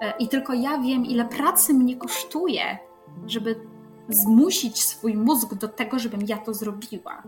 E, 0.00 0.12
I 0.18 0.28
tylko 0.28 0.54
ja 0.54 0.78
wiem, 0.78 1.06
ile 1.06 1.24
pracy 1.24 1.74
mnie 1.74 1.96
kosztuje, 1.96 2.78
żeby 3.26 3.60
zmusić 4.08 4.82
swój 4.82 5.16
mózg 5.16 5.54
do 5.54 5.68
tego, 5.68 5.98
żebym 5.98 6.20
ja 6.26 6.38
to 6.38 6.54
zrobiła. 6.54 7.22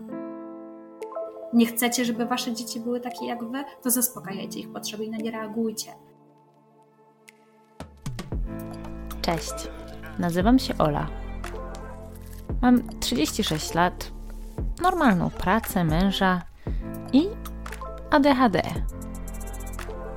Nie 1.53 1.65
chcecie, 1.65 2.05
żeby 2.05 2.25
wasze 2.25 2.53
dzieci 2.53 2.79
były 2.79 2.99
takie 2.99 3.25
jak 3.25 3.43
wy, 3.43 3.63
to 3.81 3.89
zaspokajajcie 3.89 4.59
ich 4.59 4.71
potrzeby 4.71 5.05
i 5.05 5.09
na 5.09 5.17
nie 5.17 5.31
reagujcie. 5.31 5.91
Cześć, 9.21 9.53
nazywam 10.19 10.59
się 10.59 10.77
Ola. 10.77 11.07
Mam 12.61 12.99
36 12.99 13.73
lat, 13.73 14.11
normalną 14.81 15.29
pracę, 15.29 15.83
męża 15.83 16.41
i 17.13 17.27
ADHD. 18.11 18.61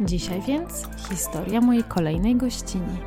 Dzisiaj 0.00 0.40
więc 0.42 0.88
historia 1.08 1.60
mojej 1.60 1.84
kolejnej 1.84 2.36
gościni. 2.36 2.98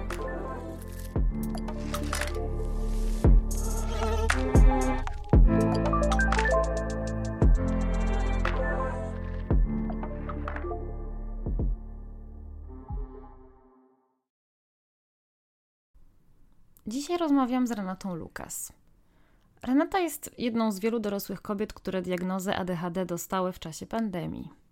Dzisiaj 16.87 17.17
rozmawiam 17.17 17.67
z 17.67 17.71
Renatą 17.71 18.15
Lukas. 18.15 18.73
Renata 19.63 19.99
jest 19.99 20.31
jedną 20.37 20.71
z 20.71 20.79
wielu 20.79 20.99
dorosłych 20.99 21.41
kobiet, 21.41 21.73
które 21.73 22.01
diagnozę 22.01 22.55
ADHD 22.55 23.05
dostały 23.05 23.51
w 23.51 23.59
czasie 23.59 23.85
pandemii. 23.85 24.68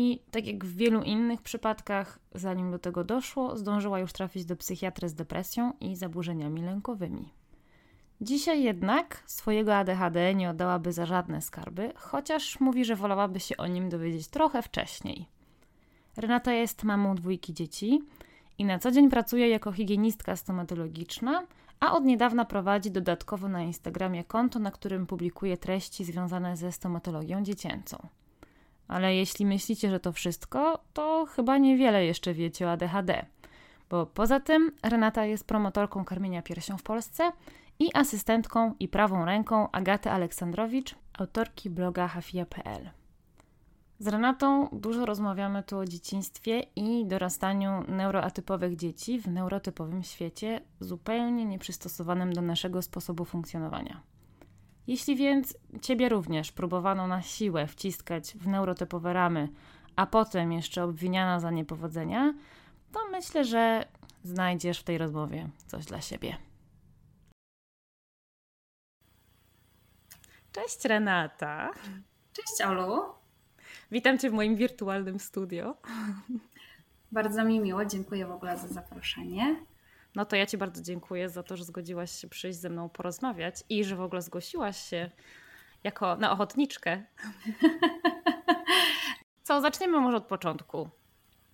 I 0.00 0.22
tak 0.30 0.46
jak 0.46 0.64
w 0.64 0.76
wielu 0.76 1.02
innych 1.02 1.42
przypadkach, 1.42 2.18
zanim 2.34 2.70
do 2.70 2.78
tego 2.78 3.04
doszło, 3.04 3.56
zdążyła 3.56 3.98
już 3.98 4.12
trafić 4.12 4.44
do 4.44 4.56
psychiatry 4.56 5.08
z 5.08 5.14
depresją 5.14 5.72
i 5.80 5.96
zaburzeniami 5.96 6.62
lękowymi. 6.62 7.32
Dzisiaj 8.20 8.62
jednak 8.62 9.22
swojego 9.26 9.76
ADHD 9.76 10.34
nie 10.34 10.50
oddałaby 10.50 10.92
za 10.92 11.06
żadne 11.06 11.42
skarby, 11.42 11.92
chociaż 11.96 12.60
mówi, 12.60 12.84
że 12.84 12.96
wolałaby 12.96 13.40
się 13.40 13.56
o 13.56 13.66
nim 13.66 13.88
dowiedzieć 13.88 14.28
trochę 14.28 14.62
wcześniej. 14.62 15.26
Renata 16.16 16.52
jest 16.52 16.84
mamą 16.84 17.14
dwójki 17.14 17.54
dzieci 17.54 18.02
i 18.58 18.64
na 18.64 18.78
co 18.78 18.90
dzień 18.90 19.10
pracuje 19.10 19.48
jako 19.48 19.72
higienistka 19.72 20.36
stomatologiczna, 20.36 21.46
a 21.80 21.92
od 21.92 22.04
niedawna 22.04 22.44
prowadzi 22.44 22.90
dodatkowo 22.90 23.48
na 23.48 23.62
Instagramie 23.62 24.24
konto, 24.24 24.58
na 24.58 24.70
którym 24.70 25.06
publikuje 25.06 25.56
treści 25.56 26.04
związane 26.04 26.56
ze 26.56 26.72
stomatologią 26.72 27.42
dziecięcą. 27.42 28.08
Ale 28.88 29.14
jeśli 29.14 29.46
myślicie, 29.46 29.90
że 29.90 30.00
to 30.00 30.12
wszystko, 30.12 30.84
to 30.92 31.26
chyba 31.26 31.58
niewiele 31.58 32.04
jeszcze 32.04 32.34
wiecie 32.34 32.66
o 32.66 32.70
ADHD. 32.70 33.26
Bo 33.90 34.06
poza 34.06 34.40
tym 34.40 34.72
Renata 34.82 35.24
jest 35.24 35.46
promotorką 35.46 36.04
karmienia 36.04 36.42
piersią 36.42 36.76
w 36.76 36.82
Polsce 36.82 37.32
i 37.78 37.90
asystentką 37.94 38.74
i 38.80 38.88
prawą 38.88 39.24
ręką 39.24 39.70
Agaty 39.70 40.10
Aleksandrowicz, 40.10 40.94
autorki 41.18 41.70
bloga 41.70 42.08
hafia.pl. 42.08 42.90
Z 43.98 44.08
Renatą 44.08 44.68
dużo 44.72 45.06
rozmawiamy 45.06 45.62
tu 45.62 45.78
o 45.78 45.84
dzieciństwie 45.84 46.62
i 46.76 47.06
dorastaniu 47.06 47.84
neuroatypowych 47.88 48.76
dzieci 48.76 49.20
w 49.20 49.28
neurotypowym 49.28 50.02
świecie, 50.02 50.60
zupełnie 50.80 51.44
nieprzystosowanym 51.44 52.32
do 52.32 52.42
naszego 52.42 52.82
sposobu 52.82 53.24
funkcjonowania. 53.24 54.02
Jeśli 54.88 55.16
więc 55.16 55.56
ciebie 55.82 56.08
również 56.08 56.52
próbowano 56.52 57.06
na 57.06 57.22
siłę 57.22 57.66
wciskać 57.66 58.32
w 58.34 58.46
neurotypowe 58.46 59.12
ramy, 59.12 59.48
a 59.96 60.06
potem 60.06 60.52
jeszcze 60.52 60.84
obwiniano 60.84 61.40
za 61.40 61.50
niepowodzenia, 61.50 62.34
to 62.92 63.00
myślę, 63.10 63.44
że 63.44 63.86
znajdziesz 64.22 64.80
w 64.80 64.84
tej 64.84 64.98
rozmowie 64.98 65.48
coś 65.66 65.84
dla 65.84 66.00
siebie. 66.00 66.36
Cześć 70.52 70.84
Renata. 70.84 71.70
Cześć 72.32 72.60
Olu. 72.66 73.02
Witam 73.90 74.18
Cię 74.18 74.30
w 74.30 74.34
moim 74.34 74.56
wirtualnym 74.56 75.20
studio. 75.20 75.76
Bardzo 77.12 77.44
mi 77.44 77.60
miło, 77.60 77.84
dziękuję 77.84 78.26
w 78.26 78.32
ogóle 78.32 78.58
za 78.58 78.68
zaproszenie. 78.68 79.56
No 80.14 80.24
to 80.24 80.36
ja 80.36 80.46
Ci 80.46 80.58
bardzo 80.58 80.82
dziękuję 80.82 81.28
za 81.28 81.42
to, 81.42 81.56
że 81.56 81.64
zgodziłaś 81.64 82.10
się 82.10 82.28
przyjść 82.28 82.58
ze 82.58 82.70
mną 82.70 82.88
porozmawiać 82.88 83.54
i 83.68 83.84
że 83.84 83.96
w 83.96 84.00
ogóle 84.00 84.22
zgłosiłaś 84.22 84.76
się 84.76 85.10
jako 85.84 86.16
na 86.16 86.32
ochotniczkę. 86.32 87.02
Co, 89.42 89.60
zaczniemy 89.60 90.00
może 90.00 90.16
od 90.16 90.26
początku. 90.26 90.88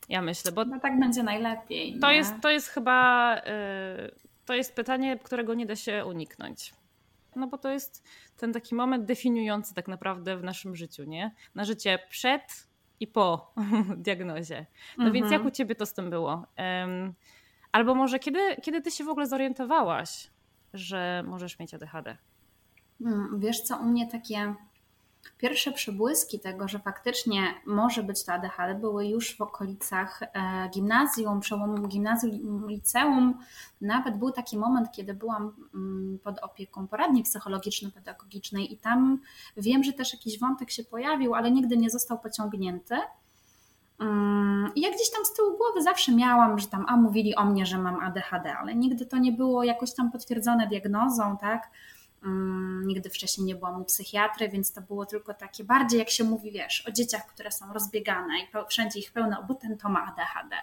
Ja 0.08 0.22
myślę, 0.22 0.52
bo. 0.52 0.64
No 0.64 0.80
tak 0.80 1.00
będzie 1.00 1.22
najlepiej. 1.22 1.98
To, 1.98 2.10
jest, 2.10 2.34
to 2.42 2.50
jest 2.50 2.68
chyba. 2.68 3.34
Yy, 3.36 4.14
to 4.44 4.54
jest 4.54 4.74
pytanie, 4.74 5.18
którego 5.18 5.54
nie 5.54 5.66
da 5.66 5.76
się 5.76 6.04
uniknąć. 6.04 6.74
No 7.36 7.46
bo 7.46 7.58
to 7.58 7.70
jest 7.70 8.08
ten 8.36 8.52
taki 8.52 8.74
moment 8.74 9.04
definiujący 9.04 9.74
tak 9.74 9.88
naprawdę 9.88 10.36
w 10.36 10.44
naszym 10.44 10.76
życiu, 10.76 11.04
nie? 11.04 11.34
Na 11.54 11.64
życie 11.64 11.98
przed 12.10 12.68
i 13.00 13.06
po 13.06 13.54
diagnozie. 13.96 14.66
No 14.98 15.04
mhm. 15.04 15.12
więc 15.12 15.32
jak 15.32 15.44
u 15.44 15.50
ciebie 15.50 15.74
to 15.74 15.86
z 15.86 15.94
tym 15.94 16.10
było? 16.10 16.46
Um, 16.58 17.14
Albo 17.74 17.94
może 17.94 18.18
kiedy, 18.18 18.38
kiedy 18.62 18.82
ty 18.82 18.90
się 18.90 19.04
w 19.04 19.08
ogóle 19.08 19.26
zorientowałaś, 19.26 20.30
że 20.74 21.22
możesz 21.26 21.58
mieć 21.58 21.74
ADHD? 21.74 22.16
Hmm, 23.02 23.40
wiesz 23.40 23.60
co, 23.60 23.76
u 23.76 23.84
mnie 23.84 24.06
takie 24.10 24.54
pierwsze 25.38 25.72
przebłyski 25.72 26.40
tego, 26.40 26.68
że 26.68 26.78
faktycznie 26.78 27.40
może 27.66 28.02
być 28.02 28.24
to 28.24 28.32
ADHD, 28.32 28.74
były 28.74 29.06
już 29.06 29.36
w 29.36 29.40
okolicach 29.40 30.22
e, 30.22 30.68
gimnazjum, 30.70 31.40
przełomu 31.40 31.88
gimnazjum, 31.88 32.68
liceum. 32.68 33.38
Nawet 33.80 34.18
był 34.18 34.30
taki 34.30 34.58
moment, 34.58 34.88
kiedy 34.92 35.14
byłam 35.14 35.52
mm, 35.74 36.18
pod 36.18 36.38
opieką 36.38 36.88
poradni 36.88 37.22
psychologiczno-pedagogicznej 37.22 38.72
i 38.72 38.78
tam 38.78 39.20
wiem, 39.56 39.84
że 39.84 39.92
też 39.92 40.12
jakiś 40.12 40.38
wątek 40.38 40.70
się 40.70 40.84
pojawił, 40.84 41.34
ale 41.34 41.50
nigdy 41.50 41.76
nie 41.76 41.90
został 41.90 42.18
pociągnięty. 42.18 42.96
Mm, 44.00 44.72
I 44.74 44.80
ja 44.80 44.90
gdzieś 44.90 45.10
tam 45.10 45.24
z 45.24 45.32
tyłu 45.32 45.56
głowy 45.56 45.82
zawsze 45.82 46.12
miałam, 46.12 46.58
że 46.58 46.66
tam, 46.66 46.84
a 46.88 46.96
mówili 46.96 47.34
o 47.34 47.44
mnie, 47.44 47.66
że 47.66 47.78
mam 47.78 48.00
ADHD, 48.00 48.54
ale 48.56 48.74
nigdy 48.74 49.06
to 49.06 49.18
nie 49.18 49.32
było 49.32 49.64
jakoś 49.64 49.94
tam 49.94 50.12
potwierdzone 50.12 50.66
diagnozą, 50.66 51.36
tak? 51.36 51.70
Mm, 52.24 52.86
nigdy 52.86 53.10
wcześniej 53.10 53.46
nie 53.46 53.54
byłam 53.54 53.82
u 53.82 53.84
psychiatry, 53.84 54.48
więc 54.48 54.72
to 54.72 54.80
było 54.80 55.06
tylko 55.06 55.34
takie 55.34 55.64
bardziej, 55.64 55.98
jak 55.98 56.10
się 56.10 56.24
mówi, 56.24 56.50
wiesz, 56.50 56.88
o 56.88 56.92
dzieciach, 56.92 57.26
które 57.26 57.52
są 57.52 57.72
rozbiegane 57.72 58.38
i 58.38 58.68
wszędzie 58.68 59.00
ich 59.00 59.12
pełno, 59.12 59.44
bo 59.48 59.54
ten 59.54 59.78
to 59.78 59.88
ma 59.88 60.06
ADHD. 60.06 60.56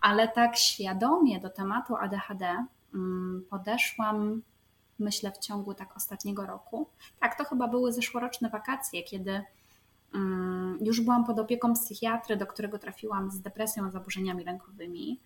Ale 0.00 0.28
tak 0.28 0.56
świadomie 0.56 1.40
do 1.40 1.50
tematu 1.50 1.96
ADHD 1.96 2.64
mm, 2.94 3.44
podeszłam, 3.50 4.42
myślę, 4.98 5.32
w 5.32 5.38
ciągu 5.38 5.74
tak 5.74 5.96
ostatniego 5.96 6.46
roku. 6.46 6.88
Tak, 7.20 7.38
to 7.38 7.44
chyba 7.44 7.68
były 7.68 7.92
zeszłoroczne 7.92 8.50
wakacje, 8.50 9.02
kiedy 9.02 9.32
Mm, 9.32 9.42
już 10.80 11.00
byłam 11.00 11.24
pod 11.24 11.38
opieką 11.38 11.74
psychiatry, 11.74 12.36
do 12.36 12.46
którego 12.46 12.78
trafiłam 12.78 13.30
z 13.30 13.40
depresją, 13.40 13.90
zaburzeniami 13.90 14.44
lękowymi. 14.44 15.20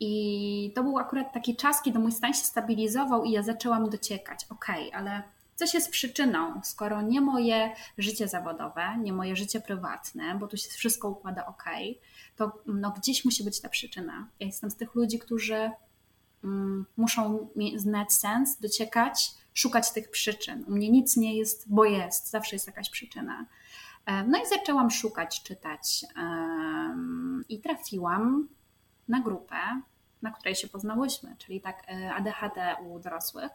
I 0.00 0.72
to 0.74 0.82
był 0.82 0.98
akurat 0.98 1.32
taki 1.32 1.56
czas, 1.56 1.82
kiedy 1.82 1.98
mój 1.98 2.12
stan 2.12 2.34
się 2.34 2.44
stabilizował 2.44 3.24
i 3.24 3.30
ja 3.30 3.42
zaczęłam 3.42 3.90
dociekać, 3.90 4.46
ok, 4.50 4.66
ale 4.92 5.22
coś 5.54 5.74
jest 5.74 5.90
przyczyną, 5.90 6.60
skoro 6.64 7.02
nie 7.02 7.20
moje 7.20 7.74
życie 7.98 8.28
zawodowe, 8.28 8.98
nie 9.02 9.12
moje 9.12 9.36
życie 9.36 9.60
prywatne, 9.60 10.38
bo 10.40 10.48
tu 10.48 10.56
się 10.56 10.70
wszystko 10.70 11.08
układa 11.08 11.46
ok, 11.46 11.64
to 12.36 12.62
no, 12.66 12.90
gdzieś 12.90 13.24
musi 13.24 13.44
być 13.44 13.60
ta 13.60 13.68
przyczyna. 13.68 14.28
Ja 14.40 14.46
jestem 14.46 14.70
z 14.70 14.76
tych 14.76 14.94
ludzi, 14.94 15.18
którzy 15.18 15.70
mm, 16.44 16.86
muszą 16.96 17.48
znać 17.76 18.12
sens, 18.12 18.58
dociekać, 18.60 19.30
szukać 19.54 19.92
tych 19.92 20.10
przyczyn. 20.10 20.64
U 20.68 20.70
mnie 20.70 20.90
nic 20.90 21.16
nie 21.16 21.36
jest, 21.36 21.64
bo 21.66 21.84
jest, 21.84 22.30
zawsze 22.30 22.56
jest 22.56 22.66
jakaś 22.66 22.90
przyczyna. 22.90 23.46
No 24.26 24.38
i 24.38 24.48
zaczęłam 24.48 24.90
szukać, 24.90 25.42
czytać 25.42 26.04
i 27.48 27.60
trafiłam 27.60 28.48
na 29.08 29.20
grupę, 29.20 29.56
na 30.22 30.30
której 30.30 30.54
się 30.54 30.68
poznałyśmy, 30.68 31.36
czyli 31.38 31.60
tak 31.60 31.82
e, 31.88 32.14
ADHD 32.14 32.76
u 32.86 32.98
dorosłych. 32.98 33.50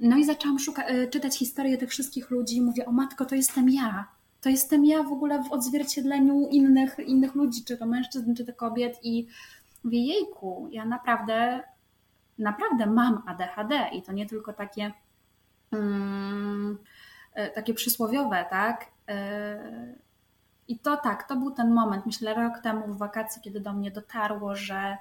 No 0.00 0.16
i 0.16 0.24
zaczęłam 0.24 0.58
szuka- 0.58 0.84
e, 0.86 1.08
czytać 1.08 1.38
historię 1.38 1.78
tych 1.78 1.90
wszystkich 1.90 2.30
ludzi. 2.30 2.60
Mówię, 2.60 2.86
o 2.86 2.92
matko, 2.92 3.24
to 3.24 3.34
jestem 3.34 3.68
ja. 3.70 4.08
To 4.40 4.48
jestem 4.48 4.84
ja 4.84 5.02
w 5.02 5.12
ogóle 5.12 5.42
w 5.42 5.52
odzwierciedleniu 5.52 6.48
innych, 6.48 6.98
innych 6.98 7.34
ludzi, 7.34 7.64
czy 7.64 7.76
to 7.76 7.86
mężczyzn, 7.86 8.34
czy 8.34 8.44
to 8.44 8.52
kobiet. 8.52 8.98
I 9.02 9.26
mówię, 9.84 10.04
jejku, 10.04 10.68
ja 10.72 10.84
naprawdę, 10.84 11.62
naprawdę 12.38 12.86
mam 12.86 13.22
ADHD 13.26 13.88
i 13.92 14.02
to 14.02 14.12
nie 14.12 14.26
tylko 14.26 14.52
takie, 14.52 14.92
takie 17.54 17.74
przysłowiowe, 17.74 18.46
tak? 18.50 18.86
I 20.68 20.78
to 20.78 20.96
tak, 20.96 21.28
to 21.28 21.36
był 21.36 21.50
ten 21.50 21.74
moment, 21.74 22.06
myślę, 22.06 22.34
rok 22.34 22.58
temu 22.58 22.86
w 22.86 22.98
wakacji, 22.98 23.42
kiedy 23.42 23.60
do 23.60 23.72
mnie 23.72 23.90
dotarło, 23.90 24.56
że 24.56 24.96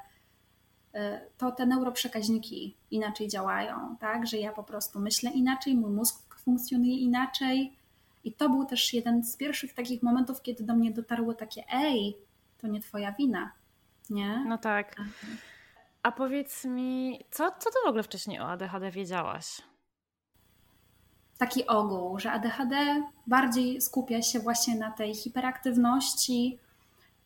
e, 0.94 1.22
to 1.38 1.52
te 1.52 1.66
neuroprzekaźniki 1.66 2.78
inaczej 2.92 3.28
działają, 3.28 3.98
tak? 4.00 4.28
Że 4.28 4.38
ja 4.38 4.52
po 4.52 4.64
prostu 4.64 5.00
myślę 5.00 5.32
inaczej, 5.32 5.76
mój 5.76 5.92
mózg 5.92 6.40
funkcjonuje 6.40 6.98
inaczej. 6.98 7.78
I 8.24 8.34
to 8.34 8.50
był 8.50 8.66
też 8.66 8.94
jeden 8.94 9.24
z 9.24 9.38
pierwszych 9.38 9.74
takich 9.74 10.04
momentów, 10.04 10.42
kiedy 10.42 10.64
do 10.64 10.76
mnie 10.76 10.92
dotarło 10.92 11.34
takie: 11.34 11.64
ej, 11.74 12.18
to 12.58 12.68
nie 12.68 12.80
twoja 12.80 13.12
wina. 13.12 13.52
Nie? 14.10 14.46
No 14.48 14.58
tak. 14.58 14.96
A 16.04 16.12
powiedz 16.12 16.66
mi, 16.66 17.20
co, 17.32 17.52
co 17.52 17.70
ty 17.70 17.78
w 17.86 17.88
ogóle 17.88 18.04
wcześniej 18.04 18.40
o 18.40 18.50
ADHD 18.50 18.92
wiedziałaś? 18.92 19.62
Taki 21.38 21.68
ogół, 21.68 22.20
że 22.20 22.32
ADHD 22.32 23.04
bardziej 23.28 23.82
skupia 23.82 24.22
się 24.22 24.40
właśnie 24.40 24.76
na 24.76 24.92
tej 24.92 25.16
hiperaktywności 25.16 26.60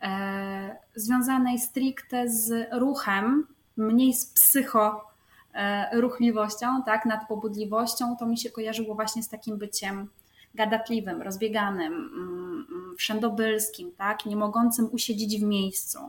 e, 0.01 0.77
związanej 0.95 1.59
stricte 1.59 2.29
z 2.29 2.69
ruchem, 2.71 3.47
mniej 3.77 4.13
z 4.13 4.25
psycho 4.25 5.05
e, 5.53 6.01
ruchliwością, 6.01 6.83
tak, 6.83 7.05
nadpobudliwością, 7.05 8.15
to 8.17 8.25
mi 8.25 8.37
się 8.37 8.49
kojarzyło 8.49 8.95
właśnie 8.95 9.23
z 9.23 9.29
takim 9.29 9.57
byciem 9.57 10.09
gadatliwym, 10.55 11.21
rozbieganym, 11.21 11.93
mm, 11.93 12.67
mm, 12.71 12.95
wszędobylskim, 12.97 13.91
tak, 13.91 14.25
nie 14.25 14.35
mogącym 14.35 14.89
usiedzieć 14.91 15.39
w 15.39 15.43
miejscu. 15.43 15.99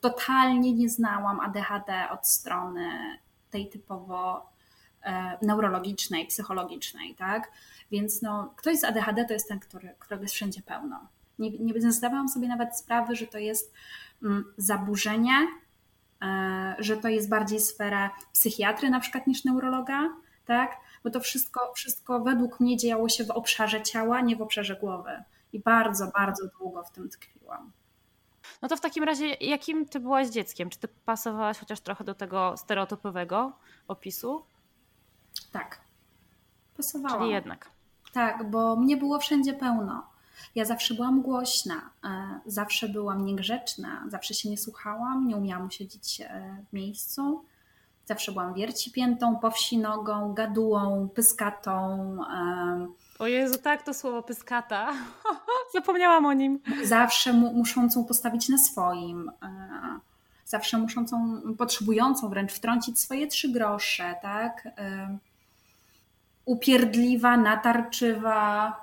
Totalnie 0.00 0.72
nie 0.72 0.88
znałam 0.88 1.40
ADHD 1.40 2.10
od 2.10 2.26
strony 2.26 2.90
tej 3.50 3.68
typowo 3.68 4.53
neurologicznej, 5.42 6.26
psychologicznej, 6.26 7.14
tak? 7.14 7.50
Więc 7.90 8.22
no, 8.22 8.54
ktoś 8.56 8.78
z 8.78 8.84
ADHD 8.84 9.24
to 9.24 9.32
jest 9.32 9.48
ten, 9.48 9.60
który, 9.60 9.94
którego 9.98 10.22
jest 10.22 10.34
wszędzie 10.34 10.62
pełno. 10.62 11.08
Nie, 11.38 11.50
nie 11.50 11.92
zdawałam 11.92 12.28
sobie 12.28 12.48
nawet 12.48 12.78
sprawy, 12.78 13.16
że 13.16 13.26
to 13.26 13.38
jest 13.38 13.72
mm, 14.22 14.44
zaburzenie, 14.56 15.48
e, 16.22 16.76
że 16.78 16.96
to 16.96 17.08
jest 17.08 17.28
bardziej 17.28 17.60
sfera 17.60 18.10
psychiatry 18.32 18.90
na 18.90 19.00
przykład 19.00 19.26
niż 19.26 19.44
neurologa, 19.44 20.08
tak? 20.44 20.76
Bo 21.04 21.10
to 21.10 21.20
wszystko, 21.20 21.72
wszystko 21.74 22.20
według 22.20 22.60
mnie 22.60 22.76
działo 22.76 23.08
się 23.08 23.24
w 23.24 23.30
obszarze 23.30 23.82
ciała, 23.82 24.20
nie 24.20 24.36
w 24.36 24.42
obszarze 24.42 24.76
głowy. 24.76 25.22
I 25.52 25.60
bardzo, 25.60 26.06
bardzo 26.06 26.48
długo 26.58 26.84
w 26.84 26.90
tym 26.90 27.08
tkwiłam. 27.08 27.72
No 28.62 28.68
to 28.68 28.76
w 28.76 28.80
takim 28.80 29.04
razie, 29.04 29.26
jakim 29.26 29.86
ty 29.86 30.00
byłaś 30.00 30.28
dzieckiem? 30.28 30.70
Czy 30.70 30.78
ty 30.78 30.88
pasowałaś 30.88 31.58
chociaż 31.58 31.80
trochę 31.80 32.04
do 32.04 32.14
tego 32.14 32.56
stereotypowego 32.56 33.52
opisu? 33.88 34.44
Tak. 35.52 35.80
Pasowałam. 36.76 37.18
Czyli 37.18 37.30
jednak. 37.30 37.70
Tak, 38.12 38.50
bo 38.50 38.76
mnie 38.76 38.96
było 38.96 39.18
wszędzie 39.18 39.52
pełno. 39.52 40.06
Ja 40.54 40.64
zawsze 40.64 40.94
byłam 40.94 41.22
głośna, 41.22 41.90
e, 42.04 42.40
zawsze 42.46 42.88
byłam 42.88 43.24
niegrzeczna, 43.24 44.04
zawsze 44.08 44.34
się 44.34 44.50
nie 44.50 44.58
słuchałam, 44.58 45.28
nie 45.28 45.36
umiałam 45.36 45.70
siedzieć 45.70 46.20
e, 46.20 46.56
w 46.70 46.72
miejscu. 46.72 47.44
Zawsze 48.06 48.32
byłam 48.32 48.54
wiercipiętą, 48.54 49.36
powsinogą, 49.36 50.34
gadułą, 50.34 51.08
pyskatą. 51.14 52.16
E, 52.32 52.86
o 53.18 53.26
Jezu, 53.26 53.58
tak 53.58 53.82
to 53.82 53.94
słowo 53.94 54.22
pyskata. 54.22 54.92
Zapomniałam 55.74 56.26
o 56.26 56.32
nim. 56.32 56.60
Zawsze 56.84 57.32
mu, 57.32 57.52
muszącą 57.52 58.04
postawić 58.04 58.48
na 58.48 58.58
swoim. 58.58 59.30
Zawsze 60.54 60.78
muszącą, 60.78 61.40
potrzebującą 61.58 62.28
wręcz 62.28 62.52
wtrącić 62.52 63.00
swoje 63.00 63.26
trzy 63.26 63.48
grosze, 63.48 64.14
tak? 64.22 64.68
upierdliwa, 66.44 67.36
natarczywa. 67.36 68.76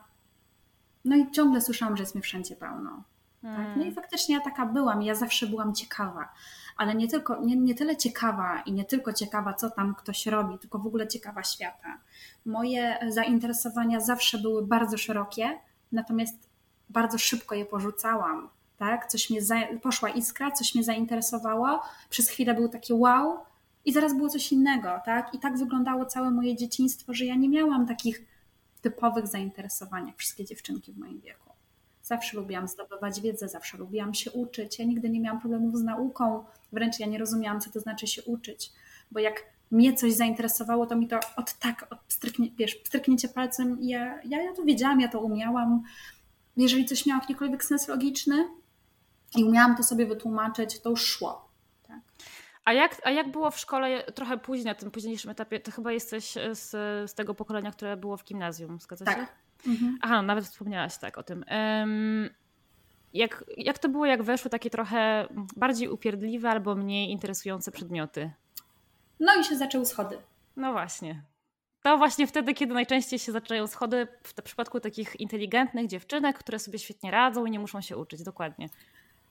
No 1.05 1.15
i 1.15 1.31
ciągle 1.31 1.61
słyszałam, 1.61 1.97
że 1.97 2.03
jest 2.03 2.15
mi 2.15 2.21
wszędzie 2.21 2.55
pełno. 2.55 3.03
Tak? 3.41 3.67
No 3.75 3.83
i 3.83 3.91
faktycznie 3.91 4.35
ja 4.35 4.41
taka 4.41 4.65
byłam, 4.65 5.01
ja 5.01 5.15
zawsze 5.15 5.47
byłam 5.47 5.75
ciekawa, 5.75 6.33
ale 6.77 6.95
nie, 6.95 7.07
tylko, 7.07 7.41
nie, 7.41 7.55
nie 7.55 7.75
tyle 7.75 7.97
ciekawa 7.97 8.61
i 8.61 8.71
nie 8.71 8.85
tylko 8.85 9.13
ciekawa, 9.13 9.53
co 9.53 9.69
tam 9.69 9.95
ktoś 9.95 10.25
robi, 10.25 10.59
tylko 10.59 10.79
w 10.79 10.87
ogóle 10.87 11.07
ciekawa 11.07 11.43
świata. 11.43 11.97
Moje 12.45 12.97
zainteresowania 13.09 13.99
zawsze 13.99 14.37
były 14.37 14.67
bardzo 14.67 14.97
szerokie, 14.97 15.59
natomiast 15.91 16.49
bardzo 16.89 17.17
szybko 17.17 17.55
je 17.55 17.65
porzucałam. 17.65 18.49
Tak? 18.81 19.07
Coś 19.07 19.29
mnie 19.29 19.41
za... 19.41 19.55
poszła 19.81 20.09
iskra, 20.09 20.51
coś 20.51 20.75
mnie 20.75 20.83
zainteresowało. 20.83 21.79
Przez 22.09 22.29
chwilę 22.29 22.53
był 22.53 22.69
taki 22.69 22.93
wow, 22.93 23.37
i 23.85 23.93
zaraz 23.93 24.15
było 24.15 24.29
coś 24.29 24.51
innego, 24.51 25.01
tak? 25.05 25.33
I 25.33 25.39
tak 25.39 25.57
wyglądało 25.57 26.05
całe 26.05 26.31
moje 26.31 26.55
dzieciństwo, 26.55 27.13
że 27.13 27.25
ja 27.25 27.35
nie 27.35 27.49
miałam 27.49 27.87
takich 27.87 28.25
typowych 28.81 29.27
zainteresowań 29.27 30.07
jak 30.07 30.17
wszystkie 30.17 30.45
dziewczynki 30.45 30.93
w 30.93 30.97
moim 30.97 31.21
wieku. 31.21 31.49
Zawsze 32.03 32.37
lubiłam 32.37 32.67
zdobywać 32.67 33.21
wiedzę, 33.21 33.49
zawsze 33.49 33.77
lubiłam 33.77 34.13
się 34.13 34.31
uczyć. 34.31 34.79
Ja 34.79 34.85
nigdy 34.85 35.09
nie 35.09 35.19
miałam 35.19 35.39
problemów 35.39 35.77
z 35.77 35.83
nauką, 35.83 36.43
wręcz 36.71 36.99
ja 36.99 37.07
nie 37.07 37.17
rozumiałam, 37.17 37.61
co 37.61 37.71
to 37.71 37.79
znaczy 37.79 38.07
się 38.07 38.23
uczyć, 38.23 38.71
bo 39.11 39.19
jak 39.19 39.43
mnie 39.71 39.93
coś 39.93 40.13
zainteresowało, 40.13 40.85
to 40.85 40.95
mi 40.95 41.07
to 41.07 41.19
od 41.35 41.53
tak, 41.53 41.87
od 41.89 41.99
stryknie, 42.07 42.47
wiesz, 42.57 42.79
stryknięcie 42.83 43.27
palcem, 43.27 43.77
ja, 43.81 44.19
ja, 44.25 44.43
ja 44.43 44.53
to 44.53 44.63
wiedziałam, 44.63 44.99
ja 44.99 45.07
to 45.07 45.19
umiałam. 45.19 45.83
Jeżeli 46.57 46.85
coś 46.85 47.05
miało 47.05 47.21
jakikolwiek 47.21 47.63
sens 47.63 47.87
logiczny 47.87 48.60
i 49.35 49.43
umiałam 49.43 49.77
to 49.77 49.83
sobie 49.83 50.05
wytłumaczyć, 50.05 50.79
to 50.79 50.89
już 50.89 51.05
szło. 51.05 51.49
Tak? 51.87 51.99
A 52.65 52.73
jak, 52.73 53.01
a 53.03 53.11
jak 53.11 53.31
było 53.31 53.51
w 53.51 53.59
szkole 53.59 54.03
trochę 54.03 54.37
później, 54.37 54.65
na 54.65 54.75
tym 54.75 54.91
późniejszym 54.91 55.31
etapie? 55.31 55.59
To 55.59 55.71
chyba 55.71 55.91
jesteś 55.91 56.33
z, 56.51 56.69
z 57.11 57.13
tego 57.13 57.33
pokolenia, 57.33 57.71
które 57.71 57.97
było 57.97 58.17
w 58.17 58.23
gimnazjum, 58.23 58.79
zgadza 58.79 59.05
tak. 59.05 59.15
się? 59.15 59.27
Mhm. 59.67 59.97
Aha, 60.01 60.15
no, 60.15 60.21
nawet 60.21 60.45
wspomniałaś 60.45 60.97
tak 60.97 61.17
o 61.17 61.23
tym. 61.23 61.45
Um, 61.51 62.29
jak, 63.13 63.43
jak 63.57 63.79
to 63.79 63.89
było, 63.89 64.05
jak 64.05 64.23
weszły 64.23 64.51
takie 64.51 64.69
trochę 64.69 65.27
bardziej 65.55 65.89
upierdliwe 65.89 66.49
albo 66.49 66.75
mniej 66.75 67.11
interesujące 67.11 67.71
przedmioty? 67.71 68.31
No 69.19 69.35
i 69.35 69.43
się 69.43 69.57
zaczęły 69.57 69.85
schody. 69.85 70.17
No 70.55 70.71
właśnie. 70.71 71.23
To 71.83 71.97
właśnie 71.97 72.27
wtedy, 72.27 72.53
kiedy 72.53 72.73
najczęściej 72.73 73.19
się 73.19 73.31
zaczynają 73.31 73.67
schody, 73.67 74.07
w 74.23 74.41
przypadku 74.41 74.79
takich 74.79 75.19
inteligentnych 75.19 75.87
dziewczynek, 75.87 76.37
które 76.37 76.59
sobie 76.59 76.79
świetnie 76.79 77.11
radzą 77.11 77.45
i 77.45 77.51
nie 77.51 77.59
muszą 77.59 77.81
się 77.81 77.97
uczyć, 77.97 78.23
dokładnie. 78.23 78.69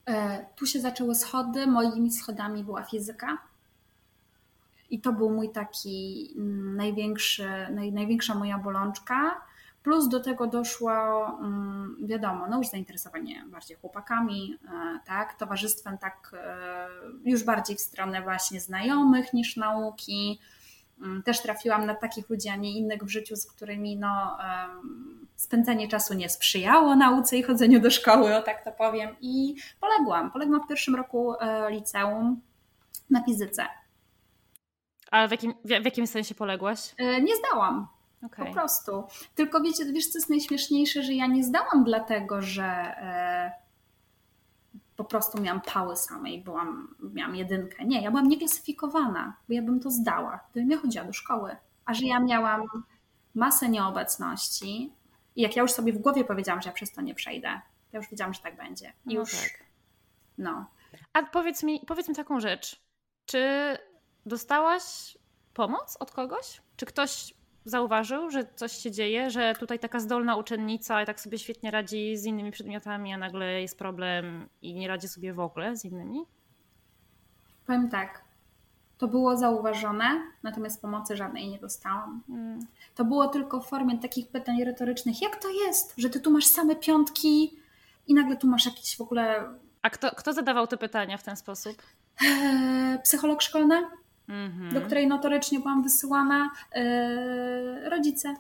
E, 0.07 0.47
tu 0.57 0.66
się 0.66 0.80
zaczęły 0.80 1.14
schody. 1.14 1.66
Moimi 1.66 2.12
schodami 2.12 2.64
była 2.64 2.83
fizyka. 2.83 3.38
I 4.90 5.00
to 5.00 5.12
był 5.12 5.30
mój 5.30 5.50
taki 5.50 6.28
mm, 6.37 6.76
największy, 6.76 7.49
naj, 7.71 7.92
największa 7.92 8.35
moja 8.35 8.59
bolączka. 8.59 9.40
Plus 9.83 10.09
do 10.09 10.21
tego 10.21 10.47
doszło, 10.47 10.92
mm, 11.38 11.97
wiadomo, 12.02 12.47
no 12.47 12.59
już 12.59 12.69
zainteresowanie 12.69 13.45
bardziej 13.47 13.76
chłopakami, 13.76 14.59
e, 14.64 15.00
tak, 15.07 15.35
towarzystwem 15.35 15.99
tak 15.99 16.33
e, 16.35 16.88
już 17.25 17.45
bardziej 17.45 17.76
w 17.76 17.80
stronę 17.80 18.23
właśnie 18.23 18.61
znajomych 18.61 19.33
niż 19.33 19.57
nauki. 19.57 20.40
Mm, 21.02 21.23
też 21.23 21.42
trafiłam 21.42 21.87
na 21.87 21.95
takich 21.95 22.30
ludzi, 22.30 22.49
a 22.49 22.57
nie 22.57 22.73
innych 22.78 23.04
w 23.04 23.09
życiu, 23.09 23.37
z 23.37 23.47
którymi 23.47 23.97
no, 23.97 24.38
spędzanie 25.40 25.88
czasu 25.88 26.14
nie 26.14 26.28
sprzyjało 26.28 26.97
nauce 26.97 27.37
i 27.37 27.42
chodzeniu 27.42 27.80
do 27.80 27.90
szkoły, 27.90 28.37
o 28.37 28.42
tak 28.42 28.64
to 28.64 28.73
powiem. 28.73 29.16
I 29.21 29.54
poległam. 29.80 30.30
Poległam 30.30 30.64
w 30.64 30.69
pierwszym 30.69 30.95
roku 30.95 31.35
e, 31.40 31.71
liceum 31.71 32.40
na 33.11 33.25
fizyce. 33.25 33.66
Ale 35.11 35.28
w 35.28 35.30
jakim, 35.30 35.54
w 35.64 35.85
jakim 35.85 36.07
sensie 36.07 36.35
poległaś? 36.35 36.95
E, 36.99 37.23
nie 37.23 37.33
zdałam. 37.37 37.87
Okay. 38.26 38.47
Po 38.47 38.52
prostu. 38.52 39.04
Tylko 39.35 39.61
wiecie, 39.61 39.85
wiesz, 39.92 40.07
co 40.07 40.19
jest 40.19 40.30
najśmieszniejsze, 40.30 41.02
że 41.02 41.12
ja 41.12 41.26
nie 41.26 41.45
zdałam 41.45 41.85
dlatego, 41.85 42.42
że 42.42 42.64
e, 42.64 43.52
po 45.00 45.04
prostu 45.04 45.40
miałam 45.40 45.61
pały 45.61 45.97
samej, 45.97 46.45
byłam, 46.45 46.95
miałam 47.00 47.37
jedynkę. 47.37 47.85
Nie, 47.85 48.02
ja 48.02 48.11
byłam 48.11 48.28
nieklasyfikowana, 48.28 49.37
bo 49.49 49.54
ja 49.54 49.62
bym 49.62 49.80
to 49.80 49.90
zdała, 49.90 50.40
gdybym 50.50 50.71
ja 50.71 50.78
chodziła 50.78 51.04
do 51.04 51.12
szkoły. 51.12 51.57
A 51.85 51.95
że 51.95 52.07
ja 52.07 52.21
miałam 52.21 52.66
masę 53.35 53.69
nieobecności 53.69 54.92
i 55.37 55.42
jak 55.42 55.57
ja 55.57 55.62
już 55.62 55.73
sobie 55.73 55.92
w 55.92 55.99
głowie 55.99 56.25
powiedziałam, 56.25 56.62
że 56.62 56.69
ja 56.69 56.75
przez 56.75 56.92
to 56.92 57.00
nie 57.00 57.14
przejdę, 57.14 57.49
ja 57.92 57.99
już 57.99 58.11
wiedziałam, 58.11 58.35
że 58.35 58.40
tak 58.40 58.57
będzie. 58.57 58.92
I 59.07 59.14
no 59.14 59.21
już, 59.21 59.33
tak. 59.33 59.64
no. 60.38 60.66
A 61.12 61.23
powiedz 61.23 61.62
mi, 61.62 61.80
powiedz 61.87 62.09
mi 62.09 62.14
taką 62.14 62.40
rzecz, 62.40 62.83
czy 63.26 63.76
dostałaś 64.26 65.19
pomoc 65.54 65.97
od 66.00 66.11
kogoś? 66.11 66.62
Czy 66.76 66.87
ktoś 66.87 67.35
zauważył, 67.64 68.30
że 68.30 68.44
coś 68.54 68.72
się 68.72 68.90
dzieje, 68.90 69.30
że 69.30 69.54
tutaj 69.58 69.78
taka 69.78 70.00
zdolna 70.00 70.36
uczennica 70.36 71.02
i 71.02 71.06
tak 71.06 71.20
sobie 71.20 71.38
świetnie 71.38 71.70
radzi 71.70 72.16
z 72.16 72.24
innymi 72.24 72.50
przedmiotami, 72.50 73.12
a 73.12 73.18
nagle 73.18 73.60
jest 73.60 73.78
problem 73.78 74.48
i 74.62 74.74
nie 74.74 74.88
radzi 74.88 75.08
sobie 75.08 75.32
w 75.32 75.40
ogóle 75.40 75.76
z 75.76 75.84
innymi? 75.84 76.24
Powiem 77.66 77.88
tak. 77.88 78.24
To 78.98 79.08
było 79.08 79.36
zauważone, 79.36 80.04
natomiast 80.42 80.82
pomocy 80.82 81.16
żadnej 81.16 81.48
nie 81.48 81.58
dostałam. 81.58 82.22
Hmm. 82.26 82.66
To 82.94 83.04
było 83.04 83.28
tylko 83.28 83.60
w 83.60 83.68
formie 83.68 83.98
takich 83.98 84.28
pytań 84.28 84.64
retorycznych. 84.64 85.22
Jak 85.22 85.36
to 85.36 85.48
jest, 85.66 85.94
że 85.96 86.10
ty 86.10 86.20
tu 86.20 86.30
masz 86.30 86.46
same 86.46 86.76
piątki 86.76 87.58
i 88.06 88.14
nagle 88.14 88.36
tu 88.36 88.46
masz 88.46 88.66
jakieś 88.66 88.96
w 88.96 89.00
ogóle. 89.00 89.44
A 89.82 89.90
kto, 89.90 90.10
kto 90.10 90.32
zadawał 90.32 90.66
te 90.66 90.76
pytania 90.76 91.16
w 91.16 91.22
ten 91.22 91.36
sposób? 91.36 91.82
Eee, 92.26 92.98
psycholog 93.02 93.42
szkolny 93.42 93.82
mm-hmm. 94.30 94.72
do 94.72 94.80
której 94.80 95.06
notorycznie 95.06 95.60
byłam 95.60 95.82
wysyłana, 95.82 96.50
yy, 96.75 97.90
rodzice. 97.90 98.34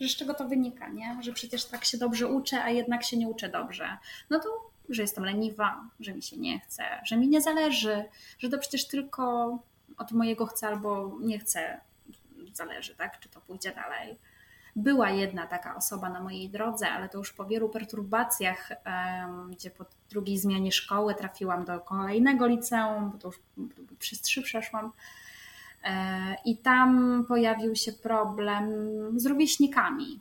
Że 0.00 0.08
z 0.08 0.16
czego 0.16 0.34
to 0.34 0.48
wynika, 0.48 0.88
nie? 0.88 1.16
Że 1.20 1.32
przecież 1.32 1.64
tak 1.64 1.84
się 1.84 1.98
dobrze 1.98 2.28
uczę, 2.28 2.64
a 2.64 2.70
jednak 2.70 3.04
się 3.04 3.16
nie 3.16 3.28
uczę 3.28 3.48
dobrze. 3.48 3.96
No 4.30 4.40
to, 4.40 4.48
że 4.88 5.02
jestem 5.02 5.24
leniwa, 5.24 5.84
że 6.00 6.14
mi 6.14 6.22
się 6.22 6.36
nie 6.36 6.60
chce, 6.60 6.84
że 7.04 7.16
mi 7.16 7.28
nie 7.28 7.40
zależy, 7.40 8.04
że 8.38 8.48
to 8.48 8.58
przecież 8.58 8.88
tylko 8.88 9.58
od 9.96 10.12
mojego 10.12 10.46
chcę 10.46 10.66
albo 10.66 11.18
nie 11.20 11.38
chcę 11.38 11.80
zależy, 12.52 12.94
tak? 12.94 13.20
Czy 13.20 13.28
to 13.28 13.40
pójdzie 13.40 13.72
dalej. 13.72 14.18
Była 14.76 15.10
jedna 15.10 15.46
taka 15.46 15.76
osoba 15.76 16.08
na 16.08 16.20
mojej 16.20 16.50
drodze, 16.50 16.88
ale 16.88 17.08
to 17.08 17.18
już 17.18 17.32
po 17.32 17.44
wielu 17.44 17.68
perturbacjach, 17.68 18.70
gdzie 19.50 19.70
po 19.70 19.84
drugiej 20.10 20.38
zmianie 20.38 20.72
szkoły 20.72 21.14
trafiłam 21.14 21.64
do 21.64 21.80
kolejnego 21.80 22.46
liceum, 22.46 23.10
bo 23.10 23.18
to 23.18 23.28
już 23.28 23.40
przez 23.98 24.20
trzy 24.20 24.42
przeszłam. 24.42 24.92
E, 25.84 26.36
I 26.44 26.56
tam 26.56 27.24
pojawił 27.28 27.76
się 27.76 27.92
problem 27.92 28.70
z 29.20 29.26
rówieśnikami. 29.26 30.20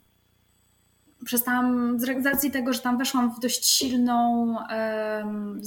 Przestałam, 1.26 2.00
z 2.00 2.26
racji 2.26 2.52
tego, 2.52 2.74
że 2.74 2.80
tam 2.80 2.98
weszłam 2.98 3.36
w 3.36 3.40
dość 3.40 3.66
silną, 3.66 4.56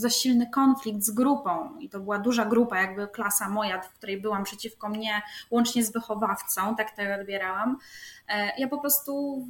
dość 0.02 0.22
silny 0.22 0.50
konflikt 0.50 1.02
z 1.02 1.10
grupą 1.10 1.78
i 1.78 1.88
to 1.88 2.00
była 2.00 2.18
duża 2.18 2.44
grupa, 2.44 2.80
jakby 2.80 3.08
klasa 3.08 3.48
moja, 3.48 3.80
w 3.80 3.92
której 3.92 4.20
byłam 4.20 4.44
przeciwko 4.44 4.88
mnie, 4.88 5.22
łącznie 5.50 5.84
z 5.84 5.92
wychowawcą, 5.92 6.76
tak 6.76 6.96
to 6.96 7.02
odbierałam. 7.20 7.78
E, 8.28 8.60
ja 8.60 8.68
po 8.68 8.78
prostu 8.78 9.44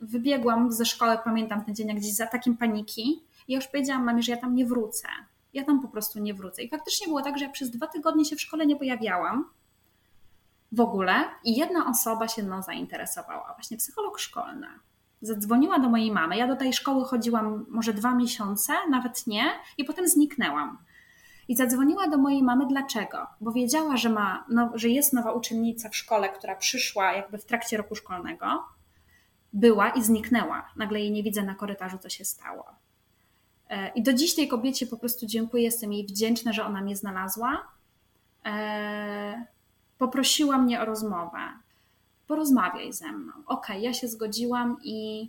wybiegłam 0.00 0.72
ze 0.72 0.84
szkoły, 0.84 1.18
pamiętam 1.24 1.64
ten 1.64 1.74
dzień, 1.74 1.88
jak 1.88 1.96
gdzieś 1.96 2.14
za 2.14 2.26
takim 2.26 2.56
paniki. 2.56 3.22
I 3.48 3.54
już 3.54 3.66
powiedziałam 3.66 4.04
mamie, 4.04 4.22
że 4.22 4.32
ja 4.32 4.38
tam 4.38 4.54
nie 4.54 4.66
wrócę. 4.66 5.08
Ja 5.52 5.64
tam 5.64 5.82
po 5.82 5.88
prostu 5.88 6.18
nie 6.18 6.34
wrócę. 6.34 6.62
I 6.62 6.68
faktycznie 6.68 7.06
było 7.06 7.22
tak, 7.22 7.38
że 7.38 7.44
ja 7.44 7.50
przez 7.50 7.70
dwa 7.70 7.86
tygodnie 7.86 8.24
się 8.24 8.36
w 8.36 8.40
szkole 8.40 8.66
nie 8.66 8.76
pojawiałam 8.76 9.50
w 10.72 10.80
ogóle 10.80 11.14
i 11.44 11.56
jedna 11.56 11.86
osoba 11.90 12.28
się 12.28 12.42
mną 12.42 12.62
zainteresowała, 12.62 13.54
właśnie 13.54 13.76
psycholog 13.76 14.18
szkolna. 14.18 14.68
Zadzwoniła 15.22 15.78
do 15.78 15.88
mojej 15.88 16.10
mamy. 16.10 16.36
Ja 16.36 16.48
do 16.48 16.56
tej 16.56 16.72
szkoły 16.72 17.04
chodziłam 17.04 17.66
może 17.68 17.94
dwa 17.94 18.14
miesiące, 18.14 18.72
nawet 18.90 19.26
nie, 19.26 19.44
i 19.78 19.84
potem 19.84 20.08
zniknęłam. 20.08 20.78
I 21.48 21.56
zadzwoniła 21.56 22.08
do 22.08 22.18
mojej 22.18 22.42
mamy 22.42 22.66
dlaczego? 22.66 23.26
Bo 23.40 23.52
wiedziała, 23.52 23.96
że, 23.96 24.08
ma, 24.08 24.44
no, 24.48 24.70
że 24.74 24.88
jest 24.88 25.12
nowa 25.12 25.32
uczennica 25.32 25.88
w 25.88 25.96
szkole, 25.96 26.28
która 26.28 26.56
przyszła 26.56 27.12
jakby 27.12 27.38
w 27.38 27.44
trakcie 27.44 27.76
roku 27.76 27.94
szkolnego, 27.94 28.64
była 29.52 29.90
i 29.90 30.02
zniknęła. 30.02 30.72
Nagle 30.76 31.00
jej 31.00 31.12
nie 31.12 31.22
widzę 31.22 31.42
na 31.42 31.54
korytarzu, 31.54 31.98
co 31.98 32.08
się 32.08 32.24
stało. 32.24 32.64
E, 33.68 33.88
I 33.88 34.02
do 34.02 34.12
dziś 34.12 34.34
tej 34.34 34.48
kobiecie 34.48 34.86
po 34.86 34.96
prostu 34.96 35.26
dziękuję, 35.26 35.62
jestem 35.62 35.92
jej 35.92 36.06
wdzięczna, 36.06 36.52
że 36.52 36.64
ona 36.64 36.80
mnie 36.80 36.96
znalazła. 36.96 37.68
E, 38.44 39.46
poprosiła 39.98 40.58
mnie 40.58 40.80
o 40.80 40.84
rozmowę. 40.84 41.38
Porozmawiaj 42.32 42.92
ze 42.92 43.12
mną. 43.12 43.32
Okay, 43.46 43.80
ja 43.80 43.94
się 43.94 44.08
zgodziłam 44.08 44.76
i 44.84 45.28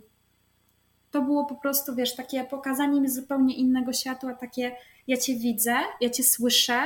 to 1.10 1.22
było 1.22 1.46
po 1.46 1.54
prostu, 1.54 1.94
wiesz, 1.94 2.16
takie 2.16 2.44
pokazanie 2.44 3.00
mi 3.00 3.08
zupełnie 3.08 3.56
innego 3.56 3.92
światła, 3.92 4.34
takie 4.34 4.76
ja 5.06 5.16
cię 5.16 5.36
widzę, 5.36 5.76
ja 6.00 6.10
cię 6.10 6.22
słyszę, 6.22 6.82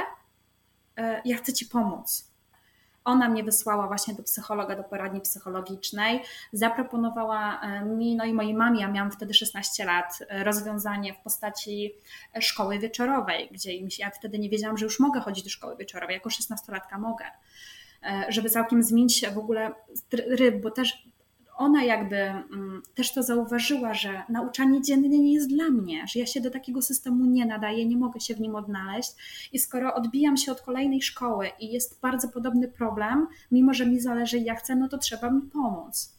e, 0.97 1.23
ja 1.25 1.37
chcę 1.37 1.53
ci 1.53 1.67
pomóc. 1.67 2.31
Ona 3.05 3.29
mnie 3.29 3.45
wysłała 3.45 3.87
właśnie 3.87 4.15
do 4.15 4.23
psychologa, 4.23 4.77
do 4.77 4.85
poradni 4.85 5.21
psychologicznej, 5.21 6.23
zaproponowała 6.53 7.61
e, 7.61 7.85
mi, 7.85 8.17
no 8.17 8.25
i 8.25 8.33
mojej 8.33 8.55
mamie, 8.55 8.81
ja 8.81 8.89
miałam 8.89 9.11
wtedy 9.11 9.35
16 9.35 9.85
lat, 9.85 10.19
e, 10.29 10.45
rozwiązanie 10.45 11.15
w 11.15 11.19
postaci 11.19 11.95
szkoły 12.41 12.79
wieczorowej, 12.79 13.49
gdzie 13.53 13.71
ja 13.99 14.11
wtedy 14.11 14.39
nie 14.39 14.51
wiedziałam, 14.51 14.79
że 14.79 14.85
już 14.85 15.01
mogę 15.01 15.21
chodzić 15.21 15.45
do 15.45 15.51
szkoły 15.51 15.77
wieczorowej, 15.77 16.15
jako 16.15 16.29
16-latka 16.29 16.99
mogę 16.99 17.25
żeby 18.29 18.51
całkiem 18.51 18.83
zmienić 18.83 19.27
w 19.35 19.39
ogóle 19.39 19.71
ryb, 20.13 20.63
bo 20.63 20.71
też 20.71 21.09
ona 21.59 21.85
jakby 21.85 22.17
mm, 22.17 22.83
też 22.95 23.15
to 23.15 23.23
zauważyła, 23.23 23.95
że 23.95 24.23
nauczanie 24.29 24.83
dzienne 24.83 25.09
nie 25.09 25.35
jest 25.35 25.49
dla 25.49 25.71
mnie, 25.71 26.05
że 26.09 26.21
ja 26.21 26.27
się 26.27 26.41
do 26.41 26.51
takiego 26.51 26.83
systemu 26.83 27.25
nie 27.25 27.47
nadaję, 27.47 27.87
nie 27.87 27.97
mogę 27.97 28.21
się 28.21 28.35
w 28.35 28.41
nim 28.41 28.55
odnaleźć. 28.55 29.11
I 29.53 29.59
skoro 29.59 29.95
odbijam 29.95 30.37
się 30.37 30.53
od 30.53 30.61
kolejnej 30.61 31.03
szkoły 31.03 31.51
i 31.61 31.73
jest 31.73 32.01
bardzo 32.01 32.29
podobny 32.29 32.69
problem, 32.69 33.27
mimo 33.51 33.75
że 33.75 33.87
mi 33.87 34.01
zależy 34.01 34.39
i 34.39 34.45
ja 34.45 34.55
chcę, 34.55 34.77
no 34.77 34.89
to 34.89 34.99
trzeba 34.99 35.31
mi 35.31 35.43
pomóc. 35.43 36.19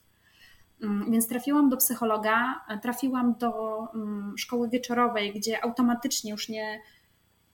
Mm, 0.84 1.12
więc 1.12 1.28
trafiłam 1.28 1.70
do 1.70 1.78
psychologa, 1.78 2.66
trafiłam 2.82 3.36
do 3.40 3.78
mm, 3.96 4.38
szkoły 4.38 4.70
wieczorowej, 4.70 5.34
gdzie 5.34 5.64
automatycznie 5.64 6.32
już 6.32 6.50
nie, 6.50 6.80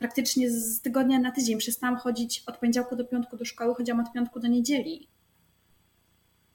praktycznie 0.05 0.51
z 0.51 0.81
tygodnia 0.81 1.19
na 1.19 1.31
tydzień 1.31 1.57
przestałam 1.57 1.97
chodzić 1.97 2.43
od 2.47 2.57
poniedziałku 2.57 2.95
do 2.95 3.05
piątku 3.05 3.37
do 3.37 3.45
szkoły, 3.45 3.75
chodziłam 3.75 3.99
od 3.99 4.11
piątku 4.11 4.39
do 4.39 4.47
niedzieli. 4.47 5.07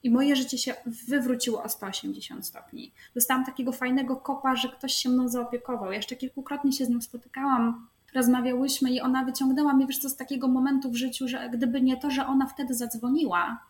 I 0.03 0.11
moje 0.11 0.35
życie 0.35 0.57
się 0.57 0.73
wywróciło 1.07 1.63
o 1.63 1.69
180 1.69 2.47
stopni. 2.47 2.91
Dostałam 3.15 3.45
takiego 3.45 3.71
fajnego 3.71 4.15
kopa, 4.15 4.55
że 4.55 4.69
ktoś 4.69 4.93
się 4.93 5.09
mną 5.09 5.29
zaopiekował. 5.29 5.91
Jeszcze 5.91 6.15
kilkukrotnie 6.15 6.73
się 6.73 6.85
z 6.85 6.89
nią 6.89 7.01
spotykałam, 7.01 7.87
rozmawiałyśmy 8.13 8.91
i 8.91 9.01
ona 9.01 9.25
wyciągnęła 9.25 9.73
mnie, 9.73 9.87
wiesz 9.87 9.99
co, 9.99 10.09
z 10.09 10.15
takiego 10.15 10.47
momentu 10.47 10.91
w 10.91 10.95
życiu, 10.95 11.27
że 11.27 11.49
gdyby 11.49 11.81
nie 11.81 11.97
to, 11.97 12.11
że 12.11 12.25
ona 12.25 12.47
wtedy 12.47 12.73
zadzwoniła, 12.73 13.65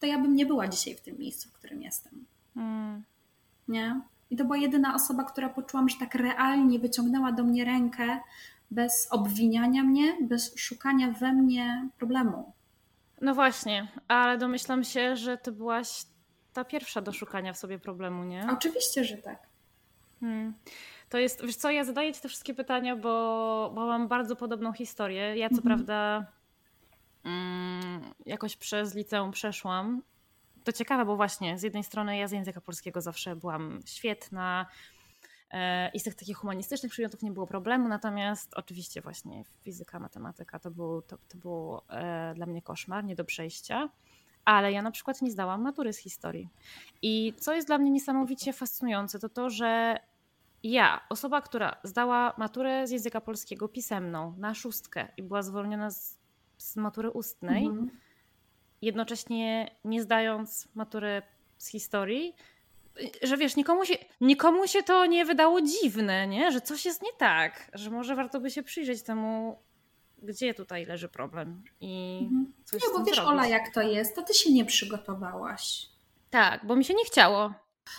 to 0.00 0.06
ja 0.06 0.18
bym 0.18 0.36
nie 0.36 0.46
była 0.46 0.68
dzisiaj 0.68 0.94
w 0.94 1.00
tym 1.00 1.18
miejscu, 1.18 1.48
w 1.48 1.52
którym 1.52 1.82
jestem. 1.82 2.24
Mm. 2.56 3.02
Nie? 3.68 4.00
I 4.30 4.36
to 4.36 4.44
była 4.44 4.56
jedyna 4.56 4.94
osoba, 4.94 5.24
która 5.24 5.48
poczułam, 5.48 5.88
że 5.88 5.96
tak 5.98 6.14
realnie 6.14 6.78
wyciągnęła 6.78 7.32
do 7.32 7.44
mnie 7.44 7.64
rękę, 7.64 8.20
bez 8.70 9.08
obwiniania 9.10 9.82
mnie, 9.82 10.16
bez 10.20 10.58
szukania 10.58 11.10
we 11.10 11.32
mnie 11.32 11.88
problemu. 11.98 12.52
No 13.20 13.34
właśnie, 13.34 13.88
ale 14.08 14.38
domyślam 14.38 14.84
się, 14.84 15.16
że 15.16 15.38
ty 15.38 15.52
byłaś 15.52 16.04
ta 16.52 16.64
pierwsza 16.64 17.00
do 17.00 17.12
szukania 17.12 17.52
w 17.52 17.58
sobie 17.58 17.78
problemu, 17.78 18.24
nie? 18.24 18.46
Oczywiście, 18.52 19.04
że 19.04 19.16
tak. 19.16 19.38
Hmm. 20.20 20.54
To 21.08 21.18
jest, 21.18 21.46
wiesz 21.46 21.56
co, 21.56 21.70
ja 21.70 21.84
zadaję 21.84 22.12
ci 22.12 22.20
te 22.20 22.28
wszystkie 22.28 22.54
pytania, 22.54 22.96
bo, 22.96 23.72
bo 23.74 23.86
mam 23.86 24.08
bardzo 24.08 24.36
podobną 24.36 24.72
historię. 24.72 25.36
Ja 25.36 25.48
co 25.48 25.56
mhm. 25.56 25.64
prawda 25.64 26.26
mm, 27.24 28.14
jakoś 28.26 28.56
przez 28.56 28.94
liceum 28.94 29.30
przeszłam. 29.30 30.02
To 30.64 30.72
ciekawe, 30.72 31.04
bo 31.04 31.16
właśnie 31.16 31.58
z 31.58 31.62
jednej 31.62 31.84
strony 31.84 32.16
ja 32.16 32.28
z 32.28 32.32
języka 32.32 32.60
polskiego 32.60 33.00
zawsze 33.00 33.36
byłam 33.36 33.80
świetna, 33.86 34.66
I 35.94 36.00
z 36.00 36.02
tych 36.02 36.14
takich 36.14 36.36
humanistycznych 36.36 36.92
przedmiotów 36.92 37.22
nie 37.22 37.32
było 37.32 37.46
problemu, 37.46 37.88
natomiast 37.88 38.54
oczywiście 38.54 39.00
właśnie 39.00 39.44
fizyka, 39.62 39.98
matematyka 39.98 40.58
to, 40.58 40.70
był, 40.70 41.02
to, 41.02 41.18
to 41.28 41.38
było 41.38 41.84
e, 41.88 42.34
dla 42.34 42.46
mnie 42.46 42.62
koszmar, 42.62 43.04
nie 43.04 43.14
do 43.14 43.24
przejścia. 43.24 43.88
Ale 44.44 44.72
ja 44.72 44.82
na 44.82 44.90
przykład 44.90 45.22
nie 45.22 45.30
zdałam 45.30 45.62
matury 45.62 45.92
z 45.92 45.98
historii. 45.98 46.48
I 47.02 47.34
co 47.38 47.54
jest 47.54 47.66
dla 47.66 47.78
mnie 47.78 47.90
niesamowicie 47.90 48.52
fascynujące, 48.52 49.18
to 49.18 49.28
to, 49.28 49.50
że 49.50 49.98
ja, 50.62 51.00
osoba, 51.08 51.40
która 51.40 51.76
zdała 51.84 52.34
maturę 52.38 52.86
z 52.86 52.90
języka 52.90 53.20
polskiego 53.20 53.68
pisemną 53.68 54.34
na 54.38 54.54
szóstkę 54.54 55.08
i 55.16 55.22
była 55.22 55.42
zwolniona 55.42 55.90
z, 55.90 56.18
z 56.58 56.76
matury 56.76 57.10
ustnej, 57.10 57.66
mhm. 57.66 57.90
jednocześnie 58.82 59.70
nie 59.84 60.02
zdając 60.02 60.68
matury 60.74 61.22
z 61.58 61.68
historii, 61.68 62.34
że 63.22 63.36
wiesz, 63.36 63.56
nikomu 63.56 63.84
się, 63.84 63.94
nikomu 64.20 64.66
się 64.66 64.82
to 64.82 65.06
nie 65.06 65.24
wydało 65.24 65.60
dziwne, 65.60 66.26
nie? 66.26 66.52
że 66.52 66.60
coś 66.60 66.84
jest 66.84 67.02
nie 67.02 67.12
tak, 67.18 67.70
że 67.74 67.90
może 67.90 68.14
warto 68.14 68.40
by 68.40 68.50
się 68.50 68.62
przyjrzeć 68.62 69.02
temu, 69.02 69.58
gdzie 70.22 70.54
tutaj 70.54 70.86
leży 70.86 71.08
problem 71.08 71.64
i 71.80 72.20
mhm. 72.22 72.52
coś 72.64 72.82
Nie, 72.82 72.88
bo 72.98 73.04
wiesz, 73.04 73.14
zrobić. 73.14 73.32
Ola, 73.32 73.46
jak 73.46 73.74
to 73.74 73.82
jest, 73.82 74.14
to 74.14 74.22
ty 74.22 74.34
się 74.34 74.52
nie 74.52 74.64
przygotowałaś. 74.64 75.86
Tak, 76.30 76.66
bo 76.66 76.76
mi 76.76 76.84
się 76.84 76.94
nie 76.94 77.04
chciało. 77.04 77.54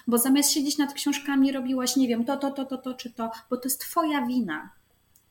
Bo 0.08 0.18
zamiast 0.18 0.52
siedzieć 0.52 0.78
nad 0.78 0.94
książkami, 0.94 1.52
robiłaś, 1.52 1.96
nie 1.96 2.08
wiem, 2.08 2.26
to, 2.26 2.38
to, 2.38 2.52
to, 2.52 2.66
to, 2.66 2.78
to, 2.78 2.94
czy 2.94 3.14
to, 3.14 3.32
bo 3.50 3.58
to 3.58 3.64
jest 3.64 3.82
twoja 3.82 4.26
wina. 4.26 4.70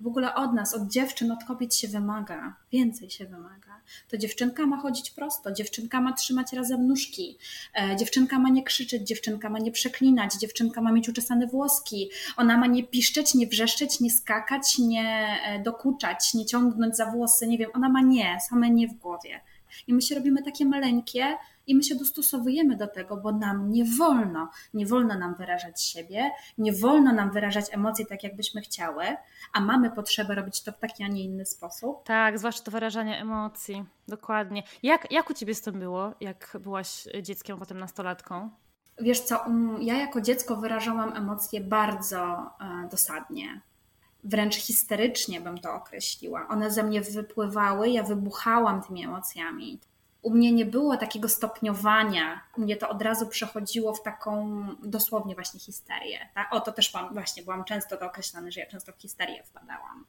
W 0.01 0.07
ogóle 0.07 0.35
od 0.35 0.55
nas, 0.55 0.75
od 0.75 0.89
dziewczyn, 0.89 1.33
od 1.33 1.45
kobiet 1.45 1.75
się 1.75 1.89
wymaga, 1.89 2.57
więcej 2.73 3.11
się 3.11 3.25
wymaga. 3.25 3.81
To 4.09 4.19
dziewczynka 4.19 4.67
ma 4.67 4.77
chodzić 4.77 5.11
prosto, 5.11 5.53
dziewczynka 5.53 6.01
ma 6.01 6.13
trzymać 6.13 6.53
razem 6.53 6.87
nóżki, 6.87 7.39
e, 7.75 7.97
dziewczynka 7.97 8.39
ma 8.39 8.49
nie 8.49 8.63
krzyczeć, 8.63 9.09
dziewczynka 9.09 9.51
ma 9.51 9.59
nie 9.59 9.73
przeklinać, 9.73 10.35
dziewczynka 10.35 10.81
ma 10.81 10.93
mieć 10.93 11.09
uczesane 11.09 11.47
włoski, 11.47 12.11
ona 12.37 12.59
ma 12.59 12.67
nie 12.67 12.85
piszczeć, 12.85 13.35
nie 13.35 13.47
wrzeszczeć, 13.47 14.01
nie 14.01 14.11
skakać, 14.11 14.79
nie 14.79 15.39
e, 15.47 15.63
dokuczać, 15.63 16.35
nie 16.35 16.47
ciągnąć 16.47 16.97
za 16.97 17.07
włosy, 17.07 17.47
nie 17.47 17.59
wiem, 17.59 17.71
ona 17.75 17.89
ma 17.89 18.01
nie, 18.01 18.39
same 18.49 18.71
nie 18.71 18.89
w 18.89 18.95
głowie. 18.95 19.41
I 19.87 19.95
my 19.95 20.03
się 20.03 20.15
robimy 20.15 20.43
takie 20.43 20.65
maleńkie, 20.65 21.37
i 21.67 21.75
my 21.75 21.83
się 21.83 21.95
dostosowujemy 21.95 22.77
do 22.77 22.87
tego, 22.87 23.17
bo 23.17 23.33
nam 23.33 23.71
nie 23.71 23.85
wolno, 23.99 24.51
nie 24.75 24.87
wolno 24.87 25.19
nam 25.19 25.35
wyrażać 25.35 25.83
siebie, 25.83 26.31
nie 26.59 26.73
wolno 26.73 27.13
nam 27.13 27.31
wyrażać 27.31 27.65
emocji 27.75 28.07
tak, 28.07 28.25
jakbyśmy 28.25 28.61
chciały, 28.61 29.05
a 29.53 29.61
mamy 29.61 29.91
potrzebę 29.91 30.35
robić 30.35 30.63
to 30.63 30.73
w 30.73 30.79
taki, 30.79 31.05
a 31.05 31.09
nie 31.09 31.25
inny 31.25 31.47
sposób. 31.47 32.05
Tak, 32.05 32.39
zwłaszcza 32.39 32.65
to 32.65 32.71
wyrażanie 32.71 33.21
emocji, 33.21 33.85
dokładnie. 34.09 34.63
Jak, 34.83 35.13
jak 35.13 35.31
u 35.31 35.35
Ciebie 35.35 35.55
z 35.55 35.61
tym 35.61 35.79
było, 35.79 36.15
jak 36.21 36.57
byłaś 36.61 37.09
dzieckiem, 37.23 37.59
potem 37.59 37.79
nastolatką? 37.79 38.51
Wiesz 39.01 39.21
co, 39.21 39.45
ja 39.81 39.95
jako 39.99 40.21
dziecko 40.21 40.57
wyrażałam 40.57 41.17
emocje 41.17 41.61
bardzo 41.61 42.51
e, 42.61 42.89
dosadnie 42.91 43.61
wręcz 44.25 44.57
histerycznie 44.57 45.41
bym 45.41 45.59
to 45.59 45.75
określiła. 45.75 46.49
One 46.49 46.71
ze 46.71 46.83
mnie 46.83 47.01
wypływały, 47.01 47.89
ja 47.89 48.03
wybuchałam 48.03 48.83
tymi 48.83 49.05
emocjami 49.05 49.81
u 50.25 50.31
mnie 50.31 50.53
nie 50.53 50.65
było 50.65 50.97
takiego 50.97 51.29
stopniowania. 51.29 52.41
U 52.57 52.61
mnie 52.61 52.77
to 52.77 52.89
od 52.89 53.03
razu 53.03 53.27
przechodziło 53.27 53.95
w 53.95 54.03
taką 54.03 54.67
dosłownie 54.83 55.35
właśnie 55.35 55.61
histerię. 55.61 56.29
Tak? 56.35 56.53
O, 56.53 56.61
to 56.61 56.73
też 56.73 56.93
byłam, 56.93 57.13
właśnie 57.13 57.43
byłam 57.43 57.65
często 57.65 57.97
to 57.97 58.07
określane, 58.07 58.53
że 58.53 58.61
ja 58.61 58.67
często 58.67 58.93
w 58.93 59.01
histerię 59.01 59.43
wpadałam. 59.45 60.07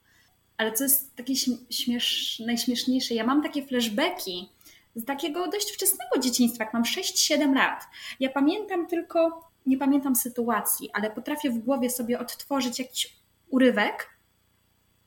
Ale 0.57 0.71
co 0.71 0.83
jest 0.83 1.15
takie 1.15 1.33
śmiesz, 1.69 2.41
najśmieszniejsze, 2.45 3.13
ja 3.13 3.25
mam 3.25 3.43
takie 3.43 3.65
flashbacki 3.65 4.49
z 4.95 5.05
takiego 5.05 5.47
dość 5.47 5.71
wczesnego 5.71 6.19
dzieciństwa, 6.19 6.63
jak 6.63 6.73
mam 6.73 6.83
6-7 6.83 7.55
lat. 7.55 7.83
Ja 8.19 8.29
pamiętam 8.29 8.87
tylko, 8.87 9.49
nie 9.65 9.77
pamiętam 9.77 10.15
sytuacji, 10.15 10.89
ale 10.93 11.11
potrafię 11.11 11.49
w 11.49 11.57
głowie 11.57 11.89
sobie 11.89 12.19
odtworzyć 12.19 12.79
jakiś 12.79 13.15
urywek 13.49 14.09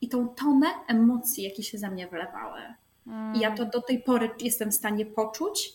i 0.01 0.09
tą 0.09 0.29
tonę 0.29 0.67
emocji, 0.87 1.45
jakie 1.45 1.63
się 1.63 1.79
ze 1.79 1.91
mnie 1.91 2.09
wlewały. 2.09 2.61
I 3.35 3.41
ja 3.41 3.51
to 3.55 3.65
do 3.65 3.83
tej 3.83 4.03
pory 4.03 4.31
jestem 4.41 4.71
w 4.71 4.75
stanie 4.75 5.07
poczuć. 5.07 5.73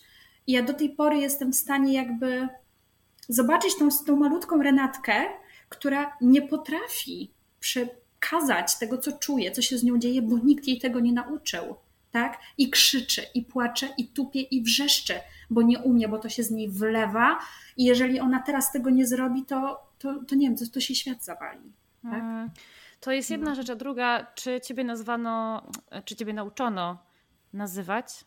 I 0.48 0.52
ja 0.52 0.64
do 0.64 0.74
tej 0.74 0.90
pory 0.90 1.18
jestem 1.18 1.52
w 1.52 1.56
stanie 1.56 1.94
jakby 1.94 2.48
zobaczyć 3.30 3.76
tą, 3.76 3.90
tą 4.06 4.16
malutką 4.16 4.64
Renatkę, 4.64 5.26
która 5.70 6.18
nie 6.22 6.42
potrafi 6.42 7.32
przekazać 7.60 8.80
tego, 8.80 8.98
co 8.98 9.12
czuje, 9.12 9.52
co 9.52 9.62
się 9.62 9.78
z 9.78 9.84
nią 9.84 9.98
dzieje, 9.98 10.22
bo 10.22 10.38
nikt 10.38 10.68
jej 10.68 10.80
tego 10.80 11.00
nie 11.00 11.14
nauczył. 11.14 11.76
Tak? 12.12 12.40
I 12.58 12.70
krzyczy, 12.70 13.22
i 13.34 13.42
płacze, 13.42 13.90
i 13.98 14.08
tupie, 14.08 14.42
i 14.42 14.62
wrzeszczy, 14.62 15.14
bo 15.50 15.62
nie 15.62 15.80
umie, 15.80 16.08
bo 16.08 16.20
to 16.20 16.30
się 16.30 16.44
z 16.44 16.52
niej 16.52 16.70
wlewa. 16.70 17.40
I 17.78 17.84
jeżeli 17.84 18.20
ona 18.20 18.40
teraz 18.40 18.72
tego 18.72 18.90
nie 18.90 19.08
zrobi, 19.08 19.46
to, 19.46 19.88
to, 20.00 20.24
to 20.28 20.36
nie 20.36 20.48
wiem, 20.48 20.58
to, 20.58 20.66
to 20.74 20.80
się 20.80 20.96
świat 20.96 21.26
zawali. 21.26 21.74
Tak? 22.04 22.14
Mm. 22.14 22.50
To 23.00 23.12
jest 23.12 23.30
jedna 23.30 23.50
no. 23.50 23.56
rzecz, 23.56 23.70
a 23.70 23.76
druga, 23.76 24.26
czy 24.36 24.62
ciebie 24.62 24.84
nazwano, 24.84 25.64
czy 26.06 26.16
ciebie 26.16 26.34
nauczono 26.34 26.98
nazywać 27.54 28.26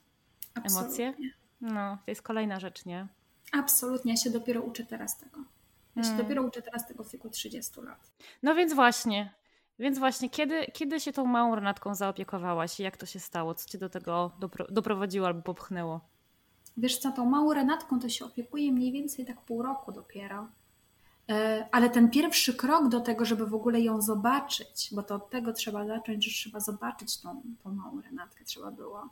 Absolutnie. 0.54 1.06
emocje? 1.06 1.30
No, 1.61 1.99
to 2.04 2.11
jest 2.11 2.23
kolejna 2.23 2.61
rzecz, 2.61 2.85
nie? 2.85 3.06
Absolutnie, 3.52 4.12
ja 4.12 4.16
się 4.16 4.30
dopiero 4.30 4.62
uczę 4.62 4.85
teraz 4.85 5.18
tego. 5.18 5.40
Ja 5.97 6.02
się 6.02 6.09
hmm. 6.09 6.26
dopiero 6.26 6.42
uczę 6.42 6.62
teraz 6.62 6.88
tego 6.88 7.04
w 7.04 7.12
wieku 7.12 7.30
30 7.30 7.80
lat. 7.80 8.11
No 8.42 8.54
więc 8.54 8.73
właśnie, 8.75 9.35
więc 9.78 9.99
właśnie, 9.99 10.30
kiedy, 10.30 10.66
kiedy 10.73 11.00
się 11.00 11.12
tą 11.12 11.26
małą 11.26 11.54
Renatką 11.54 11.95
zaopiekowałaś 11.95 12.80
i 12.80 12.83
jak 12.83 12.97
to 12.97 13.06
się 13.06 13.21
stało? 13.21 13.54
Co 13.54 13.68
cię 13.68 13.78
do 13.78 13.88
tego 13.88 14.30
dopro 14.38 14.66
doprowadziło 14.71 15.26
albo 15.26 15.42
popchnęło? 15.42 16.00
Wiesz 16.76 16.99
co, 16.99 17.12
tą 17.12 17.26
małą 17.26 17.54
Renatką 17.54 18.00
to 18.00 18.09
się 18.09 18.25
opiekuje 18.25 18.73
mniej 18.73 18.92
więcej 18.92 19.26
tak 19.26 19.40
pół 19.40 19.62
roku 19.62 19.92
dopiero. 19.92 20.49
E, 21.28 21.66
ale 21.73 21.90
ten 21.90 22.11
pierwszy 22.11 22.54
krok 22.54 22.88
do 22.88 23.00
tego, 23.00 23.25
żeby 23.25 23.47
w 23.47 23.54
ogóle 23.54 23.80
ją 23.80 24.02
zobaczyć, 24.02 24.88
bo 24.92 25.02
to 25.02 25.14
od 25.14 25.30
tego 25.30 25.52
trzeba 25.52 25.87
zacząć, 25.87 26.25
że 26.25 26.30
trzeba 26.30 26.61
zobaczyć 26.61 27.21
tą, 27.21 27.42
tą 27.64 27.73
małą 27.73 28.00
Renatkę, 28.00 28.45
trzeba 28.45 28.71
było. 28.71 29.09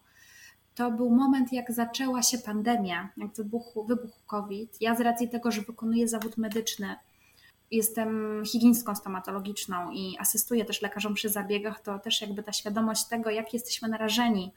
To 0.75 0.91
był 0.91 1.11
moment, 1.11 1.53
jak 1.53 1.73
zaczęła 1.73 2.23
się 2.23 2.39
pandemia, 2.39 3.09
jak 3.17 3.33
wybuchł, 3.33 3.85
wybuchł 3.85 4.19
COVID. 4.27 4.77
Ja 4.81 4.95
z 4.95 5.01
racji 5.01 5.29
tego, 5.29 5.51
że 5.51 5.63
wykonuję 5.63 6.09
zawód 6.09 6.37
medyczny, 6.37 6.97
jestem 7.71 8.43
higienistką 8.47 8.95
stomatologiczną 8.95 9.91
i 9.91 10.17
asystuję 10.19 10.65
też 10.65 10.83
lekarzom 10.83 11.15
przy 11.15 11.29
zabiegach, 11.29 11.81
to 11.81 11.99
też 11.99 12.21
jakby 12.21 12.43
ta 12.43 12.53
świadomość 12.53 13.05
tego, 13.05 13.31
jak 13.31 13.55
jesteśmy 13.55 13.89
narażeni 13.89 14.53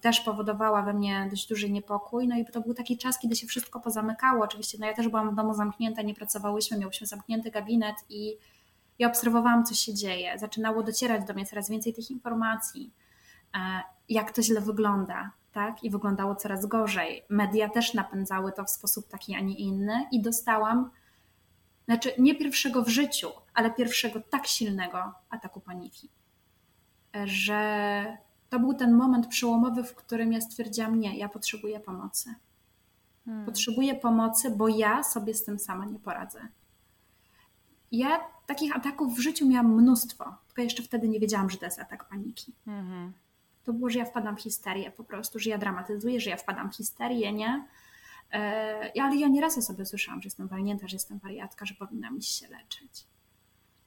też 0.00 0.20
powodowała 0.20 0.82
we 0.82 0.94
mnie 0.94 1.26
dość 1.30 1.48
duży 1.48 1.70
niepokój. 1.70 2.28
No 2.28 2.36
i 2.36 2.44
to 2.44 2.60
był 2.60 2.74
taki 2.74 2.98
czas, 2.98 3.18
kiedy 3.18 3.36
się 3.36 3.46
wszystko 3.46 3.80
pozamykało. 3.80 4.44
Oczywiście, 4.44 4.78
no 4.80 4.86
ja 4.86 4.94
też 4.94 5.08
byłam 5.08 5.30
w 5.30 5.34
domu 5.34 5.54
zamknięta, 5.54 6.02
nie 6.02 6.14
pracowałyśmy, 6.14 6.78
miałyśmy 6.78 7.06
zamknięty 7.06 7.50
gabinet 7.50 7.96
i 8.08 8.36
ja 8.98 9.08
obserwowałam, 9.08 9.64
co 9.64 9.74
się 9.74 9.94
dzieje. 9.94 10.38
Zaczynało 10.38 10.82
docierać 10.82 11.24
do 11.24 11.34
mnie 11.34 11.46
coraz 11.46 11.70
więcej 11.70 11.94
tych 11.94 12.10
informacji, 12.10 12.92
e, 13.54 13.58
jak 14.08 14.32
to 14.32 14.42
źle 14.42 14.60
wygląda, 14.60 15.30
tak? 15.52 15.84
I 15.84 15.90
wyglądało 15.90 16.34
coraz 16.34 16.66
gorzej. 16.66 17.22
Media 17.28 17.68
też 17.68 17.94
napędzały 17.94 18.52
to 18.52 18.64
w 18.64 18.70
sposób 18.70 19.08
taki, 19.08 19.34
a 19.34 19.40
nie 19.40 19.54
inny 19.54 20.06
i 20.12 20.22
dostałam, 20.22 20.90
znaczy 21.84 22.12
nie 22.18 22.34
pierwszego 22.34 22.82
w 22.82 22.88
życiu, 22.88 23.30
ale 23.54 23.70
pierwszego 23.70 24.20
tak 24.30 24.46
silnego 24.46 25.12
ataku 25.30 25.60
paniki, 25.60 26.08
że 27.24 28.23
to 28.54 28.60
był 28.60 28.74
ten 28.74 28.92
moment 28.92 29.26
przełomowy, 29.26 29.84
w 29.84 29.94
którym 29.94 30.32
ja 30.32 30.40
stwierdziłam: 30.40 31.00
Nie, 31.00 31.16
ja 31.18 31.28
potrzebuję 31.28 31.80
pomocy. 31.80 32.34
Hmm. 33.24 33.46
Potrzebuję 33.46 33.94
pomocy, 33.94 34.50
bo 34.50 34.68
ja 34.68 35.02
sobie 35.02 35.34
z 35.34 35.44
tym 35.44 35.58
sama 35.58 35.84
nie 35.84 35.98
poradzę. 35.98 36.48
Ja 37.92 38.20
takich 38.46 38.76
ataków 38.76 39.16
w 39.16 39.20
życiu 39.20 39.48
miałam 39.48 39.74
mnóstwo, 39.74 40.36
tylko 40.46 40.62
jeszcze 40.62 40.82
wtedy 40.82 41.08
nie 41.08 41.20
wiedziałam, 41.20 41.50
że 41.50 41.58
to 41.58 41.64
jest 41.64 41.78
atak 41.78 42.08
paniki. 42.08 42.52
Hmm. 42.64 43.12
To 43.64 43.72
było, 43.72 43.90
że 43.90 43.98
ja 43.98 44.04
wpadam 44.04 44.36
w 44.36 44.40
histerię 44.40 44.90
po 44.90 45.04
prostu, 45.04 45.38
że 45.38 45.50
ja 45.50 45.58
dramatyzuję, 45.58 46.20
że 46.20 46.30
ja 46.30 46.36
wpadam 46.36 46.72
w 46.72 46.76
histerię, 46.76 47.32
nie? 47.32 47.64
E, 48.32 48.92
ale 49.02 49.16
ja 49.16 49.28
nieraz 49.28 49.58
o 49.58 49.62
sobie 49.62 49.86
słyszałam, 49.86 50.22
że 50.22 50.26
jestem 50.26 50.48
walnięta, 50.48 50.88
że 50.88 50.96
jestem 50.96 51.18
wariatka, 51.18 51.66
że 51.66 51.74
powinnam 51.74 52.18
iść 52.18 52.38
się 52.38 52.48
leczyć. 52.48 53.06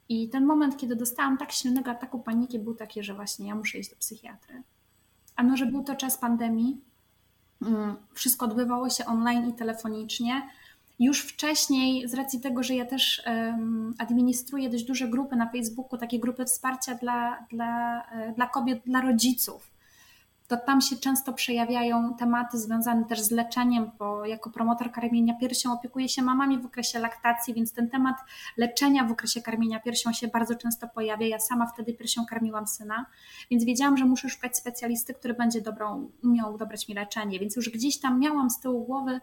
I 0.08 0.28
ten 0.28 0.46
moment, 0.46 0.76
kiedy 0.76 0.96
dostałam 0.96 1.38
tak 1.38 1.52
silnego 1.52 1.90
ataku 1.90 2.18
paniki, 2.18 2.58
był 2.58 2.74
taki, 2.74 3.02
że 3.02 3.14
właśnie 3.14 3.48
ja 3.48 3.54
muszę 3.54 3.78
iść 3.78 3.90
do 3.90 3.96
psychiatry. 3.96 4.62
A 5.36 5.56
że 5.56 5.66
był 5.66 5.84
to 5.84 5.96
czas 5.96 6.18
pandemii, 6.18 6.80
mm, 7.62 7.96
wszystko 8.14 8.46
odbywało 8.46 8.90
się 8.90 9.06
online 9.06 9.48
i 9.48 9.52
telefonicznie. 9.52 10.42
Już 10.98 11.20
wcześniej, 11.20 12.08
z 12.08 12.14
racji 12.14 12.40
tego, 12.40 12.62
że 12.62 12.74
ja 12.74 12.84
też 12.84 13.22
administruję 13.98 14.70
dość 14.70 14.84
duże 14.84 15.08
grupy 15.08 15.36
na 15.36 15.48
Facebooku, 15.48 15.98
takie 15.98 16.18
grupy 16.18 16.44
wsparcia 16.44 16.94
dla, 16.94 17.46
dla, 17.50 18.02
e, 18.10 18.32
dla 18.32 18.46
kobiet, 18.46 18.82
dla 18.86 19.00
rodziców 19.00 19.77
to 20.48 20.56
tam 20.56 20.80
się 20.80 20.96
często 20.96 21.32
przejawiają 21.32 22.14
tematy 22.14 22.58
związane 22.58 23.04
też 23.04 23.20
z 23.20 23.30
leczeniem, 23.30 23.90
bo 23.98 24.26
jako 24.26 24.50
promotor 24.50 24.92
karmienia 24.92 25.34
piersią 25.34 25.72
opiekuję 25.72 26.08
się 26.08 26.22
mamami 26.22 26.58
w 26.58 26.66
okresie 26.66 26.98
laktacji, 26.98 27.54
więc 27.54 27.72
ten 27.72 27.90
temat 27.90 28.16
leczenia 28.56 29.04
w 29.04 29.12
okresie 29.12 29.42
karmienia 29.42 29.80
piersią 29.80 30.12
się 30.12 30.28
bardzo 30.28 30.54
często 30.54 30.88
pojawia. 30.88 31.26
Ja 31.26 31.38
sama 31.38 31.66
wtedy 31.66 31.94
piersią 31.94 32.26
karmiłam 32.26 32.66
syna, 32.66 33.06
więc 33.50 33.64
wiedziałam, 33.64 33.96
że 33.96 34.04
muszę 34.04 34.28
szukać 34.28 34.56
specjalisty, 34.56 35.14
który 35.14 35.34
będzie 35.34 35.60
dobrą, 35.60 36.10
umiał 36.24 36.58
dobrać 36.58 36.88
mi 36.88 36.94
leczenie, 36.94 37.38
więc 37.38 37.56
już 37.56 37.70
gdzieś 37.70 38.00
tam 38.00 38.20
miałam 38.20 38.50
z 38.50 38.60
tyłu 38.60 38.84
głowy, 38.84 39.20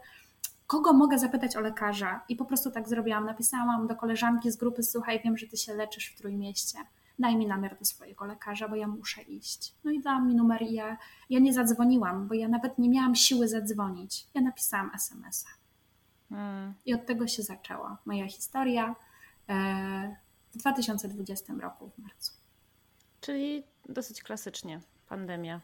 kogo 0.66 0.92
mogę 0.92 1.18
zapytać 1.18 1.56
o 1.56 1.60
lekarza 1.60 2.20
i 2.28 2.36
po 2.36 2.44
prostu 2.44 2.70
tak 2.70 2.88
zrobiłam. 2.88 3.24
Napisałam 3.24 3.86
do 3.86 3.96
koleżanki 3.96 4.50
z 4.50 4.56
grupy, 4.56 4.82
słuchaj, 4.82 5.20
wiem, 5.24 5.36
że 5.36 5.46
ty 5.46 5.56
się 5.56 5.74
leczysz 5.74 6.06
w 6.06 6.18
Trójmieście 6.18 6.78
daj 7.18 7.36
mi 7.36 7.46
numer 7.46 7.76
do 7.78 7.84
swojego 7.84 8.24
lekarza, 8.24 8.68
bo 8.68 8.76
ja 8.76 8.86
muszę 8.86 9.22
iść. 9.22 9.74
No 9.84 9.90
i 9.90 10.00
dałam 10.00 10.28
mi 10.28 10.34
numer 10.34 10.62
i 10.62 10.72
ja, 10.72 10.96
ja 11.30 11.38
nie 11.38 11.52
zadzwoniłam, 11.52 12.28
bo 12.28 12.34
ja 12.34 12.48
nawet 12.48 12.78
nie 12.78 12.88
miałam 12.88 13.14
siły 13.14 13.48
zadzwonić. 13.48 14.26
Ja 14.34 14.40
napisałam 14.40 14.90
SMS-a. 14.94 15.48
Hmm. 16.28 16.74
I 16.86 16.94
od 16.94 17.06
tego 17.06 17.26
się 17.26 17.42
zaczęła 17.42 17.98
moja 18.06 18.28
historia 18.28 18.94
e, 19.48 20.16
w 20.54 20.58
2020 20.58 21.52
roku 21.60 21.90
w 21.90 21.98
marcu. 21.98 22.32
Czyli 23.20 23.64
dosyć 23.88 24.22
klasycznie 24.22 24.80
pandemia 25.08 25.60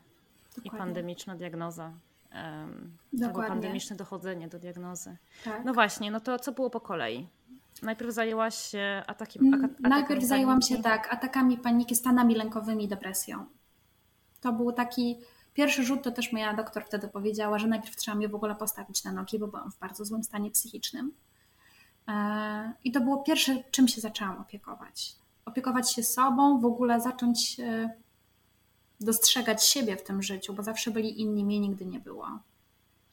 Dokładnie. 0.49 0.79
i 0.79 0.79
pandemiczna 0.79 1.37
diagnoza. 1.37 1.93
Um, 2.35 2.97
albo 3.25 3.43
pandemiczne 3.43 3.97
dochodzenie 3.97 4.49
do 4.49 4.59
diagnozy. 4.59 5.17
Tak. 5.45 5.65
No 5.65 5.75
właśnie, 5.75 6.11
no 6.11 6.21
to 6.21 6.39
co 6.39 6.53
było 6.53 6.71
po 6.71 6.81
kolei? 6.81 7.29
Najpierw 7.83 8.15
zajęłaś 8.15 8.55
się 8.55 9.03
atakiem, 9.07 9.47
mm, 9.47 9.65
atakami 9.65 9.89
Najpierw 9.89 10.25
zajęłam 10.25 10.61
paniki. 10.61 10.75
się 10.75 10.83
tak, 10.83 11.15
atakami 11.15 11.59
paniki, 11.59 11.97
stanami 11.97 12.35
lękowymi, 12.35 12.89
depresją. 12.89 13.47
To 14.41 14.53
był 14.53 14.73
taki 14.73 15.19
pierwszy 15.55 15.85
rzut, 15.85 16.03
to 16.03 16.11
też 16.11 16.33
moja 16.33 16.55
doktor 16.55 16.85
wtedy 16.85 17.09
powiedziała, 17.09 17.59
że 17.59 17.67
najpierw 17.69 17.97
trzeba 17.97 18.17
mnie 18.17 18.29
w 18.29 18.35
ogóle 18.35 18.55
postawić 18.55 19.05
na 19.05 19.13
nogi, 19.13 19.39
bo 19.39 19.47
byłam 19.47 19.73
w 19.73 19.79
bardzo 19.79 20.05
złym 20.05 20.25
stanie 20.25 20.51
psychicznym. 20.51 21.13
E, 22.09 22.73
I 22.85 22.93
to 22.93 23.01
było 23.01 23.23
pierwsze, 23.23 23.57
czym 23.71 23.89
się 23.89 24.01
zaczęłam 24.01 24.41
opiekować. 24.41 25.17
opiekować 25.45 25.93
się 25.93 26.03
sobą, 26.03 26.61
w 26.61 26.65
ogóle 26.65 27.01
zacząć 27.01 27.61
e, 27.61 27.91
dostrzegać 29.01 29.65
siebie 29.67 29.97
w 29.97 30.03
tym 30.03 30.23
życiu, 30.23 30.55
bo 30.55 30.63
zawsze 30.63 30.91
byli 30.91 31.21
inni, 31.21 31.45
mnie 31.45 31.61
nigdy 31.61 31.87
nie 31.87 32.01
było. 32.01 32.27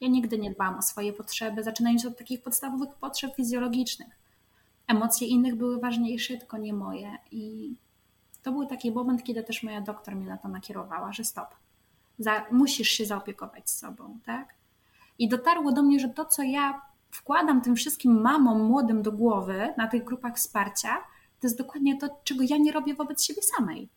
Ja 0.00 0.08
nigdy 0.08 0.38
nie 0.38 0.50
dbałam 0.50 0.78
o 0.78 0.82
swoje 0.82 1.12
potrzeby, 1.12 1.62
zaczynając 1.62 2.04
od 2.06 2.18
takich 2.18 2.42
podstawowych 2.42 2.94
potrzeb 2.94 3.36
fizjologicznych. 3.36 4.08
Emocje 4.90 5.26
innych 5.26 5.54
były 5.54 5.80
ważniejsze, 5.80 6.36
tylko 6.36 6.58
nie 6.58 6.72
moje. 6.72 7.18
I 7.30 7.74
to 8.42 8.52
był 8.52 8.66
taki 8.66 8.92
moment, 8.92 9.24
kiedy 9.24 9.42
też 9.42 9.62
moja 9.62 9.80
doktor 9.80 10.16
mnie 10.16 10.26
na 10.26 10.38
to 10.38 10.48
nakierowała, 10.48 11.12
że 11.12 11.24
stop, 11.24 11.48
za, 12.18 12.46
musisz 12.50 12.88
się 12.88 13.06
zaopiekować 13.06 13.70
sobą, 13.70 14.18
tak? 14.26 14.54
I 15.18 15.28
dotarło 15.28 15.72
do 15.72 15.82
mnie, 15.82 16.00
że 16.00 16.08
to, 16.08 16.24
co 16.24 16.42
ja 16.42 16.82
wkładam 17.10 17.62
tym 17.62 17.76
wszystkim 17.76 18.20
mamom 18.20 18.62
młodym 18.62 19.02
do 19.02 19.12
głowy 19.12 19.74
na 19.76 19.86
tych 19.86 20.04
grupach 20.04 20.36
wsparcia, 20.36 20.96
to 21.40 21.46
jest 21.46 21.58
dokładnie 21.58 21.98
to, 21.98 22.20
czego 22.24 22.44
ja 22.48 22.56
nie 22.56 22.72
robię 22.72 22.94
wobec 22.94 23.24
siebie 23.24 23.42
samej. 23.42 23.88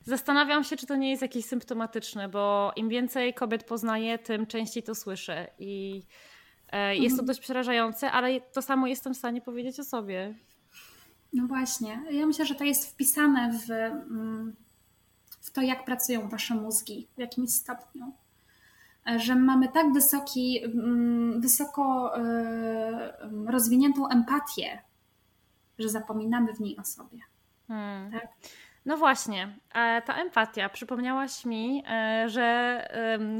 Zastanawiam 0.00 0.64
się, 0.64 0.76
czy 0.76 0.86
to 0.86 0.96
nie 0.96 1.10
jest 1.10 1.22
jakieś 1.22 1.44
symptomatyczne, 1.44 2.28
bo 2.28 2.72
im 2.76 2.88
więcej 2.88 3.34
kobiet 3.34 3.64
poznaję, 3.64 4.18
tym 4.18 4.46
częściej 4.46 4.82
to 4.82 4.94
słyszę. 4.94 5.50
I 5.58 6.02
jest 6.92 7.16
to 7.16 7.22
mhm. 7.22 7.26
dość 7.26 7.40
przerażające, 7.40 8.10
ale 8.12 8.40
to 8.40 8.62
samo 8.62 8.86
jestem 8.86 9.14
w 9.14 9.16
stanie 9.16 9.40
powiedzieć 9.40 9.80
o 9.80 9.84
sobie. 9.84 10.34
No 11.32 11.46
właśnie. 11.46 12.02
Ja 12.10 12.26
myślę, 12.26 12.46
że 12.46 12.54
to 12.54 12.64
jest 12.64 12.90
wpisane 12.92 13.52
w, 13.52 13.70
mm, 13.70 14.56
w 15.40 15.50
to, 15.50 15.62
jak 15.62 15.84
pracują 15.84 16.28
wasze 16.28 16.54
mózgi 16.54 17.08
w 17.16 17.20
jakimś 17.20 17.50
stopniu. 17.50 18.12
E, 19.06 19.18
że 19.18 19.36
mamy 19.36 19.68
tak 19.68 19.92
wysoki, 19.92 20.64
mm, 20.64 21.40
wysoko 21.40 22.16
e, 22.18 23.12
rozwiniętą 23.46 24.08
empatię, 24.08 24.82
że 25.78 25.88
zapominamy 25.88 26.54
w 26.54 26.60
niej 26.60 26.76
o 26.76 26.84
sobie. 26.84 27.18
Hmm. 27.68 28.12
Tak? 28.12 28.28
No 28.86 28.96
właśnie, 28.96 29.58
ta 30.04 30.14
empatia. 30.14 30.68
Przypomniałaś 30.68 31.44
mi, 31.44 31.82
e, 31.88 32.28
że 32.28 32.88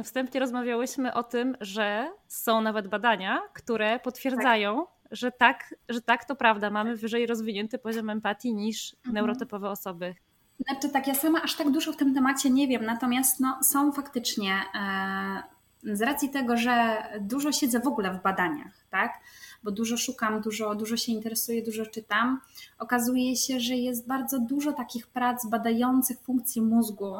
wstępnie 0.04 0.40
rozmawiałyśmy 0.40 1.14
o 1.14 1.22
tym, 1.22 1.56
że 1.60 2.12
są 2.28 2.60
nawet 2.60 2.88
badania, 2.88 3.40
które 3.52 4.00
potwierdzają, 4.00 4.86
tak. 4.86 4.94
Że, 5.10 5.32
tak, 5.32 5.74
że 5.88 6.00
tak 6.00 6.24
to 6.24 6.36
prawda, 6.36 6.70
mamy 6.70 6.96
wyżej 6.96 7.26
rozwinięty 7.26 7.78
poziom 7.78 8.10
empatii 8.10 8.54
niż 8.54 8.94
mhm. 8.94 9.14
neurotypowe 9.14 9.70
osoby. 9.70 10.14
Znaczy 10.60 10.88
tak, 10.88 11.06
ja 11.06 11.14
sama 11.14 11.42
aż 11.42 11.54
tak 11.56 11.70
dużo 11.70 11.92
w 11.92 11.96
tym 11.96 12.14
temacie 12.14 12.50
nie 12.50 12.68
wiem, 12.68 12.84
natomiast 12.84 13.40
no, 13.40 13.58
są 13.62 13.92
faktycznie, 13.92 14.54
e, 14.74 15.94
z 15.96 16.02
racji 16.02 16.30
tego, 16.30 16.56
że 16.56 17.02
dużo 17.20 17.52
siedzę 17.52 17.80
w 17.80 17.86
ogóle 17.86 18.14
w 18.14 18.22
badaniach, 18.22 18.86
tak? 18.90 19.20
Bo 19.64 19.70
dużo 19.70 19.96
szukam, 19.96 20.40
dużo, 20.40 20.74
dużo 20.74 20.96
się 20.96 21.12
interesuję, 21.12 21.62
dużo 21.62 21.86
czytam, 21.86 22.40
okazuje 22.78 23.36
się, 23.36 23.60
że 23.60 23.74
jest 23.74 24.06
bardzo 24.06 24.38
dużo 24.38 24.72
takich 24.72 25.06
prac 25.06 25.46
badających 25.46 26.20
funkcje 26.20 26.62
mózgu. 26.62 27.14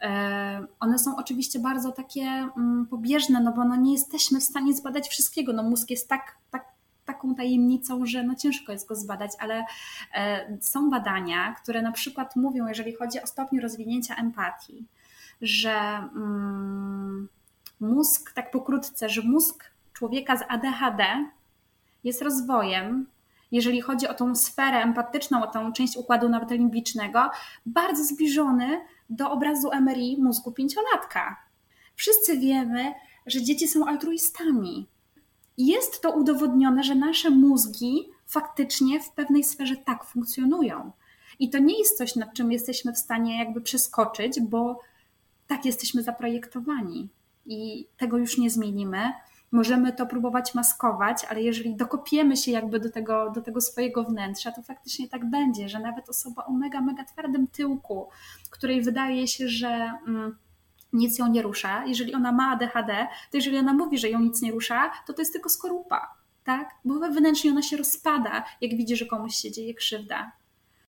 E, 0.00 0.66
one 0.80 0.98
są 0.98 1.16
oczywiście 1.16 1.58
bardzo 1.58 1.92
takie 1.92 2.22
mm, 2.22 2.86
pobieżne, 2.90 3.40
no 3.40 3.52
bo 3.52 3.64
no 3.64 3.76
nie 3.76 3.92
jesteśmy 3.92 4.40
w 4.40 4.44
stanie 4.44 4.74
zbadać 4.74 5.08
wszystkiego. 5.08 5.52
No 5.52 5.62
mózg 5.62 5.90
jest 5.90 6.08
tak, 6.08 6.36
tak, 6.50 6.64
taką 7.04 7.34
tajemnicą, 7.34 8.06
że 8.06 8.22
no 8.22 8.34
ciężko 8.34 8.72
jest 8.72 8.88
go 8.88 8.94
zbadać, 8.94 9.30
ale 9.38 9.64
e, 10.14 10.58
są 10.60 10.90
badania, 10.90 11.54
które 11.62 11.82
na 11.82 11.92
przykład 11.92 12.36
mówią, 12.36 12.66
jeżeli 12.66 12.92
chodzi 12.92 13.22
o 13.22 13.26
stopień 13.26 13.60
rozwinięcia 13.60 14.16
empatii, 14.16 14.86
że 15.42 15.72
mm, 16.16 17.28
mózg, 17.80 18.32
tak 18.32 18.50
pokrótce, 18.50 19.08
że 19.08 19.22
mózg 19.22 19.64
człowieka 19.92 20.36
z 20.36 20.42
ADHD 20.48 21.04
jest 22.08 22.22
rozwojem, 22.22 23.06
jeżeli 23.52 23.80
chodzi 23.80 24.08
o 24.08 24.14
tą 24.14 24.34
sferę 24.34 24.82
empatyczną, 24.82 25.42
o 25.42 25.46
tą 25.46 25.72
część 25.72 25.96
układu 25.96 26.28
nawet 26.28 26.50
limbicznego, 26.50 27.30
bardzo 27.66 28.04
zbliżony 28.04 28.80
do 29.10 29.30
obrazu 29.30 29.70
MRI 29.80 30.16
mózgu 30.22 30.52
pięciolatka. 30.52 31.36
Wszyscy 31.94 32.38
wiemy, 32.38 32.94
że 33.26 33.42
dzieci 33.42 33.68
są 33.68 33.86
altruistami. 33.86 34.86
Jest 35.58 36.02
to 36.02 36.10
udowodnione, 36.10 36.84
że 36.84 36.94
nasze 36.94 37.30
mózgi 37.30 38.08
faktycznie 38.26 39.00
w 39.00 39.10
pewnej 39.10 39.44
sferze 39.44 39.76
tak 39.76 40.04
funkcjonują. 40.04 40.92
I 41.38 41.50
to 41.50 41.58
nie 41.58 41.78
jest 41.78 41.98
coś, 41.98 42.16
nad 42.16 42.34
czym 42.34 42.52
jesteśmy 42.52 42.92
w 42.92 42.98
stanie 42.98 43.38
jakby 43.38 43.60
przeskoczyć, 43.60 44.40
bo 44.40 44.80
tak 45.46 45.64
jesteśmy 45.64 46.02
zaprojektowani 46.02 47.08
i 47.46 47.88
tego 47.96 48.18
już 48.18 48.38
nie 48.38 48.50
zmienimy 48.50 49.12
możemy 49.52 49.92
to 49.92 50.06
próbować 50.06 50.54
maskować, 50.54 51.24
ale 51.30 51.42
jeżeli 51.42 51.76
dokopiemy 51.76 52.36
się 52.36 52.50
jakby 52.50 52.80
do 52.80 52.90
tego, 52.90 53.30
do 53.30 53.42
tego 53.42 53.60
swojego 53.60 54.04
wnętrza, 54.04 54.52
to 54.52 54.62
faktycznie 54.62 55.08
tak 55.08 55.30
będzie, 55.30 55.68
że 55.68 55.80
nawet 55.80 56.08
osoba 56.08 56.44
o 56.44 56.52
mega, 56.52 56.80
mega 56.80 57.04
twardym 57.04 57.46
tyłku, 57.46 58.08
której 58.50 58.82
wydaje 58.82 59.28
się, 59.28 59.48
że 59.48 59.92
mm, 60.06 60.38
nic 60.92 61.18
ją 61.18 61.28
nie 61.28 61.42
rusza, 61.42 61.84
jeżeli 61.86 62.14
ona 62.14 62.32
ma 62.32 62.50
ADHD, 62.52 63.06
to 63.30 63.36
jeżeli 63.36 63.58
ona 63.58 63.72
mówi, 63.72 63.98
że 63.98 64.10
ją 64.10 64.20
nic 64.20 64.42
nie 64.42 64.52
rusza, 64.52 64.90
to 65.06 65.12
to 65.12 65.22
jest 65.22 65.32
tylko 65.32 65.48
skorupa, 65.48 66.14
tak? 66.44 66.70
Bo 66.84 66.98
wewnętrznie 66.98 67.50
ona 67.50 67.62
się 67.62 67.76
rozpada, 67.76 68.44
jak 68.60 68.70
widzi, 68.70 68.96
że 68.96 69.06
komuś 69.06 69.34
się 69.34 69.50
dzieje 69.50 69.74
krzywda. 69.74 70.32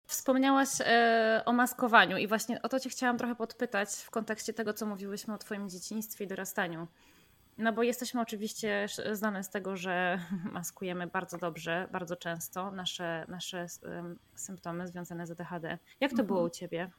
Wspomniałaś 0.07 0.69
e, 0.81 1.43
o 1.47 1.53
maskowaniu 1.53 2.17
i 2.17 2.27
właśnie 2.27 2.63
o 2.63 2.69
to 2.69 2.81
Cię 2.81 2.91
chciałam 2.91 3.19
trochę 3.19 3.35
podpytać 3.35 3.89
w 3.89 4.11
kontekście 4.11 4.53
tego, 4.53 4.73
co 4.73 4.87
mówiłyśmy 4.87 5.35
o 5.35 5.39
Twoim 5.39 5.69
dzieciństwie 5.69 6.25
i 6.25 6.29
dorastaniu. 6.29 6.87
No 7.59 7.73
bo 7.73 7.83
jesteśmy 7.83 8.21
oczywiście 8.21 8.87
znane 9.13 9.45
z 9.45 9.51
tego, 9.51 9.77
że 9.77 10.21
maskujemy 10.53 11.07
bardzo 11.07 11.39
dobrze, 11.39 11.89
bardzo 11.93 12.17
często 12.17 12.71
nasze, 12.71 13.27
nasze 13.29 13.67
symptomy 14.35 14.89
związane 14.89 15.27
z 15.27 15.31
ADHD. 15.31 15.79
Jak 16.01 16.11
to 16.11 16.25
było 16.25 16.39
mhm. 16.39 16.47
u 16.47 16.51
Ciebie? 16.51 16.91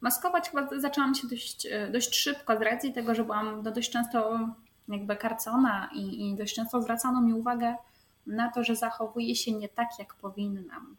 Maskować 0.00 0.50
chyba 0.50 0.80
zaczęłam 0.80 1.14
się 1.14 1.28
dość, 1.28 1.66
e, 1.66 1.90
dość 1.90 2.14
szybko 2.16 2.58
z 2.58 2.62
racji 2.62 2.92
tego, 2.92 3.14
że 3.14 3.24
byłam 3.24 3.62
no 3.62 3.70
dość 3.72 3.90
często 3.90 4.48
jakby 4.88 5.16
karcona 5.16 5.90
i, 5.94 6.30
i 6.30 6.36
dość 6.36 6.54
często 6.54 6.82
zwracano 6.82 7.20
mi 7.20 7.32
uwagę 7.32 7.76
na 8.26 8.52
to, 8.52 8.64
że 8.64 8.76
zachowuję 8.76 9.36
się 9.36 9.52
nie 9.52 9.68
tak, 9.68 9.88
jak 9.98 10.14
powinnam. 10.14 10.96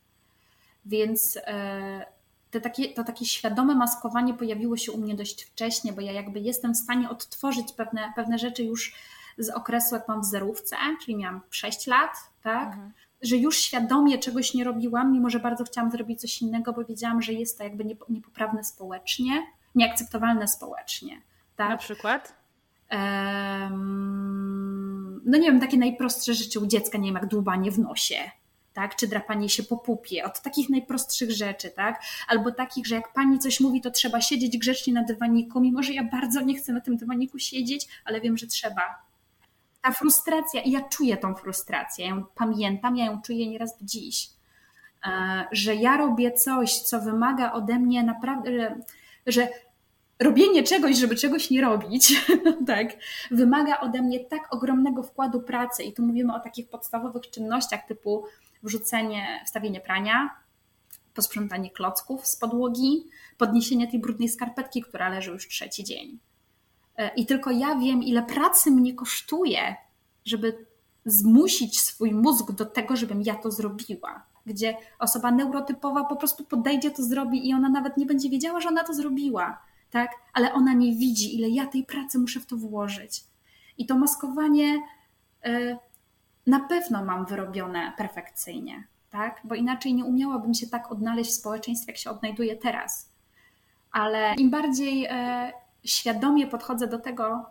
Więc 0.85 1.39
e, 1.43 2.05
to 2.51 2.59
takie, 2.59 2.93
to 2.93 3.03
takie 3.03 3.25
świadome 3.25 3.75
maskowanie 3.75 4.33
pojawiło 4.33 4.77
się 4.77 4.91
u 4.91 4.97
mnie 4.97 5.15
dość 5.15 5.43
wcześnie, 5.43 5.93
bo 5.93 6.01
ja 6.01 6.11
jakby 6.11 6.39
jestem 6.39 6.73
w 6.73 6.77
stanie 6.77 7.09
odtworzyć 7.09 7.73
pewne, 7.73 8.13
pewne 8.15 8.39
rzeczy 8.39 8.63
już 8.63 8.95
z 9.37 9.49
okresu, 9.49 9.95
jak 9.95 10.07
mam 10.07 10.21
w 10.21 10.25
zerówce, 10.25 10.75
czyli 11.05 11.17
miałam 11.17 11.41
6 11.49 11.87
lat, 11.87 12.11
tak? 12.43 12.67
Mhm. 12.67 12.91
Że 13.21 13.37
już 13.37 13.57
świadomie 13.57 14.17
czegoś 14.17 14.53
nie 14.53 14.63
robiłam, 14.63 15.11
mimo 15.11 15.29
że 15.29 15.39
bardzo 15.39 15.63
chciałam 15.63 15.91
zrobić 15.91 16.21
coś 16.21 16.41
innego, 16.41 16.73
bo 16.73 16.85
wiedziałam, 16.85 17.21
że 17.21 17.33
jest 17.33 17.57
to 17.57 17.63
jakby 17.63 17.95
niepoprawne 18.09 18.63
społecznie, 18.63 19.45
nieakceptowalne 19.75 20.47
społecznie. 20.47 21.21
Tak? 21.55 21.69
Na 21.69 21.77
przykład? 21.77 22.35
Um, 22.91 24.19
no 25.25 25.37
nie 25.37 25.51
wiem, 25.51 25.59
takie 25.59 25.77
najprostsze 25.77 26.33
rzeczy 26.33 26.59
u 26.59 26.65
dziecka, 26.65 26.97
nie 26.97 27.05
wiem, 27.05 27.15
jak 27.15 27.25
dłubanie 27.25 27.71
w 27.71 27.79
nosie, 27.79 28.31
tak? 28.79 28.95
Czy 28.95 29.07
drapanie 29.07 29.49
się 29.49 29.63
po 29.63 29.77
pupie, 29.77 30.23
od 30.23 30.41
takich 30.41 30.69
najprostszych 30.69 31.31
rzeczy, 31.31 31.69
tak? 31.69 32.01
Albo 32.27 32.51
takich, 32.51 32.87
że 32.87 32.95
jak 32.95 33.13
pani 33.13 33.39
coś 33.39 33.59
mówi, 33.59 33.81
to 33.81 33.91
trzeba 33.91 34.21
siedzieć 34.21 34.57
grzecznie 34.57 34.93
na 34.93 35.03
dywaniku, 35.03 35.61
mimo 35.61 35.83
że 35.83 35.93
ja 35.93 36.03
bardzo 36.03 36.41
nie 36.41 36.55
chcę 36.55 36.73
na 36.73 36.81
tym 36.81 36.97
dywaniku 36.97 37.39
siedzieć, 37.39 37.87
ale 38.05 38.21
wiem, 38.21 38.37
że 38.37 38.47
trzeba. 38.47 38.81
Ta 39.81 39.91
frustracja, 39.91 40.61
i 40.61 40.71
ja 40.71 40.81
czuję 40.81 41.17
tą 41.17 41.35
frustrację, 41.35 42.05
ja 42.05 42.11
ją 42.11 42.23
pamiętam, 42.35 42.97
ja 42.97 43.05
ją 43.05 43.21
czuję 43.21 43.49
nieraz 43.49 43.77
dziś, 43.81 44.29
e, 45.05 45.45
że 45.51 45.75
ja 45.75 45.97
robię 45.97 46.31
coś, 46.31 46.79
co 46.79 46.99
wymaga 46.99 47.51
ode 47.51 47.79
mnie 47.79 48.03
naprawdę, 48.03 48.51
że, 48.51 48.75
że 49.27 49.47
robienie 50.19 50.63
czegoś, 50.63 50.97
żeby 50.97 51.15
czegoś 51.15 51.49
nie 51.49 51.61
robić, 51.61 52.25
tak, 52.67 52.87
wymaga 53.31 53.79
ode 53.79 54.01
mnie 54.01 54.19
tak 54.19 54.53
ogromnego 54.53 55.03
wkładu 55.03 55.41
pracy. 55.41 55.83
I 55.83 55.93
tu 55.93 56.03
mówimy 56.03 56.35
o 56.35 56.39
takich 56.39 56.69
podstawowych 56.69 57.29
czynnościach 57.29 57.85
typu 57.85 58.25
wrzucenie, 58.63 59.41
wstawienie 59.45 59.81
prania, 59.81 60.29
posprzątanie 61.13 61.71
klocków 61.71 62.27
z 62.27 62.35
podłogi, 62.35 63.03
podniesienie 63.37 63.87
tej 63.87 63.99
brudnej 63.99 64.29
skarpetki, 64.29 64.81
która 64.81 65.09
leży 65.09 65.31
już 65.31 65.47
trzeci 65.47 65.83
dzień. 65.83 66.19
E, 66.97 67.15
I 67.15 67.25
tylko 67.25 67.51
ja 67.51 67.75
wiem, 67.75 68.03
ile 68.03 68.23
pracy 68.23 68.71
mnie 68.71 68.93
kosztuje, 68.93 69.75
żeby 70.25 70.65
zmusić 71.05 71.79
swój 71.79 72.13
mózg 72.13 72.51
do 72.51 72.65
tego, 72.65 72.95
żebym 72.95 73.21
ja 73.21 73.35
to 73.35 73.51
zrobiła. 73.51 74.25
Gdzie 74.45 74.77
osoba 74.99 75.31
neurotypowa 75.31 76.03
po 76.03 76.15
prostu 76.15 76.43
podejdzie, 76.45 76.91
to 76.91 77.03
zrobi 77.03 77.49
i 77.49 77.53
ona 77.53 77.69
nawet 77.69 77.97
nie 77.97 78.05
będzie 78.05 78.29
wiedziała, 78.29 78.59
że 78.59 78.69
ona 78.69 78.83
to 78.83 78.93
zrobiła, 78.93 79.61
tak? 79.91 80.11
Ale 80.33 80.53
ona 80.53 80.73
nie 80.73 80.95
widzi, 80.95 81.35
ile 81.35 81.49
ja 81.49 81.67
tej 81.67 81.83
pracy 81.83 82.19
muszę 82.19 82.39
w 82.39 82.45
to 82.45 82.57
włożyć. 82.57 83.23
I 83.77 83.85
to 83.85 83.97
maskowanie 83.97 84.81
e, 85.43 85.77
na 86.49 86.59
pewno 86.59 87.05
mam 87.05 87.25
wyrobione 87.25 87.93
perfekcyjnie, 87.97 88.83
tak? 89.09 89.41
Bo 89.43 89.55
inaczej 89.55 89.93
nie 89.93 90.05
umiałabym 90.05 90.53
się 90.53 90.67
tak 90.67 90.91
odnaleźć 90.91 91.31
w 91.31 91.33
społeczeństwie, 91.33 91.91
jak 91.91 91.97
się 91.97 92.09
odnajduję 92.09 92.55
teraz. 92.55 93.13
Ale 93.91 94.35
im 94.35 94.49
bardziej 94.49 95.05
e, 95.09 95.51
świadomie 95.83 96.47
podchodzę 96.47 96.87
do 96.87 96.99
tego, 96.99 97.45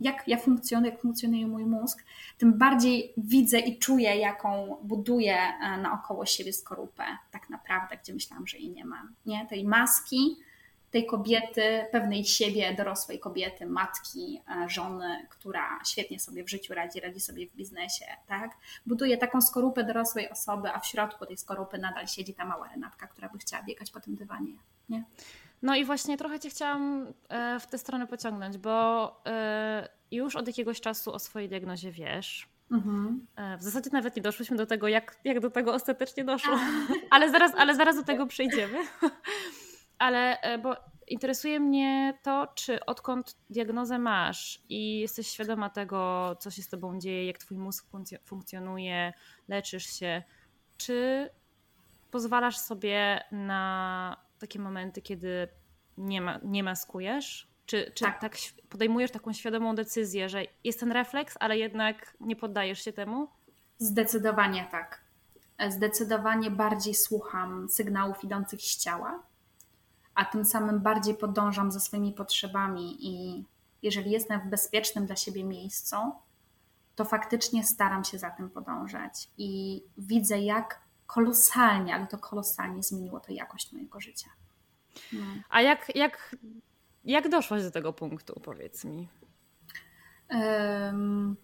jak 0.00 0.28
ja 0.28 0.36
funkcjonuję, 0.36 0.90
jak 0.92 1.00
funkcjonuje 1.00 1.46
mój 1.46 1.64
mózg, 1.66 2.04
tym 2.38 2.58
bardziej 2.58 3.12
widzę 3.16 3.58
i 3.58 3.78
czuję, 3.78 4.16
jaką 4.16 4.76
buduję 4.82 5.36
e, 5.36 5.76
naokoło 5.76 6.26
siebie 6.26 6.52
skorupę, 6.52 7.04
tak 7.30 7.50
naprawdę, 7.50 7.96
gdzie 7.96 8.14
myślałam, 8.14 8.46
że 8.46 8.58
jej 8.58 8.70
nie 8.70 8.84
ma. 8.84 9.08
Nie? 9.26 9.46
Tej 9.46 9.64
maski, 9.64 10.36
tej 10.92 11.06
kobiety, 11.06 11.86
pewnej 11.92 12.24
siebie, 12.24 12.74
dorosłej 12.74 13.18
kobiety, 13.20 13.66
matki, 13.66 14.42
e, 14.48 14.68
żony, 14.68 15.26
która 15.30 15.80
świetnie 15.86 16.20
sobie 16.20 16.44
w 16.44 16.50
życiu 16.50 16.74
radzi, 16.74 17.00
radzi 17.00 17.20
sobie 17.20 17.46
w 17.46 17.54
biznesie, 17.54 18.04
tak? 18.26 18.50
Buduje 18.86 19.18
taką 19.18 19.40
skorupę 19.40 19.84
dorosłej 19.84 20.30
osoby, 20.30 20.68
a 20.72 20.80
w 20.80 20.86
środku 20.86 21.26
tej 21.26 21.36
skorupy 21.36 21.78
nadal 21.78 22.06
siedzi 22.06 22.34
ta 22.34 22.44
mała 22.44 22.68
Renatka, 22.68 23.06
która 23.06 23.28
by 23.28 23.38
chciała 23.38 23.62
biegać 23.62 23.90
po 23.90 24.00
tym 24.00 24.14
dywanie, 24.14 24.52
nie? 24.88 25.04
No 25.62 25.76
i 25.76 25.84
właśnie 25.84 26.16
trochę 26.16 26.40
Cię 26.40 26.50
chciałam 26.50 27.12
e, 27.28 27.60
w 27.60 27.66
tę 27.66 27.78
stronę 27.78 28.06
pociągnąć, 28.06 28.58
bo 28.58 29.16
e, 29.26 29.88
już 30.10 30.36
od 30.36 30.46
jakiegoś 30.46 30.80
czasu 30.80 31.12
o 31.12 31.18
swojej 31.18 31.48
diagnozie 31.48 31.92
wiesz. 31.92 32.48
Mhm. 32.70 33.26
W 33.58 33.62
zasadzie 33.62 33.90
nawet 33.92 34.16
nie 34.16 34.22
doszłyśmy 34.22 34.56
do 34.56 34.66
tego, 34.66 34.88
jak, 34.88 35.16
jak 35.24 35.40
do 35.40 35.50
tego 35.50 35.74
ostatecznie 35.74 36.24
doszło, 36.24 36.58
ale 37.10 37.30
zaraz, 37.30 37.52
ale 37.56 37.74
zaraz 37.74 37.96
do 37.96 38.02
tego 38.02 38.26
przejdziemy. 38.26 38.78
ale 40.02 40.40
e, 40.40 40.58
bo 40.58 40.76
interesuje 41.08 41.60
mnie 41.60 42.18
to, 42.22 42.46
czy 42.54 42.84
odkąd 42.84 43.36
diagnozę 43.50 43.98
masz 43.98 44.62
i 44.68 45.00
jesteś 45.00 45.26
świadoma 45.26 45.70
tego, 45.70 46.36
co 46.40 46.50
się 46.50 46.62
z 46.62 46.68
tobą 46.68 46.98
dzieje, 46.98 47.26
jak 47.26 47.38
twój 47.38 47.56
mózg 47.56 47.86
funkcjonuje, 48.24 49.12
leczysz 49.48 49.86
się, 49.86 50.22
czy 50.76 51.30
pozwalasz 52.10 52.58
sobie 52.58 53.24
na 53.32 54.16
takie 54.38 54.58
momenty, 54.58 55.02
kiedy 55.02 55.48
nie, 55.98 56.20
ma, 56.20 56.40
nie 56.44 56.62
maskujesz? 56.62 57.48
Czy, 57.66 57.92
czy 57.94 58.04
tak. 58.04 58.20
tak 58.20 58.36
podejmujesz 58.68 59.10
taką 59.10 59.32
świadomą 59.32 59.74
decyzję, 59.74 60.28
że 60.28 60.42
jest 60.64 60.80
ten 60.80 60.92
refleks, 60.92 61.36
ale 61.40 61.58
jednak 61.58 62.16
nie 62.20 62.36
poddajesz 62.36 62.84
się 62.84 62.92
temu? 62.92 63.28
Zdecydowanie 63.78 64.68
tak. 64.70 65.04
Zdecydowanie 65.68 66.50
bardziej 66.50 66.94
słucham 66.94 67.68
sygnałów 67.68 68.24
idących 68.24 68.60
z 68.60 68.78
ciała 68.78 69.31
a 70.14 70.24
tym 70.24 70.44
samym 70.44 70.80
bardziej 70.80 71.14
podążam 71.14 71.72
za 71.72 71.80
swoimi 71.80 72.12
potrzebami 72.12 73.06
i 73.06 73.44
jeżeli 73.82 74.10
jestem 74.10 74.40
w 74.40 74.46
bezpiecznym 74.46 75.06
dla 75.06 75.16
siebie 75.16 75.44
miejscu, 75.44 75.96
to 76.96 77.04
faktycznie 77.04 77.64
staram 77.64 78.04
się 78.04 78.18
za 78.18 78.30
tym 78.30 78.50
podążać 78.50 79.28
i 79.38 79.82
widzę, 79.98 80.40
jak 80.40 80.80
kolosalnie, 81.06 81.94
ale 81.94 82.06
to 82.06 82.18
kolosalnie 82.18 82.82
zmieniło 82.82 83.20
to 83.20 83.32
jakość 83.32 83.72
mojego 83.72 84.00
życia. 84.00 84.28
No. 85.12 85.24
A 85.50 85.60
jak, 85.60 85.96
jak, 85.96 86.36
jak 87.04 87.28
doszłaś 87.28 87.62
do 87.62 87.70
tego 87.70 87.92
punktu, 87.92 88.40
powiedz 88.40 88.84
mi? 88.84 89.08
Um, 90.30 91.36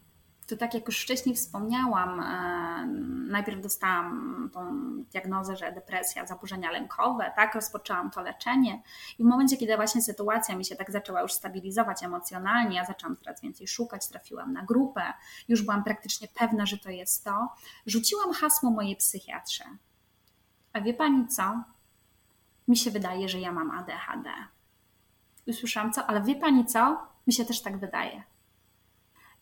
to 0.49 0.57
tak 0.57 0.75
jak 0.75 0.87
już 0.87 1.03
wcześniej 1.03 1.35
wspomniałam, 1.35 2.21
e, 2.21 2.87
najpierw 3.31 3.61
dostałam 3.61 4.51
tą 4.53 4.81
diagnozę, 5.03 5.57
że 5.57 5.73
depresja, 5.73 6.27
zaburzenia 6.27 6.71
lękowe, 6.71 7.33
tak, 7.37 7.55
rozpoczęłam 7.55 8.11
to 8.11 8.23
leczenie 8.23 8.83
i 9.19 9.23
w 9.23 9.27
momencie, 9.27 9.57
kiedy 9.57 9.77
właśnie 9.77 10.03
sytuacja 10.03 10.57
mi 10.57 10.65
się 10.65 10.77
tak 10.77 10.91
zaczęła 10.91 11.23
już 11.23 11.33
stabilizować 11.33 12.03
emocjonalnie, 12.03 12.77
ja 12.77 12.85
zaczęłam 12.85 13.17
coraz 13.17 13.41
więcej 13.41 13.69
szukać, 13.69 14.09
trafiłam 14.09 14.53
na 14.53 14.63
grupę, 14.63 15.03
już 15.49 15.63
byłam 15.63 15.85
praktycznie 15.85 16.29
pewna, 16.35 16.67
że 16.67 16.79
to 16.79 16.91
jest 16.91 17.25
to, 17.25 17.49
rzuciłam 17.87 18.33
hasło 18.33 18.71
mojej 18.71 18.97
psychiatrze. 18.97 19.65
A 20.73 20.81
wie 20.81 20.95
pani 20.95 21.29
co? 21.29 21.63
Mi 22.69 22.77
się 22.77 22.91
wydaje, 22.91 23.29
że 23.29 23.41
ja 23.41 23.53
mam 23.53 23.71
ADHD. 23.71 24.31
Usłyszałam 25.47 25.93
co, 25.93 26.07
ale 26.07 26.23
wie 26.23 26.35
pani 26.35 26.67
co? 26.67 27.07
Mi 27.27 27.33
się 27.33 27.45
też 27.45 27.63
tak 27.63 27.79
wydaje. 27.79 28.23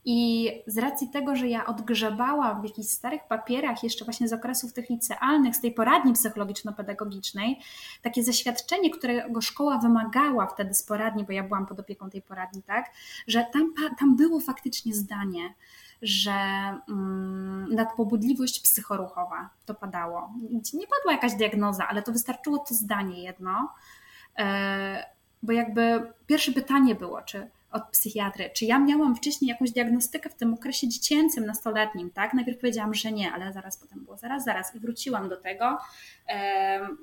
I 0.09 0.51
z 0.66 0.79
racji 0.79 1.09
tego, 1.09 1.37
że 1.37 1.49
ja 1.49 1.66
odgrzebałam 1.66 2.61
w 2.61 2.64
jakichś 2.64 2.88
starych 2.88 3.25
papierach, 3.29 3.83
jeszcze 3.83 4.05
właśnie 4.05 4.29
z 4.29 4.33
okresów 4.33 4.73
tych 4.73 4.90
licealnych, 4.90 5.57
z 5.57 5.61
tej 5.61 5.73
poradni 5.73 6.12
psychologiczno-pedagogicznej, 6.12 7.57
takie 8.03 8.23
zaświadczenie, 8.23 8.90
którego 8.90 9.40
szkoła 9.40 9.79
wymagała 9.79 10.47
wtedy 10.47 10.75
z 10.75 10.83
poradni, 10.83 11.25
bo 11.25 11.33
ja 11.33 11.42
byłam 11.42 11.66
pod 11.66 11.81
opieką 11.81 12.11
tej 12.11 12.23
poradni, 12.23 12.62
tak, 12.62 12.90
że 13.27 13.47
tam, 13.53 13.73
tam 13.99 14.16
było 14.16 14.40
faktycznie 14.40 14.95
zdanie, 14.95 15.55
że 16.03 16.33
mm, 16.88 17.75
nadpobudliwość 17.75 18.61
psychoruchowa 18.61 19.51
to 19.66 19.75
padało. 19.75 20.31
Nie 20.75 20.87
padła 20.87 21.12
jakaś 21.12 21.35
diagnoza, 21.35 21.88
ale 21.88 22.03
to 22.03 22.12
wystarczyło 22.12 22.59
to 22.59 22.75
zdanie 22.75 23.23
jedno, 23.23 23.73
e, 24.38 25.07
bo 25.42 25.53
jakby 25.53 26.12
pierwsze 26.27 26.53
pytanie 26.53 26.95
było, 26.95 27.23
czy 27.23 27.51
od 27.76 27.82
psychiatry. 27.90 28.50
Czy 28.54 28.64
ja 28.64 28.78
miałam 28.78 29.16
wcześniej 29.16 29.48
jakąś 29.48 29.70
diagnostykę 29.70 30.30
w 30.30 30.34
tym 30.34 30.54
okresie 30.54 30.88
dziecięcym, 30.88 31.46
nastoletnim, 31.46 32.10
tak? 32.10 32.34
Najpierw 32.34 32.58
powiedziałam, 32.58 32.94
że 32.94 33.12
nie, 33.12 33.32
ale 33.32 33.52
zaraz 33.52 33.76
potem 33.76 34.04
było, 34.04 34.16
zaraz, 34.16 34.44
zaraz 34.44 34.74
i 34.74 34.80
wróciłam 34.80 35.28
do 35.28 35.36
tego. 35.36 35.78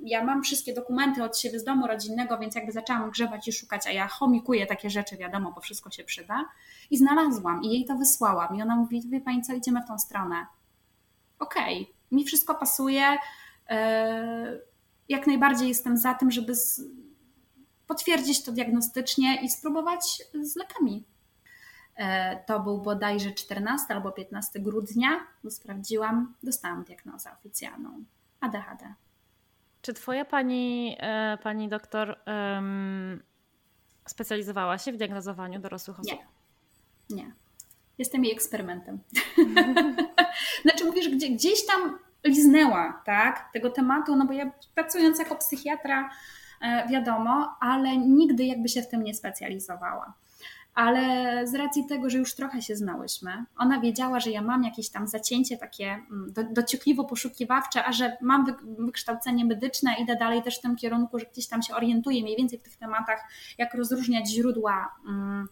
Ja 0.03 0.23
mam 0.23 0.43
wszystkie 0.43 0.73
dokumenty 0.73 1.23
od 1.23 1.37
siebie 1.37 1.59
z 1.59 1.63
domu 1.63 1.87
rodzinnego, 1.87 2.37
więc 2.37 2.55
jakby 2.55 2.71
zaczęłam 2.71 3.11
grzebać 3.11 3.47
i 3.47 3.51
szukać, 3.51 3.87
a 3.87 3.91
ja 3.91 4.07
chomikuję 4.07 4.65
takie 4.65 4.89
rzeczy, 4.89 5.17
wiadomo, 5.17 5.51
bo 5.51 5.61
wszystko 5.61 5.91
się 5.91 6.03
przyda. 6.03 6.45
I 6.91 6.97
znalazłam 6.97 7.63
i 7.63 7.69
jej 7.69 7.85
to 7.85 7.95
wysłałam 7.95 8.55
i 8.55 8.61
ona 8.61 8.75
mówi, 8.75 9.01
wie 9.09 9.21
Pani 9.21 9.41
co, 9.41 9.53
idziemy 9.53 9.81
w 9.81 9.87
tą 9.87 9.99
stronę. 9.99 10.45
Okej, 11.39 11.81
okay, 11.81 11.93
mi 12.11 12.25
wszystko 12.25 12.55
pasuje, 12.55 13.17
e, 13.69 14.59
jak 15.09 15.27
najbardziej 15.27 15.67
jestem 15.67 15.97
za 15.97 16.13
tym, 16.13 16.31
żeby 16.31 16.53
potwierdzić 17.87 18.43
to 18.43 18.51
diagnostycznie 18.51 19.41
i 19.41 19.49
spróbować 19.49 20.23
z 20.41 20.55
lekami. 20.55 21.03
E, 21.95 22.43
to 22.45 22.59
był 22.59 22.81
bodajże 22.81 23.31
14 23.31 23.93
albo 23.93 24.11
15 24.11 24.59
grudnia, 24.59 25.09
bo 25.43 25.51
sprawdziłam, 25.51 26.33
dostałam 26.43 26.83
diagnozę 26.83 27.29
oficjalną 27.39 28.03
ADHD. 28.39 28.93
Czy 29.81 29.93
twoja 29.93 30.25
pani, 30.25 30.97
e, 30.99 31.37
pani 31.43 31.69
doktor 31.69 32.19
specjalizowała 34.07 34.77
się 34.77 34.91
w 34.91 34.97
diagnozowaniu 34.97 35.59
dorosłych 35.59 35.99
osób? 35.99 36.11
Nie. 36.11 36.27
Nie. 37.15 37.31
Jestem 37.97 38.23
jej 38.23 38.33
eksperymentem. 38.33 38.99
znaczy 40.63 40.85
mówisz, 40.85 41.09
gdzie, 41.09 41.29
gdzieś 41.29 41.65
tam 41.65 41.99
liznęła 42.23 43.01
tak, 43.05 43.49
tego 43.53 43.69
tematu, 43.69 44.15
no 44.15 44.25
bo 44.25 44.33
ja 44.33 44.51
pracując 44.75 45.19
jako 45.19 45.35
psychiatra 45.35 46.09
wiadomo, 46.89 47.55
ale 47.59 47.97
nigdy 47.97 48.45
jakby 48.45 48.69
się 48.69 48.81
w 48.81 48.89
tym 48.89 49.03
nie 49.03 49.13
specjalizowała. 49.13 50.13
Ale 50.73 51.47
z 51.47 51.55
racji 51.55 51.85
tego, 51.85 52.09
że 52.09 52.17
już 52.17 52.35
trochę 52.35 52.61
się 52.61 52.75
znałyśmy, 52.75 53.45
ona 53.57 53.79
wiedziała, 53.79 54.19
że 54.19 54.29
ja 54.31 54.41
mam 54.41 54.63
jakieś 54.63 54.89
tam 54.89 55.07
zacięcie 55.07 55.57
takie 55.57 55.85
mm, 55.85 56.33
do, 56.33 56.43
dociekliwo 56.43 57.03
poszukiwawcze, 57.03 57.85
a 57.85 57.91
że 57.91 58.17
mam 58.21 58.55
wykształcenie 58.79 59.45
medyczne, 59.45 59.95
idę 59.99 60.15
dalej 60.15 60.43
też 60.43 60.59
w 60.59 60.61
tym 60.61 60.75
kierunku, 60.75 61.19
że 61.19 61.25
gdzieś 61.25 61.47
tam 61.47 61.61
się 61.61 61.75
orientuję 61.75 62.23
mniej 62.23 62.37
więcej 62.37 62.59
w 62.59 62.61
tych 62.61 62.77
tematach, 62.77 63.23
jak 63.57 63.73
rozróżniać 63.73 64.29
źródła 64.29 64.95
mm, 65.07 65.47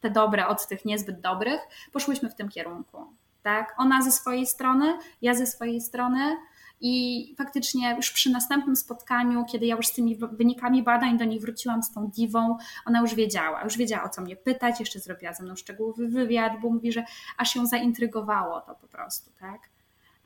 te 0.00 0.10
dobre 0.10 0.46
od 0.46 0.68
tych 0.68 0.84
niezbyt 0.84 1.20
dobrych, 1.20 1.60
poszłyśmy 1.92 2.30
w 2.30 2.34
tym 2.34 2.48
kierunku. 2.48 3.06
Tak? 3.42 3.74
Ona 3.78 4.02
ze 4.02 4.12
swojej 4.12 4.46
strony, 4.46 4.98
ja 5.22 5.34
ze 5.34 5.46
swojej 5.46 5.80
strony. 5.80 6.36
I 6.80 7.34
faktycznie 7.38 7.94
już 7.96 8.10
przy 8.10 8.30
następnym 8.30 8.76
spotkaniu, 8.76 9.44
kiedy 9.44 9.66
ja 9.66 9.76
już 9.76 9.86
z 9.86 9.92
tymi 9.92 10.16
wynikami 10.32 10.82
badań 10.82 11.18
do 11.18 11.24
niej 11.24 11.40
wróciłam 11.40 11.82
z 11.82 11.92
tą 11.92 12.06
diwą, 12.06 12.56
ona 12.86 13.00
już 13.00 13.14
wiedziała, 13.14 13.64
już 13.64 13.76
wiedziała 13.76 14.04
o 14.04 14.08
co 14.08 14.22
mnie 14.22 14.36
pytać, 14.36 14.80
jeszcze 14.80 14.98
zrobiła 14.98 15.32
ze 15.32 15.44
mną 15.44 15.56
szczegółowy 15.56 16.08
wywiad, 16.08 16.52
bo 16.62 16.70
mówi, 16.70 16.92
że 16.92 17.04
aż 17.36 17.56
ją 17.56 17.66
zaintrygowało 17.66 18.60
to 18.60 18.74
po 18.74 18.88
prostu, 18.88 19.30
tak. 19.40 19.60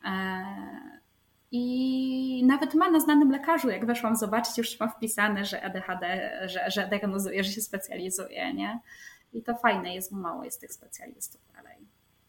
E, 0.05 0.45
I 1.51 2.45
nawet 2.47 2.75
ma 2.75 2.91
na 2.91 3.01
znanym 3.01 3.31
lekarzu, 3.31 3.71
jak 3.71 3.87
weszłam 3.87 4.17
zobaczyć, 4.17 4.59
już 4.59 4.81
ma 4.81 4.88
wpisane, 4.88 5.45
że 5.45 5.62
ADHD, 5.62 6.33
że, 6.49 6.71
że 6.71 6.88
diagnozuje, 6.88 7.45
że 7.45 7.53
się 7.53 7.61
specjalizuje, 7.61 8.55
nie? 8.55 8.81
I 9.33 9.43
to 9.43 9.55
fajne 9.55 9.95
jest, 9.95 10.12
bo 10.12 10.19
mało 10.19 10.45
jest 10.45 10.61
tych 10.61 10.73
specjalistów. 10.73 11.41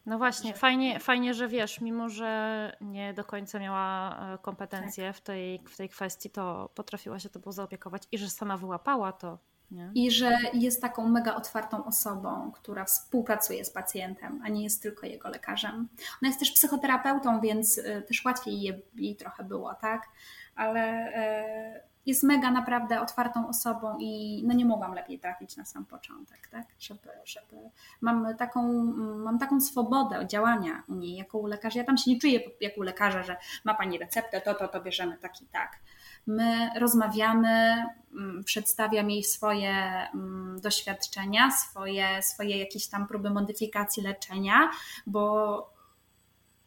No 0.06 0.18
właśnie, 0.18 0.54
fajnie, 0.54 1.00
fajnie, 1.00 1.34
że 1.34 1.48
wiesz, 1.48 1.82
mimo 1.82 2.10
że 2.10 2.72
nie 2.82 3.14
do 3.14 3.24
końca 3.24 3.60
miała 3.60 4.18
e, 4.34 4.38
kompetencje 4.38 5.08
tak. 5.08 5.16
w, 5.16 5.22
tej, 5.22 5.60
w 5.70 5.78
tej 5.78 5.90
kwestii, 5.90 6.30
to 6.30 6.70
potrafiła 6.76 7.20
się 7.20 7.30
tobą 7.30 7.52
zaopiekować 7.52 8.04
i 8.12 8.18
że 8.18 8.30
sama 8.30 8.58
wyłapała 8.58 9.12
to. 9.12 9.38
Nie? 9.72 9.92
I 9.96 10.12
że 10.12 10.38
jest 10.54 10.82
taką 10.82 11.10
mega 11.10 11.36
otwartą 11.36 11.86
osobą, 11.86 12.52
która 12.52 12.86
współpracuje 12.86 13.66
z 13.66 13.70
pacjentem, 13.70 14.42
a 14.44 14.50
nie 14.50 14.64
jest 14.64 14.82
tylko 14.82 15.06
jego 15.06 15.30
lekarzem. 15.30 15.88
Ona 16.22 16.28
jest 16.30 16.40
też 16.40 16.52
psychoterapeutą, 16.52 17.42
więc 17.42 17.78
e, 17.78 18.02
też 18.02 18.26
łatwiej 18.26 18.62
jej, 18.62 18.86
jej 18.96 19.16
trochę 19.16 19.44
było, 19.44 19.74
tak? 19.74 20.10
Ale 20.56 20.82
e, 21.14 21.93
jest 22.06 22.24
mega 22.24 22.52
naprawdę 22.52 23.02
otwartą 23.02 23.48
osobą 23.48 23.98
i 24.00 24.44
no 24.48 24.54
nie 24.54 24.66
mogłam 24.66 24.94
lepiej 24.94 25.20
trafić 25.20 25.58
na 25.58 25.66
sam 25.66 25.86
początek, 25.86 26.48
tak? 26.52 26.66
Żeby, 26.80 27.10
żeby 27.26 27.70
mam, 28.02 28.38
taką, 28.38 28.84
mam 29.18 29.40
taką 29.40 29.62
swobodę 29.62 30.28
działania 30.28 30.84
u 30.88 30.96
niej 30.96 31.16
jako 31.16 31.38
u 31.38 31.46
lekarza. 31.46 31.80
Ja 31.80 31.86
tam 31.86 31.98
się 31.98 32.12
nie 32.12 32.20
czuję 32.20 32.40
jak 32.62 32.78
u 32.78 32.82
lekarza, 32.82 33.24
że 33.24 33.38
ma 33.64 33.74
pani 33.74 33.98
receptę, 33.98 34.42
to, 34.42 34.54
to, 34.54 34.68
to 34.68 34.82
bierzemy 34.82 35.18
tak 35.18 35.42
i 35.42 35.46
tak. 35.46 35.80
My 36.28 36.70
rozmawiamy, 36.80 37.84
mm, 38.14 38.44
przedstawiam 38.44 39.10
jej 39.10 39.24
swoje 39.24 39.74
mm, 40.14 40.62
doświadczenia, 40.62 41.52
swoje, 41.52 42.24
swoje 42.24 42.58
jakieś 42.58 42.88
tam 42.88 43.08
próby 43.08 43.30
modyfikacji 43.30 44.04
leczenia, 44.04 44.70
bo 45.08 45.74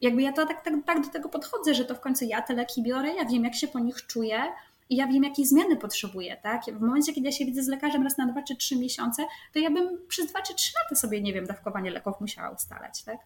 jakby 0.01 0.23
ja 0.23 0.33
to 0.33 0.47
tak, 0.47 0.65
tak, 0.65 0.75
tak 0.87 1.05
do 1.05 1.09
tego 1.09 1.29
podchodzę, 1.29 1.75
że 1.75 1.85
to 1.85 1.95
w 1.95 2.01
końcu 2.01 2.25
ja 2.25 2.43
te 2.43 2.55
leki 2.55 2.83
biorę, 2.83 3.15
ja 3.15 3.25
wiem, 3.25 3.45
jak 3.45 3.55
się 3.55 3.69
po 3.69 3.79
nich 3.79 4.07
czuję 4.07 4.43
i 4.91 4.97
ja 4.97 5.07
wiem, 5.07 5.25
jakie 5.25 5.47
zmiany 5.47 5.77
potrzebuję, 5.77 6.37
tak? 6.43 6.63
W 6.65 6.81
momencie, 6.81 7.13
kiedy 7.13 7.27
ja 7.27 7.33
się 7.33 7.45
widzę 7.45 7.63
z 7.63 7.69
lekarzem 7.69 8.03
raz 8.03 8.19
na 8.19 8.27
dwa 8.27 8.43
czy 8.43 8.57
trzy 8.57 8.77
miesiące, 8.77 9.27
to 9.53 9.59
ja 9.59 9.71
bym 9.71 10.07
przez 10.09 10.27
dwa 10.27 10.43
czy 10.43 10.55
trzy 10.55 10.73
lata 10.83 10.97
sobie, 10.97 11.21
nie 11.21 11.33
wiem, 11.33 11.47
dawkowanie 11.47 11.91
leków 11.91 12.21
musiała 12.21 12.51
ustalać, 12.51 13.03
tak? 13.03 13.19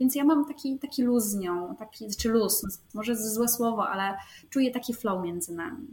Więc 0.00 0.14
ja 0.14 0.24
mam 0.24 0.46
taki, 0.46 0.78
taki 0.78 1.02
luz 1.02 1.24
z 1.24 1.34
nią, 1.34 1.76
taki, 1.76 2.16
czy 2.16 2.28
luz, 2.28 2.66
może 2.94 3.16
złe 3.16 3.48
słowo, 3.48 3.88
ale 3.88 4.16
czuję 4.50 4.70
taki 4.70 4.94
flow 4.94 5.24
między 5.24 5.54
nami. 5.54 5.88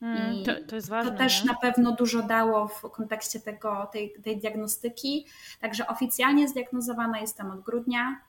Hmm, 0.00 0.44
to, 0.44 0.52
to, 0.68 0.74
jest 0.74 0.88
ważne. 0.88 1.12
To 1.12 1.18
też 1.18 1.44
nie? 1.44 1.50
na 1.50 1.54
pewno 1.54 1.92
dużo 1.92 2.22
dało 2.22 2.68
w 2.68 2.80
kontekście 2.80 3.40
tego, 3.40 3.88
tej, 3.92 4.14
tej 4.22 4.36
diagnostyki. 4.36 5.26
Także 5.60 5.86
oficjalnie 5.86 6.48
zdiagnozowana 6.48 7.20
jestem 7.20 7.50
od 7.50 7.60
grudnia 7.60 8.20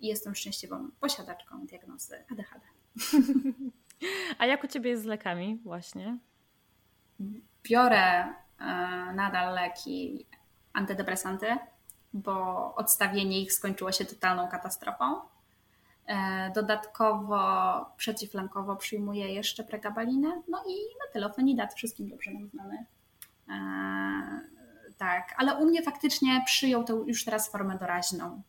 i 0.00 0.06
jestem 0.06 0.34
szczęśliwą 0.34 0.88
posiadaczką 1.00 1.66
diagnozy 1.66 2.24
ADHD. 2.30 2.60
A 4.38 4.46
jak 4.46 4.64
u 4.64 4.66
Ciebie 4.66 4.90
jest 4.90 5.02
z 5.02 5.06
lekami 5.06 5.60
właśnie? 5.64 6.18
Biorę 7.62 8.24
e, 8.24 8.34
nadal 9.14 9.54
leki 9.54 10.26
antydepresanty, 10.72 11.46
bo 12.12 12.74
odstawienie 12.74 13.40
ich 13.40 13.52
skończyło 13.52 13.92
się 13.92 14.04
totalną 14.04 14.48
katastrofą. 14.48 15.20
E, 16.06 16.50
dodatkowo 16.54 17.40
przeciwflankowo 17.96 18.76
przyjmuję 18.76 19.34
jeszcze 19.34 19.64
pregabalinę, 19.64 20.42
no 20.48 20.62
i 20.68 20.74
metylofenidat, 21.06 21.74
wszystkim 21.74 22.08
dobrze 22.08 22.30
nam 22.30 22.48
znany. 22.48 22.86
E, 23.48 24.60
tak, 24.98 25.34
ale 25.36 25.54
u 25.54 25.66
mnie 25.66 25.82
faktycznie 25.82 26.42
przyjął 26.46 26.84
to 26.84 26.94
już 26.94 27.24
teraz 27.24 27.52
formę 27.52 27.78
doraźną. 27.78 28.42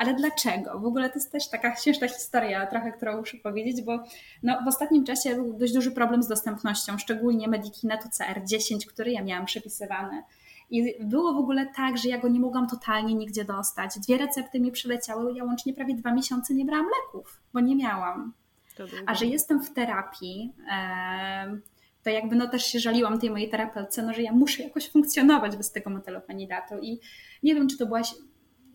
Ale 0.00 0.14
dlaczego? 0.14 0.78
W 0.78 0.84
ogóle 0.84 1.08
to 1.08 1.14
jest 1.14 1.32
też 1.32 1.48
taka 1.48 1.76
śmieszna 1.76 2.08
historia, 2.08 2.66
trochę, 2.66 2.92
którą 2.92 3.16
muszę 3.16 3.36
powiedzieć, 3.36 3.82
bo 3.82 4.04
no, 4.42 4.58
w 4.64 4.68
ostatnim 4.68 5.04
czasie 5.04 5.34
był 5.34 5.52
dość 5.52 5.72
duży 5.72 5.90
problem 5.90 6.22
z 6.22 6.28
dostępnością, 6.28 6.98
szczególnie 6.98 7.48
Medikinetu 7.48 8.08
CR10, 8.08 8.86
który 8.86 9.10
ja 9.10 9.22
miałam 9.22 9.46
przepisywany. 9.46 10.22
I 10.70 10.94
było 11.00 11.34
w 11.34 11.36
ogóle 11.36 11.66
tak, 11.76 11.98
że 11.98 12.08
ja 12.08 12.18
go 12.18 12.28
nie 12.28 12.40
mogłam 12.40 12.68
totalnie 12.68 13.14
nigdzie 13.14 13.44
dostać. 13.44 13.98
Dwie 13.98 14.18
recepty 14.18 14.60
mi 14.60 14.72
przyleciały, 14.72 15.32
ja 15.32 15.44
łącznie 15.44 15.74
prawie 15.74 15.94
dwa 15.94 16.12
miesiące 16.12 16.54
nie 16.54 16.64
brałam 16.64 16.86
leków, 16.86 17.40
bo 17.52 17.60
nie 17.60 17.76
miałam. 17.76 18.32
A 19.06 19.14
że 19.14 19.26
jestem 19.26 19.62
w 19.62 19.72
terapii, 19.72 20.52
to 22.02 22.10
jakby 22.10 22.36
no 22.36 22.48
też 22.48 22.66
się 22.66 22.80
żaliłam 22.80 23.18
tej 23.18 23.30
mojej 23.30 23.50
terapeutce, 23.50 24.02
no, 24.02 24.12
że 24.12 24.22
ja 24.22 24.32
muszę 24.32 24.62
jakoś 24.62 24.90
funkcjonować 24.90 25.56
bez 25.56 25.72
tego 25.72 25.90
metylofanidatu. 25.90 26.74
I 26.82 27.00
nie 27.42 27.54
wiem, 27.54 27.68
czy 27.68 27.78
to 27.78 27.86
była 27.86 28.00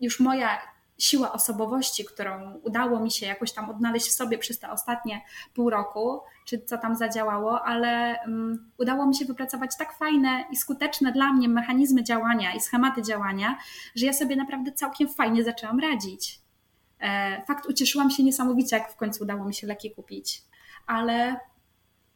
już 0.00 0.20
moja 0.20 0.75
siła 0.98 1.32
osobowości, 1.32 2.04
którą 2.04 2.54
udało 2.54 3.00
mi 3.00 3.10
się 3.10 3.26
jakoś 3.26 3.52
tam 3.52 3.70
odnaleźć 3.70 4.08
w 4.08 4.12
sobie 4.12 4.38
przez 4.38 4.58
te 4.58 4.70
ostatnie 4.70 5.20
pół 5.54 5.70
roku, 5.70 6.20
czy 6.44 6.58
co 6.58 6.78
tam 6.78 6.96
zadziałało, 6.96 7.62
ale 7.62 8.18
um, 8.26 8.70
udało 8.78 9.06
mi 9.06 9.16
się 9.16 9.24
wypracować 9.24 9.76
tak 9.78 9.98
fajne 9.98 10.44
i 10.50 10.56
skuteczne 10.56 11.12
dla 11.12 11.32
mnie 11.32 11.48
mechanizmy 11.48 12.04
działania 12.04 12.54
i 12.54 12.60
schematy 12.60 13.02
działania, 13.02 13.58
że 13.94 14.06
ja 14.06 14.12
sobie 14.12 14.36
naprawdę 14.36 14.72
całkiem 14.72 15.08
fajnie 15.08 15.44
zaczęłam 15.44 15.80
radzić. 15.80 16.40
E, 17.00 17.42
fakt, 17.46 17.66
ucieszyłam 17.66 18.10
się 18.10 18.24
niesamowicie, 18.24 18.76
jak 18.76 18.92
w 18.92 18.96
końcu 18.96 19.24
udało 19.24 19.44
mi 19.44 19.54
się 19.54 19.66
leki 19.66 19.90
kupić, 19.90 20.42
ale 20.86 21.40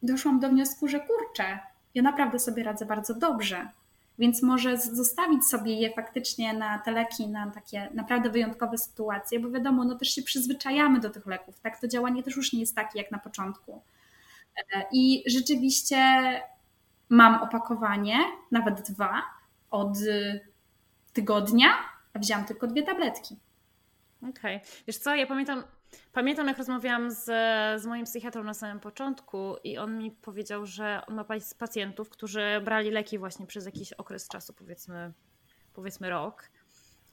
doszłam 0.03 0.39
do 0.39 0.49
wniosku, 0.49 0.87
że 0.87 0.99
kurczę, 0.99 1.59
ja 1.93 2.01
naprawdę 2.01 2.39
sobie 2.39 2.63
radzę 2.63 2.85
bardzo 2.85 3.13
dobrze 3.13 3.69
więc 4.19 4.43
może 4.43 4.77
zostawić 4.77 5.45
sobie 5.45 5.73
je 5.73 5.93
faktycznie 5.93 6.53
na 6.53 6.79
te 6.79 6.91
leki, 6.91 7.27
na 7.27 7.51
takie 7.51 7.89
naprawdę 7.93 8.29
wyjątkowe 8.29 8.77
sytuacje, 8.77 9.39
bo 9.39 9.49
wiadomo, 9.49 9.83
no 9.83 9.95
też 9.95 10.15
się 10.15 10.21
przyzwyczajamy 10.21 10.99
do 10.99 11.09
tych 11.09 11.25
leków, 11.25 11.59
tak? 11.59 11.79
To 11.79 11.87
działanie 11.87 12.23
też 12.23 12.35
już 12.35 12.53
nie 12.53 12.59
jest 12.59 12.75
takie 12.75 12.99
jak 12.99 13.11
na 13.11 13.19
początku. 13.19 13.81
E, 14.75 14.85
I 14.91 15.23
rzeczywiście 15.27 15.97
mam 17.09 17.41
opakowanie, 17.43 18.17
nawet 18.51 18.91
dwa, 18.91 19.21
od 19.71 19.97
tygodnia, 21.13 21.69
a 22.13 22.19
wziąłam 22.19 22.45
tylko 22.45 22.67
dwie 22.67 22.83
tabletki. 22.83 23.37
Okej. 24.29 24.55
Okay. 24.55 24.69
Wiesz 24.87 24.97
co, 24.97 25.15
ja 25.15 25.27
pamiętam, 25.27 25.63
Pamiętam, 26.13 26.47
jak 26.47 26.57
rozmawiałam 26.57 27.11
z, 27.11 27.25
z 27.81 27.85
moim 27.85 28.05
psychiatrą 28.05 28.43
na 28.43 28.53
samym 28.53 28.79
początku 28.79 29.55
i 29.63 29.77
on 29.77 29.97
mi 29.97 30.11
powiedział, 30.11 30.65
że 30.65 31.01
on 31.07 31.15
ma 31.15 31.25
pacjentów, 31.59 32.09
którzy 32.09 32.61
brali 32.63 32.91
leki 32.91 33.17
właśnie 33.17 33.47
przez 33.47 33.65
jakiś 33.65 33.93
okres 33.93 34.27
czasu, 34.27 34.53
powiedzmy, 34.53 35.11
powiedzmy 35.73 36.09
rok. 36.09 36.49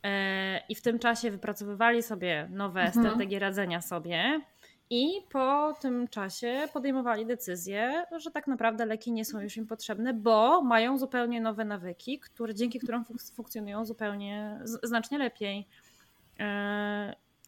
E, 0.03 0.67
I 0.69 0.75
w 0.75 0.83
tym 0.83 0.99
czasie 0.99 1.31
wypracowywali 1.31 2.03
sobie 2.03 2.49
nowe 2.51 2.81
mhm. 2.81 3.07
strategie 3.07 3.39
radzenia 3.39 3.81
sobie, 3.81 4.41
i 4.91 5.09
po 5.31 5.75
tym 5.81 6.09
czasie 6.09 6.69
podejmowali 6.73 7.27
decyzję, 7.27 8.05
że 8.17 8.31
tak 8.31 8.47
naprawdę 8.47 8.87
leki 8.87 9.13
nie 9.13 9.25
są 9.25 9.41
już 9.41 9.57
im 9.57 9.67
potrzebne, 9.67 10.15
bo 10.15 10.63
mają 10.63 10.99
zupełnie 10.99 11.41
nowe 11.41 11.65
nawyki, 11.65 12.19
które, 12.19 12.55
dzięki 12.55 12.79
którym 12.79 13.05
funkcjonują 13.35 13.85
zupełnie 13.85 14.61
znacznie 14.83 15.19
lepiej. 15.19 15.69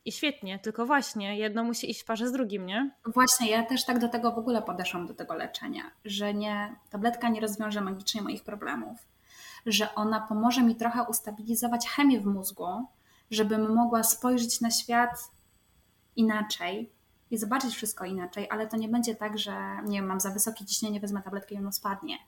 I 0.05 0.13
świetnie, 0.13 0.59
tylko 0.59 0.87
właśnie 0.87 1.39
jedno 1.39 1.65
musi 1.65 1.91
iść 1.91 2.03
w 2.03 2.05
parze 2.05 2.29
z 2.29 2.33
drugim, 2.33 2.67
nie? 2.67 2.91
Właśnie, 3.07 3.51
ja 3.51 3.63
też 3.63 3.85
tak 3.85 3.99
do 3.99 4.09
tego 4.09 4.33
w 4.33 4.39
ogóle 4.39 4.63
podeszłam, 4.63 5.07
do 5.07 5.15
tego 5.15 5.35
leczenia, 5.35 5.83
że 6.05 6.35
nie, 6.35 6.77
tabletka 6.91 7.29
nie 7.29 7.41
rozwiąże 7.41 7.81
magicznie 7.81 8.23
moich 8.23 8.45
problemów, 8.45 8.99
że 9.67 9.95
ona 9.95 10.21
pomoże 10.21 10.63
mi 10.63 10.77
trochę 10.77 11.03
ustabilizować 11.03 11.89
chemię 11.89 12.21
w 12.21 12.27
mózgu, 12.27 12.87
żebym 13.31 13.75
mogła 13.75 14.03
spojrzeć 14.03 14.61
na 14.61 14.71
świat 14.71 15.31
inaczej 16.17 16.93
i 17.31 17.39
zobaczyć 17.39 17.75
wszystko 17.75 18.05
inaczej, 18.05 18.47
ale 18.51 18.67
to 18.67 18.77
nie 18.77 18.89
będzie 18.89 19.15
tak, 19.15 19.39
że 19.39 19.53
nie 19.85 19.99
wiem, 19.99 20.07
mam 20.07 20.21
za 20.21 20.31
wysokie 20.31 20.67
ciśnienie, 20.67 21.01
wezmę 21.01 21.23
tabletkę 21.23 21.55
i 21.55 21.59
ono 21.59 21.73
spadnie. 21.73 22.19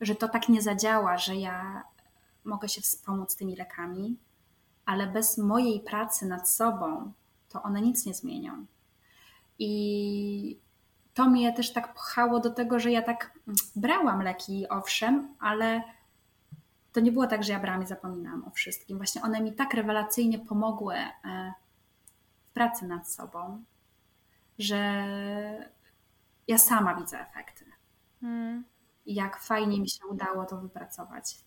Że 0.00 0.14
to 0.14 0.28
tak 0.28 0.48
nie 0.48 0.62
zadziała, 0.62 1.18
że 1.18 1.36
ja 1.36 1.82
mogę 2.44 2.68
się 2.68 2.80
wspomóc 2.80 3.36
tymi 3.36 3.56
lekami, 3.56 4.16
ale 4.86 5.06
bez 5.06 5.38
mojej 5.38 5.80
pracy 5.80 6.26
nad 6.26 6.50
sobą 6.50 7.12
to 7.48 7.62
one 7.62 7.82
nic 7.82 8.06
nie 8.06 8.14
zmienią. 8.14 8.66
I 9.58 10.58
to 11.14 11.30
mnie 11.30 11.52
też 11.52 11.72
tak 11.72 11.94
pchało 11.94 12.40
do 12.40 12.50
tego, 12.50 12.78
że 12.78 12.90
ja 12.90 13.02
tak 13.02 13.38
brałam 13.76 14.22
leki, 14.22 14.68
owszem, 14.68 15.34
ale 15.40 15.82
to 16.92 17.00
nie 17.00 17.12
było 17.12 17.26
tak, 17.26 17.44
że 17.44 17.52
ja 17.52 17.60
brałam 17.60 17.82
i 17.82 17.86
zapominałam 17.86 18.44
o 18.44 18.50
wszystkim. 18.50 18.96
Właśnie 18.96 19.22
one 19.22 19.40
mi 19.40 19.52
tak 19.52 19.74
rewelacyjnie 19.74 20.38
pomogły 20.38 20.94
e, 20.94 21.52
w 22.44 22.52
pracy 22.52 22.86
nad 22.86 23.10
sobą, 23.10 23.64
że 24.58 25.06
ja 26.48 26.58
sama 26.58 26.94
widzę 26.94 27.20
efekty. 27.20 27.64
Hmm. 28.20 28.64
Jak 29.06 29.40
fajnie 29.40 29.80
mi 29.80 29.88
się 29.88 30.06
udało 30.06 30.44
to 30.44 30.56
wypracować. 30.56 31.38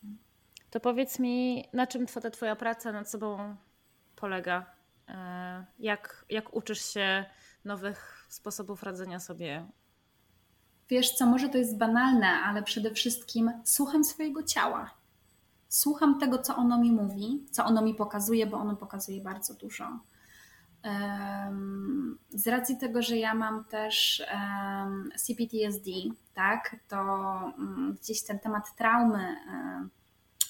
To 0.70 0.80
powiedz 0.80 1.20
mi, 1.20 1.66
na 1.74 1.88
czym 1.88 2.06
ta 2.06 2.30
Twoja 2.30 2.56
praca 2.56 2.92
nad 2.92 3.10
sobą 3.10 3.56
polega? 4.16 4.66
E, 5.08 5.66
jak, 5.80 6.26
jak 6.30 6.54
uczysz 6.54 6.86
się 6.86 7.26
nowych 7.66 8.26
sposobów 8.30 8.84
radzenia 8.84 9.20
sobie? 9.20 9.66
Wiesz 10.90 11.12
co, 11.12 11.26
może 11.26 11.50
to 11.50 11.58
jest 11.58 11.78
banalne, 11.78 12.28
ale 12.28 12.64
przede 12.64 12.92
wszystkim 12.92 13.52
słucham 13.64 14.04
swojego 14.04 14.44
ciała. 14.44 15.00
Słucham 15.68 16.20
tego, 16.20 16.38
co 16.38 16.56
ono 16.56 16.78
mi 16.80 16.92
mówi, 16.92 17.46
co 17.52 17.66
ono 17.66 17.82
mi 17.82 17.96
pokazuje, 17.96 18.48
bo 18.48 18.58
ono 18.58 18.76
pokazuje 18.76 19.22
bardzo 19.22 19.54
dużo. 19.54 20.00
Z 22.30 22.48
racji 22.48 22.78
tego, 22.78 23.02
że 23.02 23.18
ja 23.18 23.34
mam 23.34 23.66
też 23.66 24.24
CPTSD, 25.18 25.92
tak, 26.34 26.76
to 26.88 26.98
mm, 27.58 27.98
gdzieś 28.02 28.24
ten 28.24 28.40
temat 28.40 28.76
traumy 28.76 29.36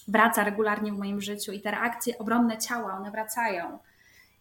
wraca 0.10 0.44
regularnie 0.44 0.92
w 0.94 0.98
moim 0.98 1.22
życiu 1.22 1.52
i 1.52 1.62
te 1.62 1.72
reakcje 1.72 2.18
obronne 2.18 2.58
ciała, 2.58 2.94
one 2.94 3.12
wracają. 3.12 3.80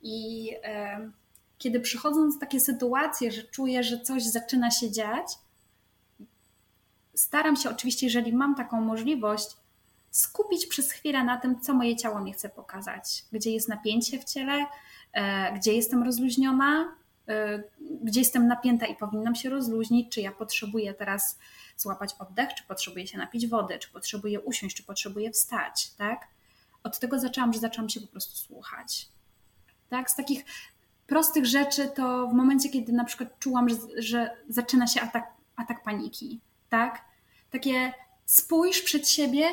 I 0.03 0.51
e, 0.65 1.11
kiedy 1.59 1.81
przychodzą 1.81 2.39
takie 2.41 2.61
sytuacje, 2.61 3.31
że 3.31 3.43
czuję, 3.43 3.83
że 3.83 4.01
coś 4.01 4.23
zaczyna 4.23 4.71
się 4.71 4.91
dziać, 4.91 5.27
staram 7.15 7.57
się 7.57 7.71
oczywiście, 7.71 8.07
jeżeli 8.07 8.33
mam 8.33 8.55
taką 8.55 8.81
możliwość, 8.81 9.49
skupić 10.11 10.67
przez 10.67 10.93
chwilę 10.93 11.25
na 11.25 11.37
tym, 11.37 11.61
co 11.61 11.75
moje 11.75 11.97
ciało 11.97 12.21
mi 12.21 12.33
chce 12.33 12.49
pokazać, 12.49 13.25
gdzie 13.33 13.51
jest 13.51 13.69
napięcie 13.69 14.19
w 14.19 14.25
ciele, 14.25 14.67
e, 15.13 15.53
gdzie 15.53 15.73
jestem 15.73 16.03
rozluźniona, 16.03 16.99
gdzie 18.03 18.21
jestem 18.21 18.47
napięta 18.47 18.87
i 18.87 18.97
powinnam 18.97 19.35
się 19.35 19.51
rozluźnić, 19.51 20.13
czy 20.13 20.21
ja 20.21 20.33
potrzebuję 20.33 20.95
teraz 20.95 21.39
złapać 21.79 22.15
oddech, 22.19 22.55
czy 22.55 22.65
potrzebuję 22.65 23.07
się 23.07 23.19
napić 23.19 23.47
wody, 23.47 23.79
czy 23.79 23.89
potrzebuję 23.91 24.41
usiąść, 24.41 24.77
czy 24.77 24.83
potrzebuję 24.83 25.31
wstać, 25.31 25.91
tak? 25.91 26.29
Od 26.83 26.99
tego 26.99 27.19
zaczęłam, 27.19 27.53
że 27.53 27.61
zaczęłam 27.61 27.89
się 27.89 28.01
po 28.01 28.07
prostu 28.07 28.37
słuchać. 28.37 29.09
Tak? 29.89 30.11
Z 30.11 30.17
takich 30.17 30.45
prostych 31.07 31.47
rzeczy 31.47 31.89
to 31.89 32.29
w 32.29 32.33
momencie, 32.33 32.69
kiedy 32.69 32.93
na 32.93 33.05
przykład 33.05 33.39
czułam, 33.39 33.69
że, 33.69 33.77
że 33.97 34.31
zaczyna 34.49 34.87
się 34.87 35.01
atak, 35.01 35.27
atak 35.57 35.83
paniki, 35.83 36.41
tak? 36.69 37.05
Takie 37.51 37.93
spójrz 38.27 38.83
przed 38.83 39.09
siebie 39.09 39.45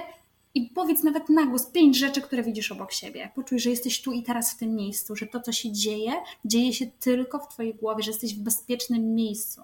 i 0.54 0.70
powiedz 0.70 1.04
nawet 1.04 1.30
na 1.30 1.46
głos 1.46 1.66
pięć 1.66 1.98
rzeczy, 1.98 2.22
które 2.22 2.44
widzisz 2.44 2.72
obok 2.72 2.92
siebie. 2.92 3.32
Poczuj, 3.36 3.60
że 3.60 3.70
jesteś 3.70 4.02
tu 4.02 4.12
i 4.12 4.24
teraz 4.24 4.54
w 4.54 4.58
tym 4.58 4.76
miejscu, 4.76 5.16
że 5.16 5.28
to, 5.28 5.40
co 5.40 5.52
się 5.52 5.72
dzieje, 5.72 6.12
dzieje 6.46 6.74
się 6.74 6.86
tylko 6.88 7.40
w 7.40 7.48
Twojej 7.48 7.76
głowie, 7.76 8.04
że 8.04 8.12
jesteś 8.12 8.36
w 8.36 8.40
bezpiecznym 8.40 9.16
miejscu. 9.16 9.62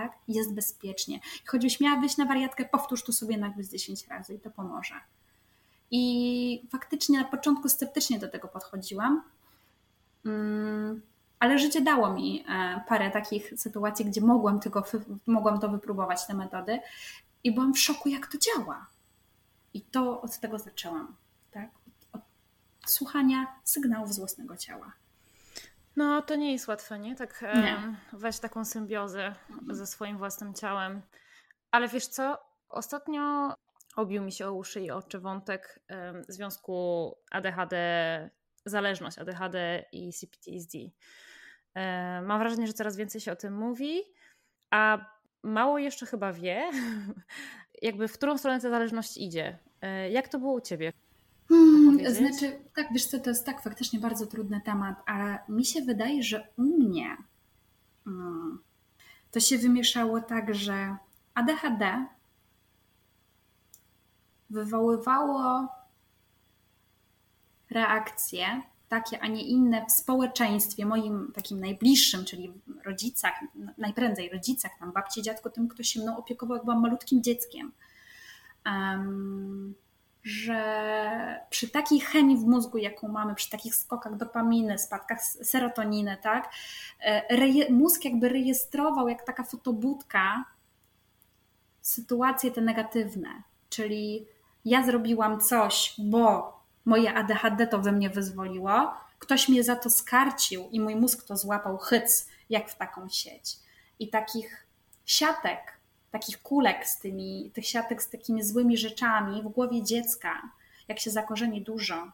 Tak? 0.00 0.12
Jest 0.28 0.54
bezpiecznie. 0.54 1.20
Choćbyś 1.46 1.80
miała 1.80 2.00
wyjść 2.00 2.16
na 2.16 2.24
wariatkę, 2.24 2.64
powtórz 2.64 3.04
to 3.04 3.12
sobie 3.12 3.38
na 3.38 3.50
głos 3.50 3.66
10 3.66 4.06
razy 4.06 4.34
i 4.34 4.38
to 4.38 4.50
pomoże. 4.50 4.94
I 5.90 6.68
faktycznie 6.70 7.18
na 7.18 7.24
początku 7.24 7.68
sceptycznie 7.68 8.18
do 8.18 8.28
tego 8.28 8.48
podchodziłam, 8.48 9.22
mm, 10.24 11.02
ale 11.38 11.58
życie 11.58 11.80
dało 11.80 12.12
mi 12.12 12.44
e, 12.48 12.80
parę 12.88 13.10
takich 13.10 13.52
sytuacji, 13.56 14.04
gdzie 14.04 14.20
mogłam, 14.20 14.60
tylko, 14.60 14.84
mogłam 15.26 15.60
to 15.60 15.68
wypróbować, 15.68 16.26
te 16.26 16.34
metody, 16.34 16.78
i 17.44 17.52
byłam 17.52 17.74
w 17.74 17.78
szoku, 17.78 18.08
jak 18.08 18.26
to 18.26 18.38
działa. 18.38 18.86
I 19.74 19.80
to 19.80 20.20
od 20.20 20.38
tego 20.38 20.58
zaczęłam, 20.58 21.14
tak? 21.50 21.70
Od 22.12 22.22
słuchania 22.86 23.46
sygnałów 23.64 24.14
z 24.14 24.18
własnego 24.18 24.56
ciała. 24.56 24.92
No, 25.96 26.22
to 26.22 26.36
nie 26.36 26.52
jest 26.52 26.68
łatwe, 26.68 26.98
nie? 26.98 27.16
Tak 27.16 27.44
nie. 27.54 27.96
weź 28.12 28.38
taką 28.38 28.64
symbiozę 28.64 29.34
ze 29.70 29.86
swoim 29.86 30.18
własnym 30.18 30.54
ciałem. 30.54 31.02
Ale 31.70 31.88
wiesz 31.88 32.06
co? 32.06 32.38
Ostatnio 32.68 33.54
obił 33.96 34.22
mi 34.22 34.32
się 34.32 34.48
o 34.48 34.52
uszy 34.52 34.80
i 34.80 34.90
oczy 34.90 35.18
wątek 35.18 35.80
um, 35.90 36.24
związku 36.28 37.14
ADHD, 37.30 37.76
zależność 38.64 39.18
ADHD 39.18 39.84
i 39.92 40.12
CPTSD. 40.12 40.78
Um, 40.78 42.26
mam 42.26 42.38
wrażenie, 42.38 42.66
że 42.66 42.72
coraz 42.72 42.96
więcej 42.96 43.20
się 43.20 43.32
o 43.32 43.36
tym 43.36 43.56
mówi, 43.56 44.02
a 44.70 44.98
mało 45.42 45.78
jeszcze 45.78 46.06
chyba 46.06 46.32
wie, 46.32 46.70
jakby 47.82 48.08
w 48.08 48.12
którą 48.12 48.38
stronę 48.38 48.60
ta 48.60 48.70
zależność 48.70 49.16
idzie. 49.16 49.58
E, 49.82 50.10
jak 50.10 50.28
to 50.28 50.38
było 50.38 50.52
u 50.52 50.60
ciebie? 50.60 50.92
Hmm, 52.14 52.32
znaczy, 52.32 52.58
tak, 52.74 52.86
wiesz 52.92 53.06
co, 53.06 53.18
to 53.18 53.30
jest 53.30 53.46
tak 53.46 53.62
faktycznie 53.62 54.00
bardzo 54.00 54.26
trudny 54.26 54.60
temat, 54.60 55.02
ale 55.06 55.38
mi 55.48 55.64
się 55.64 55.82
wydaje, 55.82 56.22
że 56.22 56.48
u 56.56 56.62
mnie 56.62 57.16
hmm, 58.04 58.58
to 59.30 59.40
się 59.40 59.58
wymieszało 59.58 60.20
tak, 60.20 60.54
że 60.54 60.96
ADHD 61.34 62.06
wywoływało 64.50 65.68
reakcje 67.70 68.62
takie, 68.88 69.20
a 69.20 69.26
nie 69.26 69.42
inne 69.42 69.86
w 69.86 69.92
społeczeństwie, 69.92 70.86
moim 70.86 71.32
takim 71.34 71.60
najbliższym, 71.60 72.24
czyli 72.24 72.52
rodzicach, 72.84 73.34
najprędzej 73.78 74.30
rodzicach, 74.30 74.72
tam 74.78 74.92
babci, 74.92 75.22
dziadko, 75.22 75.50
tym, 75.50 75.68
kto 75.68 75.82
się 75.82 76.00
mną 76.00 76.16
opiekował, 76.16 76.56
jak 76.56 76.64
byłam 76.64 76.80
malutkim 76.80 77.22
dzieckiem. 77.22 77.72
Um, 78.66 79.74
że 80.26 81.40
przy 81.50 81.68
takiej 81.68 82.00
chemii 82.00 82.36
w 82.36 82.44
mózgu, 82.44 82.78
jaką 82.78 83.08
mamy, 83.08 83.34
przy 83.34 83.50
takich 83.50 83.74
skokach 83.74 84.16
dopaminy, 84.16 84.78
spadkach 84.78 85.22
serotoniny, 85.22 86.16
tak, 86.22 86.52
e, 87.00 87.70
mózg 87.70 88.04
jakby 88.04 88.28
rejestrował 88.28 89.08
jak 89.08 89.24
taka 89.26 89.44
fotobudka 89.44 90.44
sytuacje 91.80 92.50
te 92.50 92.60
negatywne, 92.60 93.28
czyli 93.68 94.26
ja 94.64 94.84
zrobiłam 94.84 95.40
coś, 95.40 95.94
bo 95.98 96.56
moje 96.84 97.14
ADHD 97.14 97.66
to 97.66 97.78
we 97.78 97.92
mnie 97.92 98.10
wyzwoliło, 98.10 98.94
ktoś 99.18 99.48
mnie 99.48 99.64
za 99.64 99.76
to 99.76 99.90
skarcił 99.90 100.68
i 100.70 100.80
mój 100.80 100.96
mózg 100.96 101.26
to 101.26 101.36
złapał 101.36 101.78
chyc, 101.78 102.28
jak 102.50 102.70
w 102.70 102.76
taką 102.76 103.08
sieć. 103.08 103.56
I 103.98 104.10
takich 104.10 104.66
siatek, 105.04 105.75
takich 106.18 106.42
kulek 106.42 106.86
z 106.86 106.98
tymi, 106.98 107.50
tych 107.54 107.66
siatek 107.66 108.02
z 108.02 108.10
takimi 108.10 108.42
złymi 108.42 108.76
rzeczami 108.76 109.42
w 109.42 109.48
głowie 109.48 109.82
dziecka, 109.82 110.42
jak 110.88 111.00
się 111.00 111.10
zakorzeni 111.10 111.62
dużo, 111.62 112.12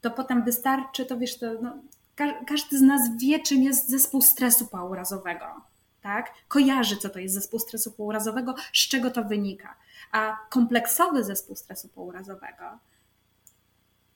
to 0.00 0.10
potem 0.10 0.44
wystarczy, 0.44 1.06
to 1.06 1.18
wiesz, 1.18 1.38
to 1.38 1.46
no, 1.62 1.76
każdy 2.46 2.78
z 2.78 2.82
nas 2.82 3.00
wie, 3.20 3.38
czym 3.38 3.62
jest 3.62 3.88
zespół 3.88 4.22
stresu 4.22 4.66
pourazowego. 4.66 5.46
Tak? 6.02 6.34
Kojarzy, 6.48 6.96
co 6.96 7.08
to 7.08 7.18
jest 7.18 7.34
zespół 7.34 7.58
stresu 7.58 7.92
pourazowego, 7.92 8.54
z 8.72 8.88
czego 8.88 9.10
to 9.10 9.24
wynika. 9.24 9.76
A 10.12 10.36
kompleksowy 10.50 11.24
zespół 11.24 11.56
stresu 11.56 11.88
pourazowego 11.88 12.78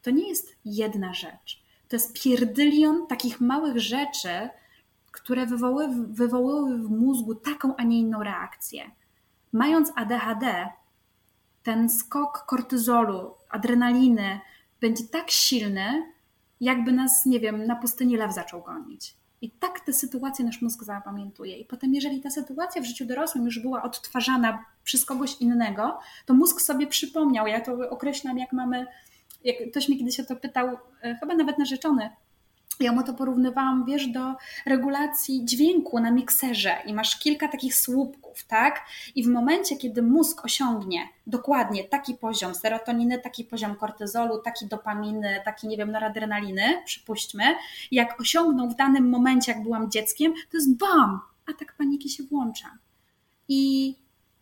to 0.02 0.10
nie 0.10 0.28
jest 0.28 0.56
jedna 0.64 1.14
rzecz. 1.14 1.62
To 1.88 1.96
jest 1.96 2.22
pierdylion 2.22 3.06
takich 3.06 3.40
małych 3.40 3.80
rzeczy, 3.80 4.48
które 5.12 5.46
wywoły, 5.46 5.88
wywołyły 6.08 6.78
w 6.78 6.90
mózgu 6.90 7.34
taką, 7.34 7.76
a 7.76 7.82
nie 7.82 8.00
inną 8.00 8.22
reakcję. 8.22 8.90
Mając 9.52 9.92
ADHD, 9.96 10.68
ten 11.62 11.90
skok 11.90 12.44
kortyzolu, 12.46 13.34
adrenaliny 13.50 14.40
będzie 14.80 15.04
tak 15.04 15.30
silny, 15.30 16.12
jakby 16.60 16.92
nas, 16.92 17.26
nie 17.26 17.40
wiem, 17.40 17.66
na 17.66 17.76
pustyni 17.76 18.16
lew 18.16 18.34
zaczął 18.34 18.62
gonić. 18.62 19.14
I 19.40 19.50
tak 19.50 19.80
te 19.80 19.92
sytuacje 19.92 20.44
nasz 20.44 20.62
mózg 20.62 20.84
zapamiętuje. 20.84 21.58
I 21.58 21.64
potem, 21.64 21.94
jeżeli 21.94 22.20
ta 22.20 22.30
sytuacja 22.30 22.82
w 22.82 22.84
życiu 22.84 23.06
dorosłym 23.06 23.44
już 23.44 23.58
była 23.58 23.82
odtwarzana 23.82 24.64
przez 24.84 25.04
kogoś 25.04 25.36
innego, 25.40 25.98
to 26.26 26.34
mózg 26.34 26.60
sobie 26.60 26.86
przypomniał. 26.86 27.46
Ja 27.46 27.60
to 27.60 27.90
określam, 27.90 28.38
jak 28.38 28.52
mamy 28.52 28.86
jak 29.44 29.70
ktoś 29.70 29.88
mnie 29.88 29.98
kiedyś 29.98 30.20
o 30.20 30.24
to 30.24 30.36
pytał, 30.36 30.78
e, 31.02 31.14
chyba 31.14 31.34
nawet 31.34 31.58
narzeczony, 31.58 32.10
ja 32.80 32.92
mu 32.92 33.02
to 33.02 33.14
porównywałam, 33.14 33.84
wiesz, 33.84 34.06
do 34.06 34.34
regulacji 34.66 35.44
dźwięku 35.44 36.00
na 36.00 36.10
mikserze 36.10 36.76
i 36.86 36.94
masz 36.94 37.18
kilka 37.18 37.48
takich 37.48 37.74
słupków, 37.74 38.44
tak? 38.46 38.84
I 39.14 39.24
w 39.24 39.28
momencie, 39.28 39.76
kiedy 39.76 40.02
mózg 40.02 40.44
osiągnie 40.44 41.08
dokładnie 41.26 41.84
taki 41.84 42.14
poziom 42.14 42.54
serotoniny, 42.54 43.18
taki 43.18 43.44
poziom 43.44 43.76
kortyzolu, 43.76 44.42
taki 44.42 44.66
dopaminy, 44.66 45.40
taki, 45.44 45.68
nie 45.68 45.76
wiem, 45.76 45.92
noradrenaliny, 45.92 46.82
przypuśćmy, 46.84 47.44
jak 47.90 48.20
osiągnął 48.20 48.70
w 48.70 48.76
danym 48.76 49.08
momencie, 49.08 49.52
jak 49.52 49.62
byłam 49.62 49.90
dzieckiem, 49.90 50.32
to 50.50 50.56
jest 50.56 50.76
bam! 50.76 51.20
Atak 51.46 51.74
paniki 51.78 52.10
się 52.10 52.22
włącza. 52.22 52.68
I 53.48 53.94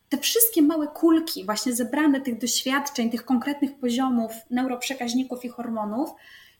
te 0.08 0.18
wszystkie 0.18 0.62
małe 0.62 0.86
kulki, 0.86 1.44
właśnie 1.44 1.74
zebrane 1.74 2.20
tych 2.20 2.38
doświadczeń, 2.38 3.10
tych 3.10 3.24
konkretnych 3.24 3.78
poziomów 3.78 4.32
neuroprzekaźników 4.50 5.44
i 5.44 5.48
hormonów, 5.48 6.10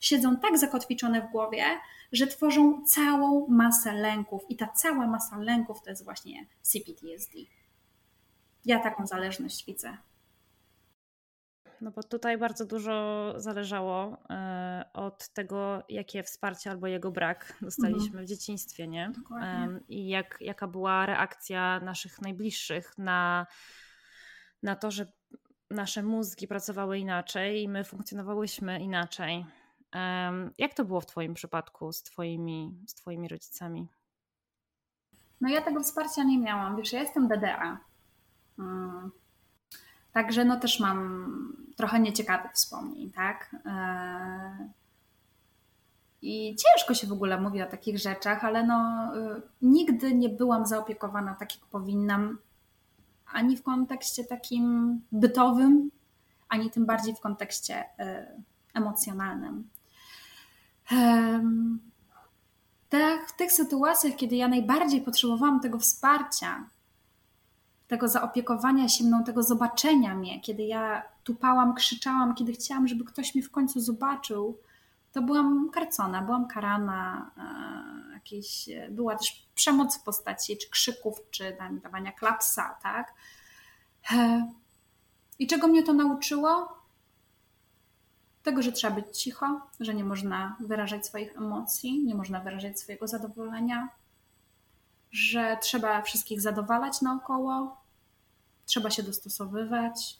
siedzą 0.01 0.36
tak 0.36 0.59
zakotwiczone 0.59 1.22
w 1.22 1.30
głowie, 1.30 1.64
że 2.12 2.26
tworzą 2.26 2.84
całą 2.84 3.47
masę 3.49 3.92
lęków. 3.92 4.42
I 4.49 4.57
ta 4.57 4.68
cała 4.68 5.07
masa 5.07 5.38
lęków 5.38 5.82
to 5.82 5.90
jest 5.90 6.05
właśnie 6.05 6.47
CPTSD. 6.62 7.38
Ja 8.64 8.80
taką 8.80 9.07
zależność 9.07 9.66
widzę. 9.66 9.97
No 11.80 11.90
bo 11.90 12.03
tutaj 12.03 12.38
bardzo 12.38 12.66
dużo 12.66 13.34
zależało 13.36 14.18
e, 14.30 14.90
od 14.92 15.28
tego, 15.28 15.82
jakie 15.88 16.22
wsparcie 16.22 16.70
albo 16.70 16.86
jego 16.86 17.11
brak 17.11 17.57
dostaliśmy 17.62 18.07
mhm. 18.07 18.24
w 18.24 18.28
dzieciństwie, 18.28 18.88
nie? 18.88 19.11
Dokładnie. 19.16 19.80
I 19.88 20.09
jak, 20.09 20.38
jaka 20.40 20.66
była 20.66 21.07
reakcja 21.07 21.80
naszych 21.80 22.22
najbliższych 22.22 22.99
na, 22.99 23.47
na 24.62 24.76
to, 24.76 24.90
że 24.90 25.07
nasze 25.70 26.03
mózgi 26.03 26.49
pracowały 26.49 26.99
inaczej 26.99 27.62
i 27.62 27.68
my 27.68 27.84
funkcjonowałyśmy 27.84 28.80
inaczej. 28.80 29.47
Jak 30.59 30.74
to 30.74 30.84
było 30.84 31.01
w 31.01 31.07
Twoim 31.07 31.34
przypadku 31.34 31.92
z 31.92 32.03
Twoimi, 32.03 32.74
z 32.86 32.94
twoimi 32.94 33.28
rodzicami? 33.28 33.88
No 35.40 35.49
ja 35.49 35.62
tego 35.62 35.82
wsparcia 35.82 36.24
nie 36.24 36.38
miałam. 36.38 36.76
Wiesz, 36.76 36.92
ja 36.92 37.01
jestem 37.01 37.28
DDA. 37.28 37.78
Hmm. 38.57 39.11
Także 40.12 40.44
no 40.44 40.61
też 40.61 40.80
mam 40.80 41.26
trochę 41.76 42.01
nieciekawych 42.01 42.53
wspomnień, 42.53 43.11
tak? 43.11 43.57
E, 43.66 44.68
I 46.22 46.57
ciężko 46.57 46.94
się 46.94 47.07
w 47.07 47.12
ogóle 47.12 47.40
mówi 47.40 47.62
o 47.62 47.66
takich 47.66 47.99
rzeczach, 47.99 48.44
ale 48.44 48.66
no 48.66 49.11
y, 49.16 49.42
nigdy 49.62 50.14
nie 50.14 50.28
byłam 50.28 50.66
zaopiekowana 50.66 51.34
tak, 51.34 51.55
jak 51.55 51.64
powinnam, 51.66 52.38
ani 53.32 53.57
w 53.57 53.62
kontekście 53.62 54.24
takim 54.24 55.01
bytowym, 55.12 55.90
ani 56.49 56.70
tym 56.70 56.86
bardziej 56.86 57.14
w 57.14 57.20
kontekście 57.20 57.84
y, 57.84 58.42
emocjonalnym. 58.74 59.68
W 63.28 63.37
tych 63.37 63.53
sytuacjach, 63.53 64.16
kiedy 64.16 64.37
ja 64.37 64.49
najbardziej 64.49 65.01
potrzebowałam 65.01 65.61
tego 65.61 65.78
wsparcia, 65.78 66.68
tego 67.89 68.09
zaopiekowania 68.09 68.89
się 68.89 69.05
mną, 69.05 69.24
tego 69.24 69.43
zobaczenia 69.43 70.14
mnie, 70.14 70.41
kiedy 70.41 70.62
ja 70.62 71.03
tupałam, 71.24 71.74
krzyczałam, 71.74 72.34
kiedy 72.34 72.53
chciałam, 72.53 72.89
żeby 72.89 73.05
ktoś 73.05 73.34
mnie 73.34 73.45
w 73.45 73.51
końcu 73.51 73.80
zobaczył, 73.80 74.59
to 75.12 75.22
byłam 75.22 75.70
karcona, 75.70 76.22
byłam 76.22 76.49
karana, 76.49 77.30
e, 77.39 78.14
jakieś, 78.14 78.68
była 78.91 79.16
też 79.16 79.49
przemoc 79.55 79.99
w 79.99 80.03
postaci 80.03 80.59
czy 80.59 80.70
krzyków, 80.70 81.20
czy 81.30 81.57
dawania 81.82 82.12
klapsa, 82.12 82.78
tak? 82.82 83.14
E, 84.12 84.53
I 85.39 85.47
czego 85.47 85.68
mnie 85.68 85.82
to 85.82 85.93
nauczyło? 85.93 86.76
Tego, 88.47 88.62
że 88.62 88.72
trzeba 88.72 88.94
być 88.94 89.18
cicho, 89.18 89.61
że 89.80 89.94
nie 89.94 90.05
można 90.05 90.57
wyrażać 90.61 91.07
swoich 91.07 91.36
emocji, 91.36 92.05
nie 92.05 92.14
można 92.14 92.40
wyrażać 92.40 92.80
swojego 92.80 93.07
zadowolenia, 93.07 93.88
że 95.12 95.57
trzeba 95.62 96.03
wszystkich 96.03 96.40
zadowalać 96.40 97.03
naokoło, 97.03 97.76
trzeba 98.66 98.90
się 98.90 99.03
dostosowywać. 99.03 100.18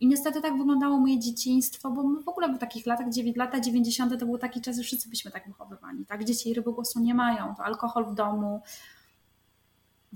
I 0.00 0.06
niestety 0.06 0.40
tak 0.40 0.58
wyglądało 0.58 0.98
moje 0.98 1.20
dzieciństwo, 1.20 1.90
bo 1.90 2.02
my 2.02 2.22
w 2.22 2.28
ogóle 2.28 2.48
w 2.54 2.58
takich 2.58 2.86
latach, 2.86 3.06
lata 3.36 3.60
90. 3.60 4.20
to 4.20 4.26
był 4.26 4.38
taki 4.38 4.60
czas, 4.60 4.76
że 4.76 4.82
wszyscy 4.82 5.08
byliśmy 5.08 5.30
tak 5.30 5.46
wychowywani. 5.48 6.06
Tak? 6.06 6.24
Dzieci 6.24 6.54
ryby 6.54 6.72
głosu 6.72 7.00
nie 7.00 7.14
mają, 7.14 7.54
to 7.54 7.64
alkohol 7.64 8.04
w 8.04 8.14
domu, 8.14 8.62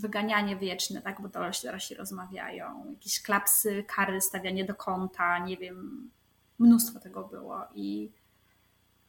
wyganianie 0.00 0.56
wieczne, 0.56 1.02
tak? 1.02 1.22
bo 1.22 1.28
dorośli, 1.28 1.66
dorośli 1.66 1.96
rozmawiają, 1.96 2.90
jakieś 2.90 3.22
klapsy, 3.22 3.84
kary, 3.96 4.20
stawianie 4.20 4.64
do 4.64 4.74
kąta, 4.74 5.38
nie 5.38 5.56
wiem, 5.56 6.10
mnóstwo 6.58 7.00
tego 7.00 7.24
było. 7.24 7.64
I 7.74 8.10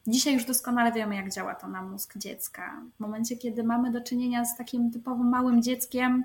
Dzisiaj 0.08 0.34
już 0.34 0.46
doskonale 0.46 0.92
wiemy, 0.92 1.16
jak 1.16 1.32
działa 1.32 1.56
to 1.56 1.68
na 1.68 1.82
mózg 1.82 2.18
dziecka. 2.18 2.82
W 2.96 3.00
momencie, 3.00 3.38
kiedy 3.38 3.64
mamy 3.64 3.92
do 3.92 4.02
czynienia 4.02 4.46
z 4.46 4.58
takim 4.58 4.92
typowym 4.92 5.30
małym 5.30 5.62
dzieckiem, 5.62 6.24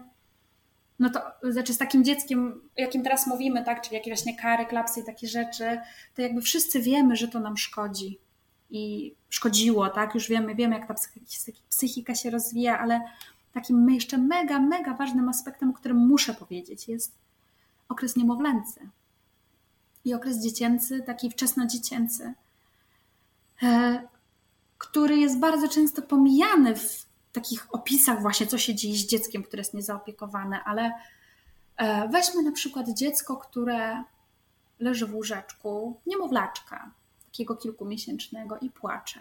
no 0.98 1.10
to 1.10 1.50
znaczy 1.52 1.74
z 1.74 1.78
takim 1.78 2.04
dzieckiem, 2.04 2.60
jakim 2.76 3.02
teraz 3.02 3.26
mówimy, 3.26 3.64
tak, 3.64 3.82
czyli 3.82 3.94
jakieś 3.94 4.12
właśnie 4.12 4.36
kary, 4.36 4.66
klapsy 4.66 5.00
i 5.00 5.04
takie 5.04 5.28
rzeczy, 5.28 5.80
to 6.14 6.22
jakby 6.22 6.40
wszyscy 6.40 6.80
wiemy, 6.80 7.16
że 7.16 7.28
to 7.28 7.40
nam 7.40 7.56
szkodzi 7.56 8.18
i 8.70 9.14
szkodziło, 9.28 9.88
tak, 9.88 10.14
już 10.14 10.28
wiemy, 10.28 10.54
wiemy 10.54 10.78
jak 10.78 10.88
ta 10.88 10.94
psychika 11.68 12.14
się 12.14 12.30
rozwija, 12.30 12.78
ale 12.78 13.00
takim 13.54 13.90
jeszcze 13.90 14.18
mega, 14.18 14.60
mega 14.60 14.94
ważnym 14.94 15.28
aspektem, 15.28 15.70
o 15.70 15.72
którym 15.72 15.96
muszę 15.96 16.34
powiedzieć, 16.34 16.88
jest 16.88 17.18
okres 17.88 18.16
niemowlęcy 18.16 18.88
i 20.04 20.14
okres 20.14 20.42
dziecięcy, 20.42 21.02
taki 21.02 21.30
wczesnodziecięcy. 21.30 22.34
E, 23.62 24.02
który 24.78 25.16
jest 25.16 25.38
bardzo 25.38 25.68
często 25.68 26.02
pomijany 26.02 26.76
w 26.76 27.06
takich 27.32 27.74
opisach 27.74 28.22
właśnie, 28.22 28.46
co 28.46 28.58
się 28.58 28.74
dzieje 28.74 28.96
z 28.96 29.06
dzieckiem, 29.06 29.42
które 29.42 29.60
jest 29.60 29.74
niezaopiekowane, 29.74 30.64
ale 30.64 30.92
e, 31.76 32.08
weźmy 32.08 32.42
na 32.42 32.52
przykład 32.52 32.88
dziecko, 32.88 33.36
które 33.36 34.04
leży 34.78 35.06
w 35.06 35.14
łóżeczku, 35.14 36.00
niemowlaczka, 36.06 36.90
takiego 37.24 37.56
kilkumiesięcznego 37.56 38.58
i 38.58 38.70
płacze. 38.70 39.20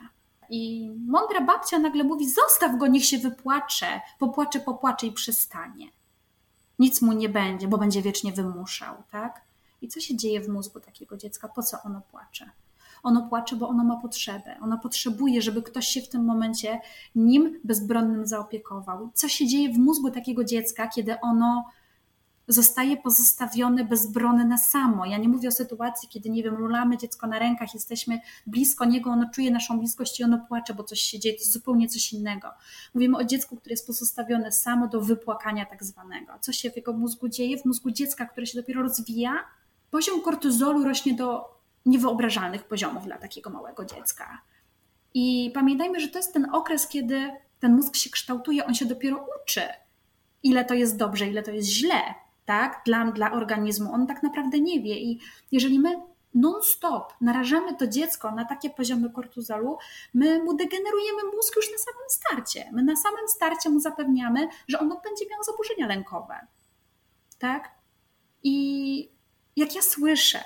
I 0.50 0.91
mądra 1.08 1.41
babcia 1.41 1.80
nagle 1.80 2.04
mówi: 2.04 2.30
Zostaw 2.30 2.78
go, 2.78 2.88
niech 2.88 3.06
się 3.06 3.18
wypłacze, 3.18 4.02
popłacze, 4.20 4.60
popłacze 4.60 5.08
i 5.08 5.12
przestanie. 5.12 5.88
Nic 6.80 7.02
mu 7.02 7.14
nie 7.14 7.30
będzie, 7.30 7.68
bo 7.68 7.78
będzie 7.78 8.02
wiecznie 8.02 8.32
wymuszał, 8.32 8.96
tak? 9.12 9.41
I 9.82 9.88
co 9.88 10.00
się 10.00 10.16
dzieje 10.16 10.41
w 10.41 10.50
mózgu 10.50 10.80
takiego 10.80 11.18
dziecka? 11.18 11.48
Po 11.48 11.64
co 11.64 11.78
ono 11.84 12.02
płacze? 12.02 12.50
ono 13.04 13.28
płacze, 13.30 13.56
bo 13.56 13.70
ono 13.70 13.84
ma 13.84 13.98
potrzebę. 13.98 14.58
Ono 14.62 14.78
potrzebuje, 14.78 15.41
żeby 15.41 15.64
ktoś 15.64 15.88
się 15.88 16.02
w 16.02 16.10
tym 16.10 16.26
momencie 16.26 16.82
nim 17.16 17.60
bezbronnym 17.64 18.28
zaopiekował. 18.28 19.10
Co 19.14 19.28
się 19.28 19.48
dzieje 19.48 19.74
w 19.74 19.78
mózgu 19.78 20.12
takiego 20.12 20.44
dziecka, 20.44 20.88
kiedy 20.88 21.20
ono 21.20 21.66
zostaje 22.48 22.98
pozostawione 22.98 23.86
bezbronne 23.86 24.58
samo. 24.58 25.06
Ja 25.06 25.18
nie 25.18 25.30
mówię 25.30 25.50
o 25.50 25.52
sytuacji, 25.52 26.10
kiedy, 26.10 26.30
nie 26.30 26.44
wiem, 26.44 26.56
lulamy 26.56 26.98
dziecko 26.98 27.28
na 27.28 27.39
rękach, 27.39 27.74
jesteśmy 27.74 28.20
blisko 28.48 28.86
niego, 28.86 29.10
ono 29.10 29.30
czuje 29.30 29.52
naszą 29.52 29.80
bliskość 29.80 30.20
i 30.20 30.24
ono 30.24 30.46
płacze, 30.48 30.74
bo 30.74 30.84
coś 30.84 31.02
się 31.02 31.20
dzieje, 31.20 31.36
to 31.36 31.39
jest 31.39 31.54
zupełnie 31.54 31.89
coś 31.89 32.14
innego. 32.14 32.52
Mówimy 32.94 33.18
o 33.18 33.24
dziecku, 33.24 33.58
które 33.58 33.74
jest 33.74 33.88
pozostawione 33.88 34.52
samo 34.52 34.88
do 34.88 35.02
wypłakania 35.02 35.66
tak 35.66 35.84
zwanego. 35.84 36.34
Co 36.41 36.54
się 36.54 36.72
w 36.72 36.76
jego 36.76 36.94
mózgu 36.94 37.30
dzieje? 37.30 37.58
W 37.58 37.66
mózgu 37.66 37.91
dziecka, 37.91 38.26
które 38.26 38.46
się 38.46 38.62
dopiero 38.62 38.82
rozwija, 38.82 39.32
poziom 39.91 40.22
kortyzolu 40.22 40.84
rośnie 40.84 41.14
do 41.14 41.60
niewyobrażalnych 41.86 42.64
poziomów 42.64 43.06
dla 43.06 43.18
takiego 43.18 43.50
małego 43.50 43.86
dziecka. 43.86 44.41
I 45.14 45.52
pamiętajmy, 45.54 46.00
że 46.00 46.08
to 46.08 46.20
jest 46.20 46.34
ten 46.34 46.48
okres, 46.52 46.88
kiedy 46.88 47.32
ten 47.60 47.76
mózg 47.76 47.96
się 47.96 48.10
kształtuje, 48.10 48.66
on 48.66 48.76
się 48.76 48.86
dopiero 48.86 49.28
uczy, 49.44 49.62
ile 50.44 50.66
to 50.66 50.74
jest 50.74 50.98
dobrze, 50.98 51.28
ile 51.28 51.44
to 51.44 51.52
jest 51.52 51.70
źle, 51.70 52.02
tak? 52.46 52.82
Dla, 52.86 53.12
dla 53.12 53.32
organizmu. 53.32 53.94
On 53.94 54.08
tak 54.08 54.24
naprawdę 54.24 54.60
nie 54.60 54.82
wie. 54.82 55.00
I 55.00 55.20
jeżeli 55.52 55.80
my 55.80 56.02
non-stop 56.34 57.14
narażamy 57.22 57.76
to 57.76 57.88
dziecko 57.88 58.32
na 58.32 58.46
takie 58.46 58.70
poziomy 58.70 59.10
kortyzolu, 59.10 59.78
my 60.14 60.44
mu 60.44 60.54
degenerujemy 60.54 61.24
mózg 61.36 61.56
już 61.56 61.72
na 61.72 61.78
samym 61.78 62.10
starcie. 62.10 62.72
My 62.74 62.84
na 62.84 62.96
samym 62.96 63.28
starcie 63.28 63.70
mu 63.70 63.80
zapewniamy, 63.80 64.48
że 64.68 64.80
ono 64.80 65.02
będzie 65.04 65.26
miało 65.32 65.44
zaburzenia 65.44 65.88
lękowe. 65.88 66.48
Tak? 67.39 67.72
I 68.44 69.10
jak 69.56 69.76
ja 69.76 69.82
słyszę, 69.82 70.44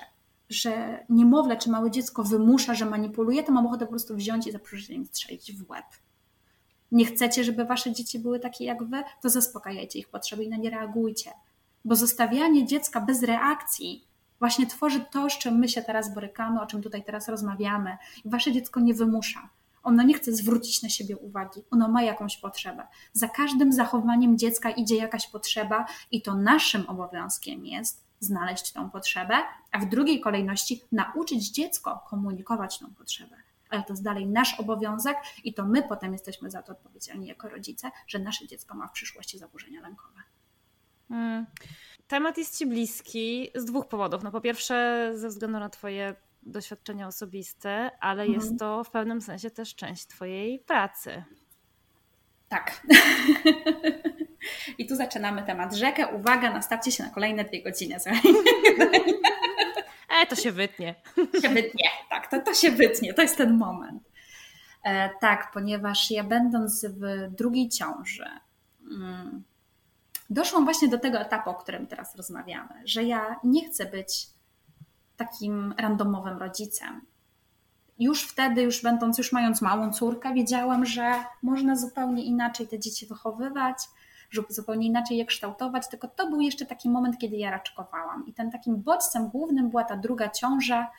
że 0.49 1.05
niemowlę 1.09 1.57
czy 1.57 1.69
małe 1.69 1.91
dziecko 1.91 2.23
wymusza, 2.23 2.73
że 2.73 2.85
manipuluje, 2.85 3.43
to 3.43 3.51
mam 3.51 3.67
ochotę 3.67 3.85
po 3.85 3.89
prostu 3.89 4.15
wziąć 4.15 4.47
i 4.47 4.51
za 4.51 4.59
przeproszeniem 4.59 5.05
strzelić 5.05 5.53
w 5.53 5.69
łeb. 5.69 5.85
Nie 6.91 7.05
chcecie, 7.05 7.43
żeby 7.43 7.65
wasze 7.65 7.93
dzieci 7.93 8.19
były 8.19 8.39
takie 8.39 8.65
jak 8.65 8.83
wy, 8.83 9.03
to 9.21 9.29
zaspokajajcie 9.29 9.99
ich 9.99 10.09
potrzeby 10.09 10.43
i 10.43 10.49
na 10.49 10.57
nie 10.57 10.69
reagujcie. 10.69 11.31
Bo 11.87 11.95
zostawianie 11.95 12.65
dziecka 12.65 13.01
bez 13.01 13.23
reakcji 13.23 14.07
właśnie 14.39 14.67
tworzy 14.67 15.05
to, 15.11 15.29
z 15.29 15.37
czym 15.37 15.59
my 15.59 15.69
się 15.69 15.81
teraz 15.81 16.13
borykamy, 16.13 16.61
o 16.61 16.65
czym 16.65 16.81
tutaj 16.81 17.03
teraz 17.03 17.27
rozmawiamy. 17.27 17.97
Wasze 18.25 18.51
dziecko 18.51 18.79
nie 18.79 18.93
wymusza. 18.93 19.49
Ono 19.83 20.03
nie 20.03 20.13
chce 20.13 20.33
zwrócić 20.33 20.83
na 20.83 20.89
siebie 20.89 21.17
uwagi, 21.17 21.63
ono 21.71 21.87
ma 21.87 22.03
jakąś 22.03 22.37
potrzebę. 22.37 22.87
Za 23.13 23.27
każdym 23.27 23.73
zachowaniem 23.73 24.37
dziecka 24.37 24.69
idzie 24.69 24.95
jakaś 24.95 25.27
potrzeba, 25.27 25.85
i 26.11 26.21
to 26.21 26.35
naszym 26.35 26.89
obowiązkiem 26.89 27.65
jest 27.65 28.03
znaleźć 28.19 28.71
tą 28.71 28.89
potrzebę, 28.89 29.35
a 29.71 29.79
w 29.79 29.89
drugiej 29.89 30.19
kolejności 30.19 30.81
nauczyć 30.91 31.49
dziecko 31.49 32.03
komunikować 32.09 32.79
tą 32.79 32.93
potrzebę. 32.95 33.35
Ale 33.69 33.83
to 33.83 33.93
jest 33.93 34.03
dalej 34.03 34.27
nasz 34.27 34.59
obowiązek 34.59 35.17
i 35.43 35.53
to 35.53 35.65
my 35.65 35.83
potem 35.83 36.13
jesteśmy 36.13 36.51
za 36.51 36.63
to 36.63 36.71
odpowiedzialni 36.71 37.27
jako 37.27 37.49
rodzice, 37.49 37.91
że 38.07 38.19
nasze 38.19 38.47
dziecko 38.47 38.75
ma 38.75 38.87
w 38.87 38.91
przyszłości 38.91 39.37
zaburzenia 39.37 39.81
lękowe. 39.81 40.21
Hmm. 41.09 41.45
Temat 42.07 42.37
jest 42.37 42.57
Ci 42.57 42.65
bliski 42.65 43.51
z 43.55 43.65
dwóch 43.65 43.87
powodów. 43.87 44.23
No 44.23 44.31
po 44.31 44.41
pierwsze, 44.41 45.11
ze 45.15 45.29
względu 45.29 45.59
na 45.59 45.69
Twoje 45.69 46.15
doświadczenia 46.43 47.07
osobiste, 47.07 47.91
ale 47.99 48.23
mhm. 48.23 48.41
jest 48.41 48.59
to 48.59 48.83
w 48.83 48.91
pewnym 48.91 49.21
sensie 49.21 49.51
też 49.51 49.75
część 49.75 50.07
Twojej 50.07 50.59
pracy. 50.59 51.23
Tak. 52.49 52.81
I 54.77 54.87
tu 54.87 54.95
zaczynamy 54.95 55.43
temat 55.43 55.75
rzekę. 55.75 56.07
Uwaga, 56.07 56.53
nastawcie 56.53 56.91
się 56.91 57.03
na 57.03 57.09
kolejne 57.09 57.43
dwie 57.43 57.63
godziny. 57.63 57.97
E, 60.23 60.25
to 60.25 60.35
się 60.35 60.51
wytnie. 60.51 60.95
Się 61.41 61.49
wytnie, 61.49 61.89
tak, 62.09 62.31
to, 62.31 62.41
to 62.41 62.53
się 62.53 62.71
wytnie, 62.71 63.13
to 63.13 63.21
jest 63.21 63.37
ten 63.37 63.57
moment. 63.57 64.03
E, 64.83 65.09
tak, 65.21 65.51
ponieważ 65.53 66.11
ja 66.11 66.23
będąc 66.23 66.85
w 66.85 67.27
drugiej 67.35 67.69
ciąży, 67.69 68.25
mm, 68.91 69.43
doszłam 70.29 70.63
właśnie 70.63 70.87
do 70.87 70.99
tego 70.99 71.19
etapu, 71.19 71.49
o 71.49 71.53
którym 71.53 71.87
teraz 71.87 72.15
rozmawiamy, 72.15 72.81
że 72.85 73.03
ja 73.03 73.39
nie 73.43 73.69
chcę 73.69 73.85
być 73.85 74.27
takim 75.17 75.73
randomowym 75.77 76.37
rodzicem. 76.37 77.01
Już 77.99 78.23
wtedy, 78.23 78.61
już 78.61 78.81
będąc, 78.81 79.17
już 79.17 79.31
mając 79.31 79.61
małą 79.61 79.93
córkę, 79.93 80.33
wiedziałam, 80.33 80.85
że 80.85 81.23
można 81.43 81.75
zupełnie 81.75 82.23
inaczej 82.23 82.67
te 82.67 82.79
dzieci 82.79 83.05
wychowywać, 83.05 83.77
zupełnie 84.49 84.87
inaczej 84.87 85.17
je 85.17 85.25
kształtować, 85.25 85.87
tylko 85.87 86.07
to 86.07 86.29
był 86.29 86.41
jeszcze 86.41 86.65
taki 86.65 86.89
moment, 86.89 87.17
kiedy 87.17 87.35
ja 87.35 87.51
raczkowałam. 87.51 88.27
I 88.27 88.33
ten 88.33 88.51
takim 88.51 88.81
bodźcem 88.81 89.29
głównym 89.29 89.69
była 89.69 89.83
ta 89.83 89.97
druga 89.97 90.29
ciąża 90.29 90.91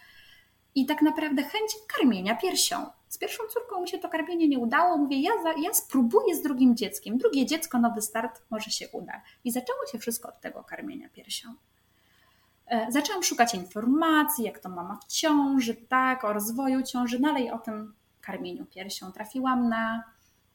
i 0.75 0.87
tak 0.87 1.03
naprawdę 1.03 1.43
chęć 1.43 1.77
karmienia 1.97 2.37
piersią. 2.37 2.87
Z 3.09 3.19
pierwszą 3.19 3.45
córką 3.51 3.81
mi 3.81 3.89
się 3.89 3.99
to 3.99 4.09
karmienie 4.09 4.49
nie 4.49 4.59
udało. 4.59 4.99
Mówię, 4.99 5.21
ja, 5.21 5.31
ja 5.63 5.75
spróbuję 5.75 6.35
z 6.37 6.43
drugim 6.43 6.77
dzieckiem. 6.77 7.19
Drugie 7.19 7.47
dziecko, 7.47 7.79
nowy 7.79 8.03
start, 8.03 8.43
może 8.51 8.71
się 8.71 8.89
uda. 8.89 9.23
I 9.45 9.51
zaczęło 9.51 9.87
się 9.93 9.99
wszystko 9.99 10.29
od 10.29 10.41
tego 10.41 10.65
karmienia 10.65 11.09
piersią. 11.09 11.55
E, 12.67 12.93
zaczęłam 12.93 13.23
szukać 13.23 13.55
informacji, 13.55 14.45
jak 14.45 14.59
to 14.59 14.69
mama 14.69 14.99
w 15.03 15.13
ciąży, 15.13 15.75
tak, 15.75 16.25
o 16.25 16.33
rozwoju 16.33 16.83
ciąży, 16.83 17.19
dalej 17.19 17.51
o 17.51 17.59
tym 17.59 17.95
karmieniu 18.21 18.67
piersią. 18.67 19.13
Trafiłam 19.13 19.69
na 19.69 20.05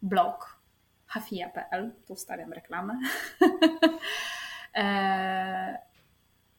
blog 0.01 0.59
hafia.pl, 1.05 1.93
tu 2.07 2.15
stawiam 2.15 2.53
reklamę. 2.53 2.99
E, 4.75 5.77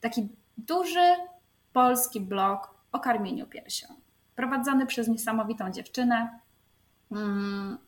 taki 0.00 0.28
duży 0.58 1.16
polski 1.72 2.20
blog 2.20 2.74
o 2.92 3.00
karmieniu 3.00 3.46
piersią, 3.46 3.86
prowadzony 4.36 4.86
przez 4.86 5.08
niesamowitą 5.08 5.70
dziewczynę, 5.70 6.38
mm, 7.12 7.78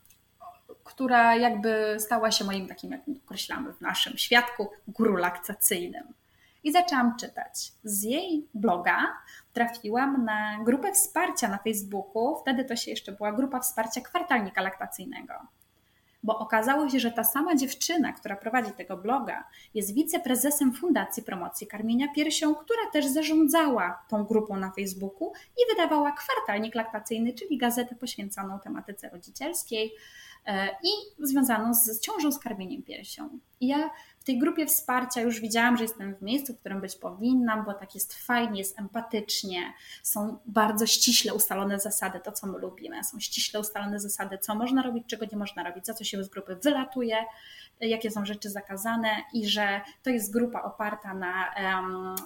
która 0.84 1.36
jakby 1.36 1.96
stała 1.98 2.30
się 2.30 2.44
moim 2.44 2.66
takim, 2.66 2.90
jak 2.90 3.00
określamy 3.24 3.72
w 3.72 3.80
naszym 3.80 4.18
świadku, 4.18 4.70
guru 4.88 5.16
laktacyjnym. 5.16 6.14
i 6.64 6.72
zaczęłam 6.72 7.16
czytać. 7.16 7.72
Z 7.84 8.02
jej 8.02 8.48
bloga 8.54 8.98
trafiłam 9.52 10.24
na 10.24 10.58
grupę 10.64 10.92
wsparcia 10.92 11.48
na 11.48 11.58
Facebooku. 11.58 12.36
Wtedy 12.40 12.64
to 12.64 12.76
się 12.76 12.90
jeszcze 12.90 13.12
była 13.12 13.32
grupa 13.32 13.60
wsparcia 13.60 14.00
kwartalnika 14.00 14.62
laktacyjnego 14.62 15.34
bo 16.26 16.38
okazało 16.38 16.88
się, 16.88 17.00
że 17.00 17.12
ta 17.12 17.24
sama 17.24 17.56
dziewczyna, 17.56 18.12
która 18.12 18.36
prowadzi 18.36 18.72
tego 18.72 18.96
bloga, 18.96 19.44
jest 19.74 19.94
wiceprezesem 19.94 20.72
Fundacji 20.72 21.22
Promocji 21.22 21.66
Karmienia 21.66 22.06
Piersią, 22.14 22.54
która 22.54 22.90
też 22.92 23.06
zarządzała 23.06 24.04
tą 24.08 24.24
grupą 24.24 24.56
na 24.56 24.72
Facebooku 24.72 25.32
i 25.56 25.74
wydawała 25.74 26.12
kwartalnik 26.12 26.74
laktacyjny, 26.74 27.32
czyli 27.32 27.58
gazetę 27.58 27.94
poświęconą 27.94 28.58
tematyce 28.60 29.08
rodzicielskiej 29.08 29.92
e, 30.46 30.68
i 30.68 30.88
związaną 31.26 31.74
z 31.74 32.00
ciążą 32.00 32.32
z 32.32 32.38
karmieniem 32.38 32.82
piersią. 32.82 33.38
I 33.60 33.66
ja 33.66 33.90
tej 34.26 34.38
grupie 34.38 34.66
wsparcia 34.66 35.20
już 35.20 35.40
widziałam, 35.40 35.76
że 35.76 35.84
jestem 35.84 36.14
w 36.14 36.22
miejscu, 36.22 36.54
w 36.54 36.58
którym 36.60 36.80
być 36.80 36.96
powinnam, 36.96 37.64
bo 37.64 37.74
tak 37.74 37.94
jest 37.94 38.14
fajnie, 38.14 38.58
jest 38.58 38.78
empatycznie, 38.78 39.72
są 40.02 40.38
bardzo 40.46 40.86
ściśle 40.86 41.34
ustalone 41.34 41.80
zasady, 41.80 42.20
to 42.20 42.32
co 42.32 42.46
my 42.46 42.58
lubimy, 42.58 43.04
są 43.04 43.20
ściśle 43.20 43.60
ustalone 43.60 44.00
zasady, 44.00 44.38
co 44.38 44.54
można 44.54 44.82
robić, 44.82 45.04
czego 45.06 45.26
nie 45.32 45.38
można 45.38 45.62
robić, 45.62 45.86
za 45.86 45.94
co 45.94 46.04
się 46.04 46.24
z 46.24 46.28
grupy 46.28 46.56
wylatuje, 46.56 47.16
jakie 47.80 48.10
są 48.10 48.26
rzeczy 48.26 48.50
zakazane 48.50 49.08
i 49.32 49.48
że 49.48 49.80
to 50.02 50.10
jest 50.10 50.32
grupa 50.32 50.62
oparta 50.62 51.14
na 51.14 51.54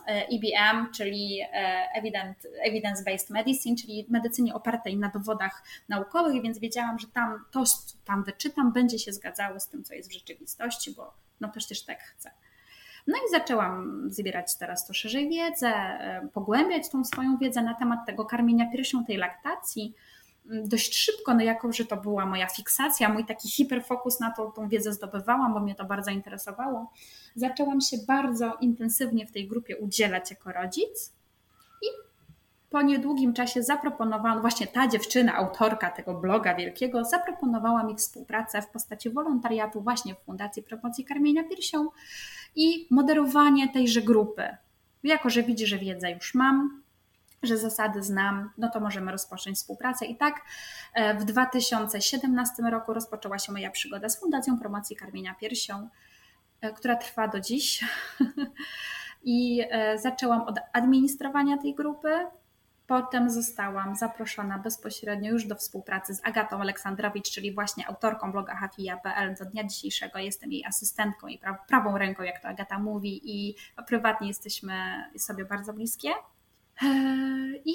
EBM, 0.06 0.92
czyli 0.94 1.40
e, 1.52 1.86
Evidence-Based 2.68 3.30
Medicine, 3.30 3.76
czyli 3.76 4.06
medycynie 4.08 4.54
opartej 4.54 4.96
na 4.96 5.08
dowodach 5.08 5.62
naukowych, 5.88 6.42
więc 6.42 6.58
wiedziałam, 6.58 6.98
że 6.98 7.06
tam 7.06 7.44
to, 7.50 7.64
co 7.64 7.96
tam 8.04 8.24
wyczytam, 8.24 8.72
będzie 8.72 8.98
się 8.98 9.12
zgadzało 9.12 9.60
z 9.60 9.68
tym, 9.68 9.84
co 9.84 9.94
jest 9.94 10.10
w 10.10 10.12
rzeczywistości, 10.12 10.90
bo 10.90 11.29
no 11.40 11.48
przecież 11.48 11.84
tak 11.84 12.02
chcę. 12.02 12.30
No 13.06 13.16
i 13.16 13.30
zaczęłam 13.30 14.02
zbierać 14.10 14.56
teraz 14.56 14.86
to 14.86 14.94
szerzej 14.94 15.28
wiedzę, 15.28 15.72
pogłębiać 16.32 16.88
tą 16.88 17.04
swoją 17.04 17.36
wiedzę 17.36 17.62
na 17.62 17.74
temat 17.74 17.98
tego 18.06 18.24
karmienia 18.24 18.70
piersią, 18.72 19.04
tej 19.04 19.16
laktacji. 19.16 19.94
Mm, 20.50 20.68
dość 20.68 20.96
szybko, 20.96 21.34
no 21.34 21.40
jako, 21.40 21.72
że 21.72 21.84
to 21.84 21.96
była 21.96 22.26
moja 22.26 22.46
fiksacja, 22.46 23.08
mój 23.08 23.26
taki 23.26 23.48
hiperfokus 23.48 24.20
na 24.20 24.30
to, 24.30 24.50
tą 24.50 24.68
wiedzę 24.68 24.92
zdobywałam, 24.92 25.54
bo 25.54 25.60
mnie 25.60 25.74
to 25.74 25.84
bardzo 25.84 26.10
interesowało. 26.10 26.92
Zaczęłam 27.34 27.80
się 27.80 27.96
bardzo 28.08 28.56
intensywnie 28.60 29.26
w 29.26 29.32
tej 29.32 29.48
grupie 29.48 29.76
udzielać 29.76 30.30
jako 30.30 30.52
rodzic 30.52 31.19
po 32.70 32.82
niedługim 32.82 33.34
czasie 33.34 33.62
zaproponowano, 33.62 34.40
właśnie 34.40 34.66
ta 34.66 34.88
dziewczyna, 34.88 35.34
autorka 35.34 35.90
tego 35.90 36.14
bloga 36.14 36.54
wielkiego, 36.54 37.04
zaproponowała 37.04 37.84
mi 37.84 37.96
współpracę 37.96 38.62
w 38.62 38.68
postaci 38.68 39.10
wolontariatu 39.10 39.80
właśnie 39.80 40.14
w 40.14 40.18
Fundacji 40.18 40.62
Promocji 40.62 41.04
Karmienia 41.04 41.44
Piersią 41.44 41.88
i 42.56 42.86
moderowanie 42.90 43.68
tejże 43.68 44.02
grupy. 44.02 44.56
Jako, 45.02 45.30
że 45.30 45.42
widzi, 45.42 45.66
że 45.66 45.78
wiedzę 45.78 46.10
już 46.10 46.34
mam, 46.34 46.82
że 47.42 47.56
zasady 47.56 48.02
znam, 48.02 48.50
no 48.58 48.68
to 48.68 48.80
możemy 48.80 49.12
rozpocząć 49.12 49.56
współpracę. 49.56 50.06
I 50.06 50.16
tak 50.16 50.44
e, 50.94 51.14
w 51.14 51.24
2017 51.24 52.62
roku 52.70 52.94
rozpoczęła 52.94 53.38
się 53.38 53.52
moja 53.52 53.70
przygoda 53.70 54.08
z 54.08 54.20
Fundacją 54.20 54.58
Promocji 54.58 54.96
Karmienia 54.96 55.34
Piersią, 55.34 55.88
e, 56.60 56.72
która 56.72 56.96
trwa 56.96 57.28
do 57.28 57.40
dziś. 57.40 57.84
I 59.24 59.62
e, 59.70 59.98
zaczęłam 59.98 60.40
od 60.42 60.56
administrowania 60.72 61.58
tej 61.58 61.74
grupy, 61.74 62.10
Potem 62.90 63.30
zostałam 63.30 63.96
zaproszona 63.96 64.58
bezpośrednio 64.58 65.32
już 65.32 65.46
do 65.46 65.54
współpracy 65.54 66.14
z 66.14 66.20
Agatą 66.24 66.60
Aleksandrowicz, 66.60 67.30
czyli 67.30 67.54
właśnie 67.54 67.88
autorką 67.88 68.32
bloga 68.32 68.54
hafija.pl. 68.54 69.34
Do 69.34 69.44
dnia 69.44 69.64
dzisiejszego 69.64 70.18
jestem 70.18 70.52
jej 70.52 70.64
asystentką 70.64 71.26
i 71.26 71.40
prawą 71.68 71.98
ręką, 71.98 72.22
jak 72.22 72.42
to 72.42 72.48
Agata 72.48 72.78
mówi, 72.78 73.20
i 73.24 73.54
prywatnie 73.86 74.28
jesteśmy 74.28 74.74
sobie 75.18 75.44
bardzo 75.44 75.72
bliskie. 75.72 76.08
Eee, 76.82 77.62
I 77.64 77.74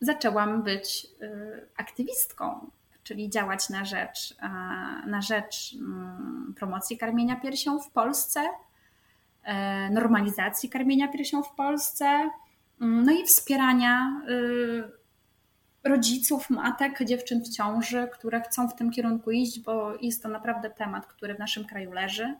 zaczęłam 0.00 0.62
być 0.62 1.06
e, 1.22 1.26
aktywistką, 1.76 2.70
czyli 3.02 3.30
działać 3.30 3.68
na 3.68 3.84
rzecz, 3.84 4.36
e, 4.42 4.48
na 5.06 5.22
rzecz 5.22 5.74
mm, 5.74 6.54
promocji 6.56 6.98
karmienia 6.98 7.36
piersią 7.36 7.78
w 7.78 7.90
Polsce, 7.90 8.40
e, 9.44 9.90
normalizacji 9.90 10.68
karmienia 10.68 11.08
piersią 11.08 11.42
w 11.42 11.54
Polsce 11.54 12.30
no 12.80 13.12
i 13.12 13.24
wspierania 13.24 14.22
y, 14.28 15.04
rodziców, 15.84 16.50
matek, 16.50 17.04
dziewczyn 17.04 17.44
w 17.44 17.48
ciąży, 17.48 18.08
które 18.12 18.40
chcą 18.40 18.68
w 18.68 18.74
tym 18.74 18.90
kierunku 18.90 19.30
iść, 19.30 19.60
bo 19.60 19.94
jest 20.00 20.22
to 20.22 20.28
naprawdę 20.28 20.70
temat, 20.70 21.06
który 21.06 21.34
w 21.34 21.38
naszym 21.38 21.64
kraju 21.64 21.92
leży. 21.92 22.34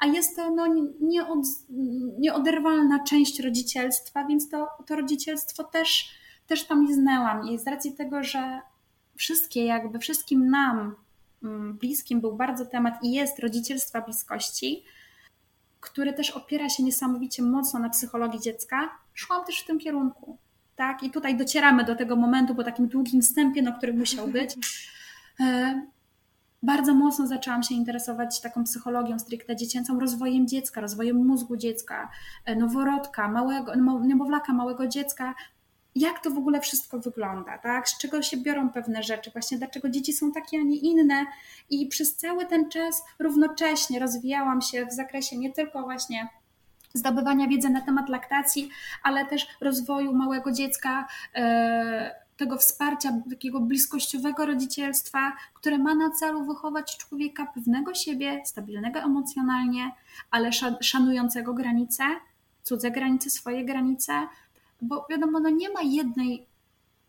A 0.00 0.06
jest 0.06 0.36
to 0.36 0.50
no, 0.50 0.66
nieod, 1.00 1.46
nieoderwalna 2.18 3.04
część 3.04 3.40
rodzicielstwa, 3.40 4.24
więc 4.26 4.48
to, 4.48 4.68
to 4.86 4.96
rodzicielstwo 4.96 5.64
też, 5.64 6.10
też 6.46 6.66
tam 6.66 6.86
liznęłam. 6.86 7.48
I 7.48 7.58
z 7.58 7.66
racji 7.66 7.94
tego, 7.94 8.22
że 8.22 8.60
wszystkie, 9.16 9.64
jakby 9.64 9.98
wszystkim 9.98 10.50
nam 10.50 10.94
mm, 11.42 11.78
bliskim 11.78 12.20
był 12.20 12.36
bardzo 12.36 12.66
temat 12.66 12.94
i 13.02 13.12
jest 13.12 13.38
rodzicielstwa 13.38 14.00
bliskości, 14.00 14.84
który 15.80 16.12
też 16.12 16.30
opiera 16.30 16.68
się 16.68 16.82
niesamowicie 16.82 17.42
mocno 17.42 17.80
na 17.80 17.90
psychologii 17.90 18.40
dziecka, 18.40 18.90
szłam 19.14 19.44
też 19.44 19.60
w 19.60 19.66
tym 19.66 19.78
kierunku. 19.78 20.38
Tak? 20.76 21.02
I 21.02 21.10
tutaj 21.10 21.36
docieramy 21.36 21.84
do 21.84 21.96
tego 21.96 22.16
momentu 22.16 22.54
po 22.54 22.64
takim 22.64 22.88
długim 22.88 23.22
wstępie, 23.22 23.62
no, 23.62 23.72
który 23.72 23.92
musiał 23.94 24.28
być. 24.28 24.54
E, 25.40 25.82
bardzo 26.62 26.94
mocno 26.94 27.26
zaczęłam 27.26 27.62
się 27.62 27.74
interesować 27.74 28.40
taką 28.40 28.64
psychologią 28.64 29.18
stricte 29.18 29.56
dziecięcą, 29.56 30.00
rozwojem 30.00 30.48
dziecka, 30.48 30.80
rozwojem 30.80 31.26
mózgu 31.26 31.56
dziecka, 31.56 32.10
e, 32.44 32.56
noworodka, 32.56 33.28
małego, 33.28 33.72
niemowlaka, 34.04 34.52
małego 34.52 34.86
dziecka, 34.86 35.34
jak 35.94 36.22
to 36.22 36.30
w 36.30 36.38
ogóle 36.38 36.60
wszystko 36.60 36.98
wygląda, 36.98 37.58
tak? 37.58 37.88
Z 37.88 37.98
czego 37.98 38.22
się 38.22 38.36
biorą 38.36 38.70
pewne 38.70 39.02
rzeczy, 39.02 39.30
właśnie 39.30 39.58
dlaczego 39.58 39.88
dzieci 39.88 40.12
są 40.12 40.32
takie, 40.32 40.58
a 40.58 40.62
nie 40.62 40.76
inne. 40.76 41.26
I 41.70 41.86
przez 41.86 42.16
cały 42.16 42.46
ten 42.46 42.70
czas 42.70 43.04
równocześnie 43.18 43.98
rozwijałam 43.98 44.60
się 44.60 44.86
w 44.86 44.92
zakresie 44.92 45.38
nie 45.38 45.52
tylko 45.52 45.82
właśnie 45.82 46.28
zdobywania 46.94 47.48
wiedzy 47.48 47.70
na 47.70 47.80
temat 47.80 48.08
laktacji, 48.08 48.70
ale 49.02 49.26
też 49.26 49.46
rozwoju 49.60 50.14
małego 50.14 50.52
dziecka, 50.52 51.08
e, 51.34 52.22
tego 52.36 52.56
wsparcia, 52.56 53.10
takiego 53.30 53.60
bliskościowego 53.60 54.46
rodzicielstwa, 54.46 55.32
które 55.54 55.78
ma 55.78 55.94
na 55.94 56.10
celu 56.10 56.44
wychować 56.44 56.96
człowieka 56.96 57.46
pewnego 57.54 57.94
siebie, 57.94 58.42
stabilnego 58.44 59.00
emocjonalnie, 59.00 59.92
ale 60.30 60.50
szanującego 60.80 61.54
granice, 61.54 62.04
cudze 62.62 62.90
granice, 62.90 63.30
swoje 63.30 63.64
granice, 63.64 64.12
bo 64.82 65.06
wiadomo, 65.10 65.40
no 65.40 65.50
nie 65.50 65.70
ma 65.70 65.80
jednej 65.82 66.46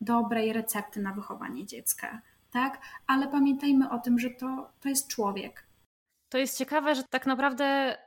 dobrej 0.01 0.53
recepty 0.53 1.01
na 1.01 1.13
wychowanie 1.13 1.65
dziecka, 1.65 2.21
tak? 2.51 2.81
Ale 3.07 3.27
pamiętajmy 3.27 3.89
o 3.89 3.99
tym, 3.99 4.19
że 4.19 4.29
to, 4.29 4.69
to 4.81 4.89
jest 4.89 5.07
człowiek. 5.07 5.63
To 6.29 6.37
jest 6.37 6.57
ciekawe, 6.57 6.95
że 6.95 7.03
tak 7.03 7.25
naprawdę 7.25 7.97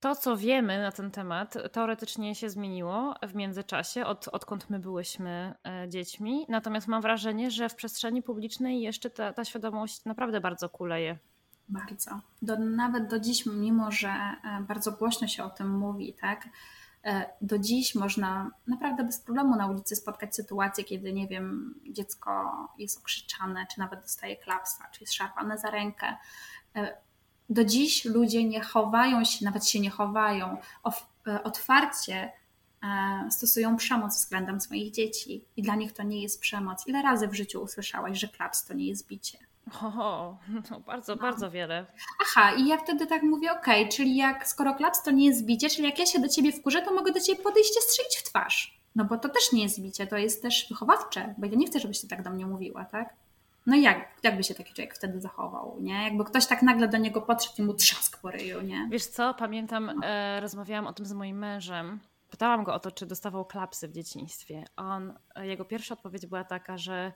to, 0.00 0.14
co 0.14 0.36
wiemy 0.36 0.82
na 0.82 0.92
ten 0.92 1.10
temat, 1.10 1.54
teoretycznie 1.72 2.34
się 2.34 2.50
zmieniło 2.50 3.14
w 3.22 3.34
międzyczasie, 3.34 4.06
od, 4.06 4.28
odkąd 4.28 4.70
my 4.70 4.78
byłyśmy 4.78 5.54
e, 5.64 5.88
dziećmi. 5.88 6.46
Natomiast 6.48 6.88
mam 6.88 7.02
wrażenie, 7.02 7.50
że 7.50 7.68
w 7.68 7.74
przestrzeni 7.74 8.22
publicznej 8.22 8.80
jeszcze 8.80 9.10
ta, 9.10 9.32
ta 9.32 9.44
świadomość 9.44 10.04
naprawdę 10.04 10.40
bardzo 10.40 10.68
kuleje. 10.68 11.18
Bardzo. 11.68 12.20
Do, 12.42 12.58
nawet 12.58 13.08
do 13.08 13.20
dziś, 13.20 13.46
mimo 13.46 13.90
że 13.90 14.08
e, 14.08 14.60
bardzo 14.68 14.92
głośno 14.92 15.28
się 15.28 15.44
o 15.44 15.50
tym 15.50 15.78
mówi, 15.78 16.14
tak, 16.20 16.48
E, 17.06 17.30
do 17.40 17.58
dziś 17.58 17.94
można 17.94 18.50
naprawdę 18.66 19.04
bez 19.04 19.20
problemu 19.20 19.56
na 19.56 19.66
ulicy 19.66 19.96
spotkać 19.96 20.34
sytuację, 20.34 20.84
kiedy, 20.84 21.12
nie 21.12 21.28
wiem, 21.28 21.74
dziecko 21.90 22.30
jest 22.78 22.98
okrzyczane, 22.98 23.66
czy 23.74 23.78
nawet 23.78 24.00
dostaje 24.00 24.36
klapsa, 24.36 24.88
czy 24.92 25.02
jest 25.02 25.12
szarpane 25.12 25.58
za 25.58 25.70
rękę. 25.70 26.16
E, 27.50 27.54
do 27.54 27.64
dziś 27.64 28.04
ludzie 28.04 28.44
nie 28.44 28.60
chowają 28.60 29.24
się, 29.24 29.44
nawet 29.44 29.68
się 29.68 29.80
nie 29.80 29.90
chowają, 29.90 30.56
e, 31.26 31.42
otwarcie 31.42 32.32
stosują 33.30 33.76
przemoc 33.76 34.16
względem 34.16 34.60
swoich 34.60 34.90
dzieci 34.90 35.44
i 35.56 35.62
dla 35.62 35.74
nich 35.74 35.92
to 35.92 36.02
nie 36.02 36.22
jest 36.22 36.40
przemoc. 36.40 36.86
Ile 36.86 37.02
razy 37.02 37.28
w 37.28 37.34
życiu 37.34 37.62
usłyszałaś, 37.62 38.18
że 38.18 38.28
klaps 38.28 38.64
to 38.64 38.74
nie 38.74 38.86
jest 38.86 39.06
bicie? 39.06 39.38
O, 39.82 40.36
no 40.70 40.80
bardzo, 40.80 41.14
no. 41.14 41.22
bardzo 41.22 41.50
wiele. 41.50 41.86
Aha, 42.22 42.54
i 42.54 42.66
ja 42.66 42.78
wtedy 42.78 43.06
tak 43.06 43.22
mówię, 43.22 43.52
okej, 43.52 43.82
okay, 43.82 43.92
czyli 43.92 44.16
jak 44.16 44.48
skoro 44.48 44.74
klaps 44.74 45.02
to 45.02 45.10
nie 45.10 45.26
jest 45.26 45.44
bicie, 45.44 45.70
czyli 45.70 45.84
jak 45.84 45.98
ja 45.98 46.06
się 46.06 46.20
do 46.20 46.28
ciebie 46.28 46.52
wkurzę, 46.52 46.82
to 46.82 46.94
mogę 46.94 47.12
do 47.12 47.20
ciebie 47.20 47.42
podejść 47.42 47.70
i 47.70 47.82
strzelić 47.82 48.16
w 48.16 48.22
twarz. 48.22 48.80
No 48.96 49.04
bo 49.04 49.18
to 49.18 49.28
też 49.28 49.52
nie 49.52 49.62
jest 49.62 49.80
bicie, 49.80 50.06
to 50.06 50.16
jest 50.16 50.42
też 50.42 50.66
wychowawcze, 50.68 51.34
bo 51.38 51.46
ja 51.46 51.52
nie 51.54 51.66
chcę, 51.66 51.80
żebyś 51.80 52.00
ty 52.00 52.08
tak 52.08 52.22
do 52.22 52.30
mnie 52.30 52.46
mówiła, 52.46 52.84
tak? 52.84 53.14
No 53.66 53.76
jak, 53.76 54.18
jak 54.22 54.36
by 54.36 54.44
się 54.44 54.54
taki 54.54 54.74
człowiek 54.74 54.94
wtedy 54.94 55.20
zachował, 55.20 55.76
nie? 55.80 56.04
Jakby 56.04 56.24
ktoś 56.24 56.46
tak 56.46 56.62
nagle 56.62 56.88
do 56.88 56.96
niego 56.98 57.22
podszedł 57.22 57.54
i 57.58 57.62
mu 57.62 57.74
trzask 57.74 58.20
po 58.20 58.30
ryju, 58.30 58.60
nie? 58.60 58.88
Wiesz 58.90 59.06
co, 59.06 59.34
pamiętam, 59.34 59.90
no. 59.96 60.06
e, 60.06 60.40
rozmawiałam 60.40 60.86
o 60.86 60.92
tym 60.92 61.06
z 61.06 61.12
moim 61.12 61.38
mężem. 61.38 62.00
Pytałam 62.30 62.64
go 62.64 62.74
o 62.74 62.78
to, 62.78 62.90
czy 62.90 63.06
dostawał 63.06 63.44
klapsy 63.44 63.88
w 63.88 63.92
dzieciństwie. 63.92 64.64
On, 64.76 65.18
jego 65.42 65.64
pierwsza 65.64 65.94
odpowiedź 65.94 66.26
była 66.26 66.44
taka, 66.44 66.78
że 66.78 67.12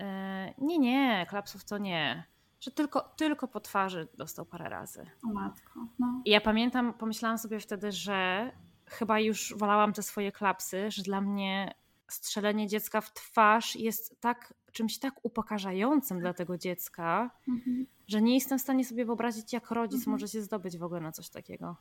E, 0.00 0.54
nie, 0.58 0.78
nie, 0.78 1.26
klapsów 1.28 1.64
to 1.64 1.78
nie. 1.78 2.24
Że 2.60 2.70
tylko, 2.70 3.00
tylko 3.00 3.48
po 3.48 3.60
twarzy 3.60 4.08
dostał 4.18 4.46
parę 4.46 4.68
razy. 4.68 5.06
O 5.24 5.32
matko. 5.32 5.86
No. 5.98 6.22
I 6.24 6.30
ja 6.30 6.40
pamiętam, 6.40 6.94
pomyślałam 6.94 7.38
sobie 7.38 7.60
wtedy, 7.60 7.92
że 7.92 8.50
chyba 8.86 9.20
już 9.20 9.54
wolałam 9.56 9.92
te 9.92 10.02
swoje 10.02 10.32
klapsy, 10.32 10.90
że 10.90 11.02
dla 11.02 11.20
mnie 11.20 11.74
strzelenie 12.12 12.66
dziecka 12.66 13.00
w 13.00 13.12
twarz 13.14 13.76
jest 13.76 14.20
tak 14.20 14.54
czymś 14.72 14.98
tak 14.98 15.14
upokarzającym 15.22 16.20
dla 16.20 16.34
tego 16.34 16.58
dziecka, 16.58 17.30
mhm. 17.48 17.86
że 18.08 18.22
nie 18.22 18.34
jestem 18.34 18.58
w 18.58 18.62
stanie 18.62 18.84
sobie 18.84 19.04
wyobrazić, 19.04 19.52
jak 19.52 19.70
rodzic 19.70 19.98
mhm. 19.98 20.12
może 20.12 20.28
się 20.28 20.42
zdobyć 20.42 20.78
w 20.78 20.82
ogóle 20.82 21.00
na 21.00 21.12
coś 21.12 21.28
takiego. 21.28 21.76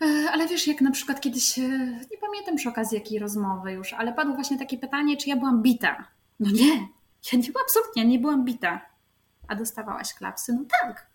E, 0.00 0.30
ale 0.32 0.48
wiesz, 0.48 0.66
jak 0.66 0.80
na 0.80 0.90
przykład 0.90 1.20
kiedyś, 1.20 1.58
e, 1.58 1.62
nie 2.10 2.18
pamiętam 2.20 2.56
przy 2.56 2.68
okazji 2.68 2.98
jakiej 2.98 3.18
rozmowy 3.18 3.72
już, 3.72 3.92
ale 3.92 4.12
padło 4.12 4.34
właśnie 4.34 4.58
takie 4.58 4.78
pytanie, 4.78 5.16
czy 5.16 5.28
ja 5.28 5.36
byłam 5.36 5.62
bita. 5.62 6.08
No 6.40 6.50
nie, 6.50 6.88
ja 7.32 7.38
nie 7.38 7.52
byłam 7.52 7.64
absolutnie, 7.64 8.04
nie 8.04 8.18
byłam 8.18 8.44
bita. 8.44 8.80
A 9.48 9.54
dostawałaś 9.54 10.14
klapsy? 10.14 10.52
No 10.52 10.64
tak. 10.82 11.06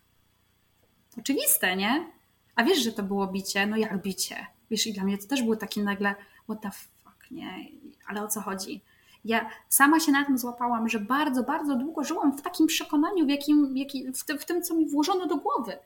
Oczywiste, 1.18 1.76
nie? 1.76 2.12
A 2.56 2.64
wiesz, 2.64 2.84
że 2.84 2.92
to 2.92 3.04
było 3.04 3.28
bicie? 3.28 3.68
No 3.68 3.78
jak 3.78 4.02
bicie? 4.02 4.48
Wiesz, 4.72 4.88
i 4.88 4.94
dla 4.94 5.04
mnie 5.04 5.18
to 5.18 5.28
też 5.28 5.44
było 5.44 5.56
takie 5.56 5.84
nagle, 5.84 6.16
what 6.44 6.62
the 6.62 6.72
fuck, 6.72 7.32
nie? 7.32 7.66
Ale 8.08 8.24
o 8.24 8.28
co 8.28 8.42
chodzi? 8.42 8.82
Ja 9.26 9.50
sama 9.70 10.00
się 10.00 10.12
na 10.12 10.26
tym 10.26 10.38
złapałam, 10.38 10.90
że 10.90 11.00
bardzo, 11.00 11.44
bardzo 11.44 11.76
długo 11.76 12.04
żyłam 12.04 12.38
w 12.38 12.42
takim 12.42 12.68
przekonaniu, 12.68 13.26
w, 13.26 13.30
jakim, 13.30 14.14
w, 14.40 14.46
tym, 14.46 14.62
co 14.62 14.76
mi 14.76 14.90
włożono 14.90 15.28
do 15.28 15.36
głowy, 15.36 15.78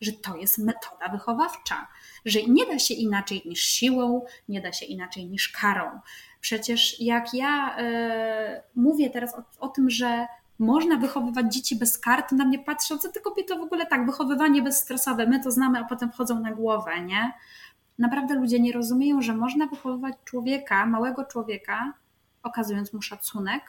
że 0.00 0.12
to 0.12 0.36
jest 0.36 0.58
metoda 0.58 1.08
wychowawcza, 1.12 1.88
że 2.24 2.42
nie 2.42 2.66
da 2.66 2.78
się 2.78 2.94
inaczej 2.94 3.42
niż 3.46 3.60
siłą, 3.60 4.24
nie 4.48 4.60
da 4.60 4.72
się 4.72 4.86
inaczej 4.86 5.26
niż 5.26 5.48
karą. 5.48 6.00
Przecież 6.40 7.00
jak 7.00 7.34
ja 7.34 7.78
y, 7.78 8.62
mówię 8.74 9.10
teraz 9.10 9.34
o, 9.34 9.42
o, 9.60 9.68
tym, 9.68 9.90
że 9.90 10.26
można 10.58 10.96
wychowywać 10.96 11.54
dzieci 11.54 11.76
bez 11.76 11.98
kar, 11.98 12.22
to 12.22 12.36
na 12.36 12.44
mnie 12.44 12.58
patrzą, 12.58 12.98
co 12.98 13.12
ty 13.12 13.20
kobieto 13.20 13.56
w 13.56 13.62
ogóle 13.62 13.86
tak, 13.86 14.06
wychowywanie 14.06 14.62
bezstresowe, 14.62 15.26
my 15.26 15.42
to 15.42 15.50
znamy, 15.50 15.78
a 15.78 15.84
potem 15.84 16.12
wchodzą 16.12 16.40
na 16.40 16.52
głowę, 16.52 17.00
nie? 17.00 17.32
Naprawdę 17.98 18.34
ludzie 18.34 18.60
nie 18.60 18.72
rozumieją, 18.72 19.22
że 19.22 19.34
można 19.34 19.66
wychowywać 19.66 20.14
człowieka, 20.24 20.86
małego 20.86 21.24
człowieka, 21.24 21.92
okazując 22.42 22.92
mu 22.92 23.02
szacunek, 23.02 23.62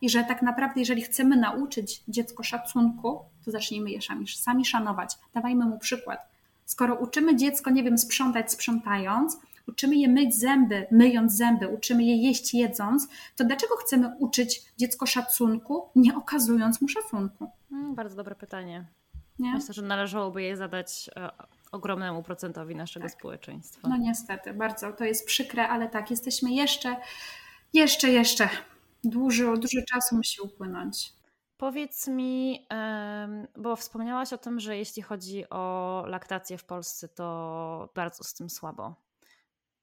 i 0.00 0.08
że 0.08 0.24
tak 0.24 0.42
naprawdę, 0.42 0.80
jeżeli 0.80 1.02
chcemy 1.02 1.36
nauczyć 1.36 2.02
dziecko 2.08 2.42
szacunku, 2.42 3.20
to 3.44 3.50
zacznijmy 3.50 3.90
je 3.90 4.02
sami, 4.02 4.28
sami 4.28 4.64
szanować. 4.64 5.18
Dawajmy 5.34 5.64
mu 5.64 5.78
przykład. 5.78 6.28
Skoro 6.64 6.94
uczymy 6.94 7.36
dziecko, 7.36 7.70
nie 7.70 7.84
wiem, 7.84 7.98
sprzątać 7.98 8.52
sprzątając, 8.52 9.38
uczymy 9.68 9.96
je 9.96 10.08
myć 10.08 10.34
zęby, 10.34 10.86
myjąc 10.90 11.36
zęby, 11.36 11.68
uczymy 11.68 12.04
je 12.04 12.16
jeść 12.16 12.54
jedząc, 12.54 13.08
to 13.36 13.44
dlaczego 13.44 13.76
chcemy 13.76 14.16
uczyć 14.18 14.62
dziecko 14.78 15.06
szacunku, 15.06 15.88
nie 15.96 16.16
okazując 16.16 16.80
mu 16.80 16.88
szacunku? 16.88 17.50
Hmm, 17.70 17.94
bardzo 17.94 18.16
dobre 18.16 18.34
pytanie. 18.34 18.84
Nie? 19.38 19.52
Myślę, 19.52 19.74
że 19.74 19.82
należałoby 19.82 20.42
je 20.42 20.56
zadać 20.56 21.10
e, 21.16 21.30
ogromnemu 21.74 22.22
procentowi 22.22 22.76
naszego 22.76 23.06
tak. 23.06 23.12
społeczeństwa. 23.12 23.88
No 23.88 23.96
niestety, 23.96 24.54
bardzo 24.54 24.92
to 24.92 25.04
jest 25.04 25.26
przykre, 25.26 25.68
ale 25.68 25.88
tak, 25.88 26.10
jesteśmy 26.10 26.52
jeszcze, 26.52 26.96
jeszcze, 27.72 28.08
jeszcze. 28.10 28.48
Dużo, 29.04 29.56
dużo 29.56 29.80
czasu 29.92 30.16
musi 30.16 30.40
upłynąć. 30.40 31.12
Powiedz 31.56 32.08
mi, 32.08 32.66
bo 33.56 33.76
wspomniałaś 33.76 34.32
o 34.32 34.38
tym, 34.38 34.60
że 34.60 34.76
jeśli 34.76 35.02
chodzi 35.02 35.50
o 35.50 36.04
laktację 36.06 36.58
w 36.58 36.64
Polsce, 36.64 37.08
to 37.08 37.88
bardzo 37.94 38.24
z 38.24 38.34
tym 38.34 38.50
słabo. 38.50 38.94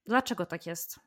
Dlaczego 0.06 0.46
tak 0.46 0.66
jest? 0.66 1.00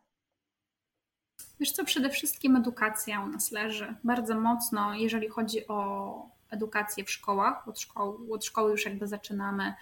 Wiesz 1.60 1.72
co, 1.72 1.84
przede 1.84 2.10
wszystkim 2.10 2.56
edukacja 2.56 3.20
u 3.20 3.26
nas 3.26 3.52
leży 3.52 3.94
bardzo 4.04 4.40
mocno, 4.40 4.94
jeżeli 4.94 5.28
chodzi 5.28 5.68
o 5.68 6.34
edukację 6.50 7.04
w 7.04 7.10
szkołach. 7.10 7.68
Od 7.68 7.86
od 8.30 8.44
szkoły 8.44 8.70
już 8.70 8.84
jakby 8.84 9.06
zaczynamy. 9.06 9.74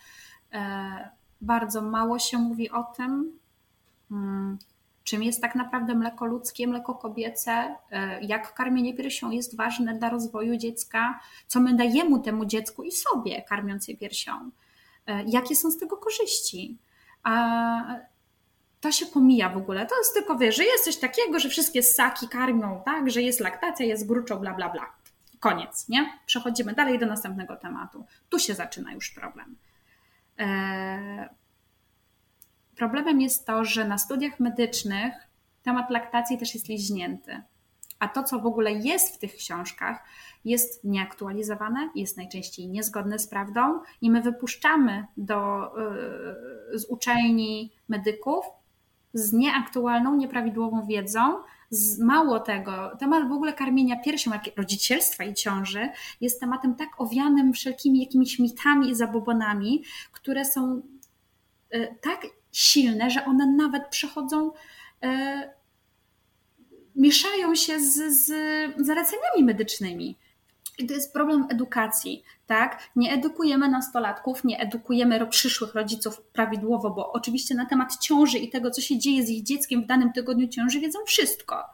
E, 0.52 1.10
bardzo 1.40 1.82
mało 1.82 2.18
się 2.18 2.38
mówi 2.38 2.70
o 2.70 2.82
tym, 2.82 3.38
mm, 4.10 4.58
czym 5.04 5.22
jest 5.22 5.40
tak 5.40 5.54
naprawdę 5.54 5.94
mleko 5.94 6.26
ludzkie, 6.26 6.66
mleko 6.66 6.94
kobiece, 6.94 7.76
e, 7.90 8.24
jak 8.24 8.54
karmienie 8.54 8.94
piersią 8.94 9.30
jest 9.30 9.56
ważne 9.56 9.94
dla 9.94 10.10
rozwoju 10.10 10.56
dziecka, 10.56 11.20
co 11.46 11.60
my 11.60 11.74
dajemy 11.74 12.20
temu 12.20 12.44
dziecku 12.44 12.82
i 12.82 12.92
sobie 12.92 13.42
karmiąc 13.42 13.88
je 13.88 13.96
piersią, 13.96 14.50
e, 15.06 15.24
jakie 15.26 15.56
są 15.56 15.70
z 15.70 15.78
tego 15.78 15.96
korzyści. 15.96 16.78
A 17.22 17.98
to 18.80 18.92
się 18.92 19.06
pomija 19.06 19.48
w 19.48 19.56
ogóle. 19.56 19.86
To 19.86 19.98
jest 19.98 20.14
tylko, 20.14 20.38
wiesz, 20.38 20.56
że 20.56 20.64
jest 20.64 20.84
coś 20.84 20.96
takiego, 20.96 21.38
że 21.38 21.48
wszystkie 21.48 21.82
ssaki 21.82 22.28
karmią, 22.28 22.82
tak, 22.84 23.10
że 23.10 23.22
jest 23.22 23.40
laktacja, 23.40 23.86
jest 23.86 24.06
gruczoł, 24.06 24.40
bla, 24.40 24.54
bla, 24.54 24.68
bla. 24.68 24.92
Koniec, 25.40 25.88
nie? 25.88 26.18
Przechodzimy 26.26 26.74
dalej 26.74 26.98
do 26.98 27.06
następnego 27.06 27.56
tematu. 27.56 28.04
Tu 28.28 28.38
się 28.38 28.54
zaczyna 28.54 28.92
już 28.92 29.10
problem. 29.10 29.56
Eee, 30.42 31.28
problemem 32.76 33.20
jest 33.20 33.46
to, 33.46 33.64
że 33.64 33.84
na 33.84 33.98
studiach 33.98 34.40
medycznych 34.40 35.14
temat 35.62 35.90
laktacji 35.90 36.38
też 36.38 36.54
jest 36.54 36.68
liźnięty. 36.68 37.42
A 37.98 38.08
to, 38.08 38.22
co 38.22 38.38
w 38.38 38.46
ogóle 38.46 38.72
jest 38.72 39.14
w 39.14 39.18
tych 39.18 39.34
książkach, 39.34 40.04
jest 40.44 40.84
nieaktualizowane, 40.84 41.90
jest 41.94 42.16
najczęściej 42.16 42.68
niezgodne 42.68 43.18
z 43.18 43.28
prawdą 43.28 43.80
i 44.00 44.10
my 44.10 44.22
wypuszczamy 44.22 45.06
do, 45.16 45.70
yy, 46.72 46.78
z 46.78 46.84
uczelni 46.84 47.72
medyków 47.88 48.44
z 49.14 49.32
nieaktualną, 49.32 50.16
nieprawidłową 50.16 50.86
wiedzą. 50.86 51.38
Z, 51.72 51.98
mało 51.98 52.40
tego, 52.40 52.96
temat 53.00 53.28
w 53.28 53.32
ogóle 53.32 53.52
karmienia 53.52 53.96
piersią, 53.96 54.32
jak 54.32 54.56
rodzicielstwa 54.56 55.24
i 55.24 55.34
ciąży, 55.34 55.88
jest 56.20 56.40
tematem 56.40 56.74
tak 56.74 56.88
owianym 56.98 57.52
wszelkimi 57.52 58.00
jakimiś 58.00 58.38
mitami 58.38 58.90
i 58.90 58.94
zabobonami, 58.94 59.84
które 60.12 60.44
są 60.44 60.82
y, 61.74 61.96
tak 62.00 62.26
silne, 62.52 63.10
że 63.10 63.24
one 63.24 63.46
nawet 63.46 63.88
przechodzą, 63.88 64.50
y, 65.04 65.08
mieszają 66.96 67.54
się 67.54 67.80
z, 67.80 67.94
z 68.24 68.32
zaleceniami 68.86 69.44
medycznymi. 69.44 70.16
I 70.78 70.86
to 70.86 70.94
jest 70.94 71.12
problem 71.12 71.46
edukacji, 71.50 72.24
tak? 72.46 72.88
Nie 72.96 73.12
edukujemy 73.12 73.68
nastolatków, 73.68 74.44
nie 74.44 74.60
edukujemy 74.60 75.26
przyszłych 75.26 75.74
rodziców 75.74 76.20
prawidłowo, 76.20 76.90
bo 76.90 77.12
oczywiście 77.12 77.54
na 77.54 77.66
temat 77.66 77.98
ciąży 77.98 78.38
i 78.38 78.50
tego, 78.50 78.70
co 78.70 78.80
się 78.80 78.98
dzieje 78.98 79.26
z 79.26 79.30
ich 79.30 79.42
dzieckiem 79.42 79.82
w 79.82 79.86
danym 79.86 80.12
tygodniu 80.12 80.48
ciąży, 80.48 80.80
wiedzą 80.80 80.98
wszystko. 81.06 81.64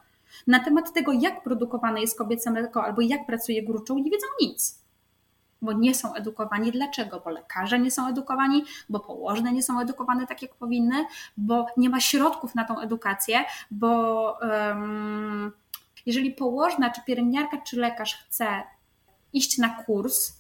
Na 0.47 0.61
temat 0.61 0.93
tego, 0.93 1.13
jak 1.13 1.43
produkowane 1.43 2.01
jest 2.01 2.19
kobiece 2.19 2.51
mleko 2.51 2.85
albo 2.85 3.01
jak 3.03 3.27
pracuje 3.27 3.63
gruczoł, 3.63 3.99
nie 3.99 4.11
wiedzą 4.11 4.27
nic. 4.41 4.79
Bo 5.63 5.73
nie 5.73 5.95
są 5.95 6.15
edukowani. 6.15 6.73
Dlaczego? 6.73 7.21
Bo 7.25 7.31
lekarze 7.31 7.79
nie 7.79 7.91
są 7.91 8.09
edukowani, 8.09 8.65
bo 8.89 9.01
położne 9.01 9.53
nie 9.53 9.63
są 9.63 9.81
edukowane 9.81 10.27
tak, 10.27 10.43
jak 10.43 10.55
powinny, 10.55 11.07
bo 11.37 11.67
nie 11.77 11.91
ma 11.91 12.01
środków 12.01 12.55
na 12.55 12.65
tą 12.65 12.81
edukację, 12.81 13.45
bo 13.71 14.39
um, 14.43 15.53
jeżeli 16.07 16.31
położna, 16.31 16.91
czy 16.91 17.01
pielęgniarka, 17.07 17.59
czy 17.59 17.77
lekarz 17.77 18.15
chce 18.15 18.47
iść 19.33 19.59
na 19.59 19.69
kurs 19.69 20.39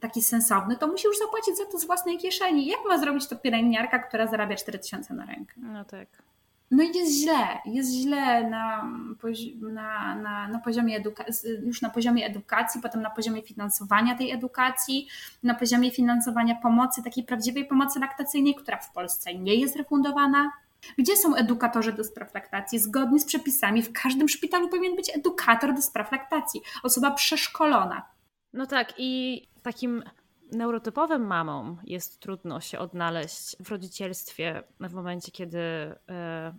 taki 0.00 0.22
sensowny, 0.22 0.76
to 0.76 0.86
musi 0.86 1.06
już 1.06 1.18
zapłacić 1.18 1.56
za 1.56 1.64
to 1.64 1.78
z 1.78 1.86
własnej 1.86 2.18
kieszeni. 2.18 2.66
Jak 2.66 2.80
ma 2.88 2.98
zrobić 2.98 3.26
to 3.26 3.36
pielęgniarka, 3.36 3.98
która 3.98 4.26
zarabia 4.26 4.56
4000 4.56 5.14
na 5.14 5.26
rękę? 5.26 5.54
No 5.56 5.84
tak. 5.84 6.08
No 6.70 6.82
i 6.82 6.98
jest 6.98 7.12
źle, 7.12 7.58
jest 7.64 7.92
źle 7.92 8.50
na, 8.50 8.90
na, 9.62 10.14
na, 10.14 10.48
na 10.48 10.58
poziomie 10.58 10.96
edukacji, 10.96 11.50
już 11.62 11.82
na 11.82 11.90
poziomie 11.90 12.26
edukacji, 12.26 12.80
potem 12.80 13.02
na 13.02 13.10
poziomie 13.10 13.42
finansowania 13.42 14.16
tej 14.16 14.30
edukacji, 14.30 15.08
na 15.42 15.54
poziomie 15.54 15.90
finansowania 15.90 16.54
pomocy, 16.54 17.02
takiej 17.02 17.24
prawdziwej 17.24 17.64
pomocy 17.64 17.98
laktacyjnej, 18.00 18.54
która 18.54 18.76
w 18.76 18.92
Polsce 18.92 19.34
nie 19.34 19.54
jest 19.54 19.76
refundowana. 19.76 20.50
Gdzie 20.98 21.16
są 21.16 21.34
edukatorzy 21.34 21.92
do 21.92 22.04
spraw 22.04 22.34
laktacji? 22.34 22.78
Zgodnie 22.78 23.20
z 23.20 23.24
przepisami 23.24 23.82
w 23.82 23.92
każdym 23.92 24.28
szpitalu 24.28 24.68
powinien 24.68 24.96
być 24.96 25.16
edukator 25.16 25.74
do 25.74 25.82
spraw 25.82 26.12
laktacji, 26.12 26.60
osoba 26.82 27.10
przeszkolona. 27.10 28.02
No 28.52 28.66
tak, 28.66 28.94
i 28.98 29.42
takim 29.62 30.02
neurotypowym 30.52 31.26
mamom 31.26 31.78
jest 31.84 32.20
trudno 32.20 32.60
się 32.60 32.78
odnaleźć 32.78 33.56
w 33.64 33.70
rodzicielstwie 33.70 34.62
w 34.80 34.94
momencie, 34.94 35.32
kiedy 35.32 35.58
e, 35.58 35.96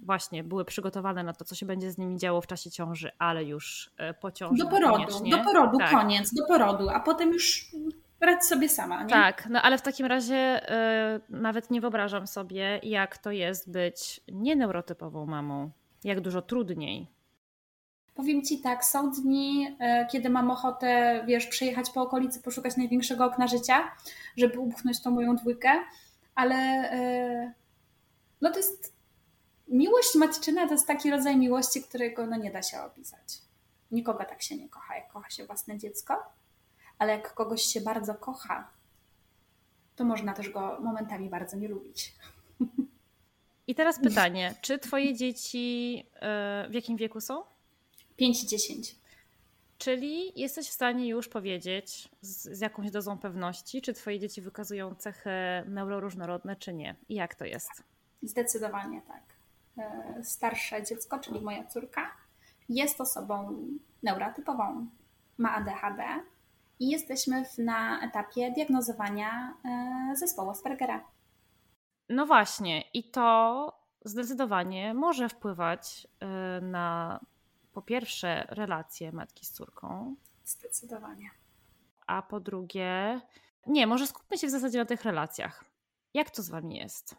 właśnie 0.04 0.44
były 0.44 0.66
przygotowane 0.66 1.24
na 1.24 1.34
to, 1.34 1.46
co 1.46 1.56
się 1.56 1.66
będzie 1.66 1.92
z 1.92 1.98
nimi 1.98 2.18
działo 2.18 2.42
w 2.42 2.48
czasie 2.48 2.72
ciąży, 2.72 3.12
ale 3.20 3.44
już 3.44 3.92
e, 3.98 4.14
po 4.14 4.32
ciąży. 4.32 4.64
Do 4.64 4.70
porodu, 4.70 5.30
do 5.30 5.38
porodu, 5.38 5.78
tak. 5.78 5.92
koniec, 5.92 6.34
do 6.34 6.46
porodu, 6.48 6.90
a 6.90 7.00
potem 7.00 7.34
już 7.34 7.72
radź 8.20 8.44
sobie 8.44 8.70
sama. 8.70 9.04
Nie? 9.04 9.10
Tak, 9.10 9.48
no 9.50 9.62
ale 9.62 9.78
w 9.78 9.82
takim 9.82 10.06
razie 10.06 10.72
y, 11.16 11.22
nawet 11.30 11.72
nie 11.72 11.82
wyobrażam 11.82 12.28
sobie, 12.28 12.80
jak 12.84 13.18
to 13.18 13.32
jest 13.32 13.72
być 13.72 14.22
nieneurotypową 14.28 15.26
mamą. 15.26 15.72
Jak 16.04 16.22
dużo 16.22 16.42
trudniej. 16.42 17.08
Powiem 18.16 18.42
ci 18.42 18.62
tak, 18.62 18.86
są 18.86 19.12
dni, 19.12 19.68
y, 19.68 20.08
kiedy 20.12 20.30
mam 20.30 20.52
ochotę, 20.52 21.24
wiesz, 21.28 21.48
przejechać 21.48 21.90
po 21.90 22.02
okolicy, 22.02 22.42
poszukać 22.42 22.78
największego 22.78 23.26
okna 23.26 23.48
życia, 23.48 23.92
żeby 24.38 24.60
upchnąć 24.60 25.02
tą 25.02 25.12
moją 25.12 25.36
dwójkę, 25.36 25.70
ale 26.36 26.92
y, 26.94 27.54
no 28.42 28.52
to 28.52 28.58
jest 28.58 28.98
miłość 29.68 30.16
matczyna 30.16 30.68
to 30.68 30.74
jest 30.74 30.88
taki 30.88 31.12
rodzaj 31.12 31.38
miłości, 31.38 31.84
którego 31.84 32.28
no 32.28 32.38
nie 32.38 32.52
da 32.52 32.62
się 32.62 32.82
opisać. 32.82 33.42
Nikogo 33.92 34.20
tak 34.20 34.42
się 34.42 34.58
nie 34.58 34.70
kocha, 34.70 34.96
jak 34.96 35.08
kocha 35.08 35.30
się 35.30 35.46
własne 35.46 35.78
dziecko 35.78 36.14
ale 37.00 37.14
jak 37.14 37.34
kogoś 37.34 37.62
się 37.62 37.82
bardzo 37.82 38.16
kocha, 38.16 38.70
to 39.96 40.04
można 40.04 40.34
też 40.34 40.50
go 40.50 40.80
momentami 40.82 41.30
bardzo 41.30 41.58
nie 41.58 41.68
lubić. 41.68 42.14
I 43.68 43.76
teraz 43.76 44.00
pytanie, 44.00 44.56
czy 44.62 44.80
twoje 44.80 45.16
dzieci 45.16 46.04
w 46.70 46.74
jakim 46.74 46.98
wieku 46.98 47.22
są? 47.22 47.44
5 48.18 48.44
i 48.44 48.48
10. 48.48 48.96
Czyli 49.78 50.40
jesteś 50.40 50.68
w 50.70 50.74
stanie 50.74 51.08
już 51.08 51.28
powiedzieć 51.28 52.10
z, 52.22 52.58
z, 52.58 52.60
jakąś 52.60 52.92
dozą 52.92 53.18
pewności, 53.18 53.82
czy 53.82 53.94
twoje 53.94 54.20
dzieci 54.20 54.42
wykazują 54.42 54.96
cechy 54.96 55.30
neuroróżnorodne, 55.66 56.56
czy 56.56 56.74
nie? 56.74 56.96
I 57.10 57.16
jak 57.16 57.36
to 57.36 57.46
jest? 57.46 57.70
Zdecydowanie 58.24 59.02
tak. 59.02 59.24
E, 59.78 60.24
starsze 60.24 60.84
dziecko, 60.84 61.20
czyli 61.20 61.42
moja 61.42 61.68
córka, 61.68 62.12
jest 62.70 63.02
osobą 63.02 63.68
neurotypową, 64.04 64.88
ma 65.38 65.56
ADHD 65.56 66.04
i 66.80 66.90
jesteśmy 66.90 67.44
na 67.58 68.02
etapie 68.02 68.52
diagnozowania 68.52 69.58
e, 69.66 70.16
zespołu 70.16 70.50
Aspergera. 70.50 71.04
No 72.10 72.26
właśnie, 72.26 72.82
i 72.94 73.12
to 73.12 73.74
zdecydowanie 74.06 74.94
może 74.94 75.30
wpływać 75.30 76.08
e, 76.20 76.62
na 76.62 77.20
po 77.74 77.82
pierwsze 77.82 78.48
relacje 78.50 79.12
matki 79.12 79.46
z 79.46 79.52
córką. 79.52 80.16
Zdecydowanie. 80.46 81.30
A 82.08 82.22
po 82.22 82.40
drugie, 82.40 83.22
nie, 83.68 83.88
może 83.88 84.08
skupmy 84.08 84.38
się 84.38 84.48
w 84.48 84.52
zasadzie 84.52 84.80
na 84.80 84.86
tych 84.86 85.04
relacjach. 85.04 85.66
Jak 86.14 86.32
to 86.32 86.44
z 86.44 86.50
wami 86.50 86.78
jest? 86.78 87.16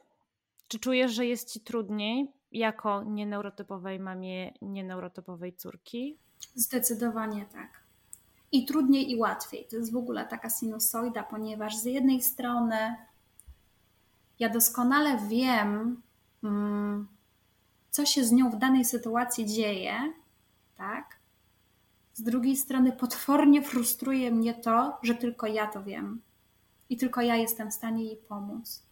Czy 0.69 0.79
czujesz, 0.79 1.13
że 1.13 1.27
jest 1.27 1.53
ci 1.53 1.61
trudniej 1.61 2.33
jako 2.53 3.03
nieneurotypowej 3.03 4.01
mamie, 4.01 4.53
nieneurotypowej 4.63 5.57
córki? 5.57 6.19
Zdecydowanie 6.55 7.47
tak. 7.47 7.88
I 8.53 8.67
trudniej 8.67 9.11
i 9.11 9.17
łatwiej. 9.17 9.67
To 9.71 9.77
jest 9.77 9.93
w 9.93 9.97
ogóle 9.97 10.27
taka 10.27 10.51
sinusoida, 10.51 11.23
ponieważ 11.23 11.77
z 11.77 11.85
jednej 11.85 12.23
strony 12.23 12.97
ja 14.39 14.49
doskonale 14.49 15.19
wiem, 15.29 16.03
mm, 16.45 17.09
co 17.91 18.07
się 18.07 18.25
z 18.25 18.33
nią 18.33 18.51
w 18.51 18.57
danej 18.57 18.85
sytuacji 18.85 19.47
dzieje, 19.47 20.13
tak? 20.77 21.19
Z 22.15 22.23
drugiej 22.23 22.57
strony 22.57 22.93
potwornie 22.93 23.63
frustruje 23.63 24.31
mnie 24.31 24.55
to, 24.55 24.99
że 25.03 25.15
tylko 25.15 25.47
ja 25.47 25.67
to 25.67 25.83
wiem 25.83 26.21
i 26.89 26.97
tylko 26.97 27.21
ja 27.21 27.37
jestem 27.37 27.71
w 27.71 27.75
stanie 27.75 28.05
jej 28.05 28.17
pomóc. 28.17 28.83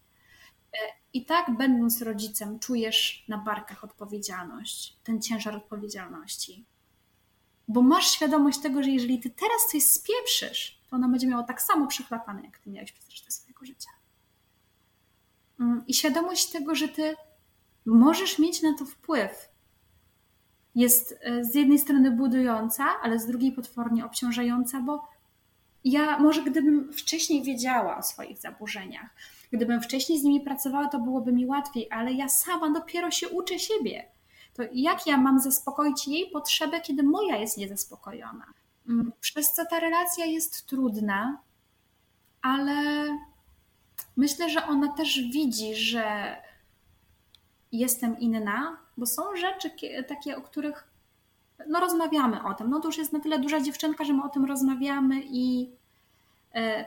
E, 0.73 0.77
I 1.13 1.25
tak, 1.25 1.57
będąc 1.57 2.03
rodzicem, 2.03 2.59
czujesz 2.59 3.25
na 3.29 3.39
barkach 3.39 3.85
odpowiedzialność, 3.85 4.97
ten 5.05 5.23
ciężar 5.23 5.57
odpowiedzialności. 5.57 6.65
Bo 7.69 7.83
masz 7.83 8.11
świadomość 8.11 8.59
tego, 8.59 8.83
że 8.83 8.91
jeżeli 8.91 9.21
ty 9.21 9.31
teraz 9.31 9.67
coś 9.73 9.83
spieprzysz, 9.83 10.81
to 10.91 10.97
ona 10.97 11.09
będzie 11.09 11.27
miała 11.27 11.43
tak 11.43 11.63
samo 11.63 11.87
przechlapane, 11.87 12.43
jak 12.43 12.59
ty 12.59 12.71
miałeś 12.71 12.93
przez 12.93 13.11
resztę 13.11 13.31
swojego 13.31 13.67
życia. 13.67 13.91
Mm, 15.61 15.85
I 15.87 15.95
świadomość 15.95 16.47
tego, 16.47 16.75
że 16.75 16.89
ty 16.89 17.17
możesz 17.87 18.39
mieć 18.39 18.63
na 18.63 18.79
to 18.79 18.85
wpływ, 18.85 19.49
jest 20.75 21.19
e, 21.21 21.45
z 21.45 21.55
jednej 21.55 21.79
strony 21.79 22.11
budująca, 22.11 22.85
ale 23.03 23.19
z 23.19 23.27
drugiej 23.27 23.53
potwornie 23.53 24.05
obciążająca, 24.05 24.81
bo 24.81 25.09
ja 25.85 26.19
może 26.19 26.43
gdybym 26.43 26.93
wcześniej 26.93 27.43
wiedziała 27.43 27.97
o 27.97 28.03
swoich 28.03 28.39
zaburzeniach, 28.39 29.11
gdybym 29.53 29.83
wcześniej 29.83 30.19
z 30.19 30.23
nimi 30.23 30.41
pracowała, 30.41 30.89
to 30.89 30.99
byłoby 30.99 31.33
mi 31.33 31.47
łatwiej, 31.47 31.89
ale 31.91 32.13
ja 32.13 32.29
sama 32.29 32.71
dopiero 32.71 33.11
się 33.11 33.29
uczę 33.29 33.59
siebie. 33.59 34.09
To 34.57 34.63
jak 34.73 35.07
ja 35.07 35.17
mam 35.17 35.41
zaspokoić 35.41 36.09
jej 36.09 36.31
potrzebę, 36.31 36.81
kiedy 36.81 37.03
moja 37.03 37.37
jest 37.37 37.59
niezaspokojona? 37.59 38.47
Mm, 38.89 39.13
przez 39.21 39.53
co 39.53 39.67
ta 39.71 39.81
relacja 39.81 40.25
jest 40.25 40.67
trudna, 40.67 41.39
ale 42.43 43.09
myślę, 44.17 44.51
że 44.51 44.67
ona 44.67 44.93
też 44.93 45.21
widzi, 45.21 45.75
że 45.75 46.37
jestem 47.73 48.19
inna, 48.19 48.79
bo 48.97 49.07
są 49.07 49.37
rzeczy 49.37 49.71
takie, 50.09 50.37
o 50.37 50.43
których 50.43 50.89
no 51.69 51.81
rozmawiamy 51.81 52.45
o 52.45 52.55
tym. 52.55 52.71
No 52.71 52.81
to 52.81 52.89
już 52.89 52.99
jest 52.99 53.13
na 53.13 53.21
tyle 53.21 53.39
duża 53.39 53.61
dziewczynka, 53.61 54.05
że 54.05 54.13
my 54.13 54.25
o 54.25 54.29
tym 54.29 54.45
rozmawiamy 54.45 55.23
i 55.25 55.71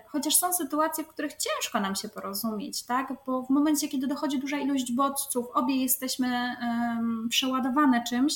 chociaż 0.05 0.35
są 0.35 0.53
sytuacje, 0.53 1.03
w 1.03 1.07
których 1.07 1.33
ciężko 1.33 1.79
nam 1.79 1.95
się 1.95 2.09
porozumieć, 2.09 2.83
tak? 2.83 3.13
Bo 3.25 3.43
w 3.43 3.49
momencie, 3.49 3.87
kiedy 3.87 4.07
dochodzi 4.07 4.39
duża 4.39 4.57
ilość 4.57 4.91
bodźców, 4.91 5.47
obie 5.53 5.75
jesteśmy 5.75 6.55
um, 6.61 7.27
przeładowane 7.29 8.03
czymś, 8.03 8.33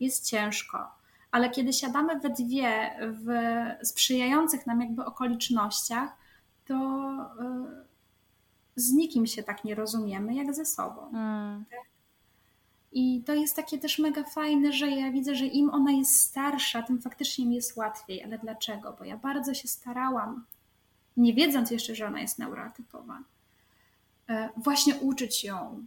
jest 0.00 0.26
ciężko. 0.26 0.78
Ale 1.30 1.50
kiedy 1.50 1.72
siadamy 1.72 2.20
we 2.20 2.30
dwie 2.30 2.90
w 3.00 3.26
sprzyjających 3.86 4.66
nam 4.66 4.80
jakby 4.80 5.04
okolicznościach, 5.04 6.16
to 6.66 6.74
y, 7.40 7.84
z 8.76 8.92
nikim 8.92 9.26
się 9.26 9.42
tak 9.42 9.64
nie 9.64 9.74
rozumiemy 9.74 10.34
jak 10.34 10.54
ze 10.54 10.66
sobą. 10.66 11.08
Mm. 11.08 11.64
Tak? 11.70 11.80
I 12.92 13.22
to 13.26 13.34
jest 13.34 13.56
takie 13.56 13.78
też 13.78 13.98
mega 13.98 14.24
fajne, 14.24 14.72
że 14.72 14.90
ja 14.90 15.12
widzę, 15.12 15.34
że 15.34 15.46
im 15.46 15.70
ona 15.70 15.92
jest 15.92 16.20
starsza, 16.20 16.82
tym 16.82 17.00
faktycznie 17.00 17.46
mi 17.46 17.54
jest 17.54 17.76
łatwiej. 17.76 18.24
Ale 18.24 18.38
dlaczego? 18.38 18.96
Bo 18.98 19.04
ja 19.04 19.16
bardzo 19.16 19.54
się 19.54 19.68
starałam, 19.68 20.44
nie 21.16 21.34
wiedząc 21.34 21.70
jeszcze, 21.70 21.94
że 21.94 22.06
ona 22.06 22.20
jest 22.20 22.38
neurotypowa, 22.38 23.18
e, 24.28 24.48
właśnie 24.56 24.96
uczyć 24.96 25.44
ją 25.44 25.86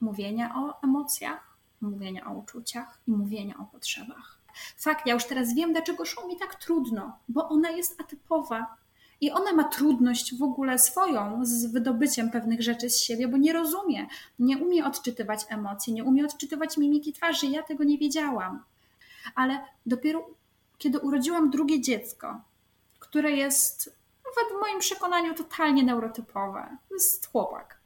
mówienia 0.00 0.54
o 0.56 0.82
emocjach, 0.82 1.56
mówienia 1.80 2.26
o 2.26 2.34
uczuciach 2.34 3.00
i 3.06 3.10
mówienia 3.10 3.54
o 3.58 3.64
potrzebach. 3.64 4.40
Fakt, 4.76 5.06
ja 5.06 5.14
już 5.14 5.24
teraz 5.24 5.54
wiem, 5.54 5.72
dlaczego 5.72 6.04
szło 6.04 6.26
mi 6.26 6.36
tak 6.36 6.54
trudno, 6.54 7.18
bo 7.28 7.48
ona 7.48 7.70
jest 7.70 8.00
atypowa, 8.00 8.76
i 9.20 9.30
ona 9.30 9.52
ma 9.52 9.64
trudność 9.64 10.38
w 10.38 10.42
ogóle 10.42 10.78
swoją 10.78 11.44
z 11.44 11.66
wydobyciem 11.66 12.30
pewnych 12.30 12.62
rzeczy 12.62 12.90
z 12.90 13.00
siebie, 13.00 13.28
bo 13.28 13.36
nie 13.36 13.52
rozumie, 13.52 14.06
nie 14.38 14.58
umie 14.58 14.86
odczytywać 14.86 15.40
emocji, 15.48 15.92
nie 15.92 16.04
umie 16.04 16.24
odczytywać 16.24 16.76
mimiki 16.76 17.12
twarzy. 17.12 17.46
Ja 17.46 17.62
tego 17.62 17.84
nie 17.84 17.98
wiedziałam. 17.98 18.62
Ale 19.34 19.64
dopiero 19.86 20.26
kiedy 20.78 20.98
urodziłam 20.98 21.50
drugie 21.50 21.80
dziecko, 21.80 22.40
które 22.98 23.30
jest 23.30 23.99
w 24.50 24.60
moim 24.60 24.78
przekonaniu 24.78 25.34
totalnie 25.34 25.82
neurotypowe, 25.82 26.76
to 26.88 26.94
jest 26.94 27.26
chłopak. 27.26 27.80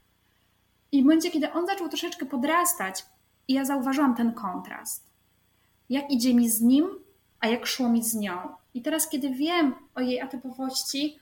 I 0.92 1.02
w 1.02 1.04
momencie, 1.04 1.30
kiedy 1.30 1.52
on 1.52 1.66
zaczął 1.66 1.88
troszeczkę 1.88 2.26
podrastać, 2.26 3.06
ja 3.48 3.64
zauważyłam 3.64 4.14
ten 4.14 4.34
kontrast. 4.34 5.06
Jak 5.88 6.10
idzie 6.10 6.34
mi 6.34 6.50
z 6.50 6.60
nim, 6.60 6.88
a 7.40 7.48
jak 7.48 7.66
szło 7.66 7.88
mi 7.88 8.04
z 8.04 8.14
nią. 8.14 8.38
I 8.74 8.82
teraz, 8.82 9.08
kiedy 9.08 9.30
wiem 9.30 9.74
o 9.94 10.00
jej 10.00 10.20
atypowości, 10.20 11.18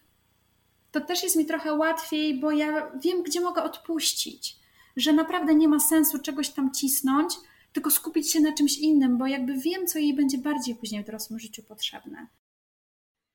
to 0.91 1.01
też 1.01 1.23
jest 1.23 1.37
mi 1.37 1.47
trochę 1.47 1.75
łatwiej, 1.75 2.41
bo 2.41 2.51
ja 2.51 2.91
wiem, 2.91 3.23
gdzie 3.23 3.41
mogę 3.41 3.62
odpuścić. 3.62 4.57
Że 4.97 5.12
naprawdę 5.12 5.55
nie 5.55 5.68
ma 5.68 5.81
sensu 5.81 6.18
czegoś 6.18 6.51
tam 6.51 6.70
cisnąć, 6.73 7.35
tylko 7.73 7.91
skupić 7.91 8.33
się 8.33 8.41
na 8.41 8.53
czymś 8.53 8.79
innym, 8.79 9.18
bo 9.18 9.27
jakby 9.27 9.55
wiem, 9.55 9.87
co 9.87 9.99
jej 9.99 10.14
będzie 10.14 10.39
bardziej 10.39 10.75
później 10.75 11.03
w 11.03 11.07
dorosłym 11.07 11.39
życiu 11.39 11.62
potrzebne. 11.62 12.27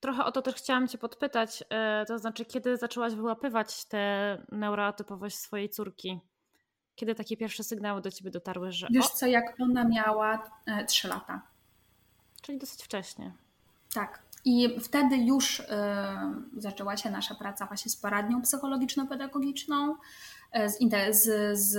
Trochę 0.08 0.26
o 0.26 0.32
to 0.32 0.42
też 0.42 0.56
chciałam 0.56 0.88
Cię 0.88 0.98
podpytać, 0.98 1.64
e, 1.70 2.06
to 2.08 2.20
znaczy, 2.20 2.46
kiedy 2.46 2.78
zaczęłaś 2.78 3.14
wyłapywać 3.14 3.86
tę 3.86 4.38
neurotypowość 4.52 5.38
swojej 5.38 5.70
córki? 5.70 6.20
Kiedy 6.96 7.16
takie 7.16 7.38
pierwsze 7.38 7.64
sygnały 7.64 8.02
do 8.02 8.12
Ciebie 8.12 8.32
dotarły, 8.32 8.72
że. 8.72 8.88
Wiesz 8.92 9.08
co, 9.08 9.26
jak 9.26 9.56
ona 9.60 9.84
miała 9.84 10.52
e, 10.66 10.86
3 10.86 11.08
lata. 11.08 11.42
Czyli 12.42 12.58
dosyć 12.58 12.84
wcześnie. 12.84 13.34
Tak. 13.94 14.24
I 14.46 14.80
wtedy 14.80 15.18
już 15.18 15.60
y, 15.60 15.66
zaczęła 16.58 16.98
się 16.98 17.12
nasza 17.12 17.36
praca 17.36 17.66
właśnie 17.66 17.92
z 17.92 17.98
poradnią 17.98 18.42
psychologiczno-pedagogiczną, 18.42 19.96
z, 20.66 20.78
z, 21.12 21.60
z 21.60 21.78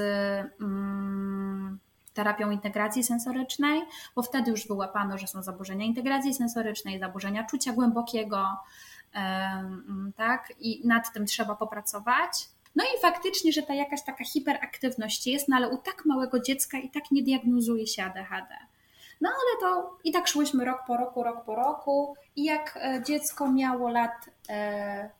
mm, 0.61 1.79
terapią 2.19 2.51
integracji 2.51 3.05
sensorycznej, 3.05 3.83
bo 4.15 4.23
wtedy 4.23 4.51
już 4.51 4.69
wyłapano, 4.69 5.19
że 5.19 5.27
są 5.27 5.43
zaburzenia 5.43 5.85
integracji 5.87 6.35
sensorycznej, 6.35 6.99
zaburzenia 6.99 7.45
czucia 7.45 7.73
głębokiego, 7.73 8.47
tak, 10.17 10.53
i 10.61 10.87
nad 10.87 11.13
tym 11.13 11.27
trzeba 11.27 11.55
popracować. 11.55 12.49
No 12.77 12.85
i 12.85 13.01
faktycznie, 13.03 13.53
że 13.53 13.63
ta 13.63 13.75
jakaś 13.75 14.05
taka 14.05 14.25
hiperaktywność 14.25 15.27
jest, 15.27 15.49
no 15.49 15.57
ale 15.57 15.69
u 15.69 15.79
tak 15.79 16.05
małego 16.05 16.41
dziecka 16.41 16.79
i 16.79 16.91
tak 16.91 17.11
nie 17.11 17.23
diagnozuje 17.23 17.87
się 17.87 18.05
ADHD. 18.05 18.55
No 19.21 19.29
ale 19.29 19.61
to 19.73 19.99
i 20.05 20.13
tak 20.13 20.29
szłyśmy 20.29 20.65
rok 20.65 20.79
po 20.87 20.97
roku, 20.97 21.23
rok 21.23 21.45
po 21.45 21.55
roku 21.55 22.15
i 22.37 22.45
jak 22.45 22.79
e, 22.83 23.03
dziecko 23.07 23.53
miało 23.53 23.89
lat 23.89 24.31
e, 24.49 25.11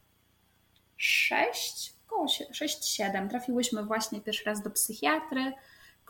6, 0.97 1.95
około 2.07 2.27
6-7, 2.27 3.29
trafiłyśmy 3.29 3.83
właśnie 3.83 4.21
pierwszy 4.21 4.45
raz 4.45 4.63
do 4.63 4.71
psychiatry, 4.71 5.53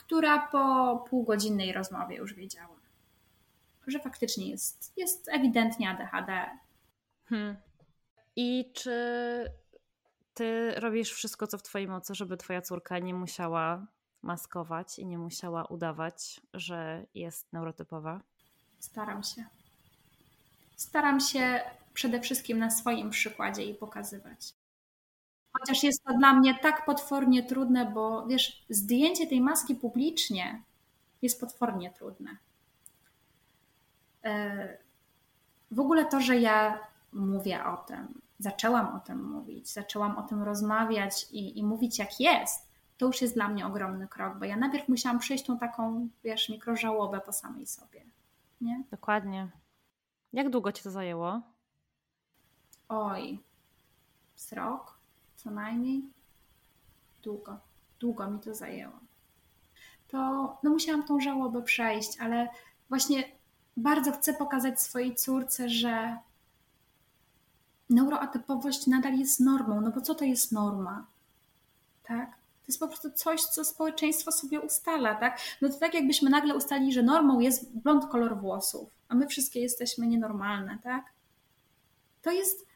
która 0.09 0.38
po 0.46 0.96
półgodzinnej 1.11 1.72
rozmowie 1.72 2.16
już 2.16 2.34
wiedziała, 2.34 2.76
że 3.86 3.98
faktycznie 3.98 4.50
jest, 4.50 4.92
jest 4.96 5.28
ewidentnie 5.28 5.90
ADHD. 5.90 6.50
Hmm. 7.28 7.56
I 8.36 8.70
czy 8.74 8.92
ty 10.34 10.74
robisz 10.76 11.12
wszystko, 11.12 11.46
co 11.46 11.59
w 11.59 11.62
twojej 11.62 11.88
mocy, 11.88 12.14
żeby 12.14 12.36
twoja 12.36 12.62
córka 12.62 12.98
nie 12.98 13.14
musiała 13.14 13.86
maskować 14.22 14.98
i 14.98 15.06
nie 15.06 15.18
musiała 15.18 15.64
udawać, 15.64 16.40
że 16.54 17.06
jest 17.14 17.52
neurotypowa? 17.52 18.20
Staram 18.78 19.22
się. 19.22 19.44
Staram 20.76 21.20
się 21.20 21.61
przede 21.94 22.20
wszystkim 22.20 22.59
na 22.59 22.70
swoim 22.70 23.11
przykładzie 23.11 23.62
jej 23.62 23.74
pokazywać. 23.74 24.54
Chociaż 25.53 25.82
jest 25.82 26.05
to 26.05 26.14
dla 26.14 26.32
mnie 26.32 26.59
tak 26.59 26.84
potwornie 26.84 27.42
trudne, 27.42 27.86
bo 27.86 28.26
wiesz, 28.26 28.64
zdjęcie 28.70 29.26
tej 29.26 29.40
maski 29.40 29.74
publicznie 29.74 30.62
jest 31.22 31.40
potwornie 31.40 31.90
trudne. 31.90 32.36
E, 34.24 34.78
w 35.70 35.80
ogóle 35.80 36.05
to, 36.05 36.20
że 36.20 36.36
ja 36.36 36.78
mówię 37.12 37.64
o 37.64 37.76
tym, 37.76 38.20
zaczęłam 38.38 38.96
o 38.96 39.01
tym 39.01 39.30
mówić, 39.30 39.72
zaczęłam 39.72 40.16
o 40.18 40.22
tym 40.22 40.42
rozmawiać 40.42 41.26
i, 41.30 41.59
i 41.59 41.64
mówić 41.64 41.99
jak 41.99 42.20
jest, 42.20 42.68
to 42.99 43.07
już 43.07 43.22
jest 43.22 43.34
dla 43.34 43.49
mnie 43.49 43.66
ogromny 43.66 44.09
krok, 44.09 44.38
bo 44.38 44.44
ja 44.44 44.57
najpierw 44.57 44.88
musiałam 44.88 45.18
przejść 45.18 45.44
tą 45.44 45.59
taką, 45.59 46.09
wiesz, 46.24 46.49
mikrożałobę 46.49 47.20
po 47.20 47.32
samej 47.32 47.66
sobie. 47.66 48.05
Nie? 48.61 48.84
Dokładnie. 48.90 49.49
Jak 50.32 50.51
długo 50.51 50.72
ci 50.72 50.82
to 50.82 50.90
zajęło? 50.90 51.40
Oj, 52.88 53.40
z 54.36 54.53
rok 54.53 54.97
co 55.39 55.51
najmniej. 55.51 56.03
Długo, 57.22 57.59
długo 58.01 58.30
mi 58.30 58.41
to 58.41 58.55
zajęło. 58.55 58.99
To 60.09 60.18
no 60.62 60.70
musiałam 60.70 61.03
tą 61.03 61.20
żałobę 61.20 61.62
przejść, 61.62 62.20
ale 62.20 62.49
właśnie 62.89 63.24
bardzo 63.76 64.12
chcę 64.12 64.34
pokazać 64.34 64.82
swojej 64.82 65.14
córce, 65.14 65.68
że 65.68 66.18
neuroatypowość 67.91 68.86
nadal 68.86 69.18
jest 69.18 69.41
normą. 69.41 69.80
No 69.80 69.91
bo 69.91 70.01
co 70.01 70.14
to 70.14 70.24
jest 70.24 70.53
norma? 70.53 71.07
Tak? 72.03 72.30
To 72.30 72.64
jest 72.68 72.80
po 72.80 72.89
prostu 72.89 73.11
coś, 73.11 73.41
co 73.41 73.64
społeczeństwo 73.64 74.32
sobie 74.32 74.61
ustala, 74.61 75.14
tak? 75.14 75.41
No 75.62 75.68
to 75.68 75.78
tak 75.78 75.95
jakbyśmy 75.95 76.30
nagle 76.30 76.55
ustalili, 76.55 76.93
że 76.93 77.03
normą 77.03 77.41
jest 77.41 77.78
blond 77.78 78.07
kolor 78.07 78.41
włosów, 78.41 78.91
a 79.09 79.14
my 79.14 79.26
wszystkie 79.26 79.61
jesteśmy 79.61 80.07
nienormalne, 80.07 80.78
tak? 80.82 81.05
To 82.22 82.30
jest 82.30 82.68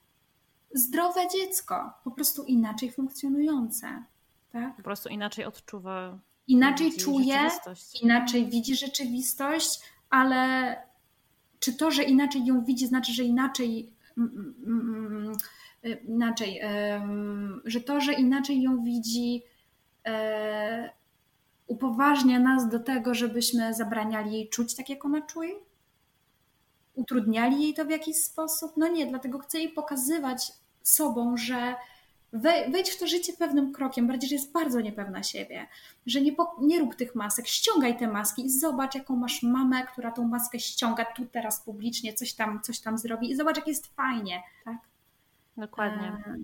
zdrowe 0.75 1.29
dziecko, 1.29 1.93
po 2.05 2.11
prostu 2.11 2.45
inaczej 2.45 2.93
funkcjonujące, 2.93 4.05
tak? 4.53 4.77
Po 4.77 4.83
prostu 4.83 5.09
inaczej 5.09 5.45
odczuwa. 5.45 6.19
Inaczej 6.49 6.93
czuje, 6.97 7.51
inaczej 8.03 8.47
widzi 8.47 8.77
rzeczywistość, 8.77 9.81
ale 10.11 10.77
czy 11.59 11.75
to, 11.75 11.91
że 11.91 12.03
inaczej 12.03 12.47
ją 12.47 12.65
widzi, 12.65 12.87
znaczy, 12.87 13.13
że 13.13 13.23
inaczej 13.25 13.93
mm, 14.19 14.55
mm, 14.67 15.33
mm, 15.85 16.03
inaczej, 16.09 16.61
że 17.65 17.81
to, 17.81 18.01
że 18.01 18.13
inaczej 18.13 18.63
ją 18.63 18.83
widzi, 18.85 19.43
e, 20.07 20.91
upoważnia 21.67 22.41
nas 22.41 22.69
do 22.69 22.79
tego, 22.79 23.15
żebyśmy 23.15 23.75
zabraniali 23.75 24.33
jej 24.33 24.49
czuć 24.49 24.75
tak, 24.75 24.89
jak 24.89 25.05
ona 25.05 25.23
czuje? 25.23 25.55
Utrudniali 26.95 27.63
jej 27.63 27.75
to 27.75 27.85
w 27.85 27.91
jakiś 27.91 28.17
sposób? 28.17 28.73
No 28.77 28.89
nie, 28.89 29.07
dlatego 29.07 29.39
chcę 29.39 29.59
jej 29.59 29.69
pokazywać 29.69 30.53
sobą, 30.89 31.37
że 31.37 31.75
wejdź 32.69 32.91
w 32.91 32.99
to 32.99 33.07
życie 33.07 33.33
pewnym 33.33 33.73
krokiem, 33.73 34.07
bardziej, 34.07 34.29
że 34.29 34.35
jest 34.35 34.53
bardzo 34.53 34.81
niepewna 34.81 35.23
siebie, 35.23 35.67
że 36.07 36.21
nie, 36.21 36.33
nie 36.61 36.81
rób 36.81 36.95
tych 36.95 37.15
masek, 37.15 37.47
ściągaj 37.47 37.99
te 37.99 38.09
maski 38.09 38.47
i 38.47 38.51
zobacz, 38.51 38.95
jaką 38.95 39.17
masz 39.17 39.43
mamę, 39.43 39.87
która 39.87 40.11
tą 40.11 40.29
maskę 40.29 40.61
ściąga 40.61 41.05
tu 41.05 41.27
teraz 41.27 41.65
publicznie, 41.65 42.15
coś 42.15 42.35
tam, 42.35 42.61
coś 42.63 42.81
tam 42.81 42.99
zrobi 42.99 43.31
i 43.31 43.37
zobacz, 43.37 43.57
jak 43.57 43.67
jest 43.67 43.95
fajnie, 43.95 44.43
tak? 44.65 44.77
Dokładnie. 45.57 46.07
E... 46.07 46.37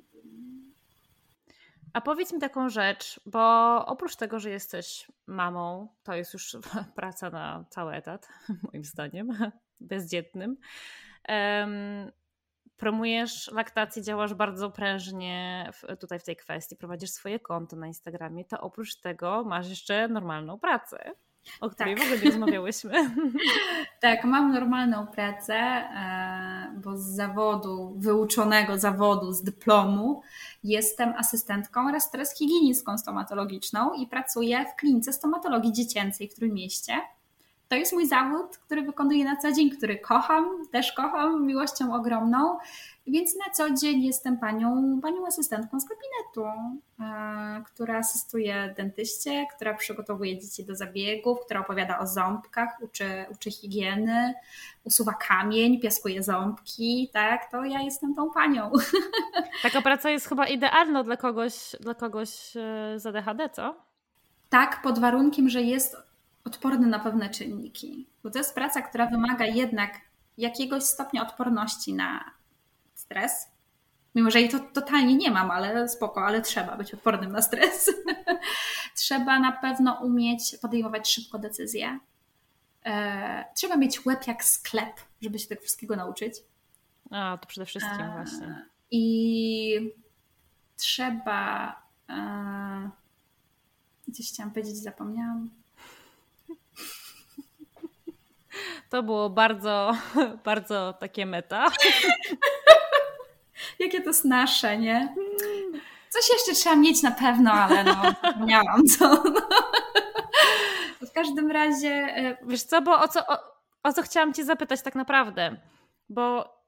A 1.92 2.00
powiedz 2.00 2.32
mi 2.32 2.40
taką 2.40 2.68
rzecz, 2.68 3.20
bo 3.26 3.86
oprócz 3.86 4.16
tego, 4.16 4.38
że 4.38 4.50
jesteś 4.50 5.08
mamą, 5.26 5.88
to 6.02 6.14
jest 6.14 6.32
już 6.32 6.56
praca 6.96 7.30
na 7.30 7.64
cały 7.70 7.94
etat, 7.94 8.28
moim 8.72 8.84
zdaniem, 8.84 9.52
bezdzietnym. 9.80 10.56
Um, 11.28 12.12
promujesz 12.78 13.50
laktację, 13.52 14.02
działasz 14.02 14.34
bardzo 14.34 14.70
prężnie 14.70 15.70
w, 15.72 15.96
tutaj 15.96 16.18
w 16.18 16.24
tej 16.24 16.36
kwestii, 16.36 16.76
prowadzisz 16.76 17.10
swoje 17.10 17.40
konto 17.40 17.76
na 17.76 17.86
Instagramie, 17.86 18.44
to 18.44 18.60
oprócz 18.60 18.96
tego 18.96 19.44
masz 19.44 19.68
jeszcze 19.68 20.08
normalną 20.08 20.58
pracę, 20.58 21.12
o 21.60 21.70
której 21.70 21.96
tak. 21.96 22.04
w 22.04 22.06
ogóle 22.06 22.24
nie 22.24 22.30
rozmawiałyśmy. 22.30 23.10
tak, 24.00 24.24
mam 24.24 24.52
normalną 24.52 25.06
pracę, 25.06 25.54
e, 25.54 26.80
bo 26.84 26.96
z 26.96 27.04
zawodu, 27.04 27.94
wyuczonego 27.98 28.78
zawodu, 28.78 29.32
z 29.32 29.42
dyplomu, 29.42 30.22
jestem 30.64 31.12
asystentką 31.16 31.88
oraz 31.88 32.10
teraz 32.10 32.38
higienistką 32.38 32.98
stomatologiczną 32.98 33.94
i 33.94 34.06
pracuję 34.06 34.64
w 34.64 34.80
klinice 34.80 35.12
stomatologii 35.12 35.72
dziecięcej 35.72 36.28
w 36.28 36.34
Trójmieście. 36.34 36.92
To 37.68 37.76
jest 37.76 37.92
mój 37.92 38.06
zawód, 38.06 38.58
który 38.58 38.82
wykonuję 38.82 39.24
na 39.24 39.36
co 39.36 39.52
dzień, 39.52 39.70
który 39.70 39.98
kocham, 39.98 40.46
też 40.72 40.92
kocham 40.92 41.46
miłością 41.46 41.94
ogromną, 41.94 42.58
więc 43.06 43.36
na 43.36 43.52
co 43.52 43.70
dzień 43.70 44.02
jestem 44.02 44.38
panią, 44.38 45.00
panią 45.02 45.26
asystentką 45.26 45.80
z 45.80 45.84
gabinetu, 45.84 46.60
e, 47.00 47.62
która 47.64 47.98
asystuje 47.98 48.74
dentyście, 48.76 49.46
która 49.56 49.74
przygotowuje 49.74 50.38
dzieci 50.38 50.64
do 50.64 50.74
zabiegów, 50.74 51.38
która 51.44 51.60
opowiada 51.60 51.98
o 51.98 52.06
ząbkach, 52.06 52.68
uczy, 52.80 53.26
uczy 53.32 53.50
higieny, 53.50 54.34
usuwa 54.84 55.12
kamień, 55.12 55.80
piaskuje 55.80 56.22
ząbki, 56.22 57.10
tak, 57.12 57.50
to 57.50 57.64
ja 57.64 57.80
jestem 57.80 58.14
tą 58.14 58.30
panią. 58.30 58.72
Taka 59.62 59.82
praca 59.82 60.10
jest 60.10 60.28
chyba 60.28 60.46
idealna 60.46 61.04
dla 61.04 61.16
kogoś, 61.16 61.76
dla 61.80 61.94
kogoś 61.94 62.56
e, 62.56 62.94
z 62.96 63.06
ADHD, 63.06 63.48
co? 63.48 63.74
Tak, 64.48 64.82
pod 64.82 64.98
warunkiem, 64.98 65.48
że 65.48 65.62
jest 65.62 66.07
odporny 66.48 66.86
na 66.86 66.98
pewne 66.98 67.30
czynniki. 67.30 68.06
Bo 68.22 68.30
to 68.30 68.38
jest 68.38 68.54
praca, 68.54 68.82
która 68.82 69.06
wymaga 69.06 69.46
jednak 69.46 70.00
jakiegoś 70.38 70.82
stopnia 70.82 71.22
odporności 71.22 71.94
na 71.94 72.24
stres. 72.94 73.48
Mimo, 74.14 74.30
że 74.30 74.40
jej 74.40 74.48
to 74.48 74.60
totalnie 74.60 75.16
nie 75.16 75.30
mam, 75.30 75.50
ale 75.50 75.88
spoko, 75.88 76.26
ale 76.26 76.42
trzeba 76.42 76.76
być 76.76 76.94
odpornym 76.94 77.32
na 77.32 77.42
stres. 77.42 77.90
trzeba 78.96 79.38
na 79.38 79.52
pewno 79.52 80.00
umieć 80.02 80.56
podejmować 80.62 81.10
szybko 81.10 81.38
decyzje. 81.38 81.98
E, 82.84 83.44
trzeba 83.54 83.76
mieć 83.76 84.06
łeb 84.06 84.26
jak 84.26 84.44
sklep, 84.44 85.00
żeby 85.22 85.38
się 85.38 85.48
tego 85.48 85.60
wszystkiego 85.60 85.96
nauczyć. 85.96 86.34
A, 87.10 87.38
to 87.40 87.46
przede 87.46 87.66
wszystkim 87.66 88.00
e, 88.00 88.12
właśnie. 88.12 88.66
I 88.90 89.94
trzeba. 90.76 91.76
E, 92.08 92.90
gdzieś 94.08 94.32
chciałam 94.32 94.52
powiedzieć, 94.52 94.76
zapomniałam. 94.76 95.50
To 98.90 99.02
było 99.02 99.30
bardzo, 99.30 99.92
bardzo 100.44 100.92
takie 100.92 101.26
meta. 101.26 101.66
Jakie 103.78 104.00
to 104.00 104.10
jest 104.10 104.24
nasze, 104.24 104.78
nie? 104.78 105.14
Coś 106.08 106.28
jeszcze 106.32 106.52
trzeba 106.52 106.76
mieć 106.76 107.02
na 107.02 107.10
pewno, 107.10 107.52
ale 107.52 107.84
no, 107.84 108.02
zapomniałam 108.22 108.86
co. 108.86 109.22
W 111.00 111.12
każdym 111.12 111.50
razie... 111.50 111.90
E, 111.90 112.36
Wiesz 112.46 112.62
co, 112.62 112.82
bo 112.82 113.00
o 113.00 113.08
co, 113.08 113.26
o, 113.26 113.38
o 113.82 113.92
co 113.92 114.02
chciałam 114.02 114.34
cię 114.34 114.44
zapytać 114.44 114.82
tak 114.82 114.94
naprawdę? 114.94 115.56
Bo 116.08 116.58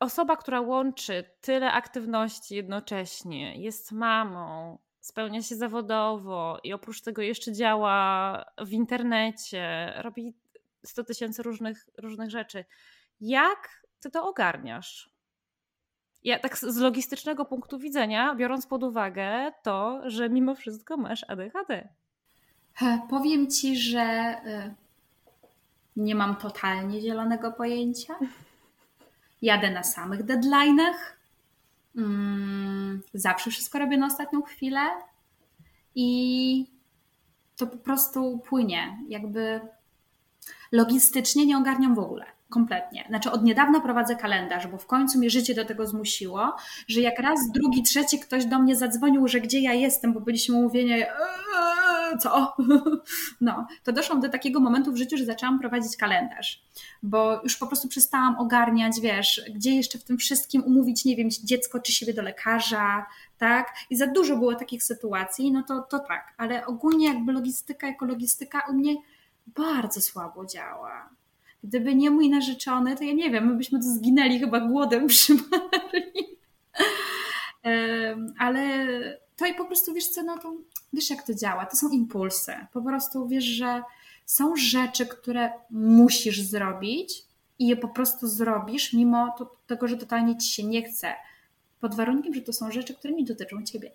osoba, 0.00 0.36
która 0.36 0.60
łączy 0.60 1.24
tyle 1.40 1.72
aktywności 1.72 2.54
jednocześnie, 2.54 3.62
jest 3.62 3.92
mamą, 3.92 4.78
spełnia 5.00 5.42
się 5.42 5.56
zawodowo 5.56 6.58
i 6.64 6.72
oprócz 6.72 7.00
tego 7.00 7.22
jeszcze 7.22 7.52
działa 7.52 8.44
w 8.58 8.72
internecie, 8.72 9.92
robi 9.96 10.34
100 10.84 11.04
tysięcy 11.04 11.42
różnych, 11.42 11.86
różnych 11.98 12.30
rzeczy. 12.30 12.64
Jak 13.20 13.86
ty 14.00 14.10
to 14.10 14.28
ogarniasz? 14.28 15.10
Ja 16.24 16.38
tak 16.38 16.58
z 16.58 16.76
logistycznego 16.76 17.44
punktu 17.44 17.78
widzenia, 17.78 18.34
biorąc 18.34 18.66
pod 18.66 18.82
uwagę 18.82 19.52
to, 19.62 20.00
że 20.10 20.30
mimo 20.30 20.54
wszystko 20.54 20.96
masz 20.96 21.24
ADHD. 21.28 21.88
Powiem 23.10 23.50
ci, 23.50 23.76
że 23.76 24.36
y, 24.46 24.74
nie 25.96 26.14
mam 26.14 26.36
totalnie 26.36 27.00
zielonego 27.00 27.52
pojęcia. 27.52 28.14
Jadę 29.42 29.70
na 29.70 29.82
samych 29.82 30.24
deadline'ach. 30.24 31.16
Mm, 31.96 33.02
zawsze 33.14 33.50
wszystko 33.50 33.78
robię 33.78 33.98
na 33.98 34.06
ostatnią 34.06 34.42
chwilę 34.42 34.80
i 35.94 36.66
to 37.56 37.66
po 37.66 37.76
prostu 37.76 38.38
płynie. 38.38 38.98
Jakby 39.08 39.60
Logistycznie 40.72 41.46
nie 41.46 41.58
ogarniam 41.58 41.94
w 41.94 41.98
ogóle. 41.98 42.36
Kompletnie. 42.50 43.04
Znaczy, 43.08 43.30
od 43.30 43.44
niedawna 43.44 43.80
prowadzę 43.80 44.16
kalendarz, 44.16 44.66
bo 44.66 44.78
w 44.78 44.86
końcu 44.86 45.18
mnie 45.18 45.30
życie 45.30 45.54
do 45.54 45.64
tego 45.64 45.86
zmusiło, 45.86 46.56
że 46.88 47.00
jak 47.00 47.18
raz, 47.18 47.50
drugi, 47.50 47.82
trzeci 47.82 48.18
ktoś 48.18 48.44
do 48.44 48.58
mnie 48.58 48.76
zadzwonił, 48.76 49.28
że 49.28 49.40
gdzie 49.40 49.60
ja 49.60 49.72
jestem, 49.72 50.12
bo 50.12 50.20
byliśmy 50.20 50.56
umówieni, 50.56 50.92
eee, 50.92 51.06
co? 52.20 52.56
No, 53.40 53.66
to 53.84 53.92
doszłam 53.92 54.20
do 54.20 54.28
takiego 54.28 54.60
momentu 54.60 54.92
w 54.92 54.96
życiu, 54.96 55.16
że 55.16 55.24
zaczęłam 55.24 55.58
prowadzić 55.58 55.96
kalendarz, 55.96 56.62
bo 57.02 57.40
już 57.42 57.56
po 57.56 57.66
prostu 57.66 57.88
przestałam 57.88 58.38
ogarniać, 58.38 59.00
wiesz, 59.00 59.42
gdzie 59.54 59.74
jeszcze 59.74 59.98
w 59.98 60.04
tym 60.04 60.18
wszystkim 60.18 60.64
umówić, 60.64 61.04
nie 61.04 61.16
wiem, 61.16 61.28
dziecko 61.44 61.80
czy 61.80 61.92
siebie 61.92 62.14
do 62.14 62.22
lekarza, 62.22 63.06
tak? 63.38 63.74
I 63.90 63.96
za 63.96 64.06
dużo 64.06 64.36
było 64.36 64.54
takich 64.54 64.82
sytuacji, 64.82 65.52
no 65.52 65.62
to, 65.62 65.80
to 65.80 65.98
tak, 65.98 66.34
ale 66.36 66.66
ogólnie 66.66 67.06
jakby 67.06 67.32
logistyka 67.32 67.86
jako 67.86 68.06
logistyka 68.06 68.62
u 68.70 68.72
mnie 68.72 68.96
bardzo 69.46 70.00
słabo 70.00 70.46
działa. 70.46 71.10
Gdyby 71.64 71.94
nie 71.94 72.10
mój 72.10 72.30
narzeczony, 72.30 72.96
to 72.96 73.04
ja 73.04 73.12
nie 73.12 73.30
wiem, 73.30 73.46
my 73.46 73.54
byśmy 73.54 73.78
tu 73.78 73.84
zginęli 73.84 74.38
chyba 74.38 74.60
głodem, 74.60 75.06
przymarli. 75.16 76.38
ale 78.38 78.86
to 79.36 79.46
i 79.46 79.54
po 79.54 79.64
prostu 79.64 79.94
wiesz 79.94 80.08
co, 80.08 80.22
no 80.22 80.38
to 80.38 80.54
wiesz 80.92 81.10
jak 81.10 81.22
to 81.22 81.34
działa, 81.34 81.66
to 81.66 81.76
są 81.76 81.88
impulsy. 81.88 82.52
Po 82.72 82.82
prostu 82.82 83.28
wiesz, 83.28 83.44
że 83.44 83.82
są 84.26 84.56
rzeczy, 84.56 85.06
które 85.06 85.52
musisz 85.70 86.40
zrobić 86.40 87.24
i 87.58 87.66
je 87.66 87.76
po 87.76 87.88
prostu 87.88 88.28
zrobisz, 88.28 88.92
mimo 88.92 89.34
to, 89.38 89.56
tego, 89.66 89.88
że 89.88 89.96
totalnie 89.96 90.38
ci 90.38 90.48
się 90.48 90.64
nie 90.64 90.82
chce. 90.82 91.14
Pod 91.80 91.94
warunkiem, 91.94 92.34
że 92.34 92.40
to 92.40 92.52
są 92.52 92.70
rzeczy, 92.70 92.94
które 92.94 93.14
nie 93.14 93.24
dotyczą 93.24 93.62
ciebie. 93.62 93.90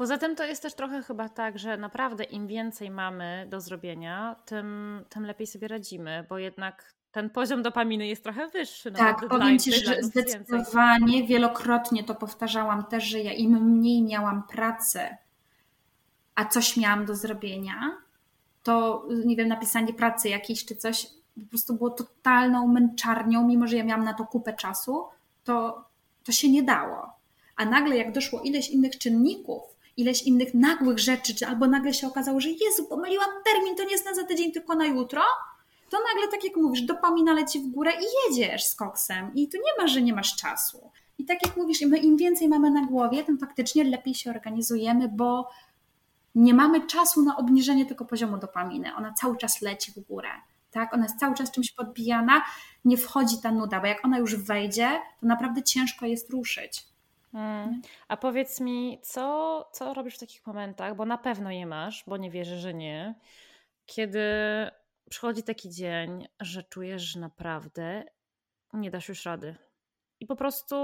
Poza 0.00 0.18
tym 0.18 0.36
to 0.36 0.44
jest 0.44 0.62
też 0.62 0.74
trochę 0.74 1.02
chyba 1.02 1.28
tak, 1.28 1.58
że 1.58 1.76
naprawdę 1.76 2.24
im 2.24 2.46
więcej 2.46 2.90
mamy 2.90 3.46
do 3.50 3.60
zrobienia, 3.60 4.36
tym, 4.44 5.00
tym 5.08 5.26
lepiej 5.26 5.46
sobie 5.46 5.68
radzimy, 5.68 6.26
bo 6.28 6.38
jednak 6.38 6.94
ten 7.12 7.30
poziom 7.30 7.62
dopaminy 7.62 8.06
jest 8.06 8.22
trochę 8.22 8.48
wyższy. 8.48 8.90
No 8.90 8.98
tak, 8.98 9.28
powiem 9.28 9.58
Ci, 9.58 9.72
że 9.72 10.02
zdecydowanie 10.02 11.06
więcej. 11.06 11.26
wielokrotnie 11.26 12.04
to 12.04 12.14
powtarzałam 12.14 12.84
też, 12.84 13.04
że 13.04 13.20
ja 13.20 13.32
im 13.32 13.64
mniej 13.64 14.02
miałam 14.02 14.42
pracy, 14.42 15.00
a 16.34 16.44
coś 16.44 16.76
miałam 16.76 17.06
do 17.06 17.14
zrobienia, 17.14 17.96
to 18.62 19.06
nie 19.24 19.36
wiem, 19.36 19.48
napisanie 19.48 19.94
pracy 19.94 20.28
jakiejś 20.28 20.64
czy 20.64 20.76
coś 20.76 21.06
po 21.44 21.50
prostu 21.50 21.74
było 21.74 21.90
totalną 21.90 22.66
męczarnią, 22.66 23.46
mimo 23.46 23.66
że 23.66 23.76
ja 23.76 23.84
miałam 23.84 24.04
na 24.04 24.14
to 24.14 24.24
kupę 24.24 24.52
czasu, 24.52 25.04
to, 25.44 25.84
to 26.24 26.32
się 26.32 26.50
nie 26.50 26.62
dało. 26.62 27.12
A 27.56 27.64
nagle 27.64 27.96
jak 27.96 28.12
doszło 28.12 28.40
ileś 28.40 28.70
innych 28.70 28.98
czynników, 28.98 29.69
ileś 30.00 30.22
innych 30.22 30.54
nagłych 30.54 30.98
rzeczy, 30.98 31.34
czy 31.34 31.46
albo 31.46 31.66
nagle 31.66 31.94
się 31.94 32.06
okazało, 32.06 32.40
że 32.40 32.48
Jezu, 32.50 32.84
pomyliłam 32.88 33.28
termin, 33.44 33.76
to 33.76 33.84
nie 33.84 33.90
jest 33.90 34.04
na 34.04 34.14
za 34.14 34.24
tydzień, 34.24 34.52
tylko 34.52 34.74
na 34.74 34.86
jutro, 34.86 35.22
to 35.90 35.98
nagle, 36.14 36.28
tak 36.30 36.44
jak 36.44 36.56
mówisz, 36.56 36.82
dopamina 36.82 37.32
leci 37.32 37.60
w 37.60 37.66
górę 37.66 37.92
i 37.92 38.04
jedziesz 38.30 38.64
z 38.64 38.74
koksem. 38.74 39.34
I 39.34 39.48
tu 39.48 39.56
nie 39.56 39.82
ma, 39.82 39.88
że 39.88 40.02
nie 40.02 40.12
masz 40.12 40.36
czasu. 40.36 40.90
I 41.18 41.24
tak 41.24 41.46
jak 41.46 41.56
mówisz, 41.56 41.80
my 41.80 41.98
im 41.98 42.16
więcej 42.16 42.48
mamy 42.48 42.70
na 42.70 42.86
głowie, 42.86 43.24
tym 43.24 43.38
faktycznie 43.38 43.84
lepiej 43.84 44.14
się 44.14 44.30
organizujemy, 44.30 45.08
bo 45.08 45.50
nie 46.34 46.54
mamy 46.54 46.86
czasu 46.86 47.22
na 47.22 47.36
obniżenie 47.36 47.86
tego 47.86 48.04
poziomu 48.04 48.38
dopaminy. 48.38 48.94
Ona 48.96 49.12
cały 49.12 49.36
czas 49.36 49.62
leci 49.62 49.92
w 49.92 50.00
górę. 50.00 50.28
Tak? 50.70 50.94
Ona 50.94 51.02
jest 51.02 51.18
cały 51.18 51.34
czas 51.34 51.50
czymś 51.50 51.72
podbijana, 51.72 52.42
nie 52.84 52.96
wchodzi 52.96 53.40
ta 53.42 53.52
nuda, 53.52 53.80
bo 53.80 53.86
jak 53.86 54.04
ona 54.04 54.18
już 54.18 54.36
wejdzie, 54.36 54.88
to 55.20 55.26
naprawdę 55.26 55.62
ciężko 55.62 56.06
jest 56.06 56.30
ruszyć. 56.30 56.89
Hmm. 57.32 57.82
A 58.08 58.16
powiedz 58.16 58.60
mi, 58.60 58.98
co, 59.02 59.68
co 59.72 59.94
robisz 59.94 60.16
w 60.16 60.20
takich 60.20 60.46
momentach, 60.46 60.96
bo 60.96 61.04
na 61.04 61.18
pewno 61.18 61.50
je 61.50 61.66
masz, 61.66 62.04
bo 62.06 62.16
nie 62.16 62.30
wierzę, 62.30 62.58
że 62.58 62.74
nie, 62.74 63.14
kiedy 63.86 64.20
przychodzi 65.10 65.42
taki 65.42 65.70
dzień, 65.70 66.28
że 66.40 66.62
czujesz, 66.62 67.02
że 67.02 67.20
naprawdę 67.20 68.04
nie 68.72 68.90
dasz 68.90 69.08
już 69.08 69.24
rady. 69.24 69.56
I 70.20 70.26
po 70.26 70.36
prostu 70.36 70.76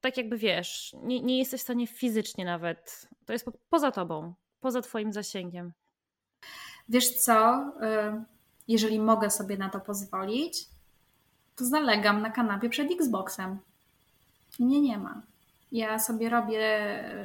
tak 0.00 0.16
jakby 0.16 0.38
wiesz, 0.38 0.96
nie, 1.02 1.20
nie 1.20 1.38
jesteś 1.38 1.60
w 1.60 1.64
stanie 1.64 1.86
fizycznie 1.86 2.44
nawet. 2.44 3.08
To 3.26 3.32
jest 3.32 3.44
po, 3.44 3.52
poza 3.70 3.90
tobą, 3.90 4.34
poza 4.60 4.82
twoim 4.82 5.12
zasięgiem. 5.12 5.72
Wiesz 6.88 7.10
co? 7.10 7.64
Y, 7.82 8.24
jeżeli 8.68 9.00
mogę 9.00 9.30
sobie 9.30 9.56
na 9.56 9.68
to 9.68 9.80
pozwolić, 9.80 10.66
to 11.56 11.64
zalegam 11.64 12.22
na 12.22 12.30
kanapie 12.30 12.68
przed 12.68 12.92
Xboxem. 12.92 13.58
Mnie 14.58 14.80
nie 14.80 14.98
ma. 14.98 15.22
Ja 15.72 15.98
sobie 15.98 16.28
robię 16.28 16.60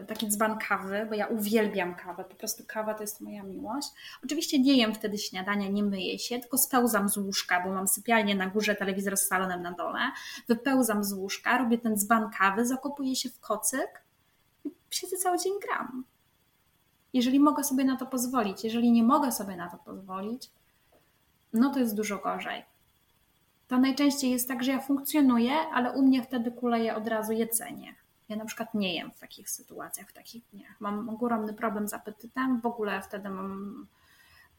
taki 0.07 0.27
dzban 0.27 0.57
kawy, 0.57 1.05
bo 1.09 1.15
ja 1.15 1.27
uwielbiam 1.27 1.95
kawę. 1.95 2.23
Po 2.23 2.35
prostu 2.35 2.63
kawa 2.67 2.93
to 2.93 3.03
jest 3.03 3.21
moja 3.21 3.43
miłość. 3.43 3.87
Oczywiście 4.23 4.59
nie 4.59 4.77
jem 4.77 4.95
wtedy 4.95 5.17
śniadania, 5.17 5.69
nie 5.69 5.83
myję 5.83 6.19
się, 6.19 6.39
tylko 6.39 6.57
spełzam 6.57 7.09
z 7.09 7.17
łóżka, 7.17 7.63
bo 7.63 7.73
mam 7.73 7.87
sypialnię 7.87 8.35
na 8.35 8.47
górze, 8.47 8.75
telewizor 8.75 9.17
z 9.17 9.27
salonem 9.27 9.61
na 9.61 9.71
dole. 9.71 9.99
Wypełzam 10.47 11.03
z 11.03 11.13
łóżka, 11.13 11.57
robię 11.57 11.77
ten 11.77 11.97
dzban 11.97 12.29
kawy, 12.37 12.65
zakopuję 12.65 13.15
się 13.15 13.29
w 13.29 13.39
kocyk 13.39 14.03
i 14.65 14.69
siedzę 14.91 15.17
cały 15.17 15.37
dzień 15.37 15.53
gram. 15.67 16.03
Jeżeli 17.13 17.39
mogę 17.39 17.63
sobie 17.63 17.83
na 17.83 17.97
to 17.97 18.05
pozwolić, 18.05 18.63
jeżeli 18.63 18.91
nie 18.91 19.03
mogę 19.03 19.31
sobie 19.31 19.55
na 19.55 19.69
to 19.69 19.77
pozwolić, 19.77 20.51
no 21.53 21.73
to 21.73 21.79
jest 21.79 21.95
dużo 21.95 22.17
gorzej. 22.17 22.63
To 23.67 23.77
najczęściej 23.77 24.31
jest 24.31 24.47
tak, 24.47 24.63
że 24.63 24.71
ja 24.71 24.79
funkcjonuję, 24.79 25.53
ale 25.73 25.91
u 25.91 26.01
mnie 26.01 26.23
wtedy 26.23 26.51
kuleje 26.51 26.95
od 26.95 27.07
razu 27.07 27.33
jedzenie 27.33 27.95
ja 28.29 28.35
na 28.35 28.45
przykład 28.45 28.73
nie 28.73 28.95
jem 28.95 29.11
w 29.11 29.19
takich 29.19 29.49
sytuacjach, 29.49 30.09
w 30.09 30.13
takich 30.13 30.43
dniach. 30.53 30.81
Mam 30.81 31.09
ogromny 31.09 31.53
problem 31.53 31.87
z 31.87 31.93
apetytem, 31.93 32.61
w 32.61 32.65
ogóle 32.65 33.01
wtedy 33.01 33.29
mam 33.29 33.87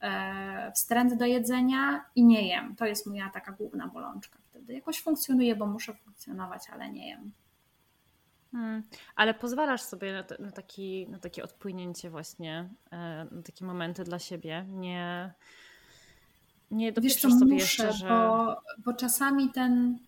e, 0.00 0.72
wstręt 0.72 1.14
do 1.14 1.26
jedzenia 1.26 2.04
i 2.14 2.24
nie 2.24 2.48
jem. 2.48 2.76
To 2.76 2.86
jest 2.86 3.06
moja 3.06 3.30
taka 3.30 3.52
główna 3.52 3.88
bolączka 3.88 4.38
wtedy. 4.50 4.74
Jakoś 4.74 5.02
funkcjonuję, 5.02 5.56
bo 5.56 5.66
muszę 5.66 5.94
funkcjonować, 5.94 6.62
ale 6.72 6.90
nie 6.90 7.08
jem. 7.08 7.32
Hmm, 8.52 8.82
ale 9.16 9.34
pozwalasz 9.34 9.82
sobie 9.82 10.12
na, 10.12 10.24
na, 10.38 10.52
taki, 10.52 11.08
na 11.08 11.18
takie 11.18 11.44
odpłynięcie 11.44 12.10
właśnie, 12.10 12.68
e, 12.90 13.26
na 13.30 13.42
takie 13.42 13.64
momenty 13.64 14.04
dla 14.04 14.18
siebie. 14.18 14.64
Nie, 14.68 15.34
nie 16.70 16.92
dopieszczasz 16.92 17.32
sobie 17.32 17.54
muszę, 17.54 17.64
jeszcze, 17.64 17.92
że... 17.92 18.08
Bo, 18.08 18.56
bo 18.84 18.92
czasami 18.92 19.50
ten 19.50 19.98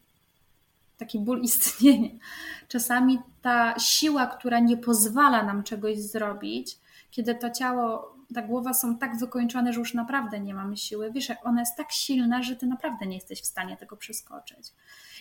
taki 0.96 1.18
ból 1.18 1.40
istnienia. 1.40 2.10
Czasami 2.68 3.18
ta 3.42 3.78
siła, 3.78 4.26
która 4.26 4.58
nie 4.58 4.76
pozwala 4.76 5.42
nam 5.42 5.62
czegoś 5.62 5.98
zrobić, 5.98 6.78
kiedy 7.10 7.34
to 7.34 7.50
ciało, 7.50 8.14
ta 8.34 8.42
głowa 8.42 8.74
są 8.74 8.98
tak 8.98 9.18
wykończone, 9.18 9.72
że 9.72 9.78
już 9.78 9.94
naprawdę 9.94 10.40
nie 10.40 10.54
mamy 10.54 10.76
siły. 10.76 11.12
Wiesz, 11.12 11.32
ona 11.42 11.60
jest 11.60 11.76
tak 11.76 11.92
silna, 11.92 12.42
że 12.42 12.56
ty 12.56 12.66
naprawdę 12.66 13.06
nie 13.06 13.14
jesteś 13.14 13.42
w 13.42 13.46
stanie 13.46 13.76
tego 13.76 13.96
przeskoczyć. 13.96 14.72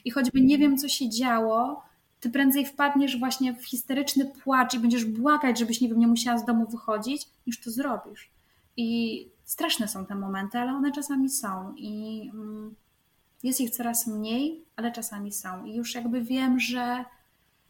I 0.06 0.12
choćby 0.12 0.42
nie 0.42 0.58
wiem, 0.58 0.78
co 0.78 0.88
się 0.88 1.10
działo, 1.10 1.84
ty 2.20 2.30
prędzej 2.30 2.66
wpadniesz 2.66 3.20
właśnie 3.20 3.54
w 3.54 3.66
histeryczny 3.66 4.26
płacz 4.44 4.74
i 4.74 4.80
będziesz 4.80 5.06
błagać, 5.06 5.60
żebyś 5.60 5.82
nie 5.82 5.90
wiem, 5.90 6.00
nie 6.00 6.08
musiała 6.08 6.38
z 6.38 6.46
domu 6.46 6.68
wychodzić, 6.68 7.28
niż 7.48 7.62
to 7.62 7.72
zrobisz. 7.72 8.30
I 8.78 9.28
straszne 9.50 9.88
są 9.88 10.06
te 10.06 10.16
momenty, 10.16 10.58
ale 10.58 10.72
one 10.72 10.92
czasami 10.92 11.30
są. 11.30 11.74
I 11.78 12.22
mm, 12.34 12.76
jest 13.44 13.62
ich 13.62 13.70
coraz 13.70 14.08
mniej, 14.08 14.66
ale 14.76 14.92
czasami 14.92 15.32
są. 15.32 15.66
I 15.66 15.76
już 15.76 15.96
jakby 15.96 16.22
wiem, 16.22 16.60
że 16.60 17.06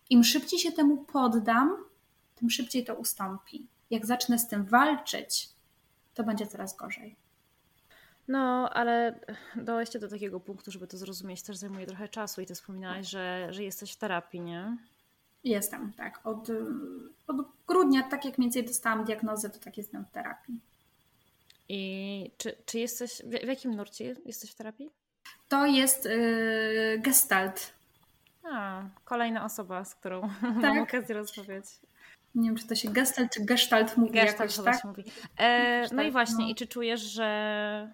im 0.09 0.23
szybciej 0.23 0.59
się 0.59 0.71
temu 0.71 0.97
poddam, 0.97 1.75
tym 2.35 2.49
szybciej 2.49 2.85
to 2.85 2.95
ustąpi. 2.95 3.67
Jak 3.89 4.05
zacznę 4.05 4.39
z 4.39 4.47
tym 4.47 4.65
walczyć, 4.65 5.49
to 6.13 6.23
będzie 6.23 6.47
coraz 6.47 6.77
gorzej. 6.77 7.15
No, 8.27 8.69
ale 8.69 9.19
dojście 9.55 9.99
do 9.99 10.07
takiego 10.07 10.39
punktu, 10.39 10.71
żeby 10.71 10.87
to 10.87 10.97
zrozumieć, 10.97 11.41
też 11.41 11.57
zajmuje 11.57 11.85
trochę 11.85 12.09
czasu 12.09 12.41
i 12.41 12.45
ty 12.45 12.55
wspominałaś, 12.55 13.07
że, 13.07 13.47
że 13.51 13.63
jesteś 13.63 13.93
w 13.93 13.97
terapii, 13.97 14.41
nie? 14.41 14.77
Jestem, 15.43 15.93
tak. 15.93 16.27
Od, 16.27 16.47
od 17.27 17.37
grudnia, 17.67 18.03
tak 18.03 18.25
jak 18.25 18.37
mniej 18.37 18.47
więcej 18.47 18.65
dostałam 18.65 19.05
diagnozę, 19.05 19.49
to 19.49 19.59
tak 19.59 19.77
jestem 19.77 20.05
w 20.05 20.11
terapii. 20.11 20.68
I 21.69 22.31
czy, 22.37 22.55
czy 22.65 22.79
jesteś, 22.79 23.21
w, 23.25 23.47
jakim 23.47 23.75
nurcie 23.75 24.15
jesteś 24.25 24.51
w 24.51 24.55
terapii? 24.55 24.91
to 25.49 25.65
jest 25.65 26.05
yy, 26.05 26.99
gestalt. 26.99 27.73
A, 28.43 28.81
kolejna 29.05 29.45
osoba, 29.45 29.85
z 29.85 29.95
którą 29.95 30.21
tak. 30.41 30.55
mam 30.61 30.79
okazję 30.79 31.15
rozmawiać. 31.15 31.65
Nie 32.35 32.49
wiem, 32.49 32.57
czy 32.57 32.67
to 32.67 32.75
się 32.75 32.89
gestalt 32.89 33.33
czy 33.33 33.45
gestalt 33.45 33.97
mówi 33.97 34.11
gestalt 34.11 34.57
jakoś, 34.57 34.65
tak? 34.65 34.83
mówi. 34.83 35.03
E, 35.37 35.87
no 35.95 36.03
i 36.03 36.11
właśnie, 36.11 36.45
no. 36.45 36.51
i 36.51 36.55
czy 36.55 36.67
czujesz, 36.67 37.01
że, 37.01 37.91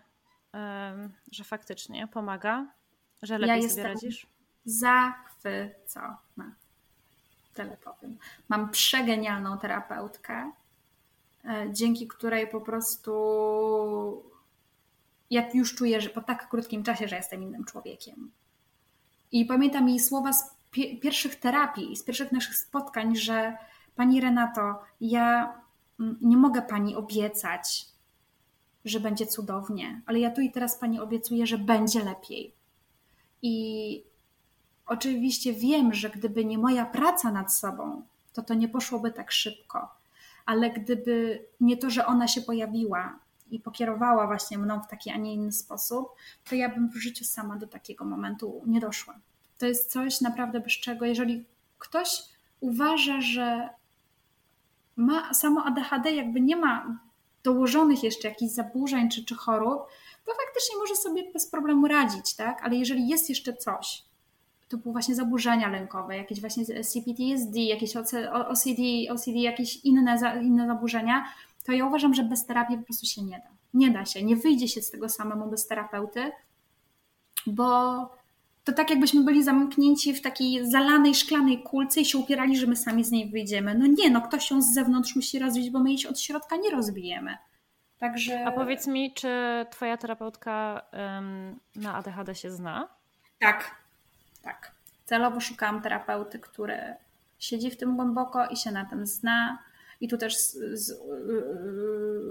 e, 0.53 1.09
że 1.31 1.43
faktycznie 1.43 2.07
pomaga? 2.07 2.65
Że 3.21 3.37
lepiej 3.37 3.63
ja 3.63 3.69
sobie 3.69 3.83
radzisz? 3.83 4.27
zachwycona. 4.65 6.55
Tyle 7.53 7.77
powiem. 7.77 8.17
Mam 8.49 8.71
przegenialną 8.71 9.57
terapeutkę, 9.57 10.51
dzięki 11.71 12.07
której 12.07 12.47
po 12.47 12.61
prostu 12.61 13.11
ja 15.29 15.49
już 15.53 15.75
czuję, 15.75 16.01
że 16.01 16.09
po 16.09 16.21
tak 16.21 16.49
krótkim 16.49 16.83
czasie, 16.83 17.07
że 17.07 17.15
jestem 17.15 17.43
innym 17.43 17.65
człowiekiem. 17.65 18.31
I 19.31 19.45
pamiętam 19.45 19.89
jej 19.89 19.99
słowa 19.99 20.33
z 20.33 20.55
pierwszych 21.01 21.35
terapii, 21.35 21.95
z 21.95 22.03
pierwszych 22.03 22.31
naszych 22.31 22.55
spotkań, 22.55 23.15
że 23.15 23.57
Pani 23.95 24.21
Renato, 24.21 24.81
ja 25.01 25.53
mm, 25.99 26.17
nie 26.21 26.37
mogę 26.37 26.61
Pani 26.61 26.95
obiecać, 26.95 27.85
że 28.85 28.99
będzie 28.99 29.27
cudownie, 29.27 30.01
ale 30.05 30.19
ja 30.19 30.31
tu 30.31 30.41
i 30.41 30.51
teraz 30.51 30.79
Pani 30.79 30.99
obiecuję, 30.99 31.47
że 31.47 31.57
będzie 31.57 32.03
lepiej. 32.03 32.55
I 33.41 34.03
oczywiście 34.85 35.53
wiem, 35.53 35.93
że 35.93 36.09
gdyby 36.09 36.45
nie 36.45 36.57
moja 36.57 36.85
praca 36.85 37.31
nad 37.31 37.53
sobą, 37.53 38.03
to 38.33 38.41
to 38.41 38.53
nie 38.53 38.69
poszłoby 38.69 39.11
tak 39.11 39.31
szybko. 39.31 39.89
Ale 40.45 40.69
gdyby 40.69 41.45
nie 41.59 41.77
to, 41.77 41.89
że 41.89 42.05
ona 42.05 42.27
się 42.27 42.41
pojawiła, 42.41 43.19
i 43.51 43.59
pokierowała 43.59 44.27
właśnie 44.27 44.57
mną 44.57 44.81
w 44.81 44.87
taki, 44.87 45.11
a 45.11 45.17
nie 45.17 45.33
inny 45.33 45.51
sposób, 45.51 46.09
to 46.49 46.55
ja 46.55 46.69
bym 46.69 46.89
w 46.89 46.95
życiu 46.95 47.25
sama 47.25 47.55
do 47.55 47.67
takiego 47.67 48.05
momentu 48.05 48.63
nie 48.65 48.79
doszła. 48.79 49.19
To 49.57 49.65
jest 49.65 49.91
coś 49.91 50.21
naprawdę 50.21 50.59
bez 50.59 50.73
czego, 50.73 51.05
jeżeli 51.05 51.45
ktoś 51.79 52.23
uważa, 52.59 53.21
że 53.21 53.69
ma 54.95 55.33
samo 55.33 55.63
ADHD, 55.65 56.11
jakby 56.11 56.41
nie 56.41 56.55
ma 56.55 56.99
dołożonych 57.43 58.03
jeszcze 58.03 58.27
jakichś 58.27 58.53
zaburzeń 58.53 59.09
czy, 59.09 59.25
czy 59.25 59.35
chorób, 59.35 59.81
to 60.25 60.31
faktycznie 60.45 60.77
może 60.77 60.95
sobie 60.95 61.31
bez 61.33 61.47
problemu 61.47 61.87
radzić, 61.87 62.35
tak? 62.35 62.61
Ale 62.63 62.75
jeżeli 62.75 63.07
jest 63.07 63.29
jeszcze 63.29 63.53
coś, 63.53 64.03
typu 64.67 64.91
właśnie 64.91 65.15
zaburzenia 65.15 65.69
lękowe, 65.69 66.17
jakieś 66.17 66.41
właśnie 66.41 66.65
CPTSD, 66.65 67.59
jakieś 67.59 67.95
OCD, 67.95 68.81
OCD 69.09 69.31
jakieś 69.31 69.85
inne, 69.85 70.17
inne 70.41 70.67
zaburzenia, 70.67 71.25
to 71.63 71.71
ja 71.71 71.85
uważam, 71.85 72.13
że 72.13 72.23
bez 72.23 72.45
terapii 72.45 72.77
po 72.77 72.83
prostu 72.83 73.05
się 73.05 73.23
nie 73.23 73.39
da. 73.39 73.55
Nie 73.73 73.91
da 73.91 74.05
się, 74.05 74.23
nie 74.23 74.35
wyjdzie 74.35 74.67
się 74.67 74.81
z 74.81 74.91
tego 74.91 75.09
samemu 75.09 75.49
bez 75.49 75.67
terapeuty, 75.67 76.31
bo 77.47 77.99
to 78.63 78.73
tak 78.73 78.89
jakbyśmy 78.89 79.23
byli 79.23 79.43
zamknięci 79.43 80.13
w 80.13 80.21
takiej 80.21 80.71
zalanej 80.71 81.15
szklanej 81.15 81.63
kulce 81.63 82.01
i 82.01 82.05
się 82.05 82.17
upierali, 82.17 82.57
że 82.57 82.67
my 82.67 82.75
sami 82.75 83.03
z 83.03 83.11
niej 83.11 83.29
wyjdziemy. 83.29 83.75
No 83.75 83.85
nie, 83.87 84.09
no 84.09 84.21
ktoś 84.21 84.51
ją 84.51 84.61
z 84.61 84.73
zewnątrz 84.73 85.15
musi 85.15 85.39
rozbić, 85.39 85.69
bo 85.69 85.79
my 85.79 85.89
jej 85.91 86.07
od 86.07 86.19
środka 86.19 86.55
nie 86.55 86.69
rozbijemy. 86.69 87.37
Także... 87.97 88.45
A 88.45 88.51
powiedz 88.51 88.87
mi, 88.87 89.13
czy 89.13 89.29
twoja 89.71 89.97
terapeutka 89.97 90.81
um, 90.93 91.59
na 91.75 91.95
ADHD 91.95 92.35
się 92.35 92.51
zna? 92.51 92.87
Tak, 93.39 93.84
tak. 94.45 94.71
Celowo 95.05 95.39
szukałam 95.39 95.81
terapeuty, 95.81 96.39
który 96.39 96.95
siedzi 97.39 97.71
w 97.71 97.77
tym 97.77 97.95
głęboko 97.95 98.47
i 98.47 98.57
się 98.57 98.71
na 98.71 98.85
tym 98.85 99.05
zna. 99.05 99.59
I 100.01 100.07
tu 100.07 100.17
też 100.17 100.37
z, 100.37 100.53
z, 100.73 101.01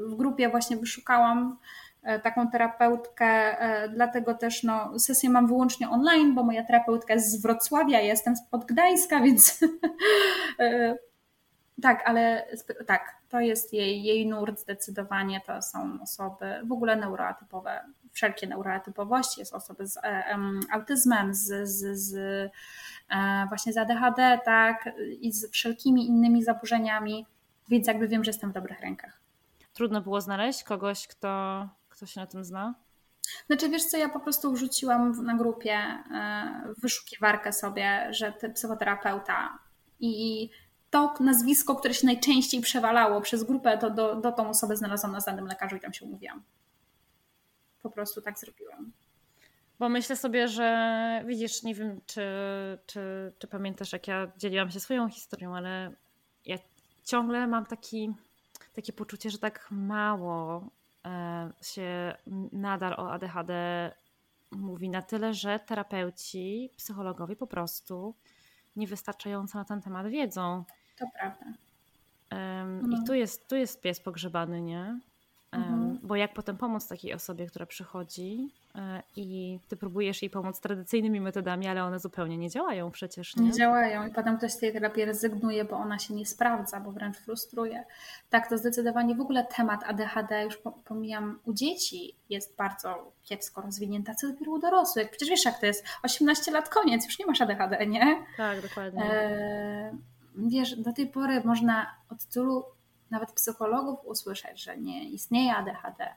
w 0.06 0.14
grupie 0.14 0.48
właśnie 0.48 0.76
wyszukałam 0.76 1.58
e, 2.02 2.20
taką 2.20 2.50
terapeutkę, 2.50 3.26
e, 3.60 3.88
dlatego 3.88 4.34
też 4.34 4.62
no, 4.62 4.98
sesję 4.98 5.30
mam 5.30 5.46
wyłącznie 5.46 5.90
online, 5.90 6.34
bo 6.34 6.42
moja 6.42 6.64
terapeutka 6.64 7.14
jest 7.14 7.30
z 7.30 7.42
Wrocławia, 7.42 8.00
ja 8.00 8.06
jestem 8.06 8.36
spod 8.36 8.64
Gdańska, 8.64 9.20
więc 9.24 9.60
e, 10.58 10.96
tak, 11.82 12.02
ale 12.06 12.46
tak, 12.86 13.16
to 13.28 13.40
jest 13.40 13.72
jej, 13.72 14.02
jej 14.02 14.26
nurt 14.26 14.60
zdecydowanie, 14.60 15.40
to 15.46 15.62
są 15.62 15.98
osoby 16.02 16.60
w 16.64 16.72
ogóle 16.72 16.96
neuroatypowe, 16.96 17.84
wszelkie 18.14 18.46
neuroatypowości, 18.46 19.40
jest 19.40 19.54
osoby 19.54 19.86
z 19.86 19.96
um, 20.30 20.60
autyzmem, 20.70 21.34
z, 21.34 21.68
z, 21.68 21.98
z 21.98 22.14
e, 23.10 23.46
właśnie 23.48 23.72
z 23.72 23.76
ADHD, 23.76 24.38
tak, 24.44 24.88
i 25.20 25.32
z 25.32 25.50
wszelkimi 25.50 26.06
innymi 26.06 26.44
zaburzeniami, 26.44 27.26
więc 27.68 27.86
jakby 27.86 28.08
wiem, 28.08 28.24
że 28.24 28.28
jestem 28.28 28.50
w 28.50 28.54
dobrych 28.54 28.80
rękach. 28.80 29.20
Trudno 29.72 30.00
było 30.00 30.20
znaleźć 30.20 30.64
kogoś, 30.64 31.06
kto, 31.06 31.68
kto 31.88 32.06
się 32.06 32.20
na 32.20 32.26
tym 32.26 32.44
zna? 32.44 32.74
Znaczy, 33.46 33.68
wiesz 33.68 33.84
co, 33.84 33.96
ja 33.96 34.08
po 34.08 34.20
prostu 34.20 34.52
wrzuciłam 34.52 35.24
na 35.24 35.34
grupie 35.34 35.72
e, 35.72 36.02
wyszukiwarkę 36.78 37.52
sobie, 37.52 38.06
że 38.10 38.32
ty 38.32 38.50
psychoterapeuta 38.50 39.58
i 40.00 40.50
to 40.90 41.14
nazwisko, 41.20 41.76
które 41.76 41.94
się 41.94 42.06
najczęściej 42.06 42.60
przewalało 42.60 43.20
przez 43.20 43.44
grupę, 43.44 43.78
to 43.78 43.90
do, 43.90 44.14
do 44.14 44.32
tą 44.32 44.48
osobę 44.48 44.76
znalazłam 44.76 45.12
na 45.12 45.20
znanym 45.20 45.46
lekarzu 45.46 45.76
i 45.76 45.80
tam 45.80 45.92
się 45.92 46.04
umówiłam. 46.04 46.42
Po 47.84 47.90
prostu 47.90 48.22
tak 48.22 48.38
zrobiłam. 48.38 48.92
Bo 49.78 49.88
myślę 49.88 50.16
sobie, 50.16 50.48
że 50.48 51.22
widzisz, 51.26 51.62
nie 51.62 51.74
wiem, 51.74 52.00
czy, 52.06 52.22
czy, 52.86 53.32
czy 53.38 53.46
pamiętasz, 53.46 53.92
jak 53.92 54.08
ja 54.08 54.32
dzieliłam 54.36 54.70
się 54.70 54.80
swoją 54.80 55.08
historią, 55.08 55.56
ale 55.56 55.92
ja 56.44 56.56
ciągle 57.02 57.46
mam 57.46 57.66
taki, 57.66 58.14
takie 58.74 58.92
poczucie, 58.92 59.30
że 59.30 59.38
tak 59.38 59.68
mało 59.70 60.70
e, 61.04 61.50
się 61.62 62.14
nadal 62.52 62.92
o 62.92 63.12
ADHD 63.12 63.52
mówi 64.52 64.90
na 64.90 65.02
tyle, 65.02 65.34
że 65.34 65.58
terapeuci, 65.58 66.70
psychologowie 66.76 67.36
po 67.36 67.46
prostu 67.46 68.14
niewystarczająco 68.76 69.58
na 69.58 69.64
ten 69.64 69.82
temat 69.82 70.08
wiedzą. 70.08 70.64
To 70.98 71.06
prawda. 71.18 71.46
Um, 72.32 72.90
no. 72.90 72.98
I 72.98 73.04
tu 73.06 73.14
jest, 73.14 73.48
tu 73.48 73.56
jest 73.56 73.80
pies 73.80 74.00
pogrzebany, 74.00 74.62
nie? 74.62 75.00
Mhm. 75.54 75.98
Bo 76.02 76.16
jak 76.16 76.34
potem 76.34 76.56
pomóc 76.56 76.88
takiej 76.88 77.14
osobie, 77.14 77.46
która 77.46 77.66
przychodzi 77.66 78.50
e, 78.74 79.02
i 79.16 79.58
ty 79.68 79.76
próbujesz 79.76 80.22
jej 80.22 80.30
pomóc 80.30 80.60
tradycyjnymi 80.60 81.20
metodami, 81.20 81.68
ale 81.68 81.84
one 81.84 82.00
zupełnie 82.00 82.38
nie 82.38 82.50
działają 82.50 82.90
przecież. 82.90 83.36
Nie, 83.36 83.44
nie 83.44 83.52
działają 83.52 84.06
i 84.06 84.10
potem 84.10 84.38
ktoś 84.38 84.52
z 84.52 84.58
tej 84.58 84.72
terapii 84.72 85.04
rezygnuje, 85.04 85.64
bo 85.64 85.76
ona 85.76 85.98
się 85.98 86.14
nie 86.14 86.26
sprawdza, 86.26 86.80
bo 86.80 86.92
wręcz 86.92 87.16
frustruje. 87.16 87.84
Tak, 88.30 88.48
to 88.48 88.58
zdecydowanie 88.58 89.14
w 89.14 89.20
ogóle 89.20 89.46
temat 89.56 89.84
ADHD, 89.84 90.44
już 90.44 90.58
pomijam, 90.84 91.38
u 91.44 91.52
dzieci 91.52 92.16
jest 92.30 92.56
bardzo 92.56 93.12
kiepsko 93.22 93.60
rozwinięta, 93.60 94.14
co 94.14 94.28
dopiero 94.28 94.52
u 94.52 94.58
dorosłych. 94.58 95.10
Przecież 95.10 95.28
wiesz 95.28 95.44
jak 95.44 95.60
to 95.60 95.66
jest, 95.66 95.84
18 96.02 96.50
lat 96.50 96.68
koniec, 96.68 97.04
już 97.04 97.18
nie 97.18 97.26
masz 97.26 97.40
ADHD, 97.40 97.86
nie? 97.86 98.24
Tak, 98.36 98.60
dokładnie. 98.60 99.04
E, 99.04 99.96
wiesz, 100.36 100.76
do 100.76 100.92
tej 100.92 101.06
pory 101.06 101.42
można 101.44 101.86
od 102.10 102.24
tylu 102.24 102.64
nawet 103.10 103.32
psychologów 103.32 104.00
usłyszeć, 104.04 104.62
że 104.62 104.78
nie 104.78 105.10
istnieje 105.10 105.56
ADHD, 105.56 106.14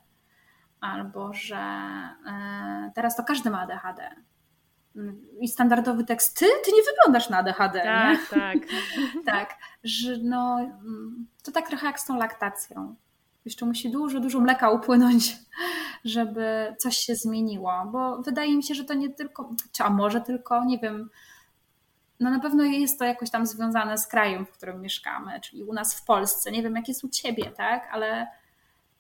albo 0.82 1.34
że 1.34 1.58
e, 2.28 2.92
teraz 2.96 3.16
to 3.16 3.24
każdy 3.24 3.50
ma 3.50 3.62
ADHD. 3.62 4.16
I 5.40 5.48
standardowy 5.48 6.04
tekst, 6.04 6.40
ty, 6.40 6.46
ty 6.66 6.72
nie 6.72 6.82
wyglądasz 6.84 7.30
na 7.30 7.38
ADHD. 7.38 7.82
Tak, 7.84 8.20
nie? 8.20 8.40
tak. 8.40 8.58
tak, 9.36 9.56
że 9.84 10.18
no, 10.24 10.60
to 11.44 11.52
tak 11.52 11.68
trochę 11.68 11.88
jak 11.88 12.00
z 12.00 12.06
tą 12.06 12.18
laktacją. 12.18 12.96
Jeszcze 13.46 13.66
musi 13.66 13.92
dużo, 13.92 14.20
dużo 14.20 14.40
mleka 14.40 14.70
upłynąć, 14.70 15.36
żeby 16.06 16.76
coś 16.80 16.98
się 16.98 17.16
zmieniło, 17.16 17.72
bo 17.92 18.22
wydaje 18.22 18.58
mi 18.58 18.64
się, 18.64 18.76
że 18.76 18.84
to 18.84 18.94
nie 18.94 19.10
tylko, 19.10 19.56
czy 19.72 19.84
a 19.84 19.90
może 19.90 20.22
tylko, 20.22 20.66
nie 20.66 20.80
wiem, 20.80 21.10
no 22.20 22.30
na 22.30 22.40
pewno 22.40 22.64
jest 22.64 23.00
to 23.00 23.06
jakoś 23.06 23.30
tam 23.32 23.46
związane 23.46 23.98
z 23.98 24.08
krajem, 24.08 24.46
w 24.46 24.52
którym 24.52 24.82
mieszkamy, 24.82 25.42
czyli 25.42 25.64
u 25.64 25.74
nas 25.74 26.02
w 26.02 26.06
Polsce. 26.06 26.52
Nie 26.52 26.64
wiem, 26.64 26.76
jak 26.76 26.88
jest 26.88 27.04
u 27.04 27.10
ciebie, 27.10 27.52
tak, 27.52 27.90
ale 27.92 28.28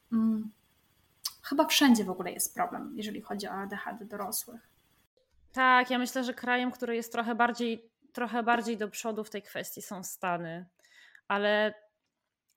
hmm, 0.09 0.51
chyba 1.43 1.65
wszędzie 1.65 2.03
w 2.03 2.09
ogóle 2.09 2.31
jest 2.31 2.55
problem, 2.55 2.93
jeżeli 2.95 3.21
chodzi 3.21 3.47
o 3.47 3.51
ADHD 3.51 4.05
dorosłych. 4.05 4.69
Tak, 5.51 5.89
ja 5.89 5.97
myślę, 5.97 6.23
że 6.23 6.33
krajem, 6.33 6.71
który 6.71 6.95
jest 6.95 7.11
trochę 7.11 7.35
bardziej, 7.35 7.89
trochę 8.13 8.43
bardziej 8.43 8.77
do 8.77 8.89
przodu 8.89 9.23
w 9.23 9.29
tej 9.29 9.41
kwestii 9.41 9.81
są 9.81 10.03
Stany, 10.03 10.65
ale 11.27 11.73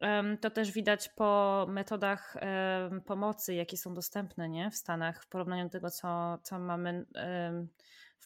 um, 0.01 0.39
to 0.39 0.51
też 0.51 0.73
widać 0.73 1.09
po 1.09 1.67
metodach 1.69 2.37
um, 2.37 3.01
pomocy, 3.01 3.55
jakie 3.55 3.77
są 3.77 3.95
dostępne 3.95 4.49
nie? 4.49 4.71
w 4.71 4.77
Stanach 4.77 5.23
w 5.23 5.27
porównaniu 5.27 5.65
do 5.65 5.71
tego, 5.71 5.91
co, 5.91 6.39
co 6.43 6.59
mamy 6.59 7.07
um, 7.15 7.69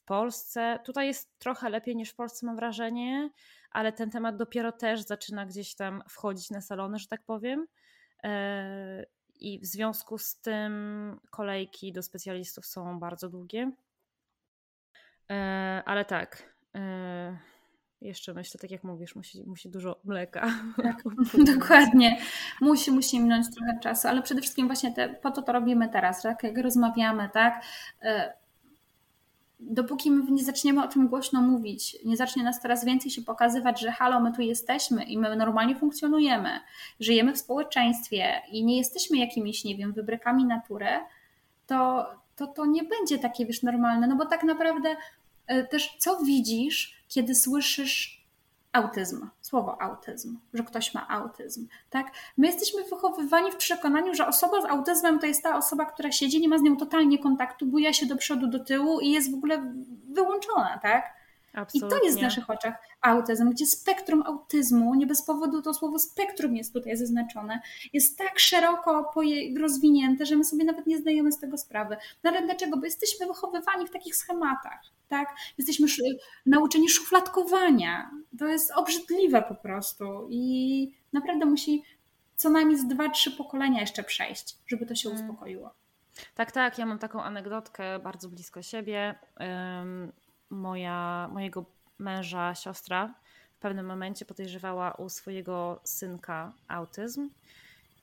Polsce. 0.02 0.78
Tutaj 0.84 1.06
jest 1.06 1.38
trochę 1.38 1.70
lepiej 1.70 1.96
niż 1.96 2.10
w 2.10 2.14
Polsce, 2.14 2.46
mam 2.46 2.56
wrażenie, 2.56 3.30
ale 3.70 3.92
ten 3.92 4.10
temat 4.10 4.36
dopiero 4.36 4.72
też 4.72 5.00
zaczyna 5.00 5.46
gdzieś 5.46 5.74
tam 5.74 6.02
wchodzić 6.08 6.50
na 6.50 6.60
salony, 6.60 6.98
że 6.98 7.06
tak 7.06 7.22
powiem. 7.24 7.66
E, 8.24 9.04
I 9.40 9.60
w 9.60 9.66
związku 9.66 10.18
z 10.18 10.40
tym 10.40 11.20
kolejki 11.30 11.92
do 11.92 12.02
specjalistów 12.02 12.66
są 12.66 12.98
bardzo 12.98 13.28
długie. 13.28 13.72
E, 15.30 15.82
ale 15.86 16.04
tak. 16.04 16.54
E, 16.74 17.38
jeszcze 18.00 18.34
myślę, 18.34 18.60
tak 18.60 18.70
jak 18.70 18.84
mówisz, 18.84 19.16
musi, 19.16 19.44
musi 19.46 19.70
dużo 19.70 20.00
mleka. 20.04 20.50
Tak, 20.82 21.02
dokładnie. 21.54 22.18
Musi, 22.60 22.90
musi 22.90 23.20
minąć 23.20 23.54
trochę 23.54 23.78
czasu, 23.82 24.08
ale 24.08 24.22
przede 24.22 24.40
wszystkim 24.40 24.66
właśnie 24.66 24.92
te, 24.92 25.08
po 25.08 25.30
to 25.30 25.42
to 25.42 25.52
robimy 25.52 25.88
teraz, 25.88 26.22
tak? 26.22 26.42
Jak 26.42 26.58
rozmawiamy, 26.58 27.30
tak? 27.32 27.64
Dopóki 29.70 30.10
my 30.10 30.30
nie 30.30 30.44
zaczniemy 30.44 30.84
o 30.84 30.88
tym 30.88 31.08
głośno 31.08 31.42
mówić, 31.42 31.96
nie 32.04 32.16
zacznie 32.16 32.42
nas 32.42 32.60
coraz 32.60 32.84
więcej 32.84 33.10
się 33.10 33.22
pokazywać, 33.22 33.80
że 33.80 33.92
halo, 33.92 34.20
my 34.20 34.32
tu 34.32 34.42
jesteśmy 34.42 35.04
i 35.04 35.18
my 35.18 35.36
normalnie 35.36 35.76
funkcjonujemy, 35.76 36.50
żyjemy 37.00 37.32
w 37.32 37.38
społeczeństwie 37.38 38.42
i 38.52 38.64
nie 38.64 38.78
jesteśmy 38.78 39.18
jakimiś, 39.18 39.64
nie 39.64 39.76
wiem, 39.76 39.92
wybrykami 39.92 40.44
natury, 40.44 40.88
to, 41.66 42.06
to 42.36 42.46
to 42.46 42.66
nie 42.66 42.82
będzie 42.82 43.18
takie, 43.18 43.46
wiesz, 43.46 43.62
normalne, 43.62 44.06
no 44.06 44.16
bo 44.16 44.26
tak 44.26 44.44
naprawdę 44.44 44.96
e, 45.46 45.64
też 45.64 45.96
co 45.98 46.18
widzisz, 46.18 47.04
kiedy 47.08 47.34
słyszysz 47.34 48.23
autyzm, 48.76 49.28
słowo 49.40 49.82
autyzm, 49.82 50.38
że 50.54 50.62
ktoś 50.62 50.94
ma 50.94 51.08
autyzm, 51.08 51.68
tak? 51.90 52.06
My 52.36 52.46
jesteśmy 52.46 52.84
wychowywani 52.84 53.52
w 53.52 53.56
przekonaniu, 53.56 54.14
że 54.14 54.26
osoba 54.26 54.62
z 54.62 54.64
autyzmem 54.64 55.18
to 55.18 55.26
jest 55.26 55.42
ta 55.42 55.56
osoba, 55.56 55.84
która 55.84 56.12
siedzi, 56.12 56.40
nie 56.40 56.48
ma 56.48 56.58
z 56.58 56.62
nią 56.62 56.76
totalnie 56.76 57.18
kontaktu, 57.18 57.66
buja 57.66 57.92
się 57.92 58.06
do 58.06 58.16
przodu, 58.16 58.46
do 58.46 58.64
tyłu 58.64 59.00
i 59.00 59.10
jest 59.10 59.30
w 59.30 59.34
ogóle 59.34 59.74
wyłączona, 60.08 60.78
tak? 60.82 61.23
Absolutnie. 61.54 61.96
I 61.96 62.00
to 62.00 62.06
jest 62.06 62.18
w 62.18 62.22
naszych 62.22 62.50
oczach 62.50 62.74
autyzm, 63.00 63.50
gdzie 63.50 63.66
spektrum 63.66 64.22
autyzmu, 64.26 64.94
nie 64.94 65.06
bez 65.06 65.22
powodu 65.22 65.62
to 65.62 65.74
słowo 65.74 65.98
spektrum 65.98 66.56
jest 66.56 66.72
tutaj 66.72 66.96
zaznaczone, 66.96 67.60
jest 67.92 68.18
tak 68.18 68.38
szeroko 68.38 69.12
rozwinięte, 69.60 70.26
że 70.26 70.36
my 70.36 70.44
sobie 70.44 70.64
nawet 70.64 70.86
nie 70.86 70.98
zdajemy 70.98 71.32
z 71.32 71.38
tego 71.38 71.58
sprawy. 71.58 71.96
No 72.24 72.30
ale 72.30 72.42
dlaczego? 72.42 72.76
Bo 72.76 72.84
jesteśmy 72.84 73.26
wychowywani 73.26 73.86
w 73.86 73.90
takich 73.90 74.16
schematach, 74.16 74.80
tak? 75.08 75.36
Jesteśmy 75.58 75.86
nauczeni 76.46 76.88
szufladkowania. 76.88 78.10
To 78.38 78.46
jest 78.46 78.70
obrzydliwe 78.70 79.42
po 79.42 79.54
prostu 79.54 80.28
i 80.30 80.94
naprawdę 81.12 81.46
musi 81.46 81.82
co 82.36 82.50
najmniej 82.50 82.78
z 82.78 82.86
dwa, 82.86 83.08
trzy 83.08 83.30
pokolenia 83.30 83.80
jeszcze 83.80 84.02
przejść, 84.02 84.56
żeby 84.66 84.86
to 84.86 84.94
się 84.94 85.10
mm. 85.10 85.20
uspokoiło. 85.20 85.74
Tak, 86.34 86.52
tak. 86.52 86.78
Ja 86.78 86.86
mam 86.86 86.98
taką 86.98 87.22
anegdotkę 87.22 87.98
bardzo 87.98 88.28
blisko 88.28 88.62
siebie 88.62 89.14
moja, 90.54 91.28
mojego 91.32 91.64
męża, 91.98 92.54
siostra 92.54 93.14
w 93.56 93.58
pewnym 93.58 93.86
momencie 93.86 94.24
podejrzewała 94.24 94.92
u 94.92 95.08
swojego 95.08 95.80
synka 95.84 96.52
autyzm 96.68 97.30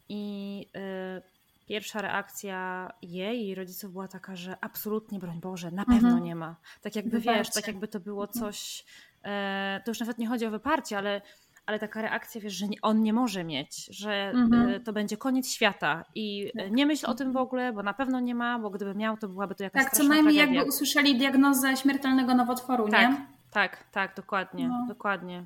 i 0.09 0.65
y, 0.75 1.41
pierwsza 1.67 2.01
reakcja 2.01 2.91
jej 3.01 3.47
i 3.47 3.55
rodziców 3.55 3.91
była 3.91 4.07
taka, 4.07 4.35
że 4.35 4.55
absolutnie, 4.61 5.19
broń 5.19 5.39
Boże, 5.39 5.71
na 5.71 5.85
pewno 5.85 6.09
mhm. 6.09 6.23
nie 6.23 6.35
ma. 6.35 6.55
Tak 6.81 6.95
jakby 6.95 7.19
Wyparcie. 7.19 7.39
wiesz, 7.39 7.53
tak 7.53 7.67
jakby 7.67 7.87
to 7.87 7.99
było 7.99 8.23
mhm. 8.23 8.39
coś, 8.39 8.85
e, 9.23 9.81
to 9.85 9.91
już 9.91 9.99
nawet 9.99 10.17
nie 10.17 10.27
chodzi 10.27 10.45
o 10.45 10.51
wyparcie, 10.51 10.97
ale, 10.97 11.21
ale 11.65 11.79
taka 11.79 12.01
reakcja, 12.01 12.41
wiesz, 12.41 12.53
że 12.53 12.65
on 12.81 13.03
nie 13.03 13.13
może 13.13 13.43
mieć, 13.43 13.85
że 13.85 14.29
mhm. 14.29 14.69
e, 14.69 14.79
to 14.79 14.93
będzie 14.93 15.17
koniec 15.17 15.49
świata 15.49 16.05
i 16.15 16.51
tak. 16.57 16.71
nie 16.71 16.85
myśl 16.85 17.05
o 17.05 17.13
tym 17.13 17.31
w 17.31 17.37
ogóle, 17.37 17.73
bo 17.73 17.83
na 17.83 17.93
pewno 17.93 18.19
nie 18.19 18.35
ma, 18.35 18.59
bo 18.59 18.69
gdyby 18.69 18.95
miał, 18.95 19.17
to 19.17 19.27
byłaby 19.27 19.55
to 19.55 19.63
jakaś 19.63 19.83
Tak, 19.83 19.93
co 19.93 20.03
najmniej 20.03 20.35
tragedia. 20.35 20.55
jakby 20.55 20.69
usłyszeli 20.69 21.17
diagnozę 21.17 21.77
śmiertelnego 21.77 22.35
nowotworu, 22.35 22.89
tak, 22.89 23.09
nie? 23.09 23.25
Tak, 23.51 23.83
tak, 23.91 24.15
dokładnie, 24.15 24.67
no. 24.67 24.85
dokładnie. 24.87 25.45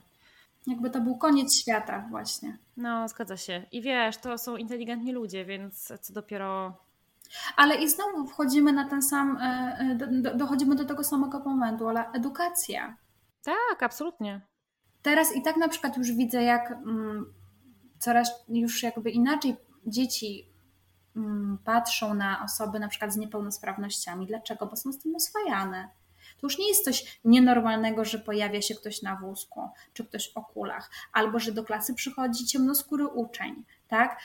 Jakby 0.67 0.89
to 0.89 1.01
był 1.01 1.17
koniec 1.17 1.61
świata 1.61 2.05
właśnie. 2.09 2.57
No, 2.77 3.07
zgadza 3.07 3.37
się. 3.37 3.63
I 3.71 3.81
wiesz, 3.81 4.17
to 4.17 4.37
są 4.37 4.57
inteligentni 4.57 5.11
ludzie, 5.11 5.45
więc 5.45 5.93
co 6.01 6.13
dopiero... 6.13 6.77
Ale 7.55 7.75
i 7.75 7.89
znowu 7.89 8.27
wchodzimy 8.27 8.73
na 8.73 8.89
ten 8.89 9.01
sam, 9.01 9.37
e, 9.37 9.77
e, 9.79 10.35
dochodzimy 10.35 10.75
do 10.75 10.85
tego 10.85 11.03
samego 11.03 11.39
momentu, 11.39 11.89
ale 11.89 12.11
edukacja. 12.11 12.97
Tak, 13.43 13.83
absolutnie. 13.83 14.41
Teraz 15.05 15.35
i 15.35 15.41
tak 15.41 15.57
na 15.57 15.67
przykład 15.67 15.97
już 15.97 16.11
widzę, 16.11 16.43
jak 16.43 16.71
mm, 16.71 17.33
coraz 17.99 18.31
już 18.49 18.83
jakby 18.83 19.11
inaczej 19.11 19.55
dzieci 19.87 20.49
mm, 21.15 21.57
patrzą 21.65 22.13
na 22.13 22.43
osoby 22.43 22.79
na 22.79 22.87
przykład 22.87 23.13
z 23.13 23.17
niepełnosprawnościami. 23.17 24.27
Dlaczego? 24.27 24.65
Bo 24.65 24.75
są 24.75 24.91
z 24.91 24.99
tym 24.99 25.15
oswajane. 25.15 25.89
To 26.41 26.47
już 26.47 26.57
nie 26.57 26.67
jest 26.67 26.85
coś 26.85 27.19
nienormalnego, 27.25 28.05
że 28.05 28.19
pojawia 28.19 28.61
się 28.61 28.75
ktoś 28.75 29.01
na 29.01 29.15
wózku, 29.15 29.69
czy 29.93 30.05
ktoś 30.05 30.31
o 30.35 30.41
kulach, 30.41 30.91
albo 31.13 31.39
że 31.39 31.51
do 31.51 31.63
klasy 31.63 31.93
przychodzi 31.93 32.45
ciemnoskóry 32.45 33.07
uczeń, 33.07 33.63
tak? 33.87 34.19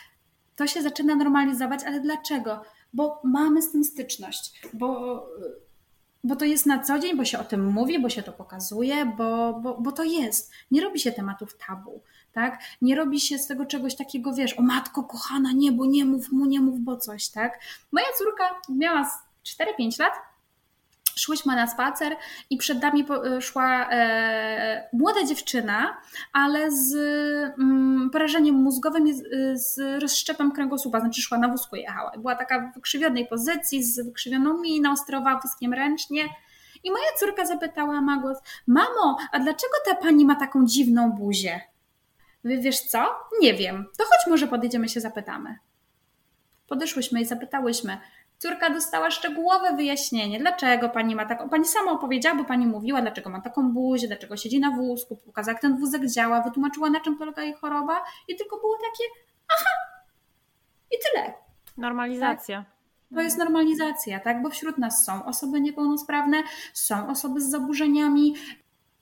To 0.56 0.66
się 0.66 0.82
zaczyna 0.82 1.16
normalizować, 1.16 1.84
ale 1.84 2.00
dlaczego? 2.00 2.62
Bo 2.92 3.20
mamy 3.24 3.62
z 3.62 3.72
tym 3.72 3.84
styczność, 3.84 4.62
bo, 4.72 5.26
bo 6.24 6.36
to 6.36 6.44
jest 6.44 6.66
na 6.66 6.78
co 6.82 6.98
dzień, 6.98 7.16
bo 7.16 7.24
się 7.24 7.38
o 7.38 7.44
tym 7.44 7.66
mówi, 7.66 7.98
bo 7.98 8.08
się 8.08 8.22
to 8.22 8.32
pokazuje, 8.32 9.06
bo, 9.06 9.52
bo, 9.52 9.80
bo 9.80 9.92
to 9.92 10.04
jest. 10.04 10.52
Nie 10.70 10.80
robi 10.80 11.00
się 11.00 11.12
tematów 11.12 11.56
tabu, 11.66 12.02
tak? 12.32 12.62
Nie 12.82 12.96
robi 12.96 13.20
się 13.20 13.38
z 13.38 13.46
tego 13.46 13.66
czegoś 13.66 13.96
takiego, 13.96 14.34
wiesz, 14.34 14.58
o 14.58 14.62
matko 14.62 15.04
kochana, 15.04 15.52
nie, 15.52 15.72
bo 15.72 15.86
nie 15.86 16.04
mów 16.04 16.32
mu, 16.32 16.46
nie 16.46 16.60
mów, 16.60 16.80
bo 16.80 16.96
coś, 16.96 17.28
tak? 17.28 17.60
Moja 17.92 18.06
córka 18.18 18.60
miała 18.68 19.10
4-5 19.78 20.00
lat, 20.00 20.12
szłyśmy 21.16 21.56
na 21.56 21.66
spacer 21.66 22.16
i 22.50 22.56
przed 22.56 22.82
nami 22.82 23.06
e, 23.36 23.40
szła 23.40 23.88
e, 23.90 24.88
młoda 24.92 25.24
dziewczyna, 25.24 25.96
ale 26.32 26.70
z 26.70 26.94
mm, 27.58 28.10
porażeniem 28.10 28.54
mózgowym 28.54 29.08
i 29.08 29.14
z, 29.14 29.22
z 29.54 30.02
rozszczepem 30.02 30.52
kręgosłupa, 30.52 31.00
znaczy 31.00 31.22
szła 31.22 31.38
na 31.38 31.48
wózku 31.48 31.76
jechała. 31.76 32.12
Była 32.18 32.34
taka 32.34 32.60
w 32.60 32.74
wykrzywionej 32.74 33.26
pozycji, 33.26 33.84
z 33.84 34.04
wykrzywioną 34.04 34.60
miną, 34.60 34.96
sterowała 34.96 35.40
wózkiem 35.40 35.72
ręcznie. 35.72 36.28
I 36.84 36.90
moja 36.90 37.12
córka 37.18 37.46
zapytała 37.46 38.00
ma 38.00 38.16
głos, 38.16 38.38
mamo, 38.66 39.18
a 39.32 39.38
dlaczego 39.38 39.72
ta 39.86 39.94
pani 39.94 40.24
ma 40.24 40.36
taką 40.36 40.66
dziwną 40.66 41.12
buzię? 41.12 41.60
Wiesz 42.44 42.80
co? 42.80 43.06
Nie 43.40 43.54
wiem. 43.54 43.86
To 43.98 44.04
chodź 44.04 44.30
może 44.30 44.46
podejdziemy 44.46 44.88
się 44.88 45.00
zapytamy. 45.00 45.58
Podeszłyśmy 46.68 47.20
i 47.20 47.24
zapytałyśmy, 47.24 47.98
Córka 48.40 48.70
dostała 48.70 49.10
szczegółowe 49.10 49.76
wyjaśnienie, 49.76 50.38
dlaczego 50.38 50.88
pani 50.88 51.14
ma 51.14 51.26
taką. 51.26 51.48
Pani 51.48 51.64
sama 51.64 51.92
opowiedziała, 51.92 52.36
bo 52.36 52.44
pani 52.44 52.66
mówiła, 52.66 53.02
dlaczego 53.02 53.30
ma 53.30 53.40
taką 53.40 53.72
buzię, 53.72 54.08
dlaczego 54.08 54.36
siedzi 54.36 54.60
na 54.60 54.70
wózku, 54.70 55.16
pokazała, 55.16 55.52
jak 55.52 55.62
ten 55.62 55.76
wózek 55.76 56.06
działa, 56.06 56.42
wytłumaczyła, 56.42 56.90
na 56.90 57.00
czym 57.00 57.18
polega 57.18 57.42
jej 57.42 57.54
choroba, 57.54 58.04
i 58.28 58.36
tylko 58.36 58.60
było 58.60 58.76
takie, 58.76 59.04
aha, 59.48 59.70
i 60.90 60.96
tyle. 61.04 61.34
Normalizacja. 61.76 62.58
Tak? 62.58 63.14
To 63.14 63.20
jest 63.20 63.38
normalizacja, 63.38 64.20
tak? 64.20 64.42
Bo 64.42 64.50
wśród 64.50 64.78
nas 64.78 65.04
są 65.04 65.24
osoby 65.24 65.60
niepełnosprawne, 65.60 66.42
są 66.72 67.08
osoby 67.08 67.40
z 67.40 67.50
zaburzeniami, 67.50 68.34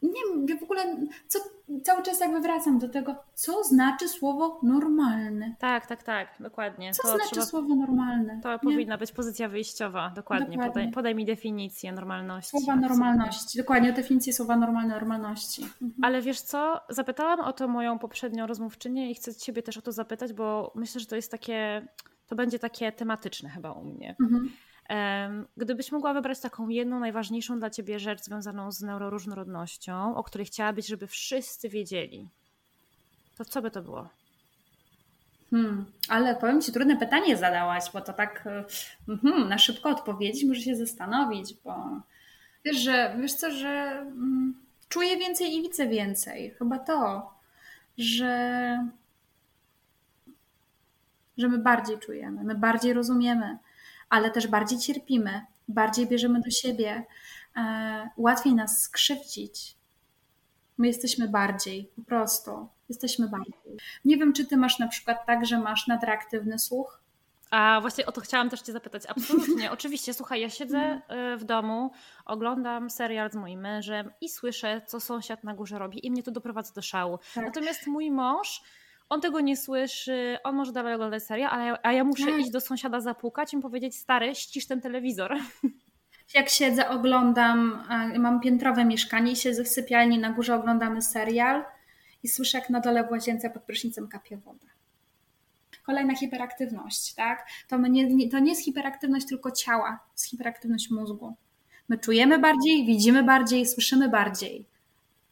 nie 0.03 0.47
wiem, 0.47 0.59
w 0.59 0.63
ogóle 0.63 0.97
co, 1.29 1.39
cały 1.85 2.03
czas 2.03 2.21
jakby 2.21 2.41
wracam 2.41 2.79
do 2.79 2.89
tego, 2.89 3.17
co 3.35 3.65
znaczy 3.65 4.09
słowo 4.09 4.61
normalny. 4.63 5.57
Tak, 5.59 5.87
tak, 5.87 6.03
tak, 6.03 6.29
dokładnie. 6.41 6.93
Co 6.93 7.03
to 7.03 7.09
znaczy 7.09 7.31
trzeba, 7.31 7.47
słowo 7.47 7.75
normalny? 7.75 8.41
To 8.43 8.53
nie? 8.53 8.59
powinna 8.59 8.99
być 8.99 9.13
pozycja 9.13 9.49
wyjściowa, 9.49 10.13
dokładnie. 10.17 10.47
dokładnie. 10.47 10.73
Podaj, 10.73 10.93
podaj, 10.93 11.15
mi 11.15 11.25
definicję 11.25 11.93
normalności. 11.93 12.51
Słowa 12.51 12.77
normalności, 12.77 13.59
dokładnie, 13.59 13.93
definicję 13.93 14.33
słowa 14.33 14.57
normalne, 14.57 14.95
normalności. 14.95 15.63
Mhm. 15.63 15.93
Ale 16.03 16.23
wiesz 16.23 16.41
co, 16.41 16.81
zapytałam 16.89 17.41
o 17.41 17.53
to 17.53 17.69
moją 17.69 17.99
poprzednią 17.99 18.47
rozmówczynię 18.47 19.11
i 19.11 19.15
chcę 19.15 19.35
Ciebie 19.35 19.63
też 19.63 19.77
o 19.77 19.83
to 19.83 19.93
zapytać, 19.93 20.33
bo 20.33 20.73
myślę, 20.75 21.01
że 21.01 21.07
to 21.07 21.17
jest 21.17 21.31
takie, 21.31 21.89
to 22.27 22.37
będzie 22.37 22.59
takie 22.59 22.93
tematyczne 22.93 23.49
chyba 23.49 23.73
u 23.73 23.85
mnie. 23.85 24.17
Mhm. 24.21 24.51
Gdybyś 25.57 25.93
mogła 25.93 26.15
wybrać 26.15 26.41
taką 26.41 26.69
jedną 26.69 27.01
najważniejszą 27.01 27.59
dla 27.59 27.71
ciebie 27.71 27.99
rzecz 27.99 28.21
związaną 28.21 28.73
z 28.73 28.83
neuroróżnorodnością, 28.83 30.17
o 30.17 30.25
której 30.25 30.47
chciałabyś, 30.47 30.87
żeby 30.87 31.07
wszyscy 31.07 31.69
wiedzieli, 31.69 32.29
to 33.39 33.45
co 33.45 33.63
by 33.63 33.71
to 33.71 33.83
było? 33.83 34.09
Hmm, 35.51 35.87
ale 36.09 36.37
powiem 36.37 36.63
Ci, 36.63 36.73
trudne 36.73 36.97
pytanie 36.97 37.37
zadałaś, 37.37 37.85
bo 37.93 38.01
to 38.01 38.13
tak 38.13 38.49
hmm, 39.23 39.49
na 39.49 39.59
szybko 39.59 39.91
odpowiedzieć, 39.91 40.45
muszę 40.45 40.61
się 40.61 40.77
zastanowić, 40.77 41.55
bo 41.65 42.01
wiesz, 42.65 42.77
że 42.77 43.17
wiesz 43.21 43.35
co, 43.35 43.51
że 43.51 43.69
hmm, 43.95 44.55
czuję 44.89 45.17
więcej 45.17 45.55
i 45.55 45.63
widzę 45.63 45.87
więcej. 45.87 46.51
Chyba 46.51 46.79
to, 46.79 47.31
że, 47.99 48.89
że 51.39 51.49
my 51.49 51.59
bardziej 51.59 51.99
czujemy, 51.99 52.45
my 52.45 52.55
bardziej 52.55 52.93
rozumiemy, 52.93 53.59
ale 54.09 54.31
też 54.31 54.47
bardziej 54.47 54.79
cierpimy, 54.79 55.47
bardziej 55.69 56.07
bierzemy 56.07 56.41
do 56.41 56.51
siebie, 56.51 57.07
e, 57.57 58.11
łatwiej 58.17 58.55
nas 58.55 58.83
skrzywdzić. 58.83 59.77
My 60.79 60.87
jesteśmy 60.87 61.29
bardziej, 61.29 61.91
po 61.97 62.03
prostu. 62.03 62.69
Jesteśmy 62.89 63.29
bardziej. 63.29 63.55
Nie 64.05 64.17
wiem, 64.17 64.33
czy 64.33 64.47
ty 64.47 64.57
masz 64.57 64.79
na 64.79 64.89
przykład 64.89 65.27
tak, 65.27 65.47
że 65.47 65.59
masz 65.59 65.87
nadreaktywny 65.87 66.59
słuch? 66.59 67.01
A 67.51 67.79
właśnie 67.81 68.07
o 68.07 68.13
to 68.13 68.21
chciałam 68.21 68.51
też 68.51 68.61
Cię 68.61 68.73
zapytać. 68.73 69.07
Absolutnie, 69.07 69.71
oczywiście. 69.77 70.15
Słuchaj, 70.15 70.41
ja 70.41 70.51
siedzę 70.51 70.79
mhm. 70.79 71.35
e, 71.35 71.37
w 71.37 71.45
domu, 71.45 71.91
oglądam 72.25 72.91
serial 72.91 73.31
z 73.31 73.35
moim 73.35 73.61
mężem 73.61 74.11
i 74.21 74.29
słyszę, 74.29 74.83
co 74.87 75.01
sąsiad 75.01 75.45
na 75.45 75.55
górze 75.55 75.79
robi, 75.79 76.07
i 76.07 76.11
mnie 76.11 76.23
to 76.23 76.31
doprowadza 76.31 76.75
do 76.75 76.83
szału. 76.83 77.19
Tak. 77.35 77.45
Natomiast 77.45 77.87
mój 77.87 78.11
mąż 78.11 78.63
on 79.09 79.21
tego 79.21 79.41
nie 79.41 79.57
słyszy, 79.57 80.39
on 80.45 80.57
może 80.57 80.73
dalej 80.73 80.95
oglądać 80.95 81.23
serię, 81.23 81.49
ale, 81.49 81.79
a 81.83 81.93
ja 81.93 82.05
muszę 82.05 82.27
tak. 82.27 82.41
iść 82.41 82.51
do 82.51 82.61
sąsiada 82.61 83.01
zapukać 83.01 83.53
i 83.53 83.57
mu 83.57 83.63
powiedzieć, 83.63 83.97
stary, 83.97 84.35
ścisz 84.35 84.67
ten 84.67 84.81
telewizor. 84.81 85.37
Jak 86.35 86.49
siedzę, 86.49 86.89
oglądam, 86.89 87.85
mam 88.19 88.41
piętrowe 88.41 88.85
mieszkanie 88.85 89.33
i 89.33 89.37
siedzę 89.37 89.65
w 89.65 89.69
sypialni, 89.69 90.19
na 90.19 90.31
górze 90.31 90.55
oglądamy 90.55 91.03
serial 91.03 91.65
i 92.23 92.29
słyszę, 92.29 92.59
jak 92.59 92.71
na 92.71 92.81
dole 92.81 93.05
w 93.05 93.11
łazience 93.11 93.51
pod 93.51 93.63
prysznicem 93.63 94.09
kapie 94.09 94.37
woda. 94.37 94.67
Kolejna 95.87 96.15
hiperaktywność, 96.17 97.15
tak? 97.15 97.47
To, 97.69 97.77
nie, 97.77 98.31
to 98.31 98.39
nie 98.39 98.51
jest 98.51 98.65
hiperaktywność 98.65 99.27
tylko 99.27 99.51
ciała, 99.51 100.01
to 100.07 100.13
jest 100.13 100.31
hiperaktywność 100.31 100.91
mózgu. 100.91 101.35
My 101.89 101.99
czujemy 101.99 102.39
bardziej, 102.39 102.87
widzimy 102.87 103.23
bardziej, 103.23 103.67
słyszymy 103.67 104.09
bardziej 104.09 104.67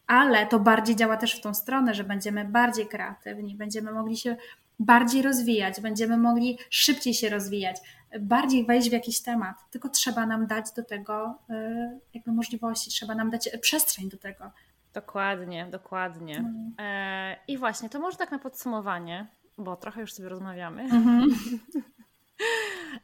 ale 0.06 0.46
to 0.46 0.60
bardziej 0.60 0.96
działa 0.96 1.16
też 1.16 1.36
w 1.36 1.40
tą 1.40 1.54
stronę, 1.54 1.94
że 1.94 2.04
będziemy 2.04 2.44
bardziej 2.44 2.86
kreatywni, 2.86 3.54
będziemy 3.54 3.92
mogli 3.92 4.16
się 4.16 4.36
bardziej 4.78 5.22
rozwijać, 5.22 5.80
będziemy 5.80 6.16
mogli 6.16 6.58
szybciej 6.70 7.14
się 7.14 7.28
rozwijać, 7.28 7.76
bardziej 8.20 8.66
wejść 8.66 8.88
w 8.88 8.92
jakiś 8.92 9.20
temat. 9.22 9.56
Tylko 9.70 9.88
trzeba 9.88 10.26
nam 10.26 10.46
dać 10.46 10.72
do 10.76 10.84
tego 10.84 11.38
y, 11.50 12.00
jakby 12.14 12.32
możliwości, 12.32 12.90
trzeba 12.90 13.14
nam 13.14 13.30
dać 13.30 13.48
przestrzeń 13.60 14.08
do 14.08 14.16
tego. 14.16 14.50
Dokładnie, 14.94 15.66
dokładnie. 15.70 16.36
Mhm. 16.36 16.74
E, 16.78 17.36
I 17.48 17.58
właśnie, 17.58 17.88
to 17.88 18.00
może 18.00 18.16
tak 18.16 18.30
na 18.30 18.38
podsumowanie, 18.38 19.26
bo 19.58 19.76
trochę 19.76 20.00
już 20.00 20.12
sobie 20.12 20.28
rozmawiamy. 20.28 20.82
Mhm. 20.82 21.26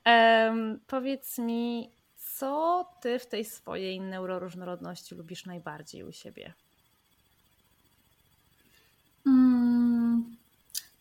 e, 0.06 0.54
powiedz 0.86 1.38
mi, 1.38 1.90
co 2.16 2.84
ty 3.00 3.18
w 3.18 3.26
tej 3.26 3.44
swojej 3.44 4.00
neuroróżnorodności 4.00 5.14
lubisz 5.14 5.46
najbardziej 5.46 6.04
u 6.04 6.12
siebie? 6.12 6.52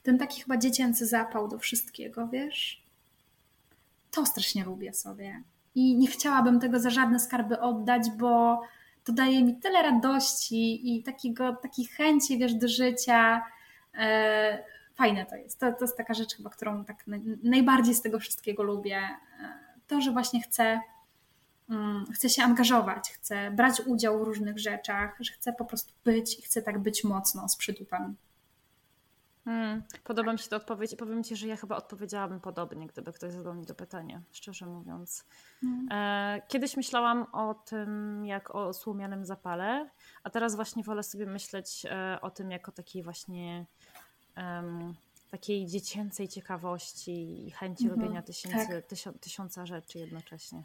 Ten 0.03 0.17
taki 0.17 0.41
chyba 0.41 0.57
dziecięcy 0.57 1.05
zapał 1.05 1.47
do 1.47 1.59
wszystkiego, 1.59 2.27
wiesz? 2.27 2.83
To 4.11 4.25
strasznie 4.25 4.63
lubię 4.63 4.93
sobie. 4.93 5.43
I 5.75 5.97
nie 5.97 6.07
chciałabym 6.07 6.59
tego 6.59 6.79
za 6.79 6.89
żadne 6.89 7.19
skarby 7.19 7.59
oddać, 7.59 8.09
bo 8.17 8.61
to 9.03 9.13
daje 9.13 9.43
mi 9.43 9.55
tyle 9.55 9.81
radości 9.81 10.95
i 10.95 11.03
takiego, 11.03 11.55
takiej 11.55 11.85
chęci, 11.85 12.37
wiesz, 12.37 12.53
do 12.53 12.67
życia. 12.67 13.45
E, 13.97 14.63
fajne 14.95 15.25
to 15.25 15.35
jest. 15.35 15.59
To, 15.59 15.71
to 15.71 15.81
jest 15.81 15.97
taka 15.97 16.13
rzecz 16.13 16.35
chyba, 16.35 16.49
którą 16.49 16.85
tak 16.85 17.05
najbardziej 17.43 17.95
z 17.95 18.01
tego 18.01 18.19
wszystkiego 18.19 18.63
lubię. 18.63 18.97
E, 18.97 19.17
to, 19.87 20.01
że 20.01 20.11
właśnie 20.11 20.41
chcę, 20.41 20.79
mm, 21.69 22.05
chcę 22.13 22.29
się 22.29 22.43
angażować, 22.43 23.11
chcę 23.11 23.51
brać 23.51 23.81
udział 23.85 24.19
w 24.19 24.23
różnych 24.23 24.59
rzeczach, 24.59 25.17
że 25.19 25.33
chcę 25.33 25.53
po 25.53 25.65
prostu 25.65 25.93
być 26.03 26.39
i 26.39 26.41
chcę 26.41 26.61
tak 26.61 26.79
być 26.79 27.03
mocno 27.03 27.49
z 27.49 27.57
przytupem. 27.57 28.15
Hmm, 29.45 29.83
podoba 30.03 30.33
mi 30.33 30.39
się 30.39 30.49
ta 30.49 30.55
odpowiedź 30.55 30.93
i 30.93 30.97
powiem 30.97 31.23
Ci, 31.23 31.35
że 31.35 31.47
ja 31.47 31.55
chyba 31.55 31.75
odpowiedziałabym 31.75 32.39
podobnie, 32.39 32.87
gdyby 32.87 33.13
ktoś 33.13 33.33
zadał 33.33 33.53
mi 33.53 33.65
to 33.65 33.75
pytanie, 33.75 34.21
szczerze 34.31 34.65
mówiąc. 34.65 35.25
Hmm. 35.61 36.41
Kiedyś 36.47 36.77
myślałam 36.77 37.25
o 37.31 37.53
tym 37.53 38.25
jak 38.25 38.55
o 38.55 38.73
słomianym 38.73 39.25
zapale, 39.25 39.89
a 40.23 40.29
teraz 40.29 40.55
właśnie 40.55 40.83
wolę 40.83 41.03
sobie 41.03 41.25
myśleć 41.25 41.85
e, 41.85 42.19
o 42.21 42.31
tym 42.31 42.51
jako 42.51 42.71
takiej 42.71 43.03
właśnie 43.03 43.65
um, 44.37 44.95
takiej 45.31 45.65
dziecięcej 45.67 46.27
ciekawości 46.27 47.47
i 47.47 47.51
chęci 47.51 47.83
mhm, 47.83 48.01
robienia 48.01 48.21
tysięcy, 48.21 48.83
tak. 49.03 49.13
tysiąca 49.21 49.65
rzeczy 49.65 49.99
jednocześnie. 49.99 50.63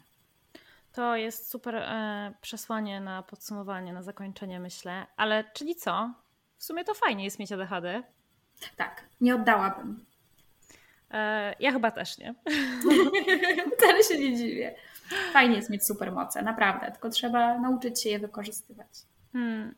To 0.91 1.15
jest 1.15 1.49
super 1.49 1.75
e, 1.75 2.33
przesłanie 2.41 3.01
na 3.01 3.23
podsumowanie, 3.23 3.93
na 3.93 4.03
zakończenie, 4.03 4.59
myślę. 4.59 5.07
Ale 5.17 5.43
czyli 5.53 5.75
co? 5.75 6.13
W 6.57 6.63
sumie 6.63 6.83
to 6.83 6.93
fajnie 6.93 7.23
jest 7.23 7.39
mieć 7.39 7.51
ADHD. 7.51 8.03
Tak, 8.75 9.03
nie 9.21 9.35
oddałabym. 9.35 10.05
E, 11.11 11.55
ja 11.59 11.71
chyba 11.71 11.91
też 11.91 12.17
nie. 12.17 12.35
Wcale 13.77 14.03
się 14.03 14.19
nie 14.19 14.37
dziwię. 14.37 14.75
Fajnie 15.33 15.55
jest 15.55 15.69
mieć 15.69 15.85
supermoce, 15.85 16.41
naprawdę, 16.41 16.91
tylko 16.91 17.09
trzeba 17.09 17.59
nauczyć 17.59 18.01
się 18.01 18.09
je 18.09 18.19
wykorzystywać. 18.19 18.87
Hmm. 19.33 19.75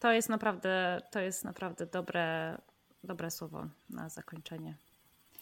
To 0.00 0.12
jest 0.12 0.28
naprawdę, 0.28 1.02
to 1.10 1.20
jest 1.20 1.44
naprawdę 1.44 1.86
dobre, 1.86 2.58
dobre 3.04 3.30
słowo 3.30 3.66
na 3.90 4.08
zakończenie. 4.08 4.74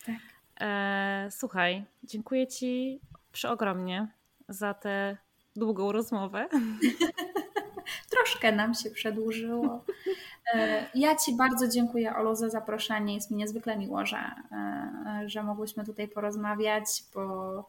Tak. 0.07 0.17
E, 0.61 1.29
słuchaj, 1.31 1.85
dziękuję 2.05 2.47
Ci 2.47 3.01
przeogromnie 3.33 4.09
za 4.49 4.75
tę 4.75 5.17
długą 5.57 5.93
rozmowę. 5.93 6.49
Troszkę 8.13 8.53
nam 8.53 8.75
się 8.75 8.91
przedłużyło. 8.91 9.85
E, 10.55 10.87
ja 10.95 11.17
Ci 11.17 11.37
bardzo 11.37 11.69
dziękuję, 11.69 12.17
Olu, 12.17 12.35
za 12.35 12.49
zaproszenie. 12.49 13.15
Jest 13.15 13.31
mi 13.31 13.37
niezwykle 13.37 13.77
miło, 13.77 14.07
że, 14.07 14.17
e, 14.53 15.23
że 15.27 15.43
mogłyśmy 15.43 15.85
tutaj 15.85 16.09
porozmawiać, 16.09 16.85
bo 17.15 17.69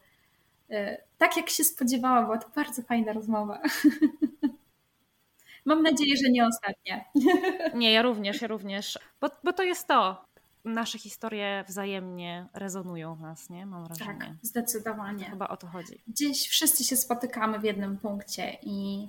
e, 0.70 1.02
tak 1.18 1.38
jak 1.38 1.50
się 1.50 1.64
spodziewałam, 1.64 2.26
była 2.26 2.38
to 2.38 2.50
bardzo 2.56 2.82
fajna 2.82 3.14
rozmowa. 3.14 3.62
Mam 5.66 5.84
nadzieję, 5.84 6.16
że 6.24 6.32
nie 6.32 6.48
ostatnia. 6.48 7.06
Nie, 7.76 7.92
ja 7.92 8.02
również, 8.02 8.42
ja 8.42 8.48
również. 8.48 9.00
Bo, 9.22 9.30
bo 9.44 9.54
to 9.54 9.64
jest 9.64 9.88
to. 9.88 10.26
Nasze 10.66 11.00
historie 11.00 11.64
wzajemnie 11.68 12.48
rezonują 12.54 13.16
w 13.16 13.22
nas, 13.22 13.50
nie? 13.50 13.66
Mam 13.66 13.86
wrażenie. 13.86 14.20
Tak, 14.20 14.30
zdecydowanie. 14.42 15.26
Chyba 15.26 15.48
o 15.48 15.58
to 15.58 15.68
chodzi. 15.68 16.02
Gdzieś 16.08 16.48
wszyscy 16.48 16.84
się 16.84 16.96
spotykamy 16.96 17.60
w 17.60 17.64
jednym 17.64 17.98
punkcie 17.98 18.58
i 18.62 19.08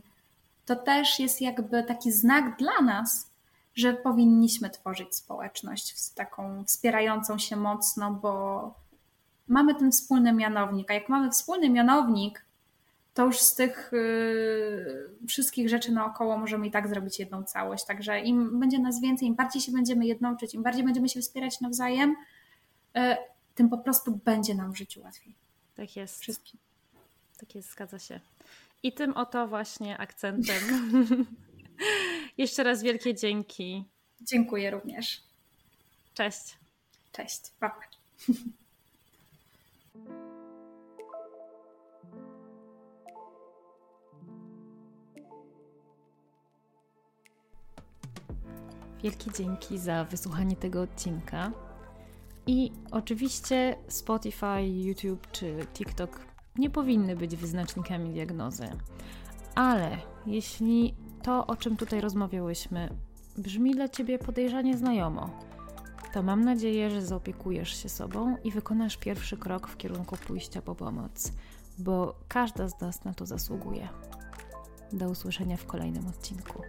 to 0.67 0.77
też 0.77 1.19
jest 1.19 1.41
jakby 1.41 1.83
taki 1.83 2.13
znak 2.13 2.57
dla 2.57 2.81
nas, 2.81 3.31
że 3.75 3.93
powinniśmy 3.93 4.71
tworzyć 4.71 5.17
społeczność 5.17 6.11
taką 6.11 6.65
wspierającą 6.65 7.39
się 7.39 7.57
mocno, 7.57 8.11
bo 8.11 8.75
mamy 9.49 9.75
ten 9.75 9.93
wspólny 9.93 10.33
mianownik. 10.33 10.91
A 10.91 10.95
jak 10.95 11.09
mamy 11.09 11.31
wspólny 11.31 11.71
mianownik, 11.71 12.45
to 13.15 13.27
już 13.27 13.39
z 13.39 13.55
tych 13.55 13.91
yy, 13.93 15.27
wszystkich 15.29 15.69
rzeczy 15.69 15.93
naokoło 15.93 16.39
możemy 16.39 16.67
i 16.67 16.71
tak 16.71 16.89
zrobić 16.89 17.19
jedną 17.19 17.45
całość. 17.45 17.85
Także 17.85 18.21
im 18.21 18.61
będzie 18.61 18.79
nas 18.79 19.01
więcej, 19.01 19.29
im 19.29 19.35
bardziej 19.35 19.63
się 19.63 19.73
będziemy 19.73 20.07
jednoczyć, 20.07 20.55
im 20.55 20.63
bardziej 20.63 20.85
będziemy 20.85 21.09
się 21.09 21.21
wspierać 21.21 21.61
nawzajem, 21.61 22.17
yy, 22.95 23.17
tym 23.55 23.69
po 23.69 23.79
prostu 23.79 24.21
będzie 24.25 24.55
nam 24.55 24.73
w 24.73 24.77
życiu 24.77 25.03
łatwiej. 25.03 25.35
Tak 25.77 25.97
jest. 25.97 26.21
Wszystkim. 26.21 26.61
Tak 27.39 27.55
jest, 27.55 27.71
zgadza 27.71 27.99
się. 27.99 28.21
I 28.85 28.93
tym 28.93 29.17
oto 29.17 29.49
właśnie 29.49 29.99
akcentem. 29.99 30.63
Jeszcze 32.39 32.63
raz 32.63 32.83
wielkie 32.83 33.15
dzięki. 33.15 33.85
Dziękuję 34.21 34.71
również. 34.71 35.23
Cześć. 36.15 36.59
Cześć. 37.13 37.41
Pa. 37.61 37.81
Wielkie 49.03 49.31
dzięki 49.39 49.79
za 49.79 50.05
wysłuchanie 50.05 50.57
tego 50.57 50.83
odcinka. 50.83 51.53
I 52.47 52.73
oczywiście 52.91 53.77
Spotify, 53.89 54.63
YouTube 54.63 55.31
czy 55.33 55.67
TikTok 55.75 56.34
nie 56.57 56.71
powinny 56.71 57.17
być 57.17 57.37
wyznacznikami 57.37 58.11
diagnozy. 58.11 58.71
Ale 59.55 59.99
jeśli 60.27 60.95
to, 61.23 61.47
o 61.47 61.57
czym 61.57 61.77
tutaj 61.77 62.01
rozmawiałyśmy, 62.01 62.89
brzmi 63.39 63.75
dla 63.75 63.89
ciebie 63.89 64.19
podejrzanie 64.19 64.77
znajomo, 64.77 65.31
to 66.13 66.23
mam 66.23 66.45
nadzieję, 66.45 66.91
że 66.91 67.03
zaopiekujesz 67.03 67.83
się 67.83 67.89
sobą 67.89 68.37
i 68.45 68.51
wykonasz 68.51 68.97
pierwszy 68.97 69.37
krok 69.37 69.69
w 69.69 69.77
kierunku 69.77 70.17
pójścia 70.17 70.63
po 70.63 70.75
pomoc, 70.75 71.33
bo 71.79 72.15
każda 72.29 72.69
z 72.69 72.81
nas 72.81 73.05
na 73.05 73.15
to 73.15 73.27
zasługuje. 73.27 73.89
Do 74.93 75.09
usłyszenia 75.09 75.57
w 75.57 75.67
kolejnym 75.67 76.07
odcinku. 76.07 76.63